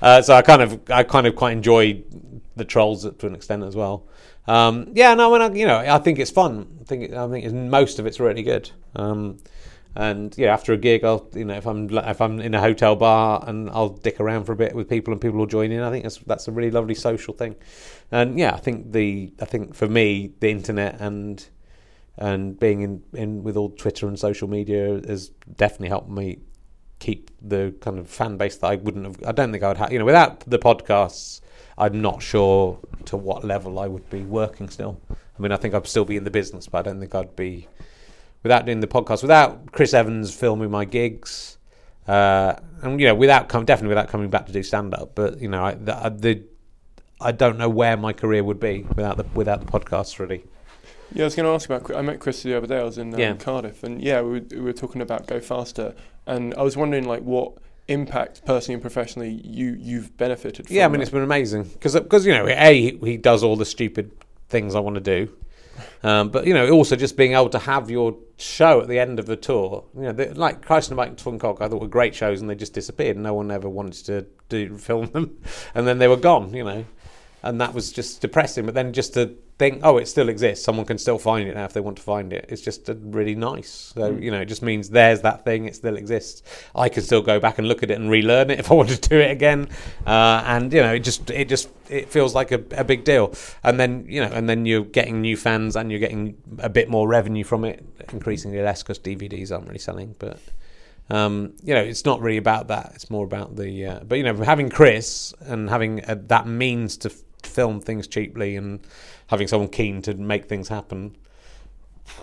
uh, 0.00 0.22
so 0.22 0.34
I 0.34 0.42
kind 0.42 0.62
of, 0.62 0.80
I 0.88 1.02
kind 1.02 1.26
of 1.26 1.34
quite 1.34 1.52
enjoy 1.52 2.02
the 2.54 2.64
trolls 2.64 3.02
to 3.02 3.26
an 3.26 3.34
extent 3.34 3.64
as 3.64 3.74
well. 3.74 4.06
Um, 4.46 4.92
yeah, 4.94 5.14
no, 5.14 5.30
when 5.30 5.42
I, 5.42 5.50
you 5.52 5.66
know, 5.66 5.78
I 5.78 5.98
think 5.98 6.18
it's 6.18 6.30
fun. 6.30 6.78
I 6.80 6.84
think, 6.84 7.12
I 7.12 7.28
think 7.28 7.52
most 7.52 7.98
of 7.98 8.06
it's 8.06 8.20
really 8.20 8.42
good. 8.42 8.70
Um, 8.94 9.38
and 9.94 10.36
yeah, 10.38 10.52
after 10.52 10.72
a 10.72 10.78
gig, 10.78 11.04
I'll 11.04 11.28
you 11.34 11.44
know 11.44 11.54
if 11.54 11.66
I'm 11.66 11.90
if 11.90 12.20
I'm 12.20 12.40
in 12.40 12.54
a 12.54 12.60
hotel 12.60 12.96
bar 12.96 13.44
and 13.46 13.68
I'll 13.70 13.90
dick 13.90 14.20
around 14.20 14.44
for 14.44 14.52
a 14.52 14.56
bit 14.56 14.74
with 14.74 14.88
people 14.88 15.12
and 15.12 15.20
people 15.20 15.38
will 15.38 15.46
join 15.46 15.70
in. 15.70 15.80
I 15.82 15.90
think 15.90 16.04
that's 16.04 16.18
that's 16.18 16.48
a 16.48 16.52
really 16.52 16.70
lovely 16.70 16.94
social 16.94 17.34
thing. 17.34 17.56
And 18.10 18.38
yeah, 18.38 18.54
I 18.54 18.58
think 18.58 18.92
the 18.92 19.32
I 19.40 19.44
think 19.44 19.74
for 19.74 19.88
me 19.88 20.32
the 20.40 20.50
internet 20.50 21.00
and 21.00 21.44
and 22.16 22.58
being 22.58 22.82
in, 22.82 23.02
in 23.14 23.42
with 23.42 23.56
all 23.56 23.70
Twitter 23.70 24.06
and 24.06 24.18
social 24.18 24.48
media 24.48 25.00
has 25.06 25.30
definitely 25.56 25.88
helped 25.88 26.10
me 26.10 26.38
keep 26.98 27.30
the 27.40 27.74
kind 27.80 27.98
of 27.98 28.08
fan 28.08 28.36
base 28.36 28.56
that 28.58 28.66
I 28.68 28.76
wouldn't 28.76 29.04
have. 29.04 29.16
I 29.26 29.32
don't 29.32 29.50
think 29.50 29.64
I 29.64 29.68
would 29.68 29.78
have. 29.78 29.92
You 29.92 29.98
know, 29.98 30.04
without 30.04 30.40
the 30.40 30.58
podcasts, 30.58 31.40
I'm 31.76 32.00
not 32.00 32.22
sure 32.22 32.78
to 33.06 33.16
what 33.16 33.44
level 33.44 33.78
I 33.78 33.88
would 33.88 34.08
be 34.08 34.22
working 34.22 34.68
still. 34.68 35.00
I 35.10 35.42
mean, 35.42 35.52
I 35.52 35.56
think 35.56 35.74
I'd 35.74 35.86
still 35.86 36.04
be 36.04 36.16
in 36.16 36.24
the 36.24 36.30
business, 36.30 36.68
but 36.68 36.78
I 36.78 36.82
don't 36.82 37.00
think 37.00 37.14
I'd 37.14 37.34
be 37.34 37.66
without 38.42 38.66
doing 38.66 38.80
the 38.80 38.86
podcast, 38.86 39.22
without 39.22 39.72
Chris 39.72 39.94
Evans 39.94 40.34
filming 40.34 40.70
my 40.70 40.84
gigs, 40.84 41.58
uh, 42.08 42.54
and 42.82 43.00
you 43.00 43.06
know, 43.06 43.14
without 43.14 43.48
com- 43.48 43.64
definitely 43.64 43.90
without 43.90 44.08
coming 44.08 44.30
back 44.30 44.46
to 44.46 44.52
do 44.52 44.62
stand 44.62 44.94
up. 44.94 45.14
But 45.14 45.40
you 45.40 45.48
know, 45.48 45.64
I, 45.64 45.74
the, 45.74 46.14
the 46.16 46.44
I 47.20 47.32
don't 47.32 47.58
know 47.58 47.68
where 47.68 47.96
my 47.96 48.12
career 48.12 48.42
would 48.42 48.60
be 48.60 48.84
without 48.96 49.16
the 49.16 49.24
without 49.34 49.60
the 49.64 49.66
podcast. 49.66 50.18
Really, 50.18 50.44
Yeah, 51.14 51.22
I 51.22 51.26
was 51.26 51.34
going 51.34 51.46
to 51.46 51.52
ask 51.52 51.68
about. 51.70 51.94
I 51.94 52.02
met 52.02 52.20
Chris 52.20 52.42
the 52.42 52.56
other 52.56 52.66
day. 52.66 52.78
I 52.78 52.84
was 52.84 52.98
in 52.98 53.14
um, 53.14 53.20
Yeah. 53.20 53.34
Cardiff, 53.34 53.82
and 53.82 54.02
yeah, 54.02 54.20
we 54.20 54.40
were, 54.40 54.46
we 54.50 54.60
were 54.60 54.72
talking 54.72 55.00
about 55.00 55.26
Go 55.26 55.40
Faster, 55.40 55.94
and 56.26 56.54
I 56.54 56.62
was 56.62 56.76
wondering 56.76 57.04
like 57.04 57.22
what 57.22 57.54
impact 57.88 58.44
personally 58.46 58.74
and 58.74 58.82
professionally 58.82 59.40
you 59.44 59.76
you've 59.78 60.16
benefited. 60.16 60.66
from 60.66 60.76
yeah. 60.76 60.84
I 60.84 60.88
mean, 60.88 60.98
that. 60.98 61.02
it's 61.02 61.10
been 61.10 61.22
amazing 61.22 61.64
because 61.64 61.94
because 61.94 62.26
you 62.26 62.32
know, 62.32 62.46
a 62.48 62.74
he, 62.74 62.98
he 63.04 63.16
does 63.16 63.42
all 63.42 63.56
the 63.56 63.64
stupid 63.64 64.10
things 64.48 64.74
I 64.74 64.80
want 64.80 64.94
to 64.94 65.00
do. 65.00 65.32
Um, 66.04 66.30
but 66.30 66.46
you 66.46 66.54
know, 66.54 66.68
also 66.70 66.96
just 66.96 67.16
being 67.16 67.32
able 67.34 67.50
to 67.50 67.60
have 67.60 67.90
your 67.90 68.16
show 68.36 68.80
at 68.80 68.88
the 68.88 68.98
end 68.98 69.18
of 69.18 69.26
the 69.26 69.36
tour, 69.36 69.84
you 69.94 70.02
know, 70.02 70.12
the, 70.12 70.34
like 70.34 70.64
Christ 70.64 70.90
on 70.90 70.94
a 70.94 70.96
Bike 70.96 71.10
and 71.10 71.18
Talking 71.18 71.38
Cock, 71.38 71.60
I 71.60 71.68
thought 71.68 71.80
were 71.80 71.86
great 71.86 72.14
shows, 72.14 72.40
and 72.40 72.50
they 72.50 72.54
just 72.54 72.72
disappeared. 72.72 73.16
No 73.16 73.34
one 73.34 73.50
ever 73.50 73.68
wanted 73.68 74.04
to 74.06 74.26
do 74.48 74.76
film 74.76 75.06
them, 75.06 75.38
and 75.74 75.86
then 75.86 75.98
they 75.98 76.08
were 76.08 76.16
gone. 76.16 76.54
You 76.54 76.64
know, 76.64 76.84
and 77.42 77.60
that 77.60 77.74
was 77.74 77.92
just 77.92 78.20
depressing. 78.20 78.66
But 78.66 78.74
then 78.74 78.92
just 78.92 79.14
to 79.14 79.36
oh, 79.82 79.98
it 79.98 80.06
still 80.06 80.28
exists. 80.28 80.64
Someone 80.64 80.86
can 80.86 80.98
still 80.98 81.18
find 81.18 81.48
it 81.48 81.54
now 81.54 81.64
if 81.64 81.72
they 81.72 81.80
want 81.80 81.96
to 81.96 82.02
find 82.02 82.32
it. 82.32 82.46
It's 82.48 82.62
just 82.62 82.88
really 83.00 83.34
nice. 83.34 83.92
So 83.94 84.12
you 84.12 84.30
know, 84.30 84.40
it 84.40 84.46
just 84.46 84.62
means 84.62 84.90
there's 84.90 85.20
that 85.22 85.44
thing. 85.44 85.66
It 85.66 85.76
still 85.76 85.96
exists. 85.96 86.42
I 86.74 86.88
can 86.88 87.02
still 87.02 87.22
go 87.22 87.38
back 87.38 87.58
and 87.58 87.68
look 87.68 87.82
at 87.82 87.90
it 87.90 87.94
and 87.94 88.10
relearn 88.10 88.50
it 88.50 88.58
if 88.58 88.70
I 88.70 88.74
wanted 88.80 89.02
to 89.02 89.08
do 89.08 89.18
it 89.18 89.30
again. 89.30 89.68
Uh, 90.06 90.42
and 90.46 90.72
you 90.72 90.80
know, 90.80 90.94
it 90.94 91.00
just 91.00 91.30
it 91.30 91.48
just 91.48 91.68
it 91.88 92.08
feels 92.08 92.34
like 92.34 92.52
a, 92.52 92.62
a 92.72 92.84
big 92.84 93.04
deal. 93.04 93.34
And 93.62 93.78
then 93.78 94.06
you 94.08 94.20
know, 94.20 94.30
and 94.32 94.48
then 94.48 94.66
you're 94.66 94.84
getting 94.84 95.20
new 95.20 95.36
fans 95.36 95.76
and 95.76 95.90
you're 95.90 96.00
getting 96.00 96.36
a 96.58 96.68
bit 96.68 96.88
more 96.88 97.06
revenue 97.06 97.44
from 97.44 97.64
it. 97.64 97.84
Increasingly 98.12 98.60
less 98.62 98.82
because 98.82 98.98
DVDs 98.98 99.52
aren't 99.52 99.66
really 99.66 99.78
selling, 99.78 100.16
but. 100.18 100.38
Um, 101.10 101.54
you 101.62 101.74
know, 101.74 101.80
it's 101.80 102.06
not 102.06 102.20
really 102.20 102.38
about 102.38 102.68
that. 102.68 102.92
It's 102.94 103.10
more 103.10 103.24
about 103.24 103.56
the. 103.56 103.86
Uh, 103.86 104.00
but 104.04 104.16
you 104.16 104.24
know, 104.24 104.34
having 104.36 104.70
Chris 104.70 105.34
and 105.40 105.68
having 105.68 106.02
uh, 106.06 106.16
that 106.28 106.46
means 106.46 106.96
to 106.98 107.10
f- 107.10 107.22
film 107.42 107.80
things 107.80 108.06
cheaply 108.06 108.56
and 108.56 108.80
having 109.32 109.48
someone 109.48 109.70
keen 109.70 110.02
to 110.02 110.12
make 110.12 110.44
things 110.44 110.68
happen, 110.68 111.16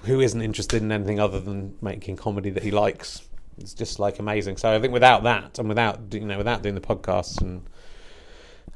who 0.03 0.20
isn't 0.22 0.43
interested 0.43 0.80
in 0.80 0.91
anything 0.91 1.20
other 1.20 1.39
than 1.39 1.76
making 1.82 2.16
comedy 2.16 2.51
that 2.51 2.62
he 2.62 2.70
likes. 2.70 3.24
It's 3.57 3.74
just 3.74 3.97
like 3.97 4.20
amazing. 4.20 4.57
So 4.57 4.72
I 4.72 4.80
think 4.80 4.93
without 4.93 5.24
that 5.24 5.57
and 5.57 5.68
without 5.68 6.14
you 6.14 6.20
know 6.20 6.38
without 6.38 6.62
doing 6.62 6.76
the 6.76 6.82
podcasts 6.82 7.41
and 7.41 7.66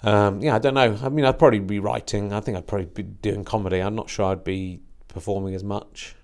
um, 0.01 0.41
yeah, 0.41 0.55
I 0.55 0.59
don't 0.59 0.73
know. 0.73 0.97
I 1.03 1.09
mean, 1.09 1.25
I'd 1.25 1.37
probably 1.37 1.59
be 1.59 1.77
writing. 1.77 2.33
I 2.33 2.39
think 2.39 2.57
I'd 2.57 2.65
probably 2.65 2.87
be 2.87 3.03
doing 3.03 3.45
comedy. 3.45 3.79
I'm 3.79 3.93
not 3.93 4.09
sure 4.09 4.25
I'd 4.25 4.43
be 4.43 4.79
performing 5.09 5.53
as 5.53 5.63
much. 5.63 6.15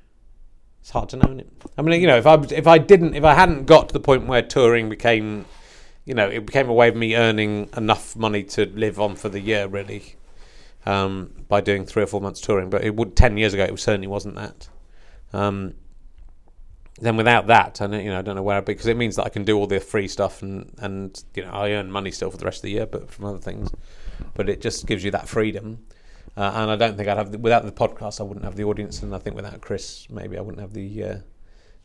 It's 0.81 0.89
hard 0.89 1.09
to 1.09 1.17
know. 1.17 1.37
It? 1.37 1.47
I 1.77 1.83
mean, 1.83 2.01
you 2.01 2.07
know, 2.07 2.17
if 2.17 2.25
I 2.25 2.41
if 2.49 2.65
I 2.65 2.79
didn't, 2.79 3.13
if 3.13 3.23
I 3.23 3.35
hadn't 3.35 3.65
got 3.65 3.89
to 3.89 3.93
the 3.93 3.99
point 3.99 4.25
where 4.25 4.41
touring 4.41 4.89
became, 4.89 5.45
you 6.05 6.15
know, 6.15 6.27
it 6.27 6.47
became 6.47 6.69
a 6.69 6.73
way 6.73 6.87
of 6.87 6.95
me 6.95 7.15
earning 7.15 7.69
enough 7.77 8.15
money 8.15 8.43
to 8.45 8.65
live 8.65 8.99
on 8.99 9.15
for 9.15 9.29
the 9.29 9.39
year, 9.39 9.67
really, 9.67 10.15
um, 10.89 11.31
by 11.47 11.61
doing 11.61 11.85
three 11.85 12.03
or 12.03 12.07
four 12.07 12.21
months 12.21 12.41
touring. 12.41 12.69
But 12.69 12.83
it 12.83 12.95
would 12.95 13.15
ten 13.15 13.37
years 13.37 13.53
ago, 13.53 13.63
it 13.63 13.79
certainly 13.79 14.07
wasn't 14.07 14.35
that. 14.35 14.67
Um, 15.31 15.75
then 16.99 17.15
without 17.15 17.47
that, 17.47 17.81
I 17.81 17.87
don't, 17.87 18.03
you 18.03 18.09
know, 18.09 18.19
I 18.19 18.21
don't 18.21 18.35
know 18.35 18.43
where 18.43 18.57
I'd 18.57 18.65
be 18.65 18.73
because 18.73 18.87
it 18.87 18.97
means 18.97 19.15
that 19.15 19.23
I 19.23 19.29
can 19.29 19.45
do 19.45 19.57
all 19.57 19.67
the 19.67 19.79
free 19.79 20.07
stuff 20.07 20.41
and 20.41 20.73
and 20.79 21.23
you 21.33 21.43
know 21.43 21.51
I 21.51 21.71
earn 21.71 21.91
money 21.91 22.11
still 22.11 22.31
for 22.31 22.37
the 22.37 22.45
rest 22.45 22.59
of 22.59 22.63
the 22.63 22.71
year, 22.71 22.85
but 22.85 23.09
from 23.11 23.25
other 23.25 23.37
things. 23.37 23.71
But 24.33 24.49
it 24.49 24.61
just 24.61 24.85
gives 24.87 25.03
you 25.03 25.11
that 25.11 25.27
freedom. 25.27 25.85
Uh, 26.35 26.51
and 26.55 26.71
I 26.71 26.75
don't 26.75 26.95
think 26.95 27.09
I'd 27.09 27.17
have 27.17 27.31
the, 27.31 27.37
without 27.37 27.65
the 27.65 27.71
podcast, 27.71 28.19
I 28.19 28.23
wouldn't 28.23 28.45
have 28.45 28.55
the 28.55 28.63
audience, 28.63 29.01
and 29.01 29.13
I 29.13 29.19
think 29.19 29.35
without 29.35 29.59
Chris, 29.61 30.07
maybe 30.09 30.37
I 30.37 30.41
wouldn't 30.41 30.61
have 30.61 30.73
the 30.73 31.03
uh, 31.03 31.17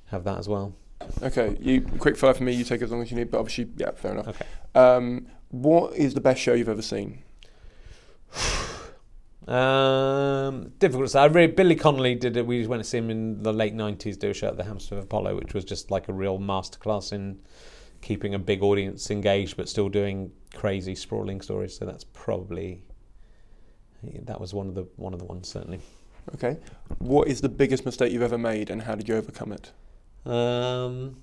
have 0.07 0.24
that 0.24 0.38
as 0.38 0.48
well. 0.48 0.74
Okay, 1.22 1.57
you 1.61 1.82
quick 1.98 2.16
fire 2.16 2.34
for 2.34 2.44
me. 2.44 2.52
You 2.52 2.64
take 2.64 2.82
as 2.82 2.90
long 2.90 3.02
as 3.02 3.11
you 3.11 3.16
need, 3.16 3.30
but 3.30 3.38
obviously, 3.38 3.68
yeah, 3.76 3.90
fair 3.92 4.12
enough. 4.12 4.28
Okay. 4.28 4.46
Um, 4.74 5.26
what 5.50 5.94
is 5.94 6.14
the 6.14 6.20
best 6.20 6.40
show 6.40 6.55
you've 6.55 6.68
ever 6.68 6.82
seen? 6.82 7.22
Um, 9.47 10.72
difficult 10.78 11.07
to 11.07 11.09
say. 11.11 11.20
I 11.20 11.26
really, 11.26 11.53
Billy 11.53 11.76
Connolly 11.76 12.14
did 12.14 12.36
it. 12.36 12.47
We 12.47 12.66
went 12.66 12.82
to 12.82 12.88
see 12.88 12.99
him 12.99 13.11
in 13.11 13.42
the 13.42 13.53
late 13.53 13.74
nineties 13.74 14.16
do 14.16 14.30
a 14.30 14.34
show 14.34 14.49
at 14.49 14.57
the 14.57 14.64
Hammersmith 14.64 15.05
Apollo, 15.05 15.36
which 15.36 15.53
was 15.53 15.64
just 15.64 15.90
like 15.90 16.09
a 16.09 16.12
real 16.12 16.38
masterclass 16.38 17.12
in 17.12 17.40
keeping 18.01 18.34
a 18.34 18.38
big 18.38 18.62
audience 18.62 19.11
engaged, 19.11 19.57
but 19.57 19.68
still 19.68 19.88
doing 19.88 20.30
crazy 20.55 20.95
sprawling 20.95 21.40
stories. 21.40 21.76
So 21.76 21.84
that's 21.84 22.05
probably 22.05 22.84
that 24.22 24.40
was 24.40 24.55
one 24.55 24.68
of 24.68 24.74
the 24.74 24.86
one 24.97 25.12
of 25.12 25.18
the 25.18 25.26
ones 25.26 25.49
certainly. 25.49 25.80
Okay, 26.34 26.59
what 26.99 27.28
is 27.28 27.42
the 27.42 27.49
biggest 27.51 27.84
mistake 27.84 28.12
you've 28.12 28.22
ever 28.22 28.38
made, 28.38 28.70
and 28.70 28.80
how 28.82 28.95
did 28.95 29.09
you 29.09 29.16
overcome 29.16 29.53
it? 29.53 29.72
Um, 30.26 31.16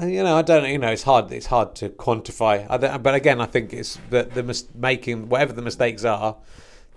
you 0.00 0.22
know, 0.22 0.36
I 0.36 0.42
don't. 0.42 0.68
You 0.68 0.78
know, 0.78 0.90
it's 0.90 1.02
hard. 1.02 1.32
It's 1.32 1.46
hard 1.46 1.74
to 1.76 1.88
quantify. 1.88 2.68
But 3.02 3.14
again, 3.14 3.40
I 3.40 3.46
think 3.46 3.72
it's 3.72 3.98
that 4.10 4.34
the 4.34 4.42
mis- 4.42 4.68
making 4.74 5.28
whatever 5.28 5.52
the 5.52 5.62
mistakes 5.62 6.04
are, 6.04 6.36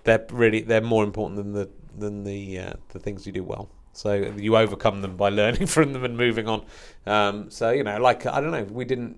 they're 0.03 0.25
really 0.31 0.61
they're 0.61 0.81
more 0.81 1.03
important 1.03 1.37
than 1.37 1.53
the 1.53 1.69
than 1.97 2.23
the 2.23 2.59
uh, 2.59 2.73
the 2.89 2.99
things 2.99 3.25
you 3.25 3.31
do 3.31 3.43
well. 3.43 3.69
So 3.93 4.13
you 4.37 4.57
overcome 4.57 5.01
them 5.01 5.15
by 5.17 5.29
learning 5.41 5.67
from 5.67 5.93
them 5.93 6.03
and 6.03 6.17
moving 6.17 6.47
on. 6.47 6.65
Um, 7.05 7.49
so 7.49 7.69
you 7.69 7.83
know, 7.83 7.99
like 7.99 8.25
I 8.25 8.41
don't 8.41 8.51
know, 8.51 8.63
we 8.63 8.85
didn't. 8.85 9.17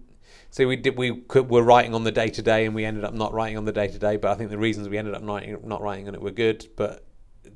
So 0.52 0.68
we 0.68 0.76
did. 0.76 0.98
We 0.98 1.22
could, 1.22 1.50
were 1.50 1.64
writing 1.64 1.96
on 1.96 2.04
the 2.04 2.12
Day 2.12 2.28
Today, 2.28 2.66
and 2.66 2.76
we 2.76 2.84
ended 2.86 3.04
up 3.04 3.14
not 3.14 3.34
writing 3.34 3.58
on 3.58 3.66
the 3.66 3.72
Day 3.72 3.88
Today. 3.88 4.18
But 4.18 4.32
I 4.32 4.36
think 4.36 4.50
the 4.50 4.58
reasons 4.58 4.90
we 4.90 4.98
ended 4.98 5.16
up 5.16 5.24
not 5.24 5.44
not 5.64 5.82
writing 5.82 6.08
on 6.08 6.14
it 6.14 6.22
were 6.22 6.32
good. 6.32 6.68
But 6.76 7.06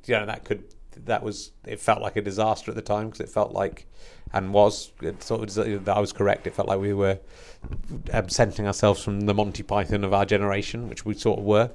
you 0.06 0.16
know, 0.16 0.26
that 0.26 0.46
could 0.46 0.64
that 1.06 1.24
was 1.24 1.52
it 1.66 1.80
felt 1.80 2.02
like 2.02 2.16
a 2.16 2.22
disaster 2.22 2.72
at 2.72 2.76
the 2.76 2.82
time 2.82 3.08
because 3.08 3.20
it 3.22 3.30
felt 3.30 3.52
like 3.52 3.88
and 4.34 4.54
was 4.54 4.92
it 5.02 5.24
sort 5.24 5.58
of 5.58 5.86
that 5.86 5.96
I 5.96 6.00
was 6.00 6.12
correct. 6.12 6.48
It 6.48 6.54
felt 6.54 6.68
like 6.68 6.80
we 6.80 6.94
were 6.94 7.20
absenting 8.12 8.68
ourselves 8.68 9.04
from 9.04 9.22
the 9.22 9.34
Monty 9.34 9.64
Python 9.64 10.04
of 10.04 10.14
our 10.14 10.26
generation, 10.26 10.90
which 10.90 11.06
we 11.06 11.14
sort 11.14 11.40
of 11.40 11.46
were. 11.46 11.72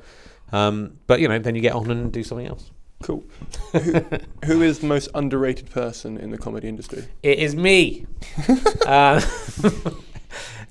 Um, 0.53 0.99
but 1.07 1.21
you 1.21 1.29
know, 1.29 1.39
then 1.39 1.55
you 1.55 1.61
get 1.61 1.75
on 1.75 1.91
and 1.91 2.13
do 2.13 2.23
something 2.23 2.47
else. 2.47 2.71
Cool. 3.03 3.25
who, 3.73 4.05
who 4.45 4.63
is 4.63 4.81
the 4.81 4.87
most 4.87 5.09
underrated 5.15 5.71
person 5.71 6.19
in 6.19 6.31
the 6.31 6.37
comedy 6.37 6.69
industry? 6.69 7.07
It 7.23 7.39
is 7.39 7.57
me. 7.57 8.07
uh, 8.87 9.21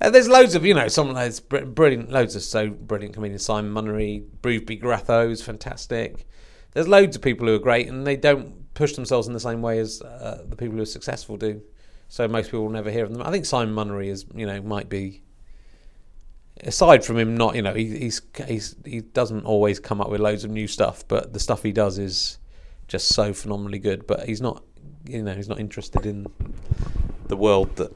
there's 0.00 0.28
loads 0.28 0.54
of 0.54 0.64
you 0.64 0.74
know 0.74 0.86
someone 0.88 1.16
that's 1.16 1.40
br- 1.40 1.64
brilliant, 1.64 2.10
loads 2.10 2.36
of 2.36 2.42
so 2.42 2.70
brilliant 2.70 3.14
comedians. 3.14 3.44
Simon 3.44 3.72
Munnery, 3.72 4.24
Bruce 4.42 4.62
B. 4.62 4.78
Gratho's 4.78 5.42
fantastic. 5.42 6.26
There's 6.72 6.88
loads 6.88 7.16
of 7.16 7.22
people 7.22 7.46
who 7.46 7.54
are 7.54 7.58
great, 7.58 7.88
and 7.88 8.06
they 8.06 8.16
don't 8.16 8.72
push 8.74 8.94
themselves 8.94 9.26
in 9.26 9.32
the 9.34 9.40
same 9.40 9.62
way 9.62 9.78
as 9.78 10.00
uh, 10.02 10.44
the 10.48 10.56
people 10.56 10.76
who 10.76 10.82
are 10.82 10.86
successful 10.86 11.36
do. 11.36 11.60
So 12.08 12.26
most 12.28 12.46
people 12.46 12.62
will 12.62 12.70
never 12.70 12.90
hear 12.90 13.04
of 13.04 13.12
them. 13.12 13.22
I 13.22 13.30
think 13.30 13.44
Simon 13.44 13.74
Munnery 13.74 14.08
is 14.08 14.26
you 14.34 14.46
know 14.46 14.60
might 14.62 14.88
be 14.88 15.22
aside 16.64 17.04
from 17.04 17.18
him, 17.18 17.36
not 17.36 17.54
you 17.54 17.62
know, 17.62 17.74
he, 17.74 17.98
he's 17.98 18.22
he's 18.46 18.76
he 18.84 19.00
doesn't 19.00 19.44
always 19.44 19.80
come 19.80 20.00
up 20.00 20.10
with 20.10 20.20
loads 20.20 20.44
of 20.44 20.50
new 20.50 20.66
stuff, 20.66 21.04
but 21.08 21.32
the 21.32 21.40
stuff 21.40 21.62
he 21.62 21.72
does 21.72 21.98
is 21.98 22.38
just 22.88 23.08
so 23.08 23.32
phenomenally 23.32 23.78
good. 23.78 24.06
But 24.06 24.26
he's 24.26 24.40
not, 24.40 24.62
you 25.06 25.22
know, 25.22 25.34
he's 25.34 25.48
not 25.48 25.60
interested 25.60 26.06
in 26.06 26.26
the 27.28 27.36
world 27.36 27.76
that 27.76 27.92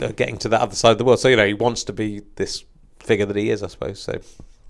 uh, 0.00 0.12
getting 0.12 0.38
to 0.38 0.48
that 0.50 0.60
other 0.60 0.74
side 0.76 0.92
of 0.92 0.98
the 0.98 1.04
world. 1.04 1.18
So 1.20 1.28
you 1.28 1.36
know, 1.36 1.46
he 1.46 1.54
wants 1.54 1.84
to 1.84 1.92
be 1.92 2.22
this 2.36 2.64
figure 3.00 3.26
that 3.26 3.36
he 3.36 3.50
is, 3.50 3.62
I 3.62 3.66
suppose. 3.68 4.00
So 4.00 4.20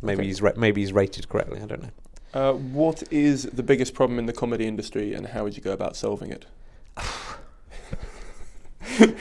maybe 0.03 0.21
Okay. 0.21 0.27
he's 0.29 0.43
ra- 0.43 0.53
maybe 0.57 0.81
he's 0.81 0.93
rated 0.93 1.29
correctly. 1.29 1.61
I 1.61 1.67
don't 1.67 1.83
know. 1.83 1.91
Uh, 2.35 2.53
what 2.53 3.03
is 3.11 3.45
the 3.45 3.63
biggest 3.63 3.95
problem 3.95 4.19
in 4.19 4.27
the 4.27 4.33
comedy 4.33 4.67
industry, 4.67 5.15
and 5.15 5.29
how 5.29 5.45
would 5.45 5.57
you 5.57 5.63
go 5.63 5.73
about 5.73 5.97
solving 5.97 6.31
it? 6.31 6.47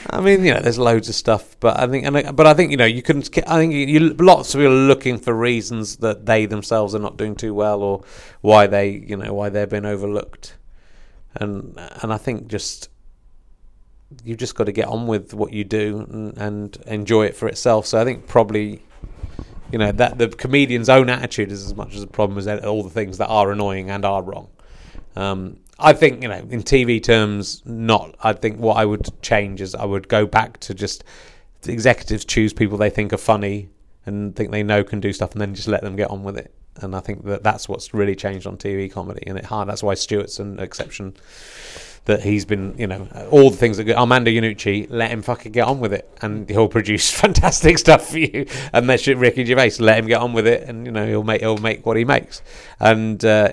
I 0.10 0.22
mean, 0.22 0.43
you 0.43 0.53
know, 0.53 0.60
there's 0.60 0.80
loads 0.80 1.10
of 1.10 1.16
stuff, 1.16 1.55
but 1.60 1.80
I 1.80 1.88
think, 1.88 2.05
and 2.05 2.36
but 2.36 2.47
I 2.47 2.53
think 2.53 2.72
you 2.72 2.78
know, 2.78 2.86
you 2.86 3.01
can. 3.01 3.20
I 3.47 3.58
think 3.58 3.74
you, 3.74 3.99
lots 3.99 4.53
of 4.53 4.60
people 4.60 4.74
are 4.74 4.88
looking 4.88 5.18
for 5.20 5.34
reasons 5.34 5.97
that 5.97 6.26
they 6.26 6.45
themselves 6.45 6.95
are 6.95 6.99
not 6.99 7.18
doing 7.18 7.36
too 7.36 7.53
well, 7.53 7.82
or 7.82 8.03
why 8.41 8.68
they, 8.68 8.89
you 8.89 9.18
know, 9.18 9.34
why 9.34 9.49
they've 9.49 9.70
been 9.70 9.86
overlooked, 9.86 10.55
and 11.36 11.80
and 12.01 12.14
I 12.14 12.18
think 12.18 12.47
just 12.47 12.89
you've 14.24 14.38
just 14.38 14.55
got 14.55 14.66
to 14.66 14.72
get 14.72 14.88
on 14.88 15.08
with 15.08 15.34
what 15.34 15.53
you 15.53 15.64
do 15.64 16.05
and, 16.10 16.38
and 16.38 16.78
enjoy 16.88 17.26
it 17.26 17.36
for 17.36 17.47
itself. 17.47 17.86
So 17.86 17.99
I 17.99 18.05
think 18.05 18.28
probably, 18.28 18.84
you 19.72 19.78
know, 19.78 19.91
that 19.91 20.18
the 20.18 20.30
comedian's 20.30 20.89
own 20.89 21.09
attitude 21.09 21.51
is 21.51 21.65
as 21.65 21.76
much 21.76 21.95
as 21.95 22.03
a 22.03 22.07
problem 22.07 22.38
as 22.38 22.47
all 22.63 22.84
the 22.84 22.89
things 22.89 23.18
that 23.18 23.28
are 23.28 23.51
annoying 23.51 23.89
and 23.89 24.05
are 24.05 24.22
wrong. 24.22 24.49
Um, 25.15 25.59
I 25.80 25.93
think 25.93 26.24
you 26.24 26.30
know, 26.30 26.38
in 26.49 26.63
TV 26.63 27.01
terms, 27.01 27.61
not. 27.65 28.15
I 28.22 28.34
think 28.34 28.59
what 28.59 28.78
I 28.78 28.86
would 28.86 29.09
change 29.22 29.61
is 29.61 29.76
I 29.76 29.86
would 29.86 30.07
go 30.07 30.26
back 30.26 30.59
to 30.61 30.74
just 30.74 31.03
executives 31.65 32.24
choose 32.26 32.53
people 32.53 32.78
they 32.78 32.89
think 32.89 33.11
are 33.13 33.18
funny 33.18 33.70
and 34.05 34.36
think 34.36 34.51
they 34.51 34.63
know 34.63 34.84
can 34.84 34.99
do 34.99 35.11
stuff, 35.11 35.34
and 35.34 35.41
then 35.41 35.53
just 35.53 35.68
let 35.68 35.82
them 35.82 35.95
get 35.95 36.09
on 36.09 36.24
with 36.24 36.38
it. 36.38 36.53
And 36.78 36.95
I 36.95 36.99
think 36.99 37.26
that 37.26 37.43
that's 37.43 37.68
what's 37.68 37.93
really 37.93 38.15
changed 38.15 38.47
on 38.47 38.57
TV 38.57 38.91
comedy, 38.91 39.24
and 39.28 39.38
it 39.38 39.45
hard. 39.45 39.68
That's 39.68 39.84
why 39.84 39.95
Stewart's 39.95 40.39
an 40.39 40.59
exception. 40.59 41.15
That 42.08 42.24
he's 42.24 42.45
been, 42.45 42.74
you 42.78 42.88
know, 42.88 43.08
all 43.32 43.49
the 43.49 43.58
things 43.58 43.78
that 43.78 43.89
Armando 43.89 44.32
Iannucci, 44.32 44.88
let 44.89 45.12
him 45.12 45.22
fucking 45.22 45.51
get 45.51 45.68
on 45.68 45.80
with 45.80 45.93
it, 45.93 46.10
and 46.22 46.49
he'll 46.49 46.70
produce 46.70 47.12
fantastic 47.24 47.78
stuff 47.78 48.10
for 48.10 48.20
you. 48.20 48.47
And 48.74 48.89
that's 48.89 49.08
Ricky 49.08 49.45
Gervais, 49.45 49.74
let 49.80 49.99
him 49.99 50.08
get 50.08 50.22
on 50.22 50.34
with 50.34 50.47
it, 50.47 50.68
and 50.68 50.86
you 50.86 50.91
know 50.91 51.05
he'll 51.05 51.24
make 51.24 51.41
he'll 51.41 51.58
make 51.58 51.86
what 51.86 51.97
he 51.97 52.05
makes. 52.05 52.41
And 52.80 53.24
uh, 53.24 53.51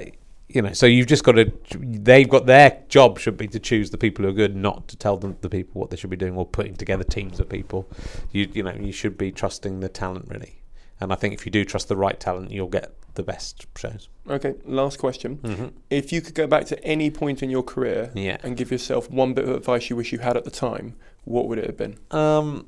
you 0.48 0.62
know, 0.62 0.72
so 0.72 0.86
you've 0.86 1.08
just 1.08 1.24
got 1.24 1.32
to. 1.32 1.52
They've 1.78 2.28
got 2.28 2.46
their 2.46 2.82
job 2.88 3.18
should 3.18 3.36
be 3.36 3.48
to 3.48 3.58
choose 3.58 3.90
the 3.90 3.98
people 3.98 4.24
who 4.24 4.30
are 4.30 4.34
good, 4.34 4.54
not 4.54 4.86
to 4.88 4.96
tell 4.96 5.16
them 5.16 5.36
the 5.40 5.48
people 5.48 5.80
what 5.80 5.90
they 5.90 5.96
should 5.96 6.10
be 6.10 6.16
doing 6.16 6.36
or 6.36 6.46
putting 6.46 6.76
together 6.76 7.02
teams 7.02 7.40
of 7.40 7.48
people. 7.48 7.88
You 8.30 8.48
you 8.52 8.62
know 8.62 8.72
you 8.72 8.92
should 8.92 9.18
be 9.18 9.32
trusting 9.32 9.80
the 9.80 9.88
talent 9.88 10.28
really, 10.28 10.62
and 11.00 11.12
I 11.12 11.16
think 11.16 11.34
if 11.34 11.44
you 11.44 11.50
do 11.50 11.64
trust 11.64 11.88
the 11.88 11.96
right 11.96 12.18
talent, 12.20 12.52
you'll 12.52 12.68
get 12.68 12.94
the 13.14 13.22
best 13.22 13.66
shows. 13.76 14.08
Okay, 14.28 14.54
last 14.64 14.98
question. 14.98 15.38
Mhm. 15.38 15.72
If 15.90 16.12
you 16.12 16.20
could 16.20 16.34
go 16.34 16.46
back 16.46 16.64
to 16.66 16.82
any 16.84 17.10
point 17.10 17.42
in 17.42 17.50
your 17.50 17.62
career 17.62 18.10
Yeah. 18.14 18.38
and 18.42 18.56
give 18.56 18.70
yourself 18.70 19.10
one 19.10 19.34
bit 19.34 19.44
of 19.48 19.54
advice 19.54 19.90
you 19.90 19.96
wish 19.96 20.12
you 20.12 20.18
had 20.18 20.36
at 20.36 20.44
the 20.44 20.50
time, 20.50 20.94
what 21.24 21.46
would 21.48 21.58
it 21.58 21.66
have 21.66 21.76
been? 21.76 21.96
Um. 22.10 22.66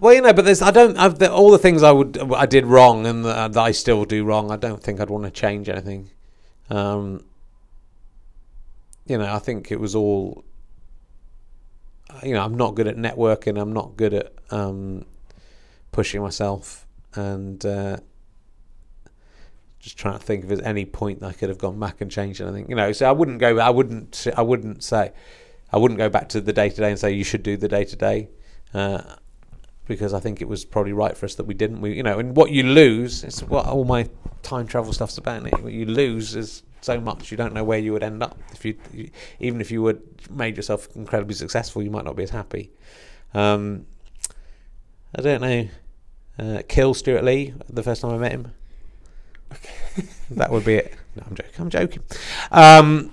Well, 0.00 0.14
you 0.14 0.20
know, 0.22 0.32
but 0.32 0.44
there's 0.44 0.62
I 0.62 0.70
don't 0.70 0.96
I've, 0.96 1.18
the, 1.18 1.30
all 1.32 1.50
the 1.50 1.58
things 1.58 1.82
I 1.82 1.90
would 1.90 2.18
I 2.32 2.46
did 2.46 2.66
wrong 2.66 3.04
and 3.06 3.24
that, 3.24 3.52
that 3.54 3.60
I 3.60 3.72
still 3.72 4.04
do 4.04 4.24
wrong. 4.24 4.50
I 4.52 4.56
don't 4.56 4.80
think 4.82 5.00
I'd 5.00 5.10
want 5.10 5.24
to 5.24 5.30
change 5.30 5.68
anything. 5.68 6.10
Um. 6.70 7.24
You 9.06 9.18
know, 9.18 9.32
I 9.32 9.38
think 9.38 9.70
it 9.72 9.78
was 9.80 9.94
all. 9.94 10.44
You 12.24 12.34
know, 12.34 12.42
I'm 12.42 12.56
not 12.56 12.74
good 12.74 12.86
at 12.86 12.96
networking. 12.96 13.60
I'm 13.60 13.72
not 13.72 13.96
good 13.96 14.14
at 14.14 14.32
um, 14.50 15.04
pushing 15.92 16.22
myself, 16.22 16.86
and 17.14 17.64
uh, 17.66 17.98
just 19.86 19.96
trying 19.96 20.18
to 20.18 20.24
think 20.24 20.42
if 20.42 20.48
there's 20.48 20.60
any 20.62 20.84
point 20.84 21.20
that 21.20 21.28
I 21.28 21.32
could 21.32 21.48
have 21.48 21.58
gone 21.58 21.78
back 21.78 22.00
and 22.00 22.10
changed 22.10 22.40
anything. 22.40 22.68
You 22.68 22.74
know, 22.74 22.90
so 22.90 23.08
I 23.08 23.12
wouldn't 23.12 23.38
go. 23.38 23.60
I 23.60 23.70
wouldn't. 23.70 24.26
I 24.36 24.42
wouldn't 24.42 24.82
say. 24.82 25.12
I 25.72 25.78
wouldn't 25.78 25.98
go 25.98 26.08
back 26.08 26.28
to 26.30 26.40
the 26.40 26.52
Day 26.52 26.70
Today 26.70 26.90
and 26.90 26.98
say 26.98 27.12
you 27.12 27.22
should 27.22 27.44
do 27.44 27.56
the 27.56 27.68
Day 27.68 27.84
Today, 27.84 28.28
because 29.86 30.12
I 30.12 30.18
think 30.18 30.42
it 30.42 30.48
was 30.48 30.64
probably 30.64 30.92
right 30.92 31.16
for 31.16 31.24
us 31.24 31.36
that 31.36 31.44
we 31.44 31.54
didn't. 31.54 31.82
We, 31.82 31.92
you 31.92 32.02
know, 32.02 32.18
and 32.18 32.36
what 32.36 32.50
you 32.50 32.64
lose 32.64 33.22
is 33.22 33.44
what 33.44 33.66
all 33.66 33.84
my 33.84 34.08
time 34.42 34.66
travel 34.66 34.92
stuff's 34.92 35.18
about. 35.18 35.46
It? 35.46 35.62
What 35.62 35.72
you 35.72 35.86
lose 35.86 36.34
is 36.34 36.64
so 36.80 37.00
much 37.00 37.30
you 37.30 37.36
don't 37.36 37.54
know 37.54 37.64
where 37.64 37.78
you 37.78 37.92
would 37.92 38.02
end 38.02 38.22
up 38.22 38.38
if 38.52 38.64
you, 38.64 38.76
you 38.92 39.10
even 39.40 39.60
if 39.60 39.70
you 39.70 39.82
would 39.82 40.02
made 40.30 40.56
yourself 40.56 40.88
incredibly 40.96 41.34
successful, 41.34 41.80
you 41.80 41.92
might 41.92 42.04
not 42.04 42.16
be 42.16 42.24
as 42.24 42.30
happy. 42.30 42.72
Um, 43.34 43.86
I 45.14 45.22
don't 45.22 45.40
know. 45.40 45.68
Uh, 46.38 46.62
kill 46.68 46.92
Stewart 46.92 47.22
Lee 47.22 47.54
the 47.68 47.84
first 47.84 48.02
time 48.02 48.10
I 48.10 48.18
met 48.18 48.32
him. 48.32 48.52
that 50.30 50.50
would 50.50 50.64
be 50.64 50.74
it. 50.74 50.94
No, 51.16 51.22
I'm 51.26 51.34
joking. 51.34 51.52
I'm 51.58 51.70
joking. 51.70 52.02
Um, 52.50 53.12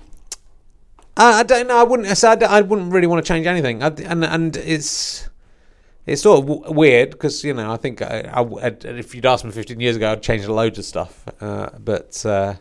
I, 1.16 1.40
I 1.40 1.42
don't 1.42 1.66
know. 1.68 1.78
I 1.78 1.82
wouldn't. 1.84 2.24
I 2.24 2.34
I 2.46 2.60
wouldn't 2.60 2.92
really 2.92 3.06
want 3.06 3.24
to 3.24 3.28
change 3.28 3.46
anything. 3.46 3.82
I, 3.82 3.88
and 3.88 4.24
and 4.24 4.56
it's 4.56 5.28
it's 6.06 6.22
sort 6.22 6.40
of 6.40 6.46
w- 6.48 6.72
weird 6.72 7.10
because 7.10 7.44
you 7.44 7.54
know 7.54 7.72
I 7.72 7.76
think 7.76 8.02
I, 8.02 8.20
I 8.32 8.40
if 8.84 9.14
you'd 9.14 9.26
asked 9.26 9.44
me 9.44 9.52
15 9.52 9.80
years 9.80 9.96
ago, 9.96 10.12
I'd 10.12 10.22
change 10.22 10.46
loads 10.46 10.78
of 10.78 10.84
stuff. 10.84 11.24
Uh, 11.40 11.70
but 11.78 12.24
uh, 12.26 12.54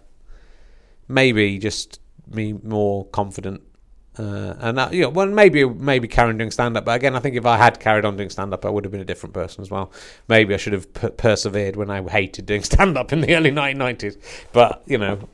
maybe 1.08 1.58
just 1.60 2.00
be 2.34 2.54
more 2.54 3.06
confident. 3.08 3.62
Uh, 4.18 4.54
and 4.60 4.78
that, 4.78 4.94
you 4.94 5.02
know, 5.02 5.10
well, 5.10 5.26
maybe 5.26 5.66
maybe 5.66 6.08
carrying 6.08 6.38
doing 6.38 6.52
stand 6.52 6.78
up. 6.78 6.86
But 6.86 6.96
again, 6.96 7.16
I 7.16 7.20
think 7.20 7.36
if 7.36 7.46
I 7.46 7.58
had 7.58 7.80
carried 7.80 8.06
on 8.06 8.16
doing 8.16 8.30
stand 8.30 8.54
up, 8.54 8.64
I 8.64 8.70
would 8.70 8.86
have 8.86 8.92
been 8.92 9.02
a 9.02 9.06
different 9.06 9.34
person 9.34 9.62
as 9.62 9.72
well. 9.72 9.92
Maybe 10.28 10.54
I 10.54 10.58
should 10.58 10.74
have 10.74 10.94
per- 10.94 11.10
persevered 11.10 11.76
when 11.76 11.90
I 11.90 12.08
hated 12.08 12.46
doing 12.46 12.64
stand 12.74 12.98
up 12.98 13.12
in 13.12 13.22
the 13.22 13.36
early 13.36 13.52
1990s. 13.52 14.18
But 14.52 14.84
you 14.86 15.00
know, 15.00 15.28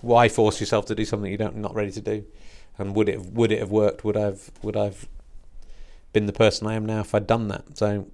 why 0.00 0.28
force 0.28 0.58
yourself 0.60 0.86
to 0.86 0.94
do 0.94 1.04
something 1.04 1.30
you 1.30 1.38
don't 1.38 1.56
not 1.56 1.74
ready 1.74 1.92
to 1.92 2.00
do? 2.00 2.24
And 2.78 2.96
would 2.96 3.08
it 3.08 3.20
would 3.26 3.52
it 3.52 3.60
have 3.60 3.70
worked? 3.70 4.04
Would 4.04 4.16
I've 4.16 4.50
would 4.62 4.76
I've 4.76 5.08
been 6.12 6.26
the 6.26 6.32
person 6.32 6.66
I 6.66 6.74
am 6.74 6.84
now 6.84 7.00
if 7.00 7.14
I'd 7.14 7.28
done 7.28 7.46
that? 7.48 7.78
So, 7.78 8.06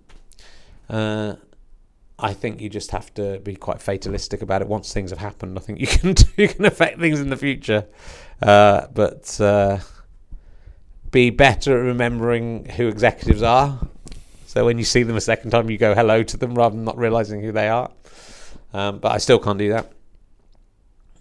uh, 0.91 1.37
I 2.19 2.35
think 2.35 2.61
you 2.61 2.69
just 2.69 2.91
have 2.93 3.13
to 3.15 3.41
be 3.41 3.57
quite 3.57 3.81
fatalistic 3.81 4.43
about 4.43 4.63
it. 4.63 4.69
Once 4.69 4.93
things 4.93 5.11
have 5.11 5.19
happened, 5.19 5.59
I 5.59 5.63
think 5.63 5.81
you 5.81 5.87
can 5.89 6.15
you 6.37 6.49
can 6.49 6.67
affect 6.67 7.01
things 7.01 7.19
in 7.19 7.31
the 7.31 7.37
future, 7.37 7.87
uh, 8.43 8.87
but 8.93 9.41
uh, 9.41 9.79
be 11.13 11.31
better 11.31 11.79
at 11.79 11.85
remembering 11.85 12.65
who 12.65 12.89
executives 12.89 13.43
are. 13.43 13.79
So 14.47 14.65
when 14.65 14.79
you 14.79 14.85
see 14.85 15.03
them 15.05 15.17
a 15.17 15.21
second 15.21 15.51
time, 15.53 15.71
you 15.71 15.79
go 15.79 15.95
hello 15.95 16.23
to 16.25 16.37
them 16.37 16.55
rather 16.55 16.75
than 16.75 16.85
not 16.85 16.99
realizing 16.99 17.41
who 17.41 17.53
they 17.53 17.69
are. 17.69 17.91
Um, 18.75 18.99
but 18.99 19.13
I 19.13 19.19
still 19.19 19.39
can't 19.39 19.59
do 19.59 19.71
that. 19.71 19.93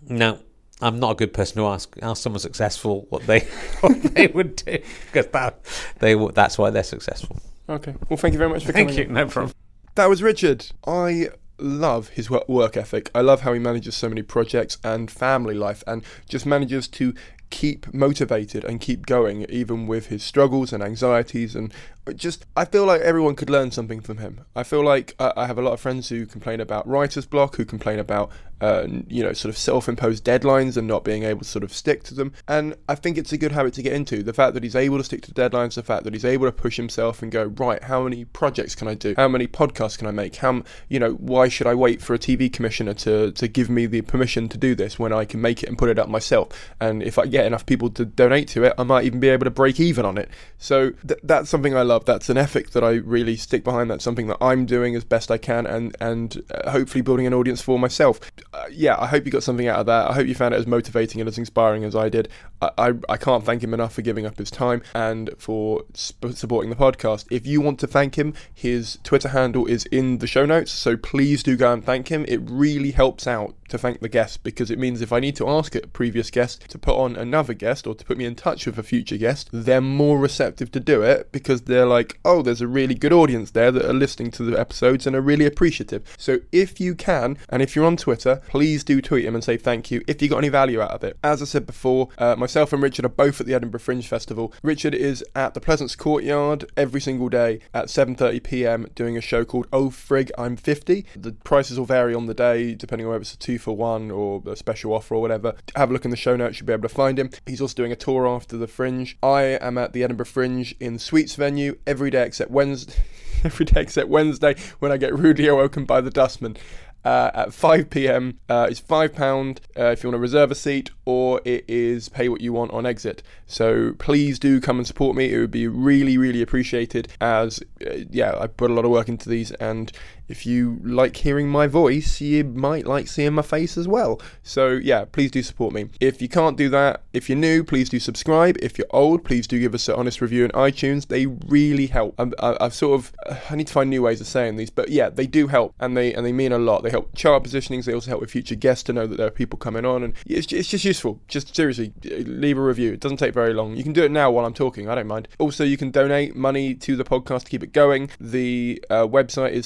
No, 0.10 0.40
I'm 0.82 1.00
not 1.00 1.12
a 1.12 1.16
good 1.16 1.34
person 1.34 1.58
to 1.58 1.68
ask. 1.68 1.96
Ask 2.02 2.24
someone 2.24 2.40
successful 2.40 3.06
what 3.10 3.24
they 3.28 3.40
what 3.82 4.02
they 4.02 4.28
would 4.28 4.56
do 4.56 4.80
because 5.06 5.28
that 5.28 5.60
they 6.00 6.16
that's 6.34 6.58
why 6.58 6.72
they're 6.72 6.84
successful. 6.84 7.38
Okay. 7.70 7.94
Well, 8.10 8.18
thank 8.18 8.34
you 8.34 8.38
very 8.38 8.50
much 8.50 8.66
for 8.66 8.72
Thank 8.72 8.90
coming. 8.90 9.04
you. 9.04 9.10
in. 9.10 9.14
No 9.14 9.28
problem. 9.28 9.54
That 9.96 10.10
was 10.10 10.24
Richard. 10.24 10.66
I 10.86 11.30
love 11.58 12.10
his 12.10 12.30
work 12.30 12.76
ethic. 12.76 13.12
I 13.14 13.22
love 13.22 13.42
how 13.42 13.54
he 13.54 13.60
manages 13.60 13.96
so 13.96 14.10
many 14.10 14.24
projects 14.24 14.78
and 14.84 15.12
family 15.12 15.54
life 15.54 15.84
and 15.86 16.04
just 16.28 16.46
manages 16.46 16.88
to 16.90 17.14
keep 17.52 17.94
motivated 17.94 18.64
and 18.64 18.82
keep 18.82 19.06
going 19.06 19.46
even 19.50 19.86
with 19.86 20.08
his 20.08 20.24
struggles 20.24 20.74
and 20.74 20.82
anxieties 20.82 21.56
and 21.56 21.72
just 22.16 22.46
I 22.58 22.66
feel 22.66 22.86
like 22.86 23.02
everyone 23.02 23.36
could 23.36 23.50
learn 23.50 23.72
something 23.72 24.02
from 24.02 24.18
him. 24.18 24.42
I 24.56 24.64
feel 24.64 24.84
like 24.84 25.16
uh, 25.20 25.34
I 25.38 25.46
have 25.46 25.58
a 25.58 25.62
lot 25.62 25.74
of 25.74 25.80
friends 25.80 26.10
who 26.10 26.26
complain 26.26 26.60
about 26.60 26.88
writer's 26.88 27.26
block, 27.26 27.56
who 27.56 27.66
complain 27.66 28.00
about 28.00 28.32
uh, 28.60 28.88
you 29.08 29.24
know 29.24 29.34
sort 29.34 29.50
of 29.50 29.58
self-imposed 29.58 30.24
deadlines 30.24 30.78
and 30.78 30.88
not 30.88 31.04
being 31.04 31.24
able 31.24 31.40
to 31.40 31.46
sort 31.46 31.64
of 31.64 31.72
stick 31.72 32.04
to 32.04 32.16
them. 32.16 32.34
And 32.48 32.76
I 32.90 32.96
think 32.96 33.18
it's 33.18 33.32
a 33.34 33.38
good 33.38 33.52
habit 33.52 33.74
to 33.76 33.84
get 33.84 33.94
into. 33.94 34.24
The 34.24 34.34
fact 34.34 34.56
that 34.56 34.64
he's 34.64 34.76
able 34.76 34.98
to 34.98 35.04
stick 35.04 35.22
to 35.24 35.32
deadlines, 35.32 35.76
the 35.76 35.84
fact 35.84 36.04
that 36.06 36.14
he's 36.14 36.26
able 36.26 36.48
to 36.48 36.52
push 36.52 36.76
himself 36.76 37.22
and 37.22 37.32
go 37.32 37.46
right, 37.46 37.82
how 37.84 38.04
many 38.04 38.26
projects 38.26 38.74
can 38.74 38.88
I 38.88 38.96
do? 38.96 39.14
How 39.16 39.28
many 39.28 39.48
podcasts 39.48 39.98
can 39.98 40.08
I 40.08 40.12
make? 40.12 40.38
How 40.38 40.64
you 40.90 41.00
know 41.00 41.14
why 41.14 41.50
should 41.50 41.68
I 41.68 41.76
wait 41.76 42.02
for 42.02 42.16
a 42.16 42.20
TV 42.20 42.52
commissioner 42.52 42.96
to 42.96 43.32
to 43.32 43.48
give 43.48 43.70
me 43.70 43.86
the 43.86 44.02
permission 44.02 44.50
to 44.50 44.58
do 44.58 44.74
this 44.74 44.98
when 44.98 45.14
I 45.14 45.26
can 45.26 45.40
make 45.40 45.62
it 45.62 45.70
and 45.70 45.78
put 45.78 45.90
it 45.90 46.00
up 46.00 46.10
myself? 46.10 46.74
And 46.80 47.04
if 47.04 47.20
I 47.20 47.28
get 47.28 47.41
enough 47.46 47.66
people 47.66 47.90
to 47.92 48.06
donate 48.06 48.48
to 48.50 48.64
it, 48.64 48.74
I 48.78 48.84
might 48.84 49.06
even 49.06 49.20
be 49.20 49.30
able 49.30 49.46
to 49.46 49.52
break 49.52 49.80
even 49.80 50.06
on 50.06 50.18
it. 50.18 50.30
So 50.58 50.92
th- 51.08 51.20
that's 51.24 51.50
something 51.50 51.76
I 51.76 51.82
love. 51.82 52.06
That's 52.06 52.30
an 52.30 52.38
ethic 52.38 52.72
that 52.72 52.84
I 52.84 52.96
really 52.96 53.36
stick 53.36 53.64
behind. 53.64 53.90
That's 53.90 54.04
something 54.04 54.28
that 54.28 54.38
I'm 54.42 54.66
doing 54.66 54.96
as 54.96 55.04
best 55.04 55.32
I 55.32 55.38
can, 55.38 55.66
and 55.66 55.96
and 56.00 56.44
uh, 56.54 56.72
hopefully 56.72 57.02
building 57.02 57.28
an 57.28 57.34
audience 57.34 57.62
for 57.62 57.80
myself. 57.80 58.20
Uh, 58.54 58.66
yeah, 58.72 58.96
I 59.00 59.08
hope 59.08 59.26
you 59.26 59.32
got 59.32 59.44
something 59.44 59.68
out 59.68 59.80
of 59.80 59.86
that. 59.88 60.10
I 60.10 60.14
hope 60.14 60.28
you 60.28 60.36
found 60.36 60.54
it 60.54 60.58
as 60.58 60.68
motivating 60.68 61.22
and 61.22 61.28
as 61.28 61.38
inspiring 61.38 61.84
as 61.84 61.96
I 61.96 62.10
did. 62.10 62.30
I 62.62 62.72
I, 62.78 62.94
I 63.10 63.18
can't 63.18 63.46
thank 63.46 63.64
him 63.64 63.74
enough 63.74 63.94
for 63.94 64.02
giving 64.02 64.26
up 64.26 64.38
his 64.38 64.52
time 64.52 64.82
and 64.94 65.30
for 65.38 65.84
sp- 65.94 66.34
supporting 66.34 66.70
the 66.70 66.76
podcast. 66.76 67.26
If 67.30 67.46
you 67.46 67.62
want 67.62 67.80
to 67.82 67.88
thank 67.88 68.18
him, 68.18 68.34
his 68.54 68.98
Twitter 69.04 69.30
handle 69.30 69.66
is 69.66 69.86
in 69.86 70.18
the 70.18 70.28
show 70.28 70.46
notes, 70.46 70.72
so 70.72 70.98
please 70.98 71.44
do 71.44 71.56
go 71.56 71.72
and 71.72 71.84
thank 71.84 72.10
him. 72.10 72.26
It 72.28 72.42
really 72.44 72.92
helps 72.92 73.28
out 73.28 73.56
to 73.72 73.78
thank 73.78 74.00
the 74.00 74.10
guest 74.10 74.44
because 74.44 74.70
it 74.70 74.80
means 74.80 75.02
if 75.02 75.12
I 75.12 75.20
need 75.20 75.36
to 75.38 75.50
ask 75.50 75.76
a 75.76 75.82
previous 75.88 76.30
guest 76.30 76.70
to 76.70 76.78
put 76.78 76.96
on 76.96 77.16
another 77.16 77.54
guest 77.54 77.88
or 77.88 77.96
to 77.96 78.06
put 78.06 78.18
me 78.18 78.26
in 78.26 78.36
touch 78.36 78.66
with 78.66 78.78
a 78.78 78.84
future 78.84 79.18
guest, 79.18 79.50
they're 79.52 79.82
more 79.82 80.20
receptive 80.20 80.72
to 80.72 80.80
do 80.80 81.02
it 81.02 81.32
because 81.32 81.64
they're 81.64 81.86
like, 81.86 82.20
oh, 82.24 82.42
there's 82.42 82.62
a 82.62 82.68
really 82.68 82.96
good 82.96 83.14
audience 83.14 83.52
there 83.52 83.72
that 83.72 83.86
are 83.86 83.94
listening 83.94 84.32
to 84.32 84.44
the 84.44 84.60
episodes 84.60 85.08
and 85.08 85.16
are 85.16 85.22
really 85.22 85.46
appreciative. 85.46 86.16
So 86.18 86.40
if 86.52 86.80
you 86.80 86.96
can, 86.96 87.38
and 87.50 87.62
if 87.62 87.76
you're 87.76 87.86
on 87.86 87.98
Twitter, 87.98 88.42
please 88.50 88.84
do 88.84 89.02
tweet 89.02 89.26
him 89.26 89.36
and 89.36 89.44
say 89.44 89.58
thank 89.58 89.90
you 89.90 90.04
if 90.08 90.22
you 90.22 90.30
got 90.30 90.38
any 90.38 90.50
value 90.50 90.82
out 90.82 90.92
of 90.92 91.04
it. 91.04 91.18
As 91.24 91.42
I 91.42 91.46
said 91.46 91.66
before, 91.66 92.10
uh, 92.18 92.36
myself 92.36 92.74
and 92.74 92.84
Richard 92.84 93.06
are 93.06 93.10
both 93.10 93.40
at 93.40 93.48
the 93.48 93.54
Edinburgh 93.54 93.80
Fringe 93.80 94.08
Festival. 94.08 94.54
Richard 94.64 94.94
is 94.94 95.24
at 95.36 95.54
the 95.54 95.62
Pleasance 95.62 95.96
Courtyard 95.96 96.70
every 96.76 97.02
single 97.02 97.30
day 97.30 97.60
at 97.74 97.86
7:30 97.86 98.44
p.m. 98.44 98.88
doing 98.96 99.18
a 99.18 99.22
show 99.22 99.46
called 99.46 99.68
Oh 99.72 99.90
Frig 99.90 100.30
I'm 100.38 100.56
50. 100.58 101.06
The 101.16 101.32
prices 101.32 101.80
will 101.80 101.86
vary 101.86 102.14
on 102.14 102.26
the 102.26 102.34
day 102.34 102.76
depending 102.76 103.06
on 103.06 103.12
whether 103.12 103.22
it's 103.22 103.34
a 103.34 103.38
two 103.38 103.58
for 103.62 103.76
one 103.76 104.12
or 104.12 104.42
a 104.46 104.56
special 104.56 104.94
offer 104.94 105.16
or 105.16 105.22
whatever. 105.22 105.56
Have 105.76 105.90
a 105.90 105.94
look 105.94 106.06
in 106.06 106.12
the 106.12 106.18
show 106.18 106.36
notes, 106.36 106.60
you'll 106.60 106.68
be 106.68 106.74
able 106.74 106.84
to 106.84 106.90
find 106.90 107.18
him. 107.18 107.30
He's 107.46 107.62
also 107.62 107.76
doing 107.76 107.92
a 107.92 107.96
tour 107.96 108.28
after 108.28 108.58
the 108.58 108.68
Fringe. 108.68 109.18
I 109.24 109.44
am 109.44 109.78
at 109.78 109.94
the 109.94 110.04
Edinburgh 110.04 110.26
Fringe 110.26 110.76
in 110.80 110.94
the 110.94 111.00
Sweet 111.00 111.28
Venues 111.28 111.78
every 111.88 112.10
day 112.10 112.26
except 112.26 112.52
Wednesday. 112.52 112.96
every 113.44 113.66
day 113.66 113.82
except 113.82 114.10
Wednesday 114.10 114.56
when 114.80 114.92
I 114.92 114.98
get 114.98 115.18
rudely 115.18 115.48
awoken 115.48 115.86
by 115.86 116.02
the 116.02 116.12
dustman. 116.12 116.58
Uh, 117.04 117.32
at 117.34 117.54
5 117.54 117.90
p.m. 117.90 118.38
Uh, 118.48 118.68
it's 118.70 118.80
five 118.80 119.16
pound 119.16 119.60
uh, 119.76 119.86
if 119.86 120.04
you 120.04 120.10
want 120.10 120.18
to 120.18 120.22
reserve 120.22 120.52
a 120.52 120.56
seat, 120.56 120.92
or 121.04 121.42
it 121.44 121.66
is 121.68 122.10
pay 122.10 122.30
what 122.30 122.42
you 122.42 122.54
want 122.54 122.70
on 122.72 122.86
exit. 122.86 123.24
So 123.48 123.94
please 123.98 124.38
do 124.38 124.62
come 124.62 124.78
and 124.78 124.86
support 124.86 125.16
me. 125.16 125.34
It 125.34 125.40
would 125.40 125.50
be 125.50 125.68
really, 125.68 126.20
really 126.20 126.44
appreciated. 126.44 127.12
As 127.20 127.60
uh, 127.84 128.06
yeah, 128.12 128.38
I 128.40 128.46
put 128.46 128.70
a 128.70 128.76
lot 128.76 128.86
of 128.86 128.92
work 128.92 129.10
into 129.10 129.30
these, 129.30 129.50
and 129.54 129.92
if 130.32 130.46
you 130.46 130.80
like 130.84 131.18
hearing 131.18 131.50
my 131.50 131.68
voice, 131.68 132.22
you 132.22 132.44
might 132.44 132.88
like 132.88 133.08
seeing 133.08 133.34
my 133.34 133.42
face 133.42 133.78
as 133.78 133.88
well. 133.88 134.22
So 134.44 134.70
yeah, 134.70 135.06
please 135.06 135.32
do 135.32 135.44
support 135.44 135.74
me. 135.74 135.90
If 136.00 136.22
you 136.22 136.30
can't 136.30 136.58
do 136.58 136.70
that, 136.70 137.04
if 137.14 137.30
you're 137.30 137.38
new, 137.38 137.64
please 137.64 137.90
do 137.90 138.00
subscribe. 138.00 138.58
If 138.62 138.78
you're 138.78 138.88
old, 138.92 139.24
please 139.24 139.48
do 139.48 139.60
give 139.60 139.76
us 139.76 139.88
an 139.90 139.96
honest 139.96 140.22
review 140.22 140.46
in 140.46 140.52
iTunes. 140.52 141.08
They 141.08 141.26
really 141.26 141.88
help. 141.88 142.16
i 142.18 142.58
have 142.62 142.74
sort 142.74 143.00
of 143.00 143.14
I 143.50 143.56
need 143.56 143.68
to 143.68 143.74
find 143.74 143.90
new 143.90 144.02
ways 144.02 144.22
of 144.22 144.28
saying 144.28 144.56
these, 144.56 144.70
but 144.70 144.90
yeah, 144.90 145.10
they 145.10 145.28
do 145.28 145.48
help, 145.48 145.76
and 145.80 145.96
they 145.96 146.14
and 146.14 146.26
they 146.26 146.32
mean 146.32 146.52
a 146.52 146.58
lot. 146.58 146.84
They 146.84 146.90
help 146.90 147.14
chart 147.16 147.44
positionings. 147.44 147.86
They 147.86 147.94
also 147.94 148.10
help 148.10 148.22
with 148.22 148.32
future 148.32 148.56
guests 148.56 148.84
to 148.84 148.94
know 148.94 149.08
that 149.08 149.18
there 149.18 149.28
are 149.28 149.32
people 149.32 149.58
coming 149.58 149.86
on, 149.86 150.04
and 150.04 150.14
it's 150.26 150.48
just, 150.48 150.60
it's 150.60 150.70
just 150.70 150.86
useful. 150.86 151.20
Just 151.28 151.56
seriously, 151.56 151.94
leave 152.04 152.58
a 152.58 152.62
review. 152.62 152.94
It 152.94 153.00
doesn't 153.00 153.18
take 153.18 153.34
very 153.34 153.54
long. 153.54 153.76
You 153.76 153.84
can 153.84 153.94
do 153.94 154.04
it 154.04 154.12
now 154.12 154.32
while 154.32 154.46
I'm 154.46 154.54
talking. 154.54 154.90
I 154.90 154.96
don't 154.96 155.08
mind. 155.08 155.28
Also, 155.40 155.64
you 155.64 155.78
can 155.78 155.92
donate 155.92 156.36
money 156.36 156.74
to 156.76 156.96
the 156.96 157.04
podcast 157.04 157.44
to 157.44 157.50
keep 157.50 157.64
it 157.64 157.74
going. 157.74 158.10
The 158.20 158.84
uh, 158.90 159.08
website 159.08 159.52
is 159.52 159.66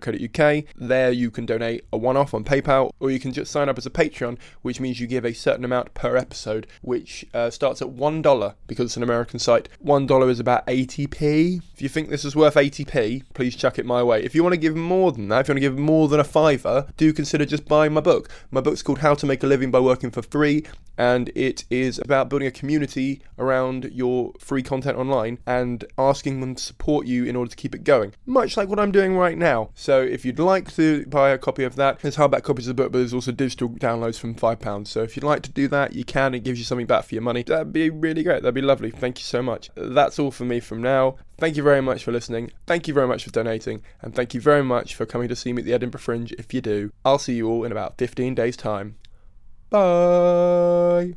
simonkane.co.uk. 0.00 0.64
There 0.76 1.10
you 1.10 1.30
can 1.30 1.46
donate 1.46 1.84
a 1.92 1.96
one-off 1.96 2.34
on 2.34 2.44
PayPal, 2.44 2.90
or 3.00 3.10
you 3.10 3.20
can 3.20 3.32
just 3.32 3.50
sign 3.50 3.68
up 3.68 3.78
as 3.78 3.86
a 3.86 3.90
Patreon, 3.90 4.38
which 4.62 4.80
means 4.80 5.00
you 5.00 5.06
give 5.06 5.24
a 5.24 5.32
certain 5.32 5.64
amount 5.64 5.94
per 5.94 6.16
episode, 6.16 6.66
which 6.82 7.24
uh, 7.34 7.50
starts 7.50 7.82
at 7.82 7.90
one 7.90 8.22
dollar 8.22 8.54
because 8.66 8.86
it's 8.86 8.96
an 8.96 9.02
American 9.02 9.38
site. 9.38 9.68
One 9.80 10.06
dollar 10.06 10.30
is 10.30 10.40
about 10.40 10.66
80p. 10.66 11.62
If 11.74 11.82
you 11.82 11.88
think 11.88 12.08
this 12.08 12.24
is 12.24 12.36
worth 12.36 12.54
80p, 12.54 13.24
please 13.34 13.56
chuck 13.56 13.78
it 13.78 13.86
my 13.86 14.02
way. 14.02 14.22
If 14.22 14.34
you 14.34 14.42
want 14.42 14.54
to 14.54 14.60
give 14.60 14.76
more 14.76 15.12
than 15.12 15.28
that, 15.28 15.40
if 15.40 15.48
you 15.48 15.52
want 15.52 15.62
to 15.62 15.68
give 15.68 15.78
more 15.78 16.08
than 16.08 16.20
a 16.20 16.24
fiver, 16.24 16.86
do 16.96 17.12
consider 17.12 17.44
just 17.44 17.66
buying 17.66 17.92
my 17.92 18.00
book. 18.00 18.28
My 18.50 18.60
book's 18.60 18.82
called 18.82 18.98
How 18.98 19.14
to 19.14 19.26
Make 19.26 19.42
a 19.42 19.46
Living 19.46 19.70
by 19.70 19.80
Working 19.80 20.10
for 20.10 20.22
Free, 20.22 20.64
and 20.98 21.30
it 21.34 21.64
is 21.70 21.98
about 21.98 22.28
building 22.28 22.48
a 22.48 22.52
community 22.52 23.22
around 23.38 23.90
your 23.92 24.32
free 24.38 24.62
content 24.62 24.96
online 24.96 25.38
and 25.46 25.84
asking 25.98 26.40
them 26.40 26.54
to 26.54 26.62
support 26.62 27.06
you 27.06 27.24
in 27.24 27.36
order 27.36 27.50
to 27.50 27.56
keep 27.56 27.74
it 27.74 27.84
going, 27.84 28.14
much 28.24 28.56
like 28.56 28.68
what 28.68 28.80
I'm 28.80 28.92
doing 28.92 29.16
right 29.16 29.36
now. 29.36 29.70
So 29.74 30.02
if 30.02 30.24
you'd 30.24 30.38
like 30.38 30.74
to 30.76 31.06
buy 31.06 31.30
a 31.30 31.38
copy 31.38 31.64
of 31.64 31.76
that, 31.76 32.00
there's 32.00 32.16
hardback 32.16 32.42
copies 32.42 32.68
of 32.68 32.76
the 32.76 32.82
book, 32.82 32.92
but 32.92 32.98
there's 32.98 33.14
also 33.14 33.32
digital 33.32 33.68
downloads 33.68 34.18
from 34.18 34.34
£5. 34.34 34.86
So 34.86 35.02
if 35.02 35.16
you'd 35.16 35.24
like 35.24 35.42
to 35.42 35.50
do 35.50 35.68
that, 35.68 35.94
you 35.94 36.04
can. 36.04 36.34
It 36.34 36.44
gives 36.44 36.58
you 36.58 36.64
something 36.64 36.86
back 36.86 37.04
for 37.04 37.14
your 37.14 37.22
money. 37.22 37.42
That'd 37.42 37.72
be 37.72 37.90
really 37.90 38.22
great. 38.22 38.42
That'd 38.42 38.54
be 38.54 38.62
lovely. 38.62 38.90
Thank 38.90 39.18
you 39.18 39.24
so 39.24 39.42
much. 39.42 39.70
That's 39.74 40.18
all 40.18 40.30
for 40.30 40.44
me 40.44 40.60
from 40.60 40.82
now. 40.82 41.16
Thank 41.38 41.56
you 41.56 41.62
very 41.62 41.82
much 41.82 42.04
for 42.04 42.12
listening. 42.12 42.50
Thank 42.66 42.88
you 42.88 42.94
very 42.94 43.06
much 43.06 43.24
for 43.24 43.30
donating. 43.30 43.82
And 44.00 44.14
thank 44.14 44.32
you 44.32 44.40
very 44.40 44.64
much 44.64 44.94
for 44.94 45.04
coming 45.04 45.28
to 45.28 45.36
see 45.36 45.52
me 45.52 45.60
at 45.60 45.66
the 45.66 45.74
Edinburgh 45.74 46.00
Fringe 46.00 46.32
if 46.32 46.54
you 46.54 46.60
do. 46.60 46.90
I'll 47.04 47.18
see 47.18 47.34
you 47.34 47.48
all 47.48 47.64
in 47.64 47.72
about 47.72 47.98
15 47.98 48.34
days' 48.34 48.56
time. 48.56 48.96
Bye. 49.70 51.16